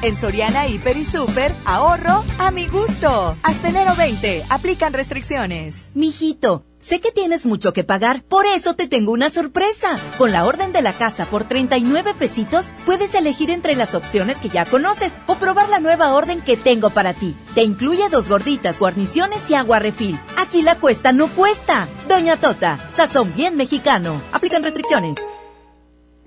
En 0.01 0.15
Soriana 0.15 0.67
Hiper 0.67 0.95
y 0.95 1.05
Super, 1.05 1.53
ahorro 1.65 2.23
a 2.37 2.51
mi 2.51 2.67
gusto. 2.67 3.35
Hasta 3.41 3.69
enero 3.69 3.95
20, 3.95 4.43
aplican 4.49 4.93
restricciones. 4.93 5.89
Mijito. 5.95 6.63
Sé 6.79 7.01
que 7.01 7.11
tienes 7.11 7.47
mucho 7.47 7.73
que 7.73 7.83
pagar, 7.83 8.23
por 8.23 8.45
eso 8.45 8.75
te 8.75 8.87
tengo 8.87 9.11
una 9.11 9.31
sorpresa. 9.31 9.97
Con 10.19 10.31
la 10.31 10.45
orden 10.45 10.71
de 10.71 10.83
la 10.83 10.93
casa 10.93 11.25
por 11.25 11.45
39 11.45 12.13
pesitos, 12.13 12.71
puedes 12.85 13.15
elegir 13.15 13.49
entre 13.49 13.75
las 13.75 13.95
opciones 13.95 14.37
que 14.37 14.49
ya 14.49 14.63
conoces 14.63 15.13
o 15.25 15.35
probar 15.35 15.67
la 15.69 15.79
nueva 15.79 16.13
orden 16.13 16.39
que 16.41 16.55
tengo 16.55 16.91
para 16.91 17.15
ti. 17.15 17.35
Te 17.55 17.63
incluye 17.63 18.07
dos 18.09 18.29
gorditas, 18.29 18.79
guarniciones 18.79 19.49
y 19.49 19.55
agua 19.55 19.79
refil. 19.79 20.19
Aquí 20.37 20.61
la 20.61 20.75
cuesta 20.75 21.11
no 21.11 21.27
cuesta. 21.29 21.87
Doña 22.07 22.37
Tota, 22.37 22.77
sazón 22.91 23.33
bien 23.33 23.57
mexicano. 23.57 24.21
Aplican 24.31 24.63
restricciones. 24.63 25.17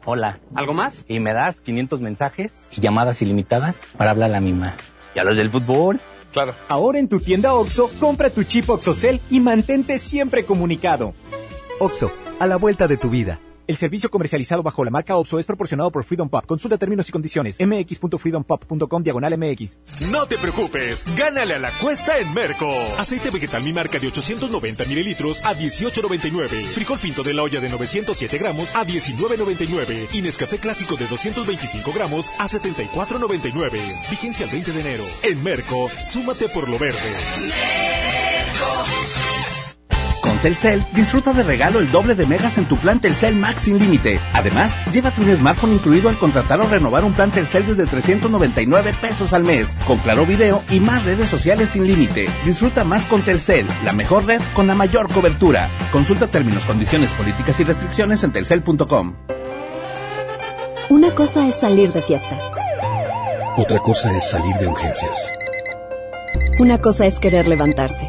Hola. 0.05 0.39
¿Algo 0.55 0.73
más? 0.73 1.05
Y 1.09 1.21
me 1.21 1.33
das 1.33 1.61
500 1.61 2.01
mensajes 2.01 2.69
y 2.71 2.81
llamadas 2.81 3.21
ilimitadas 3.21 3.83
para 3.97 4.13
hablar 4.13 4.31
a 4.31 4.33
la 4.33 4.41
misma. 4.41 4.77
¿Y 5.15 5.19
a 5.19 5.25
los 5.25 5.37
del 5.37 5.51
fútbol? 5.51 6.01
Claro. 6.33 6.55
Ahora 6.69 6.99
en 6.99 7.09
tu 7.09 7.21
tienda 7.21 7.55
OXO, 7.55 7.91
compra 7.99 8.31
tu 8.31 8.45
chip 8.45 8.71
OXOCEL 8.71 9.21
y 9.31 9.41
mantente 9.41 9.99
siempre 9.99 10.45
comunicado. 10.45 11.13
OXO, 11.81 12.13
a 12.39 12.47
la 12.47 12.57
vuelta 12.57 12.89
de 12.89 12.97
tu 12.97 13.11
vida. 13.11 13.41
El 13.71 13.77
servicio 13.77 14.11
comercializado 14.11 14.65
bajo 14.65 14.85
la 14.85 14.91
marca 14.91 15.17
OXO 15.17 15.39
es 15.39 15.47
proporcionado 15.47 15.93
por 15.93 16.03
Freedom 16.03 16.29
Pop. 16.29 16.45
Consulta 16.45 16.77
términos 16.77 17.09
y 17.09 17.13
condiciones. 17.13 17.59
mx.freedompop.com 17.61 19.01
diagonal 19.05 19.39
mx. 19.39 19.79
No 20.11 20.27
te 20.27 20.39
preocupes, 20.39 21.05
gánale 21.17 21.55
a 21.55 21.61
la 21.61 21.71
cuesta 21.79 22.19
en 22.19 22.35
Merco. 22.35 22.69
Aceite 22.99 23.31
vegetal 23.31 23.63
mi 23.63 23.73
marca 23.73 24.01
de 24.01 24.09
890 24.09 24.87
mililitros 24.87 25.41
a 25.45 25.55
18.99. 25.55 26.49
Frijol 26.65 26.99
pinto 26.99 27.23
de 27.23 27.33
la 27.33 27.45
olla 27.45 27.61
de 27.61 27.69
907 27.69 28.39
gramos 28.39 28.75
a 28.75 28.85
19.99. 28.85 30.09
Y 30.15 30.23
Nescafé 30.23 30.59
clásico 30.59 30.97
de 30.97 31.07
225 31.07 31.93
gramos 31.93 32.29
a 32.41 32.49
74.99. 32.49 34.11
Vigencia 34.11 34.47
el 34.47 34.51
20 34.51 34.73
de 34.73 34.81
enero. 34.81 35.05
En 35.23 35.45
Merco, 35.45 35.89
súmate 36.09 36.49
por 36.49 36.69
lo 36.69 36.77
verde. 36.77 36.99
Con 40.31 40.39
Telcel, 40.39 40.81
disfruta 40.95 41.33
de 41.33 41.43
regalo 41.43 41.81
el 41.81 41.91
doble 41.91 42.15
de 42.15 42.25
megas 42.25 42.57
en 42.57 42.65
tu 42.65 42.77
plan 42.77 43.01
Telcel 43.01 43.35
Max 43.35 43.63
sin 43.63 43.81
límite. 43.81 44.21
Además, 44.33 44.77
llévate 44.93 45.21
un 45.21 45.35
smartphone 45.35 45.73
incluido 45.73 46.09
al 46.09 46.19
contratar 46.19 46.61
o 46.61 46.69
renovar 46.69 47.03
un 47.03 47.13
plan 47.15 47.33
Telcel 47.33 47.67
desde 47.67 47.85
399 47.85 48.95
pesos 49.01 49.33
al 49.33 49.43
mes, 49.43 49.75
con 49.89 49.99
claro 49.99 50.25
video 50.27 50.63
y 50.71 50.79
más 50.79 51.05
redes 51.05 51.29
sociales 51.29 51.71
sin 51.71 51.85
límite. 51.85 52.29
Disfruta 52.45 52.85
más 52.85 53.07
con 53.07 53.23
Telcel, 53.23 53.67
la 53.85 53.93
mejor 53.93 54.25
red 54.25 54.41
con 54.55 54.69
la 54.69 54.77
mayor 54.77 55.13
cobertura. 55.13 55.69
Consulta 55.91 56.29
términos, 56.29 56.65
condiciones, 56.65 57.11
políticas 57.15 57.59
y 57.59 57.65
restricciones 57.65 58.23
en 58.23 58.31
telcel.com. 58.31 59.17
Una 60.91 61.13
cosa 61.13 61.49
es 61.49 61.57
salir 61.57 61.93
de 61.93 62.03
fiesta. 62.03 62.39
Otra 63.57 63.81
cosa 63.81 64.17
es 64.17 64.31
salir 64.31 64.55
de 64.61 64.69
urgencias. 64.69 65.33
Una 66.61 66.79
cosa 66.79 67.07
es 67.07 67.19
querer 67.19 67.49
levantarse. 67.49 68.09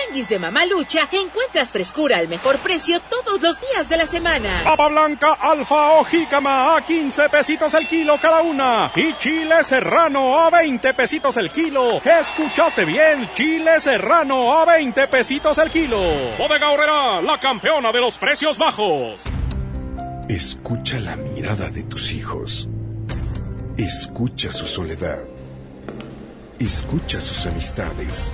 Tianguis 0.11 0.27
de 0.27 0.39
Mamalucha 0.39 1.07
encuentras 1.11 1.71
frescura 1.71 2.17
al 2.17 2.27
mejor 2.27 2.57
precio 2.59 2.99
todos 2.99 3.41
los 3.41 3.57
días 3.61 3.87
de 3.87 3.95
la 3.95 4.05
semana. 4.05 4.49
Papa 4.65 4.89
blanca, 4.89 5.33
alfa 5.39 5.93
o 5.93 6.03
jícama 6.03 6.75
a 6.75 6.85
15 6.85 7.29
pesitos 7.29 7.73
el 7.75 7.87
kilo 7.87 8.19
cada 8.21 8.41
una. 8.41 8.91
Y 8.93 9.15
chile 9.15 9.63
serrano 9.63 10.37
a 10.37 10.49
20 10.49 10.93
pesitos 10.95 11.37
el 11.37 11.49
kilo. 11.49 12.01
¿Escuchaste 12.03 12.83
bien? 12.83 13.29
Chile 13.35 13.79
serrano 13.79 14.57
a 14.57 14.65
20 14.65 15.07
pesitos 15.07 15.57
el 15.59 15.71
kilo. 15.71 16.01
Bodega 16.37 16.71
Horrera, 16.71 17.21
la 17.21 17.39
campeona 17.39 17.93
de 17.93 18.01
los 18.01 18.17
precios 18.17 18.57
bajos. 18.57 19.21
Escucha 20.27 20.99
la 20.99 21.15
mirada 21.15 21.69
de 21.69 21.83
tus 21.83 22.11
hijos. 22.11 22.67
Escucha 23.77 24.51
su 24.51 24.67
soledad. 24.67 25.19
Escucha 26.59 27.21
sus 27.21 27.45
amistades. 27.47 28.33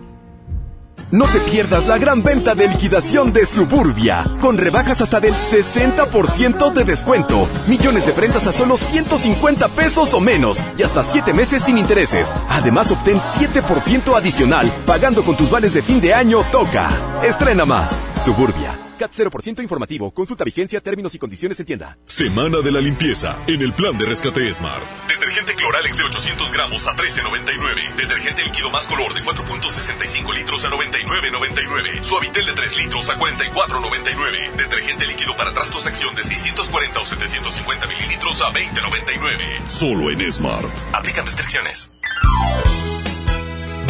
No 1.11 1.25
te 1.25 1.41
pierdas 1.41 1.87
la 1.87 1.97
gran 1.97 2.23
venta 2.23 2.55
de 2.55 2.69
liquidación 2.69 3.33
de 3.33 3.45
Suburbia, 3.45 4.25
con 4.39 4.57
rebajas 4.57 5.01
hasta 5.01 5.19
del 5.19 5.33
60% 5.33 6.71
de 6.71 6.85
descuento, 6.85 7.49
millones 7.67 8.05
de 8.05 8.13
prendas 8.13 8.47
a 8.47 8.53
solo 8.53 8.77
150 8.77 9.67
pesos 9.67 10.13
o 10.13 10.21
menos 10.21 10.63
y 10.77 10.83
hasta 10.83 11.03
7 11.03 11.33
meses 11.33 11.63
sin 11.63 11.77
intereses. 11.77 12.31
Además, 12.47 12.91
obtén 12.91 13.19
7% 13.19 14.15
adicional 14.15 14.71
pagando 14.85 15.21
con 15.25 15.35
tus 15.35 15.51
vales 15.51 15.73
de 15.73 15.81
fin 15.81 15.99
de 15.99 16.13
año 16.13 16.43
Toca. 16.49 16.87
Estrena 17.21 17.65
más. 17.65 17.91
Suburbia. 18.23 18.60
CAT 19.01 19.11
0% 19.13 19.61
informativo. 19.63 20.11
Consulta 20.11 20.43
vigencia, 20.43 20.79
términos 20.79 21.15
y 21.15 21.17
condiciones 21.17 21.59
en 21.59 21.65
tienda. 21.65 21.97
Semana 22.05 22.59
de 22.59 22.71
la 22.71 22.79
limpieza 22.79 23.35
en 23.47 23.61
el 23.61 23.73
plan 23.73 23.97
de 23.97 24.05
rescate 24.05 24.53
Smart. 24.53 24.83
Detergente 25.07 25.55
Cloralex 25.55 25.97
de 25.97 26.03
800 26.03 26.51
gramos 26.51 26.85
a 26.85 26.95
13.99. 26.95 27.95
Detergente 27.95 28.43
líquido 28.43 28.69
más 28.69 28.85
color 28.85 29.13
de 29.15 29.21
4.65 29.21 30.35
litros 30.35 30.63
a 30.65 30.69
99.99. 30.69 32.03
Suavitel 32.03 32.45
de 32.45 32.53
3 32.53 32.77
litros 32.77 33.09
a 33.09 33.17
44.99. 33.17 34.55
Detergente 34.55 35.07
líquido 35.07 35.35
para 35.35 35.51
trastos 35.51 35.87
acción 35.87 36.13
de 36.15 36.23
640 36.23 36.99
o 36.99 37.05
750 37.05 37.87
mililitros 37.87 38.39
a 38.41 38.51
20.99. 38.51 39.67
Solo 39.67 40.11
en 40.11 40.31
Smart. 40.31 40.69
Aplican 40.93 41.25
restricciones. 41.25 41.89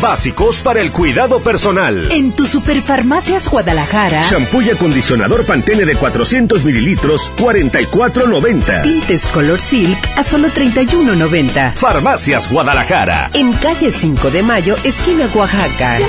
Básicos 0.02 0.62
para 0.62 0.82
el 0.82 0.92
cuidado 0.92 1.42
personal. 1.42 2.12
En 2.12 2.32
tu 2.32 2.48
Superfarmacias 2.48 3.48
Guadalajara. 3.48 4.24
Shampoo 4.24 4.64
y 4.64 4.72
acondicionador 4.72 5.46
Pantene 5.46 5.86
de 5.86 5.96
400 5.96 6.66
mililitros, 6.66 7.30
44.90. 7.38 8.82
Tintes 8.82 9.28
Color 9.28 9.60
Silk 9.60 10.00
a 10.16 10.24
solo 10.24 10.48
31.90. 10.50 11.76
Farmacias 11.76 12.52
Guadalajara. 12.52 13.30
En 13.34 13.54
calle 13.54 13.92
5 13.92 14.32
de 14.32 14.42
Mayo, 14.42 14.76
esquina 14.84 15.30
Oaxaca. 15.36 16.00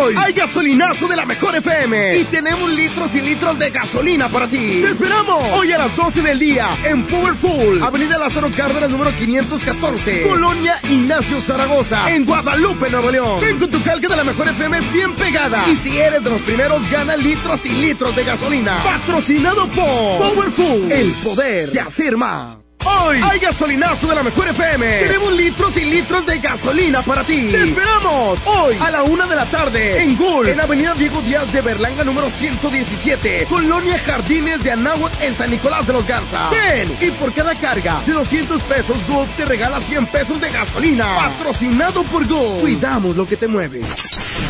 Hoy 0.00 0.14
hay 0.16 0.32
gasolinazo 0.32 1.06
de 1.08 1.14
la 1.14 1.26
mejor 1.26 1.54
FM 1.56 2.16
y 2.16 2.24
tenemos 2.24 2.70
litros 2.72 3.14
y 3.14 3.20
litros 3.20 3.58
de 3.58 3.70
gasolina 3.70 4.30
para 4.30 4.46
ti. 4.46 4.80
¡Te 4.82 4.92
esperamos! 4.92 5.42
Hoy 5.52 5.72
a 5.72 5.78
las 5.78 5.94
12 5.94 6.22
del 6.22 6.38
día 6.38 6.68
en 6.84 7.04
Powerful, 7.04 7.82
Avenida 7.82 8.16
Lázaro 8.16 8.50
Cárdenas 8.56 8.88
número 8.88 9.14
514, 9.14 10.22
Colonia 10.22 10.80
Ignacio 10.84 11.38
Zaragoza, 11.40 12.10
en 12.10 12.24
Guadalupe, 12.24 12.88
Nuevo 12.88 13.10
León. 13.10 13.40
Ven 13.42 13.58
con 13.58 13.70
tu 13.70 13.82
calca 13.82 14.08
de 14.08 14.16
la 14.16 14.24
mejor 14.24 14.48
FM 14.48 14.80
bien 14.90 15.14
pegada. 15.16 15.68
Y 15.68 15.76
si 15.76 15.98
eres 15.98 16.24
de 16.24 16.30
los 16.30 16.40
primeros, 16.42 16.90
gana 16.90 17.14
litros 17.16 17.66
y 17.66 17.70
litros 17.70 18.16
de 18.16 18.24
gasolina. 18.24 18.82
Patrocinado 18.82 19.66
por 19.68 20.30
Powerful, 20.30 20.90
el 20.90 21.12
poder 21.22 21.72
de 21.72 21.80
hacer 21.80 22.16
más. 22.16 22.59
Hoy 22.84 23.20
hay 23.22 23.38
gasolinazo 23.38 24.06
de 24.06 24.14
la 24.14 24.22
mejor 24.22 24.48
FM. 24.48 25.00
Tenemos 25.00 25.32
litros 25.32 25.76
y 25.76 25.84
litros 25.84 26.24
de 26.26 26.38
gasolina 26.38 27.02
para 27.02 27.24
ti. 27.24 27.48
¡Te 27.50 27.64
esperamos! 27.64 28.38
Hoy 28.46 28.76
a 28.80 28.90
la 28.90 29.02
una 29.02 29.26
de 29.26 29.36
la 29.36 29.44
tarde 29.46 30.02
en 30.02 30.16
Gul, 30.16 30.48
en 30.48 30.60
Avenida 30.60 30.94
Diego 30.94 31.20
Díaz 31.22 31.52
de 31.52 31.60
Berlanga 31.60 32.04
número 32.04 32.30
117, 32.30 33.46
Colonia 33.48 33.98
Jardines 33.98 34.62
de 34.62 34.72
Anáhuac 34.72 35.12
en 35.20 35.34
San 35.34 35.50
Nicolás 35.50 35.86
de 35.86 35.92
los 35.92 36.06
Garza. 36.06 36.50
Ven 36.50 36.96
y 37.00 37.10
por 37.12 37.32
cada 37.32 37.54
carga 37.54 38.00
de 38.06 38.12
200 38.12 38.62
pesos 38.62 39.06
Gulf 39.06 39.30
te 39.36 39.44
regala 39.44 39.80
100 39.80 40.06
pesos 40.06 40.40
de 40.40 40.50
gasolina. 40.50 41.16
Patrocinado 41.16 42.02
por 42.04 42.26
Gulf. 42.26 42.60
Cuidamos 42.60 43.16
lo 43.16 43.26
que 43.26 43.36
te 43.36 43.46
mueve. 43.48 43.80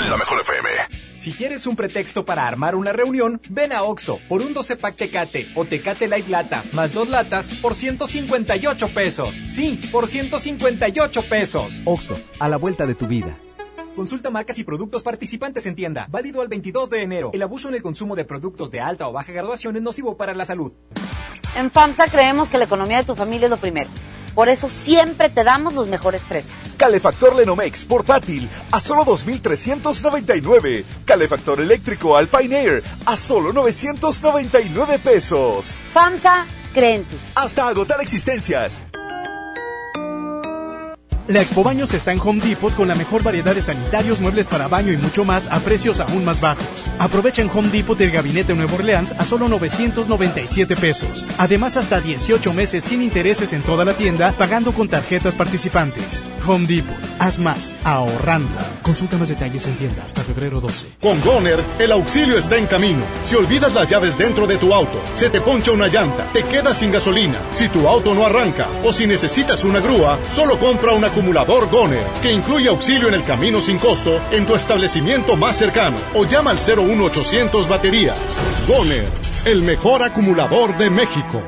La 0.09 0.17
mejor 0.17 0.41
FM. 0.41 1.10
Si 1.21 1.33
quieres 1.33 1.67
un 1.67 1.77
pretexto 1.77 2.25
para 2.25 2.49
armar 2.49 2.75
una 2.75 2.95
reunión, 2.95 3.43
ven 3.51 3.75
a 3.75 3.83
Oxo 3.83 4.21
por 4.27 4.41
un 4.41 4.55
12 4.55 4.77
pack 4.77 4.97
Tecate 4.97 5.49
o 5.55 5.67
Tecate 5.67 6.09
Light 6.09 6.29
Lata 6.29 6.65
más 6.73 6.95
dos 6.95 7.11
latas 7.11 7.51
por 7.61 7.75
158 7.75 8.95
pesos. 8.95 9.37
Sí, 9.45 9.79
por 9.93 10.07
158 10.07 11.23
pesos. 11.29 11.79
Oxo, 11.85 12.17
a 12.39 12.49
la 12.49 12.57
vuelta 12.57 12.87
de 12.87 12.95
tu 12.95 13.07
vida. 13.07 13.37
Consulta 13.95 14.31
marcas 14.31 14.59
y 14.61 14.65
productos 14.65 15.03
participantes 15.03 15.67
en 15.67 15.75
tienda. 15.75 16.07
Válido 16.09 16.41
al 16.41 16.49
22 16.49 16.89
de 16.89 17.03
enero. 17.03 17.31
El 17.35 17.43
abuso 17.43 17.69
en 17.69 17.75
el 17.75 17.83
consumo 17.83 18.17
de 18.17 18.25
productos 18.25 18.71
de 18.71 18.81
alta 18.81 19.07
o 19.07 19.13
baja 19.13 19.31
graduación 19.31 19.77
es 19.77 19.83
nocivo 19.83 20.17
para 20.17 20.33
la 20.33 20.47
salud. 20.47 20.73
En 21.55 21.71
FAMSA 21.71 22.07
creemos 22.07 22.49
que 22.49 22.57
la 22.57 22.65
economía 22.65 22.97
de 22.97 23.05
tu 23.05 23.15
familia 23.15 23.45
es 23.45 23.51
lo 23.51 23.59
primero. 23.59 23.91
Por 24.35 24.49
eso 24.49 24.69
siempre 24.69 25.29
te 25.31 25.45
damos 25.45 25.75
los 25.75 25.87
mejores 25.87 26.23
precios. 26.25 26.55
Calefactor 26.77 27.37
Lenomex 27.37 27.85
portátil 27.85 28.49
a 28.71 28.81
solo 28.81 29.05
2.399. 29.05 30.85
Calefactor 31.05 31.61
eléctrico 31.61 32.17
Alpine 32.17 32.57
Air 32.57 32.85
a 33.07 33.17
solo 33.17 33.53
999 33.53 34.99
pesos. 34.99 35.81
FAMSA 35.93 36.47
cree 36.73 36.97
en 36.97 37.05
ti. 37.05 37.17
Hasta 37.35 37.69
agotar 37.69 38.01
existencias. 38.01 38.85
La 41.31 41.41
Expo 41.41 41.63
Baños 41.63 41.95
está 41.95 42.13
en 42.13 42.19
Home 42.19 42.45
Depot 42.45 42.75
con 42.75 42.89
la 42.89 42.97
mejor 42.97 43.23
variedad 43.23 43.55
de 43.55 43.63
sanitarios, 43.63 44.19
muebles 44.19 44.49
para 44.49 44.67
baño 44.67 44.93
y 44.93 44.97
mucho 44.97 45.25
más 45.25 45.47
a 45.47 45.61
precios 45.61 46.01
aún 46.01 46.25
más 46.25 46.41
bajos. 46.41 46.89
Aprovecha 46.99 47.41
en 47.41 47.49
Home 47.55 47.69
Depot 47.69 48.01
el 48.01 48.11
gabinete 48.11 48.53
Nuevo 48.53 48.75
Orleans 48.75 49.13
a 49.13 49.25
solo 49.25 49.49
997 49.49 50.75
pesos. 50.75 51.25
Además, 51.39 51.77
hasta 51.77 52.01
18 52.01 52.53
meses 52.53 52.83
sin 52.83 53.01
intereses 53.01 53.53
en 53.53 53.63
toda 53.63 53.85
la 53.85 53.95
tienda, 53.95 54.33
pagando 54.33 54.73
con 54.73 54.89
tarjetas 54.89 55.37
participantes. 55.37 56.25
Home 56.45 56.67
Depot. 56.67 56.97
Haz 57.21 57.39
más, 57.39 57.75
ahorrando. 57.85 58.51
Consulta 58.83 59.17
más 59.17 59.29
detalles 59.29 59.67
en 59.67 59.77
tienda 59.77 60.03
hasta 60.05 60.23
febrero 60.23 60.61
12. 60.61 60.89
Con 61.01 61.21
Goner, 61.21 61.61
el 61.79 61.93
auxilio 61.93 62.39
está 62.39 62.57
en 62.57 62.67
camino. 62.67 63.05
Si 63.23 63.37
olvidas 63.37 63.73
las 63.73 63.89
llaves 63.89 64.19
dentro 64.19 64.49
de 64.49 64.57
tu 64.57 64.75
auto, 64.75 65.01
se 65.15 65.31
te 65.31 65.41
poncha 65.41 65.71
una 65.71 65.87
llanta, 65.87 66.27
te 66.33 66.43
quedas 66.43 66.79
sin 66.79 66.91
gasolina, 66.91 67.39
si 67.53 67.69
tu 67.69 67.87
auto 67.87 68.15
no 68.15 68.27
arranca 68.27 68.67
o 68.85 68.93
si 68.93 69.07
necesitas 69.07 69.63
una 69.63 69.79
grúa, 69.79 70.19
solo 70.33 70.59
compra 70.59 70.93
un 70.93 71.05
acumulador 71.21 71.69
Goner, 71.71 72.07
que 72.23 72.33
incluye 72.33 72.71
auxilio 72.71 73.09
en 73.09 73.15
el 73.15 73.23
camino 73.25 73.61
sin 73.61 73.79
costo 73.79 74.19
en 74.33 74.47
tu 74.47 74.55
establecimiento 74.55 75.37
más 75.37 75.55
cercano 75.57 75.99
o 76.15 76.25
llama 76.25 76.51
al 76.51 76.57
01800 76.59 77.69
baterías. 77.69 78.19
Goner, 78.67 79.05
el 79.45 79.63
mejor 79.63 80.03
acumulador 80.03 80.79
de 80.79 80.89
México. 80.89 81.43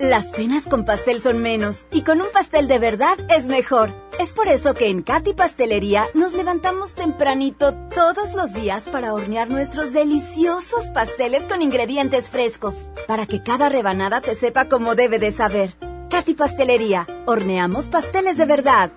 Las 0.00 0.32
penas 0.32 0.64
con 0.64 0.84
pastel 0.84 1.22
son 1.22 1.38
menos 1.38 1.86
y 1.92 2.02
con 2.02 2.20
un 2.20 2.26
pastel 2.32 2.66
de 2.66 2.80
verdad 2.80 3.16
es 3.30 3.46
mejor. 3.46 3.90
Es 4.18 4.32
por 4.32 4.48
eso 4.48 4.74
que 4.74 4.88
en 4.90 5.02
Katy 5.02 5.34
Pastelería 5.34 6.08
nos 6.14 6.32
levantamos 6.32 6.94
tempranito 6.94 7.74
todos 7.94 8.34
los 8.34 8.52
días 8.54 8.88
para 8.88 9.14
hornear 9.14 9.50
nuestros 9.50 9.92
deliciosos 9.92 10.90
pasteles 10.92 11.44
con 11.44 11.62
ingredientes 11.62 12.28
frescos, 12.28 12.90
para 13.06 13.26
que 13.26 13.40
cada 13.40 13.68
rebanada 13.68 14.20
te 14.20 14.34
sepa 14.34 14.68
como 14.68 14.96
debe 14.96 15.20
de 15.20 15.30
saber. 15.30 15.76
Katy 16.14 16.34
Pastelería, 16.34 17.08
horneamos 17.26 17.86
pasteles 17.86 18.36
de 18.36 18.46
verdad. 18.46 18.92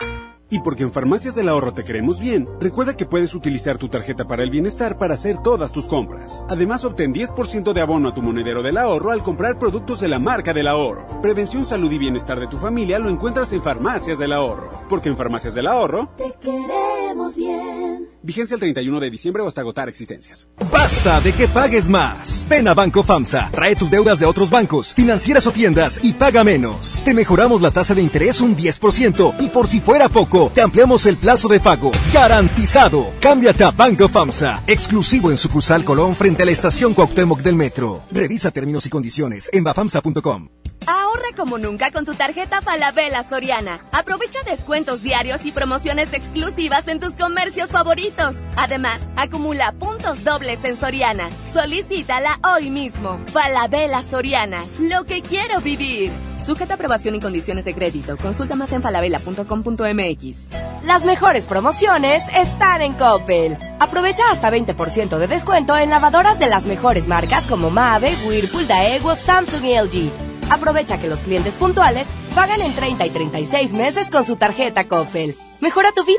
Y 0.52 0.60
porque 0.60 0.84
en 0.84 0.94
Farmacias 0.94 1.34
del 1.34 1.49
Ahorro 1.49 1.73
te 1.73 1.84
queremos 1.84 2.19
bien, 2.19 2.48
recuerda 2.60 2.95
que 2.95 3.07
puedes 3.07 3.34
utilizar 3.34 3.80
tu 3.80 3.89
tarjeta 3.89 4.27
para 4.27 4.44
el 4.44 4.52
bienestar 4.52 4.99
para 4.99 5.15
hacer 5.15 5.39
todas 5.41 5.72
tus 5.72 5.88
compras. 5.88 6.45
Además, 6.48 6.85
obtén 6.85 7.15
10% 7.15 7.73
de 7.73 7.81
abono 7.81 8.10
a 8.10 8.14
tu 8.14 8.22
monedero 8.22 8.61
del 8.61 8.77
ahorro 8.77 9.10
al 9.10 9.23
comprar 9.23 9.57
productos 9.57 9.99
de 9.99 10.10
la 10.10 10.19
marca 10.19 10.53
del 10.53 10.68
ahorro. 10.68 11.19
Prevención, 11.23 11.65
salud 11.65 11.91
y 11.91 11.98
bienestar 11.98 12.39
de 12.39 12.45
tu 12.45 12.57
familia 12.57 12.99
lo 12.99 13.10
encuentras 13.10 13.52
en 13.52 13.64
Farmacias 13.64 14.19
del 14.19 14.31
Ahorro. 14.31 14.69
Porque 14.88 15.10
en 15.10 15.18
Farmacias 15.18 15.56
del 15.56 15.65
Ahorro 15.65 16.10
Te 16.18 16.31
queremos 16.39 16.97
bien. 17.35 18.10
Vigencia 18.22 18.56
el 18.56 18.60
31 18.60 18.99
de 18.99 19.10
diciembre 19.10 19.44
o 19.44 19.48
hasta 19.48 19.61
agotar 19.61 19.89
existencias. 19.89 20.48
Basta 20.72 21.19
de 21.22 21.34
que 21.34 21.48
pagues 21.48 21.89
más. 21.89 22.45
Ven 22.49 22.68
a 22.68 22.73
Banco 22.73 23.03
FAMSA, 23.03 23.49
trae 23.52 23.76
tus 23.76 23.89
deudas 23.89 24.19
de 24.19 24.26
otros 24.26 24.49
bancos, 24.49 24.94
financieras 24.94 25.48
o 25.48 25.52
tiendas 25.52 25.99
y 26.03 26.14
paga 26.14 26.44
menos. 26.44 27.02
Te 27.03 27.14
mejoramos 27.14 27.61
la 27.61 27.72
tasa 27.72 27.94
de 27.94 28.02
interés 28.02 28.41
un 28.41 28.56
10% 28.56 29.35
y 29.39 29.49
por 29.49 29.68
si 29.68 29.81
fuera 29.81 30.10
poco, 30.10 30.52
te 30.53 30.61
ampliamos 30.61 31.06
el 31.06 31.18
plazo 31.18 31.48
de 31.48 31.60
pago. 31.60 31.91
Garantizado. 32.14 33.14
Cámbiate 33.19 33.64
a 33.64 33.72
Banco 33.72 34.07
FAMSA, 34.07 34.64
exclusivo 34.68 35.31
en 35.31 35.38
sucursal 35.38 35.84
Colón 35.84 36.15
frente 36.15 36.44
a 36.44 36.45
la 36.45 36.52
estación 36.52 36.94
Cuauhtémoc 36.94 37.41
del 37.41 37.56
Metro. 37.56 38.03
Revisa 38.11 38.52
términos 38.52 38.85
y 38.85 38.89
condiciones 38.89 39.49
en 39.53 39.64
bafamsa.com. 39.64 40.49
Ahorra 40.86 41.36
como 41.36 41.58
nunca 41.58 41.91
con 41.91 42.06
tu 42.06 42.14
tarjeta 42.14 42.62
Falabella 42.62 43.24
Soriana. 43.24 43.86
Aprovecha 43.91 44.40
descuentos 44.45 45.04
diarios 45.04 45.45
y 45.45 45.52
promociones 45.52 46.14
exclusivas 46.14 46.88
en 46.88 46.99
tus 46.99 47.16
comercios 47.16 47.72
favoritos. 47.72 48.36
Además, 48.56 49.08
acumula 49.16 49.72
puntos 49.74 50.24
dobles 50.24 50.64
en 50.64 50.80
Soriana. 50.80 51.30
Solicítala 51.52 52.40
hoy 52.44 52.70
mismo. 52.70 53.20
Falabella 53.34 54.02
Soriana. 54.02 54.64
Lo 54.80 55.04
que 55.04 55.22
quiero 55.22 55.60
vivir. 55.62 56.12
Sujeta 56.45 56.76
aprobación 56.76 57.16
y 57.16 57.20
condiciones 57.20 57.66
de 57.66 57.74
crédito. 57.74 58.16
Consulta 58.16 58.56
más 58.56 58.72
en 58.72 58.82
falabella.com.mx. 58.82 60.40
Las 60.84 61.04
mejores 61.04 61.48
promociones 61.48 62.24
están 62.34 62.82
en 62.82 62.94
Coppel. 62.94 63.58
Aprovecha 63.80 64.24
hasta 64.32 64.49
20% 64.49 65.18
de 65.18 65.28
descuento 65.28 65.76
en 65.78 65.90
lavadoras 65.90 66.40
de 66.40 66.48
las 66.48 66.66
mejores 66.66 67.08
marcas 67.08 67.45
como 67.48 67.70
Mave, 67.70 68.16
Whirlpool, 68.26 68.68
Daewoo, 68.68 69.16
Samsung 69.16 69.66
y 69.66 69.78
LG. 69.78 70.27
Aprovecha 70.49 70.99
que 70.99 71.10
los 71.10 71.19
clientes 71.19 71.56
puntuales 71.56 72.07
pagan 72.34 72.61
en 72.61 72.74
30 72.74 73.06
y 73.06 73.10
36 73.10 73.74
meses 73.74 74.10
con 74.10 74.26
su 74.26 74.38
tarjeta 74.38 74.88
Coppel. 74.88 75.36
Mejora 75.60 75.91
tu 75.91 76.06
vida. 76.06 76.18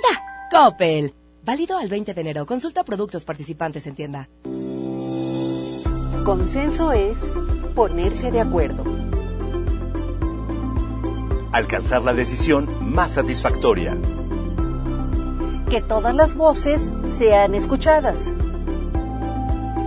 Coppel. 0.50 1.14
Válido 1.44 1.78
al 1.78 1.88
20 1.88 2.12
de 2.12 2.20
enero. 2.20 2.44
Consulta 2.44 2.84
productos 2.84 3.24
participantes 3.24 3.86
en 3.86 3.94
tienda. 3.94 4.28
Consenso 6.24 6.92
es 6.92 7.16
ponerse 7.74 8.30
de 8.30 8.40
acuerdo. 8.42 8.84
Alcanzar 11.52 12.02
la 12.02 12.12
decisión 12.12 12.68
más 12.92 13.12
satisfactoria. 13.12 13.96
Que 15.70 15.80
todas 15.80 16.14
las 16.14 16.34
voces 16.34 16.82
sean 17.16 17.55
escuchadas. 17.55 18.16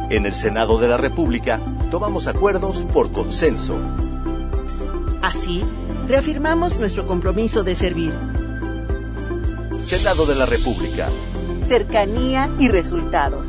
En 0.10 0.26
el 0.26 0.34
Senado 0.34 0.80
de 0.80 0.88
la 0.88 0.98
República 0.98 1.60
tomamos 1.92 2.26
acuerdos 2.26 2.88
por 2.92 3.12
consenso. 3.12 3.78
Así, 5.22 5.64
reafirmamos 6.08 6.80
nuestro 6.80 7.06
compromiso 7.06 7.64
de 7.64 7.76
servir. 7.76 8.14
Senado 9.80 10.26
de 10.26 10.36
la 10.36 10.46
República. 10.46 11.10
Cercanía 11.68 12.50
y 12.60 12.70
resultados. 12.70 13.48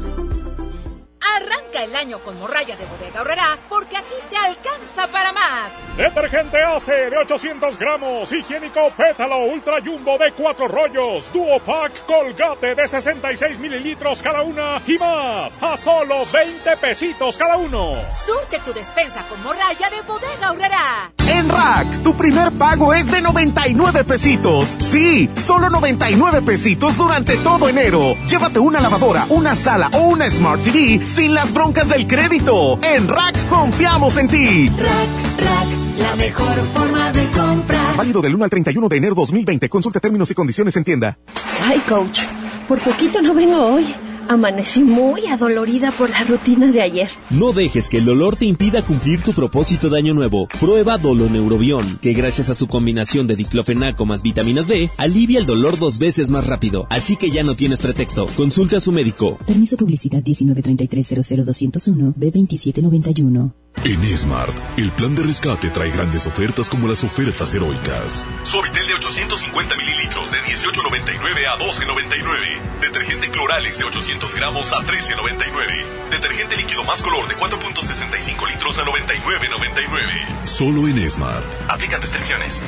Arranca 1.36 1.82
el 1.82 1.96
año 1.96 2.18
con 2.18 2.38
morralla 2.38 2.76
de 2.76 2.84
bodega 2.84 3.22
horrera 3.22 3.58
porque 3.68 3.96
aquí 3.96 4.14
te 4.28 4.36
alcanza 4.36 5.06
para 5.08 5.32
más. 5.32 5.72
Detergente 5.96 6.58
ACE 6.62 7.10
de 7.10 7.16
800 7.16 7.78
gramos, 7.78 8.30
higiénico 8.32 8.90
pétalo 8.96 9.46
ultra 9.46 9.80
jumbo 9.82 10.18
de 10.18 10.32
4 10.32 10.68
rollos, 10.68 11.32
duo 11.32 11.58
pack 11.60 12.04
colgate 12.04 12.74
de 12.74 12.86
66 12.86 13.58
mililitros 13.60 14.20
cada 14.20 14.42
una 14.42 14.80
y 14.86 14.98
más 14.98 15.58
a 15.62 15.76
solo 15.76 16.22
20 16.30 16.76
pesitos 16.76 17.38
cada 17.38 17.56
uno. 17.56 17.94
Surte 18.10 18.58
tu 18.60 18.72
despensa 18.72 19.22
con 19.28 19.42
morralla 19.42 19.88
de 19.90 20.02
bodega 20.02 20.50
horrera. 20.50 21.12
En 21.28 21.48
Rack, 21.48 22.02
tu 22.02 22.14
primer 22.14 22.52
pago 22.52 22.92
es 22.92 23.10
de 23.10 23.22
99 23.22 24.04
pesitos. 24.04 24.76
Sí, 24.78 25.30
solo 25.34 25.70
99 25.70 26.42
pesitos 26.42 26.98
durante 26.98 27.38
todo 27.38 27.70
enero. 27.70 28.14
Llévate 28.28 28.58
una 28.58 28.80
lavadora, 28.80 29.24
una 29.30 29.54
sala 29.54 29.88
o 29.94 30.02
una 30.08 30.30
Smart 30.30 30.62
TV 30.62 31.00
sin 31.22 31.34
las 31.34 31.54
broncas 31.54 31.88
del 31.88 32.08
crédito. 32.08 32.80
En 32.82 33.06
Rack 33.06 33.48
confiamos 33.48 34.16
en 34.16 34.26
ti. 34.26 34.68
Rack, 34.70 35.38
Rack, 35.38 35.68
la 36.00 36.16
mejor 36.16 36.54
forma 36.74 37.12
de 37.12 37.24
comprar. 37.26 37.96
Válido 37.96 38.20
del 38.20 38.34
1 38.34 38.42
al 38.42 38.50
31 38.50 38.88
de 38.88 38.96
enero 38.96 39.14
2020. 39.14 39.68
Consulta 39.68 40.00
términos 40.00 40.32
y 40.32 40.34
condiciones 40.34 40.76
en 40.76 40.82
tienda. 40.82 41.16
Ay, 41.64 41.78
coach, 41.88 42.22
por 42.66 42.80
poquito 42.80 43.22
no 43.22 43.34
vengo 43.34 43.56
hoy. 43.56 43.94
Amanecí 44.28 44.82
muy 44.82 45.26
adolorida 45.26 45.92
por 45.92 46.10
la 46.10 46.24
rutina 46.24 46.70
de 46.70 46.82
ayer. 46.82 47.10
No 47.30 47.52
dejes 47.52 47.88
que 47.88 47.98
el 47.98 48.04
dolor 48.04 48.36
te 48.36 48.44
impida 48.44 48.82
cumplir 48.82 49.22
tu 49.22 49.32
propósito 49.32 49.90
de 49.90 49.98
año 49.98 50.14
nuevo. 50.14 50.48
Prueba 50.60 50.98
Doloneurobión, 50.98 51.98
que 52.00 52.12
gracias 52.12 52.48
a 52.50 52.54
su 52.54 52.66
combinación 52.68 53.26
de 53.26 53.36
diclofenaco 53.36 54.06
más 54.06 54.22
vitaminas 54.22 54.68
B, 54.68 54.90
alivia 54.96 55.38
el 55.38 55.46
dolor 55.46 55.78
dos 55.78 55.98
veces 55.98 56.30
más 56.30 56.46
rápido. 56.46 56.86
Así 56.90 57.16
que 57.16 57.30
ya 57.30 57.42
no 57.42 57.56
tienes 57.56 57.80
pretexto. 57.80 58.26
Consulta 58.36 58.76
a 58.78 58.80
su 58.80 58.92
médico. 58.92 59.38
Permiso 59.46 59.76
publicidad 59.76 60.22
193300201 60.22 62.14
B2791. 62.14 63.52
En 63.84 64.16
Smart, 64.16 64.54
el 64.76 64.92
plan 64.92 65.14
de 65.16 65.24
rescate 65.24 65.68
trae 65.70 65.90
grandes 65.90 66.26
ofertas 66.26 66.68
como 66.68 66.86
las 66.86 67.02
ofertas 67.02 67.52
heroicas. 67.52 68.28
Suavitel 68.44 68.86
de 68.86 68.94
850 68.94 69.76
mililitros 69.76 70.30
de 70.30 70.38
18.99 70.38 71.46
a 71.48 71.58
12.99. 71.58 72.80
Detergente 72.80 73.30
Cloralex 73.30 73.78
de 73.78 73.84
800 73.84 74.34
gramos 74.36 74.72
a 74.72 74.82
13.99. 74.82 76.10
Detergente 76.10 76.56
líquido 76.56 76.84
más 76.84 77.02
color 77.02 77.26
de 77.26 77.36
4.65 77.36 78.48
litros 78.50 78.78
a 78.78 78.84
99.99. 78.84 80.46
Solo 80.46 80.86
en 80.86 81.10
Smart. 81.10 81.44
Aplican 81.68 82.00
restricciones. 82.00 82.62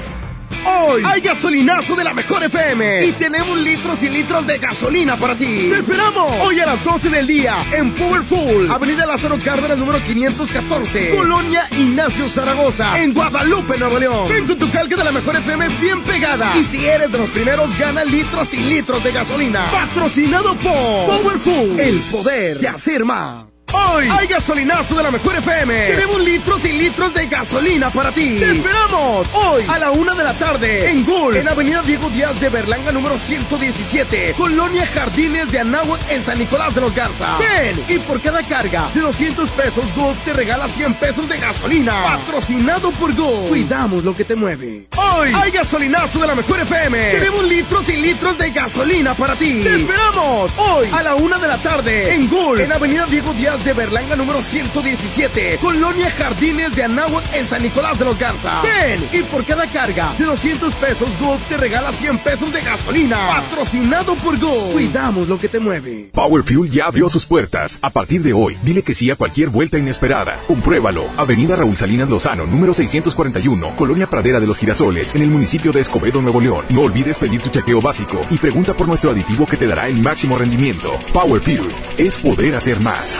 Hoy 0.67 1.03
hay 1.05 1.21
gasolinazo 1.21 1.95
de 1.95 2.05
la 2.05 2.15
mejor 2.15 2.43
FM 2.43 3.07
y 3.07 3.13
tenemos 3.13 3.59
litros 3.59 4.03
y 4.03 4.09
litros 4.09 4.47
de 4.47 4.59
gasolina 4.59 5.19
para 5.19 5.35
ti. 5.35 5.69
¡Te 5.71 5.79
esperamos! 5.79 6.41
Hoy 6.43 6.61
a 6.61 6.67
las 6.67 6.83
12 6.85 7.11
del 7.11 7.27
día 7.27 7.65
en 7.73 7.93
Powerful, 7.93 8.71
Avenida 8.71 9.07
Lázaro 9.07 9.39
Cárdenas 9.43 9.79
número 9.79 10.03
514, 10.03 11.17
Colonia 11.17 11.69
Ignacio 11.73 12.29
Zaragoza, 12.29 12.99
en 13.03 13.13
Guadalupe, 13.13 13.79
Nuevo 13.79 13.99
León. 13.99 14.29
Ven 14.29 14.47
con 14.47 14.59
tu 14.59 14.71
calca 14.71 14.97
de 14.97 15.05
la 15.05 15.13
mejor 15.13 15.37
FM 15.37 15.69
bien 15.81 16.03
pegada. 16.03 16.57
Y 16.57 16.65
si 16.65 16.85
eres 16.87 17.13
de 17.13 17.19
los 17.19 17.31
primeros, 17.31 17.77
gana 17.79 18.05
litros 18.05 18.53
y 18.55 18.59
litros 18.59 19.05
de 19.05 19.13
gasolina. 19.13 19.67
Patrocinado 19.71 20.55
por 20.57 20.73
Powerful, 21.07 21.79
el 21.79 21.99
poder 22.11 22.59
de 22.59 22.69
hacer 22.69 23.05
más. 23.05 23.54
Hoy 23.75 24.09
hay 24.09 24.27
gasolinazo 24.29 24.95
de 24.95 25.03
la 25.03 25.11
mejor 25.11 25.35
FM. 25.35 25.87
Tenemos 25.95 26.21
litros 26.21 26.65
y 26.65 26.73
litros 26.73 27.13
de 27.13 27.27
gasolina 27.27 27.91
para 27.91 28.13
ti. 28.13 28.37
¡Te 28.39 28.53
esperamos! 28.53 29.27
Hoy 29.33 29.65
a 29.67 29.79
la 29.81 29.91
una 29.91 30.15
de 30.15 30.23
la 30.23 30.33
tarde 30.35 30.91
en 30.91 31.05
Gul, 31.05 31.37
en 31.37 31.49
Avenida 31.49 31.83
Diego 31.83 32.09
Díaz 32.11 32.41
de 32.41 32.51
Berlanga 32.51 32.93
número 32.93 33.19
117, 33.19 34.35
Colonia 34.37 34.87
Jardines 34.87 35.51
de 35.51 35.59
Anáhuac 35.59 36.01
en 36.09 36.23
San 36.23 36.39
Nicolás 36.39 36.73
de 36.75 36.81
los 36.83 36.95
Garza. 36.95 37.37
Ven 37.39 37.85
y 37.89 37.99
por 37.99 38.21
cada 38.21 38.43
carga 38.45 38.89
de 38.95 39.01
200 39.01 39.51
pesos 39.51 39.93
Gulf 39.97 40.19
te 40.25 40.33
regala 40.33 40.69
100 40.69 40.95
pesos 40.95 41.29
de 41.29 41.37
gasolina. 41.39 42.05
Patrocinado 42.05 42.93
por 42.93 43.13
Gulf. 43.15 43.49
Cuidamos 43.49 44.05
lo 44.05 44.15
que 44.15 44.25
te 44.25 44.37
mueve. 44.37 44.87
Hoy 44.97 45.33
hay 45.35 45.51
gasolinazo 45.51 46.21
de 46.21 46.27
la 46.29 46.35
mejor 46.37 46.61
FM. 46.61 47.11
Tenemos 47.13 47.45
litros 47.45 47.89
y 47.89 47.97
litros 47.97 48.39
de 48.39 48.51
gasolina 48.51 49.15
para 49.15 49.35
ti. 49.35 49.63
¡Te 49.65 49.77
esperamos! 49.77 50.53
Hoy 50.59 50.87
a 50.93 51.03
la 51.03 51.17
una 51.17 51.39
de 51.39 51.49
la 51.49 51.59
tarde 51.59 52.15
en 52.15 52.29
Gul, 52.29 52.61
en 52.61 52.71
Avenida 52.71 53.07
Diego 53.07 53.33
Díaz 53.33 53.64
de 53.65 53.73
Berlanga 53.73 54.15
número 54.15 54.43
117, 54.43 55.59
Colonia 55.61 56.11
Jardines 56.11 56.77
de 56.77 56.85
Anáhuac 56.85 57.25
en 57.33 57.49
San 57.49 57.63
Nicolás 57.63 57.99
de 57.99 58.05
los 58.05 58.19
Garza. 58.19 58.61
Ven 58.63 59.03
y 59.13 59.23
por 59.23 59.45
cada 59.45 59.67
carga 59.67 60.15
de 60.19 60.25
200 60.25 60.75
pesos 60.75 61.09
Golf 61.19 61.43
te 61.49 61.57
regala 61.57 61.91
100 61.93 62.19
pesos 62.19 62.53
de 62.53 62.61
gasolina. 62.61 63.17
Patrocinado 63.29 64.15
por 64.17 64.39
Golf. 64.39 64.73
Cuidamos 64.73 65.29
lo 65.29 65.39
que 65.39 65.49
te 65.49 65.61
mueve. 65.61 66.11
Power 66.13 66.43
Fuel 66.43 66.71
ya 66.71 66.87
abrió 66.87 67.09
sus 67.09 67.25
puertas. 67.25 67.79
A 67.81 67.91
partir 67.91 68.23
de 68.23 68.35
hoy, 68.35 68.57
dile 68.63 68.83
que 68.83 68.93
sí 68.93 69.11
a 69.11 69.17
cualquier 69.17 69.49
vuelta 69.49 69.79
inesperada. 69.79 70.39
Compruébalo. 70.47 71.07
Avenida 71.17 71.57
Raúl 71.57 71.77
Salinas 71.77 72.11
Lozano, 72.11 72.47
número 72.47 72.75
641, 72.75 73.77
Colonia 73.77 74.07
Pradera 74.07 74.41
de 74.41 74.47
los 74.47 74.59
Girasoles, 74.59 75.15
en 75.15 75.23
el 75.23 75.29
municipio 75.29 75.73
de 75.73 75.81
Escobedo, 75.81 76.21
Nuevo 76.21 76.41
León. 76.41 76.65
No 76.69 76.83
olvides 76.83 77.19
pedir 77.19 77.41
tu 77.41 77.49
chequeo 77.49 77.81
básico 77.81 78.21
y 78.31 78.37
pregunta 78.37 78.75
por 78.75 78.87
nuestro 78.87 79.11
aditivo 79.11 79.47
que 79.47 79.57
te 79.57 79.67
dará 79.67 79.89
el 79.89 79.97
máximo 80.03 80.37
rendimiento. 80.37 80.93
Power 81.13 81.41
Fuel 81.41 81.71
es 81.97 82.17
poder 82.17 82.55
hacer 82.57 82.81
más. 82.81 83.17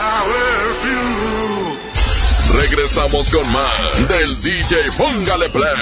Regresamos 2.53 3.29
con 3.29 3.51
más 3.51 4.07
del 4.07 4.41
DJ 4.41 4.75
Póngale 4.97 5.49
Play 5.49 5.73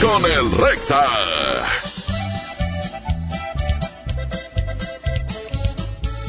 con 0.00 0.24
el 0.24 0.50
Recta. 0.52 1.06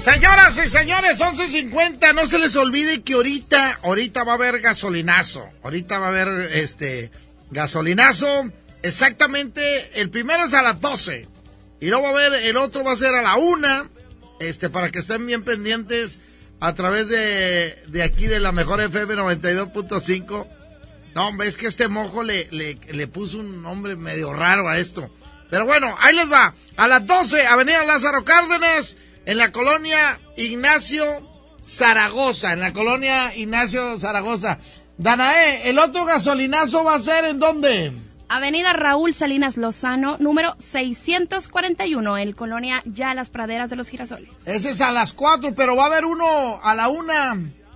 Señoras 0.04 0.56
y 0.64 0.70
señores, 0.70 1.20
11.50, 1.20 2.14
no 2.14 2.28
se 2.28 2.38
les 2.38 2.56
olvide 2.56 3.02
que 3.02 3.14
ahorita, 3.16 3.80
ahorita 3.82 4.24
va 4.24 4.34
a 4.34 4.36
haber 4.36 4.60
gasolinazo. 4.60 5.50
Ahorita 5.64 5.98
va 5.98 6.06
a 6.06 6.10
haber 6.10 6.28
este 6.54 7.10
gasolinazo. 7.50 8.52
Exactamente, 8.84 10.00
el 10.00 10.12
primero 10.12 10.46
es 10.46 10.54
a 10.54 10.62
las 10.62 10.80
12. 10.80 11.28
Y 11.82 11.88
luego 11.88 12.04
va 12.04 12.10
a 12.10 12.12
haber, 12.12 12.34
el 12.46 12.58
otro 12.58 12.84
va 12.84 12.92
a 12.92 12.96
ser 12.96 13.16
a 13.16 13.24
la 13.24 13.36
1. 13.36 13.90
Este, 14.42 14.70
para 14.70 14.92
que 14.92 15.00
estén 15.00 15.26
bien 15.26 15.44
pendientes 15.44 16.20
a 16.60 16.74
través 16.74 17.10
de, 17.10 17.82
de 17.88 18.04
aquí 18.04 18.28
de 18.28 18.40
la 18.40 18.52
mejor 18.52 18.82
FM 18.82 19.16
92.5. 19.16 20.48
No, 21.14 21.28
hombre, 21.28 21.48
es 21.48 21.58
que 21.58 21.68
este 21.68 21.88
mojo 21.88 22.24
le, 22.24 22.48
le, 22.52 22.78
le 22.92 23.08
puso 23.08 23.40
un 23.40 23.62
nombre 23.62 23.96
medio 23.96 24.34
raro 24.34 24.68
a 24.68 24.78
esto. 24.78 25.10
Pero 25.50 25.66
bueno, 25.66 25.96
ahí 26.02 26.16
les 26.16 26.32
va. 26.32 26.54
A 26.78 26.88
las 26.88 27.06
12, 27.06 27.48
Avenida 27.48 27.86
Lázaro 27.86 28.26
Cárdenas, 28.26 28.98
en 29.26 29.38
la 29.38 29.52
colonia 29.52 30.20
Ignacio 30.38 31.06
Zaragoza. 31.66 32.54
En 32.54 32.60
la 32.60 32.74
colonia 32.74 33.36
Ignacio 33.36 33.98
Zaragoza. 33.98 34.60
Danae, 34.98 35.70
el 35.70 35.80
otro 35.80 36.06
gasolinazo 36.06 36.84
va 36.84 36.96
a 36.96 37.00
ser 37.00 37.26
en 37.26 37.40
dónde? 37.40 37.92
Avenida 38.28 38.74
Raúl 38.74 39.14
Salinas 39.14 39.58
Lozano, 39.58 40.18
número 40.20 40.56
641, 40.60 42.18
en 42.18 42.32
Colonia 42.34 42.82
Ya 42.86 43.14
Las 43.14 43.30
Praderas 43.30 43.70
de 43.70 43.76
los 43.76 43.90
Girasoles. 43.90 44.30
Ese 44.46 44.72
es 44.72 44.82
a 44.82 44.92
las 44.92 45.14
4, 45.14 45.54
pero 45.56 45.76
va 45.76 45.84
a 45.84 45.88
haber 45.88 46.06
uno 46.06 46.60
a 46.64 46.76
la 46.76 46.88
1. 46.88 47.14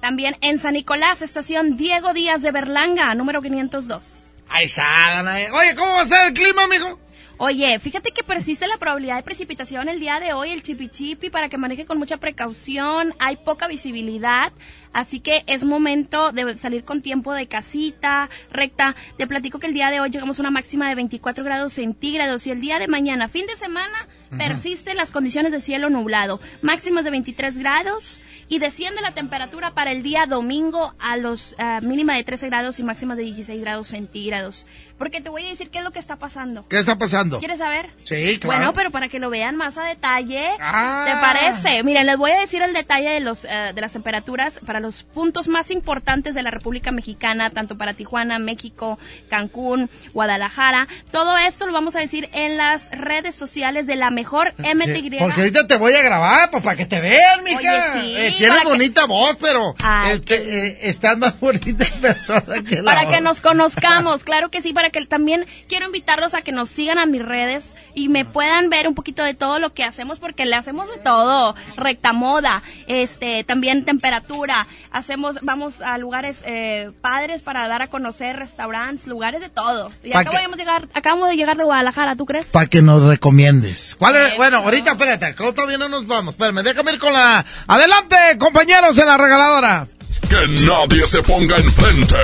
También 0.02 0.38
en 0.42 0.60
San 0.60 0.74
Nicolás, 0.74 1.22
estación 1.22 1.78
Diego 1.78 2.14
Díaz 2.14 2.42
de 2.42 2.52
Berlanga, 2.52 3.14
número 3.16 3.42
502. 3.42 4.36
Ahí 4.50 4.66
está, 4.66 4.84
Danae. 5.14 5.52
Oye, 5.52 5.76
¿cómo 5.76 5.92
va 5.92 6.02
a 6.02 6.06
ser 6.06 6.28
el 6.28 6.34
clima, 6.34 6.64
amigo? 6.64 7.00
Oye, 7.41 7.80
fíjate 7.80 8.11
que 8.11 8.22
persiste 8.22 8.68
la 8.68 8.76
probabilidad 8.76 9.16
de 9.16 9.24
precipitación 9.24 9.88
el 9.88 10.02
día 10.02 10.20
de 10.20 10.34
hoy, 10.34 10.52
el 10.52 10.61
chipi 10.61 10.90
chipi, 10.90 11.30
para 11.30 11.48
que 11.48 11.57
maneje 11.57 11.86
con 11.86 11.98
mucha 11.98 12.18
precaución, 12.18 13.14
hay 13.18 13.38
poca 13.38 13.70
visibilidad, 13.70 14.52
así 14.91 15.22
que 15.22 15.45
es 15.48 15.64
momento 15.64 16.34
de 16.34 16.57
salir 16.57 16.84
con 16.84 17.02
tiempo 17.02 17.34
de 17.34 17.48
casita, 17.48 18.30
recta. 18.52 18.94
Te 19.18 19.26
platico 19.26 19.57
que 19.57 19.68
el 19.68 19.74
día 19.74 19.90
de 19.90 20.02
hoy 20.02 20.10
llegamos 20.10 20.38
a 20.38 20.41
una 20.41 20.52
máxima 20.52 20.90
de 20.90 20.95
24 20.95 21.45
grados 21.45 21.72
centígrados 21.72 22.45
y 22.45 22.52
el 22.52 22.60
día 22.60 22.78
de 22.78 22.90
mañana, 22.90 23.30
fin 23.30 23.48
de 23.48 23.56
semana, 23.56 24.10
persisten 24.38 24.98
las 24.98 25.14
condiciones 25.14 25.53
de 25.53 25.61
cielo 25.61 25.90
nublado, 25.90 26.41
máximas 26.61 27.06
de 27.06 27.11
23 27.11 27.57
grados 27.57 28.20
y 28.49 28.57
desciende 28.57 29.02
la 29.02 29.11
temperatura 29.11 29.74
para 29.76 29.91
el 29.91 30.02
día 30.02 30.26
domingo 30.26 30.94
a 30.99 31.16
los 31.18 31.53
uh, 31.53 31.86
mínima 31.86 32.16
de 32.16 32.24
13 32.24 32.48
grados 32.48 32.80
y 32.80 32.84
máxima 32.84 33.16
de 33.16 33.24
16 33.24 33.61
grados 33.61 33.88
centígrados. 33.88 34.66
Porque 35.00 35.22
te 35.22 35.30
voy 35.30 35.46
a 35.46 35.50
decir 35.50 35.70
qué 35.70 35.80
es 35.80 35.84
lo 35.84 35.92
que 35.92 36.00
está 36.00 36.18
pasando. 36.18 36.68
¿Qué 36.68 36.78
está 36.78 36.98
pasando? 36.98 37.40
¿Quieres 37.40 37.60
saber? 37.60 37.90
Sí, 38.04 38.38
claro. 38.38 38.58
Bueno, 38.58 38.74
pero 38.74 38.92
para 38.92 39.08
que 39.08 39.18
lo 39.18 39.30
vean 39.30 39.56
más 39.56 39.78
a 39.78 39.86
detalle, 39.86 40.50
ah. 40.60 41.06
¿te 41.08 41.14
parece? 41.14 41.84
Miren, 41.84 42.06
les 42.06 42.18
voy 42.18 42.32
a 42.32 42.40
decir 42.40 42.62
el 42.62 42.74
detalle 42.74 43.10
de 43.10 43.22
los 43.22 43.46
uh, 43.46 43.74
de 43.74 43.82
las 43.82 43.94
temperaturas 43.94 44.60
para 44.66 44.82
los 44.82 45.04
puntos 45.04 45.48
más 45.48 45.72
importantes 45.72 46.36
de 46.36 46.44
la 46.44 46.52
República 46.52 46.92
Mexicana, 46.92 47.50
tanto 47.50 47.78
para 47.78 47.94
Tijuana, 47.94 48.40
México, 48.40 49.00
Cancún, 49.30 49.90
Guadalajara. 50.14 50.88
Todo 51.12 51.38
esto 51.38 51.66
lo 51.66 51.72
vamos 51.72 51.96
a 51.96 52.00
decir 52.00 52.30
en 52.34 52.58
las 52.58 52.92
redes 52.92 53.36
sociales 53.36 53.88
de 53.88 53.96
la 53.96 54.10
mejor 54.10 54.54
MTY. 54.58 55.10
Sí, 55.10 55.18
porque 55.18 55.42
ahorita 55.42 55.66
te 55.66 55.78
voy 55.78 55.94
a 55.94 56.02
grabar, 56.02 56.50
pues 56.52 56.62
para 56.62 56.76
que 56.76 56.86
te 56.86 57.00
vean, 57.00 57.44
mija. 57.46 57.94
Oye, 57.96 58.02
sí. 58.02 58.16
Eh, 58.18 58.36
Tienes 58.38 58.62
que- 58.62 58.68
bonita 58.68 59.06
voz, 59.06 59.38
pero 59.40 59.76
Ay, 59.82 60.18
este, 60.18 60.68
eh, 60.68 60.78
estás 60.82 61.18
más 61.18 61.40
bonita 61.40 61.86
en 61.86 62.02
persona 62.02 62.64
que 62.68 62.82
la 62.82 62.94
para 62.94 63.10
que 63.10 63.22
nos 63.22 63.40
conozcamos, 63.40 64.26
claro 64.26 64.50
que 64.50 64.62
sí, 64.62 64.74
para 64.74 64.89
que 64.91 65.06
también 65.06 65.45
quiero 65.68 65.86
invitarlos 65.86 66.34
a 66.34 66.41
que 66.41 66.52
nos 66.52 66.70
sigan 66.70 66.98
a 66.98 67.06
mis 67.06 67.24
redes 67.24 67.74
y 67.95 68.10
me 68.10 68.26
puedan 68.26 68.70
ver 68.70 68.88
un 68.88 68.95
poquito 68.95 69.24
de 69.24 69.34
todo 69.34 69.60
lo 69.60 69.74
que 69.74 69.84
hacemos 69.84 70.20
porque 70.20 70.45
le 70.45 70.56
hacemos 70.56 70.88
de 70.90 71.02
todo, 71.02 71.56
recta 71.78 72.14
moda, 72.14 72.61
este, 72.88 73.44
también 73.44 73.86
temperatura, 73.86 74.68
hacemos, 74.91 75.38
vamos 75.41 75.82
a 75.82 75.98
lugares 75.98 76.41
eh, 76.45 76.91
padres 77.02 77.41
para 77.41 77.68
dar 77.68 77.82
a 77.82 77.88
conocer 77.90 78.36
restaurantes, 78.36 79.07
lugares 79.07 79.41
de 79.41 79.49
todo. 79.49 79.91
Y 80.03 80.11
Pa' 80.11 80.20
acabamos, 80.22 80.52
que- 80.52 80.57
de 80.57 80.64
llegar, 80.64 80.88
acabamos 80.94 81.30
de 81.30 81.36
llegar 81.36 81.57
de 81.57 81.64
Guadalajara, 81.64 82.16
¿tú 82.16 82.26
crees? 82.26 82.45
Para 82.48 82.68
que 82.68 82.82
nos 82.82 83.03
recomiendes. 83.03 83.95
¿Cuál 83.98 84.16
es? 84.16 84.38
Bueno, 84.38 84.57
ahorita 84.57 84.91
espérate, 84.91 85.36
¿cómo 85.36 85.53
todavía 85.53 85.78
no 85.78 85.90
nos 85.90 86.07
vamos? 86.07 86.34
Espérame, 86.36 86.64
déjame 86.64 86.94
ir 86.94 86.99
con 86.99 87.14
la... 87.14 87.45
Adelante, 87.68 88.16
compañeros 88.38 88.98
en 88.98 89.06
la 89.07 89.18
regaladora. 89.18 89.88
Que 90.30 90.48
nadie 90.66 91.07
se 91.07 91.24
ponga 91.24 91.57
enfrente. 91.57 92.16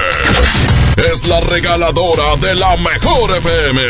Es 0.98 1.28
la 1.28 1.42
regaladora 1.42 2.38
de 2.38 2.56
la 2.56 2.78
mejor 2.78 3.36
FM. 3.36 3.82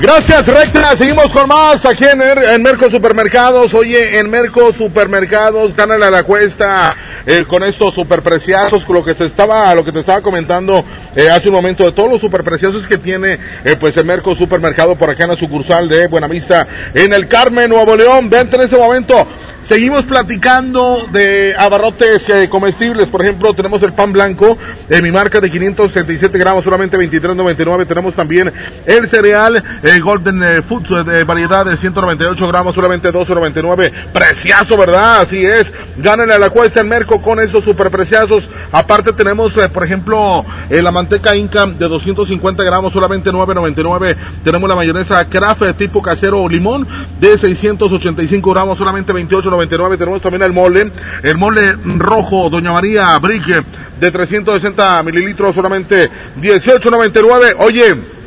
Gracias, 0.00 0.48
Recta. 0.48 0.96
Seguimos 0.96 1.32
con 1.32 1.48
más 1.48 1.86
aquí 1.86 2.04
en, 2.04 2.20
en 2.20 2.62
Merco 2.62 2.90
Supermercados. 2.90 3.72
Oye, 3.74 4.18
en 4.18 4.28
Merco 4.28 4.72
Supermercados, 4.72 5.76
gánale 5.76 6.06
a 6.06 6.10
la 6.10 6.24
cuesta 6.24 6.96
eh, 7.24 7.44
con 7.46 7.62
estos 7.62 7.94
superpreciazos, 7.94 8.84
con 8.84 8.96
lo 8.96 9.04
que 9.04 9.14
se 9.14 9.26
estaba, 9.26 9.72
lo 9.76 9.84
que 9.84 9.92
te 9.92 10.00
estaba 10.00 10.22
comentando 10.22 10.84
eh, 11.14 11.30
hace 11.30 11.48
un 11.48 11.54
momento, 11.54 11.84
de 11.84 11.92
todos 11.92 12.10
los 12.10 12.20
superpreciazos 12.20 12.88
que 12.88 12.98
tiene, 12.98 13.38
eh, 13.64 13.76
pues 13.78 13.96
el 13.96 14.06
Merco 14.06 14.34
Supermercado 14.34 14.96
por 14.96 15.10
acá 15.10 15.24
en 15.24 15.30
la 15.30 15.36
sucursal 15.36 15.88
de 15.88 16.06
Buenavista, 16.08 16.66
en 16.94 17.12
el 17.12 17.28
Carmen, 17.28 17.70
Nuevo 17.70 17.94
León. 17.94 18.28
Vente 18.28 18.56
en 18.56 18.62
ese 18.62 18.76
momento. 18.76 19.26
Seguimos 19.62 20.04
platicando 20.04 21.06
de 21.12 21.54
abarrotes 21.58 22.28
eh, 22.30 22.48
comestibles. 22.48 23.08
Por 23.08 23.22
ejemplo, 23.22 23.52
tenemos 23.52 23.82
el 23.82 23.92
pan 23.92 24.12
blanco 24.12 24.56
de 24.88 25.02
mi 25.02 25.10
marca 25.10 25.40
de 25.40 25.50
567 25.50 26.38
gramos, 26.38 26.64
solamente 26.64 26.96
23.99. 26.96 27.86
Tenemos 27.86 28.14
también 28.14 28.52
el 28.86 29.08
cereal 29.08 29.62
eh, 29.82 29.98
Golden 30.00 30.42
eh, 30.42 30.62
Foods 30.62 30.90
eh, 30.90 31.04
de 31.04 31.24
variedad 31.24 31.66
de 31.66 31.76
198 31.76 32.48
gramos, 32.48 32.74
solamente 32.74 33.12
12.99. 33.12 33.92
Preciazo, 34.12 34.76
¿verdad? 34.78 35.20
Así 35.20 35.44
es. 35.44 35.74
Gánale 35.98 36.34
a 36.34 36.38
la 36.38 36.50
cuesta 36.50 36.80
en 36.80 36.88
Merco 36.88 37.20
con 37.20 37.40
esos 37.40 37.64
super 37.64 37.90
preciazos. 37.90 38.48
Aparte 38.72 39.12
tenemos, 39.12 39.56
eh, 39.56 39.68
por 39.68 39.84
ejemplo, 39.84 40.44
eh, 40.70 40.80
la 40.80 40.90
manteca 40.92 41.34
Inca 41.36 41.66
de 41.66 41.88
250 41.88 42.62
gramos, 42.62 42.92
solamente 42.92 43.30
9.99. 43.30 44.16
Tenemos 44.44 44.68
la 44.68 44.76
mayonesa 44.76 45.28
Kraft 45.28 45.62
eh, 45.62 45.74
tipo 45.74 46.00
casero 46.00 46.42
o 46.42 46.48
limón 46.48 46.86
de 47.20 47.36
685 47.36 48.50
gramos, 48.52 48.78
solamente 48.78 49.12
28.99. 49.56 49.98
Tenemos 49.98 50.20
también 50.20 50.42
el 50.42 50.52
mole, 50.52 50.90
el 51.22 51.36
mole 51.36 51.76
rojo 51.96 52.50
Doña 52.50 52.72
María 52.72 53.16
Brick 53.18 53.48
eh, 53.48 53.62
de 54.00 54.10
360 54.10 55.02
mililitros, 55.02 55.54
solamente 55.54 56.10
18.99. 56.40 57.56
Oye. 57.58 58.17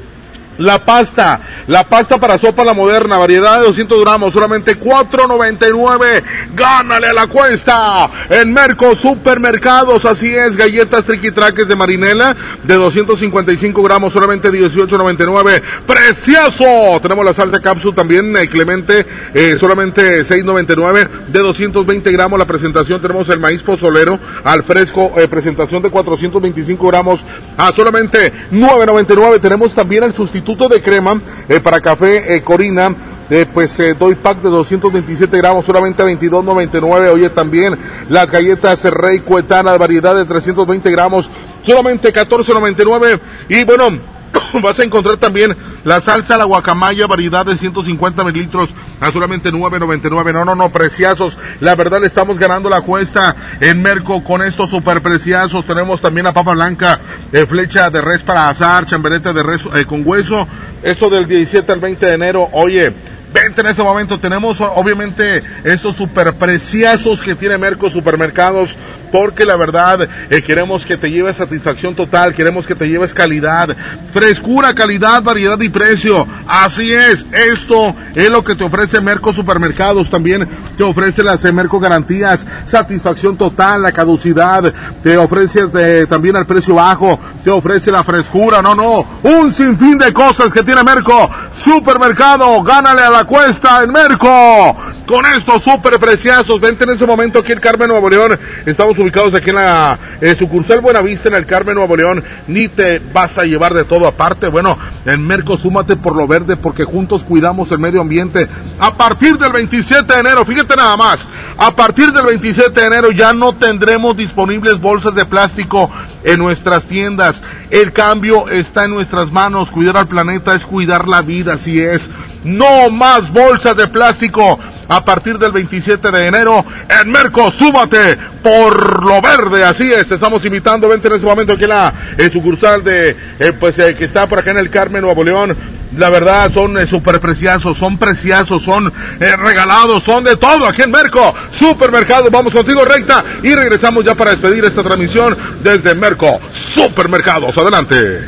La 0.58 0.84
pasta, 0.86 1.40
la 1.68 1.86
pasta 1.86 2.20
para 2.20 2.38
sopa 2.38 2.66
la 2.66 2.74
moderna, 2.74 3.18
variedad 3.18 3.60
de 3.60 3.68
200 3.68 4.02
gramos, 4.02 4.34
solamente 4.34 4.78
4.99. 4.78 6.24
Gánale 6.54 7.08
a 7.08 7.14
la 7.14 7.28
cuesta 7.28 8.10
en 8.30 8.54
Merco 8.54 8.94
Supermercados, 8.96 10.04
así 10.06 10.36
es, 10.36 10.58
galletas 10.58 11.06
triquitraques 11.06 11.68
de 11.68 11.76
marinela 11.76 12.36
de 12.64 12.76
255 12.76 13.82
gramos, 13.82 14.12
solamente 14.12 14.52
18.99. 14.52 15.62
Precioso. 15.88 17.00
Tenemos 17.02 17.26
la 17.26 17.34
salsa 17.34 17.62
cápsula 17.62 17.96
también, 17.96 18.36
eh, 18.36 18.50
Clemente, 18.50 19.06
eh, 19.34 19.58
solamente 19.58 20.26
6.99 20.26 21.08
de 21.30 21.40
220 21.40 22.12
gramos. 22.12 22.38
La 22.38 22.46
presentación 22.46 23.02
tenemos 23.02 23.30
el 23.30 23.40
maíz 23.40 23.64
pozolero 23.64 24.20
al 24.44 24.64
fresco, 24.64 25.14
eh, 25.18 25.28
presentación 25.30 25.82
de 25.82 25.90
425 25.90 26.88
gramos 26.88 27.22
a 27.58 27.72
solamente 27.72 28.34
9.99. 28.52 29.40
Tenemos 29.40 29.74
también 29.74 30.04
el 30.04 30.14
sustituto 30.14 30.41
de 30.44 30.82
crema 30.82 31.22
eh, 31.48 31.60
para 31.60 31.80
café 31.80 32.36
eh, 32.36 32.42
Corina. 32.44 32.94
eh, 33.30 33.46
pues 33.52 33.80
eh, 33.80 33.96
doy 33.98 34.16
pack 34.16 34.42
de 34.42 34.50
227 34.50 35.38
gramos, 35.38 35.66
solamente 35.66 36.04
22.99. 36.04 37.14
Oye, 37.14 37.30
también 37.30 37.78
las 38.10 38.30
galletas 38.30 38.84
Rey 38.84 39.20
Cuetana 39.20 39.78
variedad 39.78 40.14
de 40.16 40.26
320 40.26 40.92
gramos, 40.92 41.32
solamente 41.64 42.14
14.99. 42.14 43.20
Y 43.50 43.64
bueno, 43.64 44.00
vas 44.62 44.80
a 44.80 44.84
encontrar 44.84 45.18
también 45.18 45.56
la 45.84 46.02
salsa 46.02 46.38
la 46.38 46.46
guacamaya, 46.46 47.08
variedad 47.08 47.46
de 47.46 47.58
150 47.58 48.24
mililitros 48.24 48.74
a 49.00 49.12
solamente 49.12 49.52
9.99. 49.52 50.34
No, 50.34 50.46
no, 50.46 50.56
no, 50.56 50.72
preciazos. 50.72 51.38
La 51.60 51.76
verdad 51.76 52.04
estamos 52.04 52.38
ganando 52.38 52.70
la 52.70 52.82
cuesta 52.82 53.36
en 53.60 53.82
Merco 53.82 54.24
con 54.24 54.42
estos 54.42 54.70
super 54.70 55.02
preciazos. 55.02 55.66
Tenemos 55.66 56.02
también 56.02 56.26
la 56.26 56.34
papa 56.34 56.54
blanca, 56.54 57.00
eh, 57.32 57.46
flecha 57.46 57.90
de 57.90 58.02
res 58.02 58.22
para 58.24 58.50
asar, 58.50 58.86
chamberete 58.86 59.34
de 59.34 59.44
res 59.44 59.62
eh, 59.74 59.86
con 59.86 60.04
hueso. 60.06 60.48
Esto 60.84 61.10
del 61.10 61.28
17 61.28 61.72
al 61.72 61.80
20 61.80 62.06
de 62.06 62.14
enero. 62.14 62.50
Oye, 62.52 62.94
Vente 63.34 63.62
en 63.62 63.68
este 63.68 63.82
momento, 63.82 64.20
tenemos 64.20 64.60
obviamente 64.60 65.42
estos 65.64 65.96
super 65.96 66.34
preciazos 66.34 67.22
que 67.22 67.34
tiene 67.34 67.58
Merco 67.58 67.90
Supermercados, 67.90 68.76
porque 69.12 69.46
la 69.46 69.56
verdad 69.56 70.08
eh, 70.30 70.42
queremos 70.42 70.86
que 70.86 70.98
te 70.98 71.12
lleves 71.12 71.38
satisfacción 71.38 71.96
total, 71.96 72.34
queremos 72.34 72.66
que 72.66 72.76
te 72.76 72.88
lleves 72.88 73.14
calidad, 73.14 73.76
frescura, 74.14 74.74
calidad, 74.74 75.22
variedad 75.22 75.60
y 75.62 75.70
precio. 75.70 76.28
Así 76.48 76.92
es, 76.92 77.26
esto 77.32 77.96
es 78.16 78.30
lo 78.30 78.44
que 78.44 78.56
te 78.56 78.64
ofrece 78.64 79.02
Merco 79.02 79.34
Supermercados, 79.34 80.10
también 80.10 80.48
te 80.78 80.84
ofrece 80.84 81.24
las 81.24 81.42
Merco 81.52 81.80
Garantías, 81.80 82.46
satisfacción 82.66 83.36
total, 83.36 83.82
la 83.82 83.92
caducidad, 83.92 84.74
te 85.04 85.18
ofrece 85.18 85.68
eh, 85.74 86.06
también 86.08 86.36
el 86.36 86.46
precio 86.46 86.76
bajo, 86.76 87.20
te 87.44 87.50
ofrece 87.50 87.92
la 87.92 88.04
frescura, 88.04 88.62
no, 88.62 88.76
no, 88.76 89.06
un 89.24 89.54
sinfín 89.54 89.98
de 89.98 90.14
cosas 90.14 90.52
que 90.52 90.64
tiene 90.64 90.84
Merco 90.84 91.30
Supermercado, 91.54 92.62
gánale 92.64 93.02
a 93.02 93.10
la 93.10 93.24
cuesta 93.26 93.84
en 93.84 93.92
Merco. 93.92 94.78
Con 95.12 95.26
estos 95.26 95.64
super 95.64 96.00
preciazos, 96.00 96.62
vente 96.62 96.86
en 96.86 96.92
ese 96.92 97.06
momento 97.06 97.40
aquí 97.40 97.52
en 97.52 97.60
Carmen 97.60 97.90
Nuevo 97.90 98.10
León. 98.10 98.40
Estamos 98.66 98.98
ubicados 98.98 99.34
aquí 99.34 99.50
en 99.50 99.58
la 99.58 100.00
eh, 100.22 100.36
sucursal 100.40 100.80
Buenavista 100.80 101.28
en 101.28 101.36
el 101.36 101.46
Carmen 101.46 101.76
Nuevo 101.76 101.98
León. 101.98 102.24
Ni 102.48 102.70
te 102.70 103.00
vas 103.00 103.38
a 103.38 103.44
llevar 103.44 103.74
de 103.74 103.84
todo 103.84 104.08
aparte. 104.08 104.48
Bueno, 104.48 104.78
en 105.06 105.28
Merco 105.28 105.58
súmate 105.58 105.98
por 105.98 106.16
lo 106.16 106.28
verde 106.30 106.56
porque 106.56 106.86
juntos 106.86 107.26
cuidamos 107.26 107.70
el 107.74 107.80
medio 107.80 108.00
ambiente. 108.00 108.48
A 108.80 108.96
partir 108.96 109.38
del 109.38 109.52
27 109.52 110.14
de 110.14 110.20
enero, 110.22 110.46
fíjate 110.46 110.78
nada 110.78 110.96
más, 110.96 111.28
a 111.58 111.76
partir 111.76 112.14
del 112.14 112.28
27 112.28 112.80
de 112.80 112.88
enero 112.88 113.12
ya 113.12 113.34
no 113.34 113.54
tendremos 113.54 114.16
disponibles 114.16 114.80
bolsas 114.80 115.14
de 115.14 115.26
plástico 115.26 115.92
en 116.24 116.40
nuestras 116.40 116.86
tiendas. 116.86 117.44
El 117.70 117.92
cambio 117.92 118.48
está 118.48 118.86
en 118.86 118.92
nuestras 118.92 119.30
manos. 119.30 119.72
Cuidar 119.72 119.98
al 119.98 120.08
planeta 120.08 120.56
es 120.56 120.66
cuidar 120.66 121.10
la 121.10 121.22
vida, 121.22 121.56
así 121.56 121.82
es. 121.82 122.10
No 122.46 122.90
más 122.90 123.30
bolsas 123.32 123.76
de 123.76 123.88
plástico. 123.88 124.58
A 124.92 125.06
partir 125.06 125.40
del 125.40 125.54
27 125.54 126.12
de 126.12 126.28
enero 126.28 126.66
en 126.90 127.10
Merco, 127.10 127.50
súbate 127.50 128.18
por 128.44 129.06
lo 129.06 129.22
verde, 129.22 129.64
así 129.64 129.90
es. 129.90 130.10
Te 130.10 130.16
estamos 130.16 130.44
invitando, 130.44 130.90
vente 130.90 131.08
en 131.08 131.14
este 131.14 131.26
momento 131.26 131.54
aquí 131.54 131.64
en 131.64 131.70
la 131.70 131.94
sucursal 132.30 132.84
de, 132.84 133.16
eh, 133.40 133.54
pues, 133.58 133.80
eh, 133.80 133.96
que 133.96 134.04
está 134.04 134.28
por 134.28 134.40
acá 134.40 134.52
en 134.52 134.58
el 134.58 134.70
Carmen, 134.70 135.02
Nuevo 135.02 135.24
León. 135.24 135.56
La 135.96 136.10
verdad, 136.10 136.52
son 136.54 136.78
eh, 136.78 136.86
super 136.88 137.22
preciazos, 137.22 137.78
son 137.78 137.98
preciazos, 137.98 138.64
son 138.64 138.92
eh, 139.22 139.36
regalados, 139.38 140.04
son 140.04 140.26
de 140.26 140.36
todo 140.36 140.68
aquí 140.68 140.82
en 140.82 140.92
Merco. 140.92 141.34
Supermercado, 141.58 142.30
vamos 142.30 142.52
contigo 142.52 142.84
recta 142.84 143.24
y 143.44 143.56
regresamos 143.56 144.04
ya 144.04 144.14
para 144.16 144.32
despedir 144.32 144.66
esta 144.66 144.84
transmisión 144.84 145.38
desde 145.64 145.96
Merco. 145.96 146.42
Supermercados, 146.52 147.58
adelante. 147.58 148.28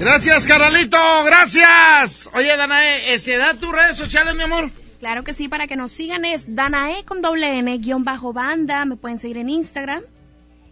Gracias, 0.00 0.46
Carolito, 0.46 0.96
gracias. 1.26 2.30
Oye, 2.32 2.56
Danae, 2.56 3.12
este, 3.12 3.36
da 3.36 3.52
tus 3.52 3.72
redes 3.72 3.98
sociales, 3.98 4.34
mi 4.34 4.44
amor. 4.44 4.70
Claro 5.00 5.22
que 5.22 5.32
sí, 5.32 5.48
para 5.48 5.66
que 5.66 5.76
nos 5.76 5.92
sigan 5.92 6.24
es 6.24 6.44
Danae 6.54 7.04
con 7.04 7.22
doble 7.22 7.58
N, 7.58 7.78
guion 7.78 8.02
bajo 8.02 8.32
banda. 8.32 8.84
Me 8.84 8.96
pueden 8.96 9.18
seguir 9.18 9.38
en 9.38 9.48
Instagram. 9.48 10.02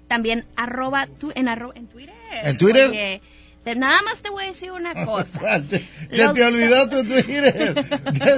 También 0.09 0.45
arroba 0.57 1.07
tu, 1.07 1.33
en, 1.35 1.47
arro- 1.47 1.73
en 1.75 1.87
Twitter. 1.89 2.15
¿En 2.43 2.57
Twitter? 2.59 2.89
Oye, 2.91 3.21
te- 3.65 3.75
nada 3.77 4.03
más 4.03 4.19
te 4.21 4.31
voy 4.31 4.45
a 4.45 4.49
decir 4.49 4.73
una 4.73 4.95
cosa. 5.05 5.63
Se 5.69 6.17
Los- 6.17 6.33
te 6.35 6.45
olvidó 6.45 6.89
tu 6.89 7.03
Twitter. 7.05 7.55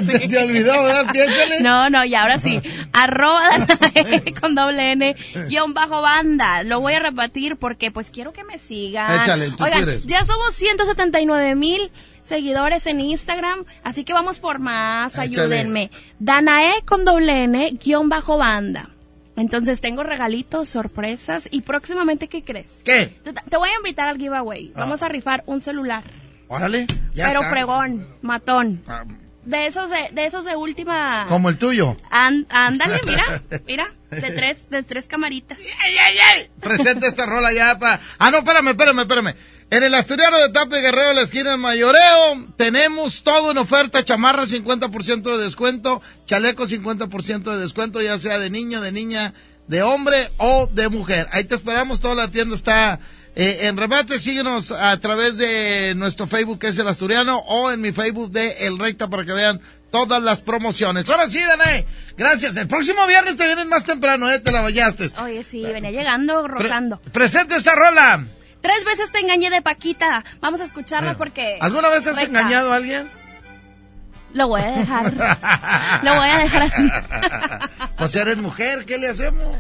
Se 0.07 0.29
te 0.29 0.39
olvidó, 0.39 0.83
¿verdad? 0.83 1.11
Piénsale. 1.13 1.61
No, 1.61 1.89
no, 1.91 2.05
y 2.05 2.15
ahora 2.15 2.37
sí. 2.39 2.61
Arroba 2.93 3.49
Danae 3.95 4.35
con 4.41 4.55
doble 4.55 4.93
N, 4.93 5.17
guion 5.49 5.73
bajo 5.75 6.03
banda. 6.03 6.63
Lo 6.65 6.81
voy 6.81 6.95
a 6.95 7.01
repetir 7.01 7.57
porque 7.57 7.91
pues 7.91 8.11
quiero 8.11 8.33
que 8.35 8.45
me 8.45 8.59
sigan. 8.59 9.23
Échale, 9.23 9.47
en 9.47 9.57
tu 9.57 9.65
Oigan, 9.65 9.85
Twitter. 9.85 10.03
ya 10.07 10.25
somos 10.25 10.55
179 10.55 11.55
mil 11.55 11.91
seguidores 12.29 12.87
en 12.87 13.01
Instagram, 13.01 13.65
así 13.83 14.05
que 14.05 14.13
vamos 14.13 14.39
por 14.39 14.59
más, 14.61 15.15
Échale. 15.15 15.29
ayúdenme. 15.57 15.91
Danae 16.19 16.83
con 16.85 17.05
doble 17.05 17.45
N, 17.45 17.71
guion 17.83 18.09
bajo 18.09 18.37
banda. 18.39 18.91
Entonces 19.37 19.81
tengo 19.81 20.03
regalitos, 20.03 20.69
sorpresas 20.69 21.49
y 21.51 21.63
próximamente, 21.63 22.29
¿qué 22.29 22.43
crees? 22.43 22.71
¿Qué? 22.85 23.07
Te, 23.23 23.33
te 23.33 23.57
voy 23.57 23.69
a 23.71 23.77
invitar 23.77 24.09
al 24.09 24.19
giveaway. 24.19 24.73
Ah. 24.75 24.81
Vamos 24.81 25.03
a 25.03 25.09
rifar 25.09 25.45
un 25.47 25.61
celular. 25.61 26.03
Órale, 26.49 26.87
ya 27.15 27.29
pero 27.29 27.41
está. 27.41 27.51
fregón, 27.51 28.07
matón. 28.23 28.83
de 29.45 29.67
esos 29.67 29.91
de, 29.91 30.09
de 30.13 30.27
esos 30.27 30.45
de 30.45 30.57
última. 30.57 31.25
Como 31.29 31.49
el 31.51 31.57
tuyo. 31.59 31.97
Án- 32.11 32.47
ándale, 32.51 33.01
mira, 33.07 33.43
mira, 33.67 33.93
de 34.11 34.21
tres, 34.33 34.69
de 34.71 34.83
tres 34.83 35.07
camaritas. 35.07 35.59
Presenta 36.61 37.07
esta 37.07 37.25
rola 37.27 37.53
ya 37.53 37.79
para... 37.79 38.01
Ah, 38.19 38.31
no, 38.31 38.39
espérame, 38.39 38.69
espérame, 38.71 39.01
espérame. 39.03 39.35
En 39.71 39.83
el 39.83 39.95
Asturiano 39.95 40.39
de 40.39 40.49
Tape 40.49 40.81
Guerrero, 40.81 41.13
la 41.13 41.21
esquina 41.21 41.51
del 41.51 41.61
Mayoreo, 41.61 42.47
tenemos 42.57 43.23
todo 43.23 43.51
en 43.51 43.59
oferta, 43.59 44.03
chamarra 44.03 44.45
50% 44.45 45.37
de 45.37 45.45
descuento, 45.45 46.01
chaleco 46.25 46.67
50% 46.67 47.53
de 47.53 47.59
descuento, 47.59 48.01
ya 48.01 48.17
sea 48.17 48.39
de 48.39 48.49
niño, 48.49 48.81
de 48.81 48.93
niña, 48.93 49.35
de 49.67 49.83
hombre 49.83 50.31
o 50.39 50.71
de 50.73 50.89
mujer. 50.89 51.29
Ahí 51.33 51.45
te 51.45 51.55
esperamos, 51.55 52.01
toda 52.01 52.15
la 52.15 52.31
tienda 52.31 52.55
está 52.55 52.99
eh, 53.37 53.59
en 53.67 53.77
remate. 53.77 54.19
Síguenos 54.19 54.73
a 54.73 54.99
través 55.01 55.37
de 55.37 55.93
nuestro 55.97 56.27
Facebook, 56.27 56.61
que 56.61 56.69
es 56.69 56.79
el 56.79 56.89
Asturiano, 56.89 57.37
o 57.47 57.71
en 57.71 57.83
mi 57.83 57.93
Facebook 57.93 58.31
de 58.31 58.67
El 58.67 58.79
Recta 58.79 59.09
para 59.09 59.27
que 59.27 59.35
vean 59.35 59.61
todas 59.91 60.23
las 60.23 60.41
promociones. 60.41 61.11
Ahora 61.11 61.29
sí, 61.29 61.41
Danae, 61.43 61.85
gracias. 62.17 62.57
El 62.57 62.69
próximo 62.69 63.07
viernes 63.07 63.37
te 63.37 63.45
vienes 63.45 63.67
más 63.67 63.85
temprano, 63.85 64.31
eh, 64.31 64.41
te 64.41 64.51
la 64.51 64.63
bañaste. 64.63 65.11
Oye, 65.23 65.45
sí, 65.45 65.63
venía 65.63 65.91
llegando, 65.91 66.49
rozando. 66.49 67.03
Presente 67.13 67.57
esta 67.57 67.75
rola. 67.75 68.29
Tres 68.61 68.85
veces 68.85 69.11
te 69.13 69.19
engañé 69.21 69.51
de 69.51 69.63
Paquita. 69.63 70.25
Vamos 70.41 70.61
a 70.61 70.65
escucharla 70.65 71.15
porque... 71.15 71.59
¿Alguna 71.61 71.89
vez 71.89 72.07
has 72.07 72.21
engañado 72.23 72.73
a 72.73 72.77
alguien? 72.77 73.09
Lo 74.33 74.49
voy 74.49 74.61
a 74.61 74.71
dejar. 74.71 75.13
Lo 76.03 76.15
voy 76.15 76.29
a 76.29 76.39
dejar 76.39 76.63
así. 76.65 76.89
Pues 77.97 78.15
eres 78.15 78.37
mujer, 78.37 78.85
¿qué 78.85 78.97
le 78.97 79.09
hacemos? 79.09 79.57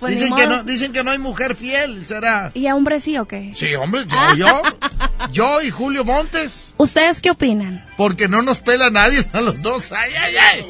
Pues 0.00 0.14
dicen, 0.14 0.34
que 0.34 0.46
no, 0.46 0.62
dicen 0.62 0.92
que 0.92 1.04
no 1.04 1.10
hay 1.10 1.18
mujer 1.18 1.56
fiel, 1.56 2.06
¿será? 2.06 2.50
¿Y 2.54 2.66
a 2.66 2.74
hombre 2.74 3.00
sí 3.00 3.18
o 3.18 3.26
qué? 3.26 3.52
Sí, 3.54 3.74
hombre, 3.74 4.04
yo, 4.06 4.34
yo, 4.36 4.62
yo 5.32 5.62
y 5.62 5.70
Julio 5.70 6.04
Montes, 6.04 6.72
¿Ustedes 6.78 7.20
qué 7.20 7.30
opinan? 7.30 7.84
porque 7.96 8.28
no 8.28 8.42
nos 8.42 8.60
pela 8.60 8.88
nadie 8.90 9.26
a 9.32 9.40
los 9.40 9.60
dos. 9.60 9.92
¡Ay, 9.92 10.12
ay, 10.18 10.34
ay! 10.36 10.66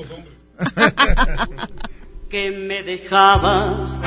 que 2.36 2.50
me 2.50 2.82
dejabas, 2.82 4.02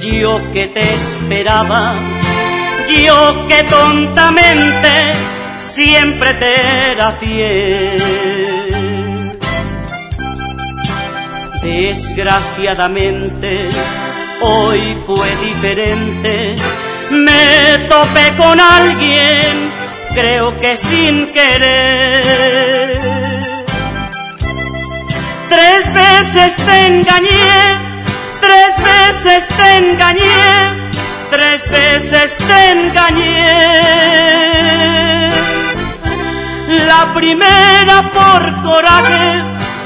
yo 0.00 0.40
que 0.52 0.68
te 0.68 0.82
esperaba, 0.82 1.96
yo 2.88 3.48
que 3.48 3.64
tontamente 3.64 5.12
siempre 5.58 6.32
te 6.34 6.54
era 6.92 7.10
fiel. 7.14 8.00
Desgraciadamente, 11.60 13.68
hoy 14.42 14.96
fue 15.04 15.28
diferente, 15.44 16.54
me 17.10 17.78
topé 17.88 18.32
con 18.36 18.60
alguien, 18.60 19.72
creo 20.14 20.56
que 20.56 20.76
sin 20.76 21.26
querer. 21.26 23.15
Tres 25.48 25.92
veces 25.92 26.56
te 26.56 26.86
engañé, 26.86 27.78
tres 28.40 28.74
veces 28.90 29.48
te 29.48 29.76
engañé, 29.76 30.90
tres 31.30 31.70
veces 31.70 32.36
te 32.36 32.70
engañé. 32.70 33.46
La 36.86 37.12
primera 37.14 38.10
por 38.12 38.62
coraje, 38.62 39.42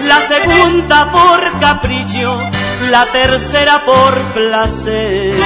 la 0.06 0.20
segunda 0.22 1.10
por 1.12 1.58
capricho, 1.58 2.40
la 2.90 3.04
tercera 3.06 3.80
por 3.84 4.14
placer. 4.32 5.36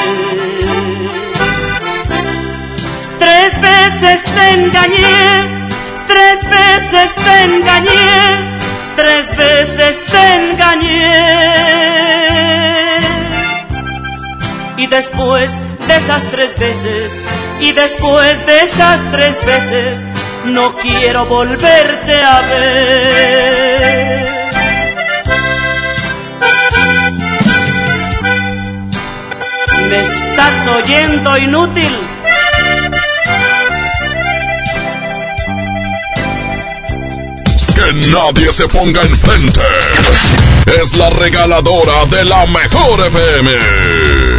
Tres 3.18 3.60
veces 3.60 4.24
te 4.24 4.50
engañé, 4.50 5.68
tres 6.06 6.40
veces 6.48 7.14
te 7.16 7.44
engañé, 7.44 8.53
tres 8.96 9.36
veces 9.36 10.04
te 10.06 10.34
engañé. 10.34 11.14
Y 14.76 14.86
después 14.86 15.50
de 15.86 15.96
esas 15.96 16.24
tres 16.30 16.58
veces, 16.58 17.12
y 17.60 17.72
después 17.72 18.46
de 18.46 18.60
esas 18.60 19.00
tres 19.12 19.36
veces, 19.46 19.98
no 20.46 20.74
quiero 20.76 21.26
volverte 21.26 22.14
a 22.22 22.40
ver. 22.40 24.34
¿Me 29.88 30.00
estás 30.00 30.68
oyendo 30.68 31.38
inútil? 31.38 31.92
Que 37.84 37.92
nadie 38.08 38.50
se 38.50 38.66
ponga 38.66 39.02
enfrente. 39.02 39.60
Es 40.80 40.96
la 40.96 41.10
regaladora 41.10 42.06
de 42.06 42.24
la 42.24 42.46
mejor 42.46 43.06
FM. 43.06 44.33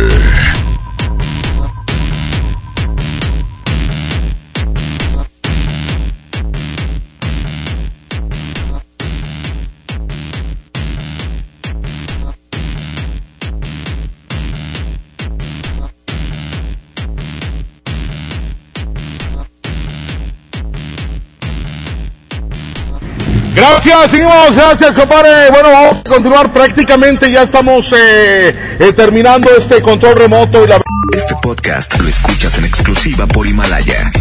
Gracias, 23.86 24.12
seguimos, 24.12 24.56
gracias 24.56 24.96
compadre. 24.96 25.52
Bueno, 25.52 25.70
vamos 25.70 26.00
a 26.00 26.10
continuar 26.10 26.52
prácticamente, 26.52 27.30
ya 27.30 27.44
estamos 27.44 27.94
eh, 27.94 28.78
eh, 28.80 28.94
terminando 28.94 29.48
este 29.56 29.80
control 29.84 30.16
remoto 30.16 30.64
y 30.64 30.68
la... 30.68 30.82
Este 31.14 31.36
podcast 31.40 31.96
lo 32.00 32.08
escuchas 32.08 32.58
en 32.58 32.66
exclusiva 32.66 33.28
por 33.28 33.46
Himalaya. 33.46 34.12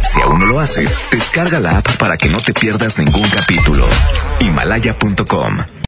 Si 0.00 0.20
aún 0.20 0.38
no 0.38 0.46
lo 0.46 0.60
haces, 0.60 0.96
descarga 1.10 1.58
la 1.58 1.78
app 1.78 1.96
para 1.96 2.16
que 2.16 2.28
no 2.28 2.38
te 2.38 2.52
pierdas 2.54 2.96
ningún 2.98 3.28
capítulo. 3.30 3.84
Himalaya.com 4.38 5.73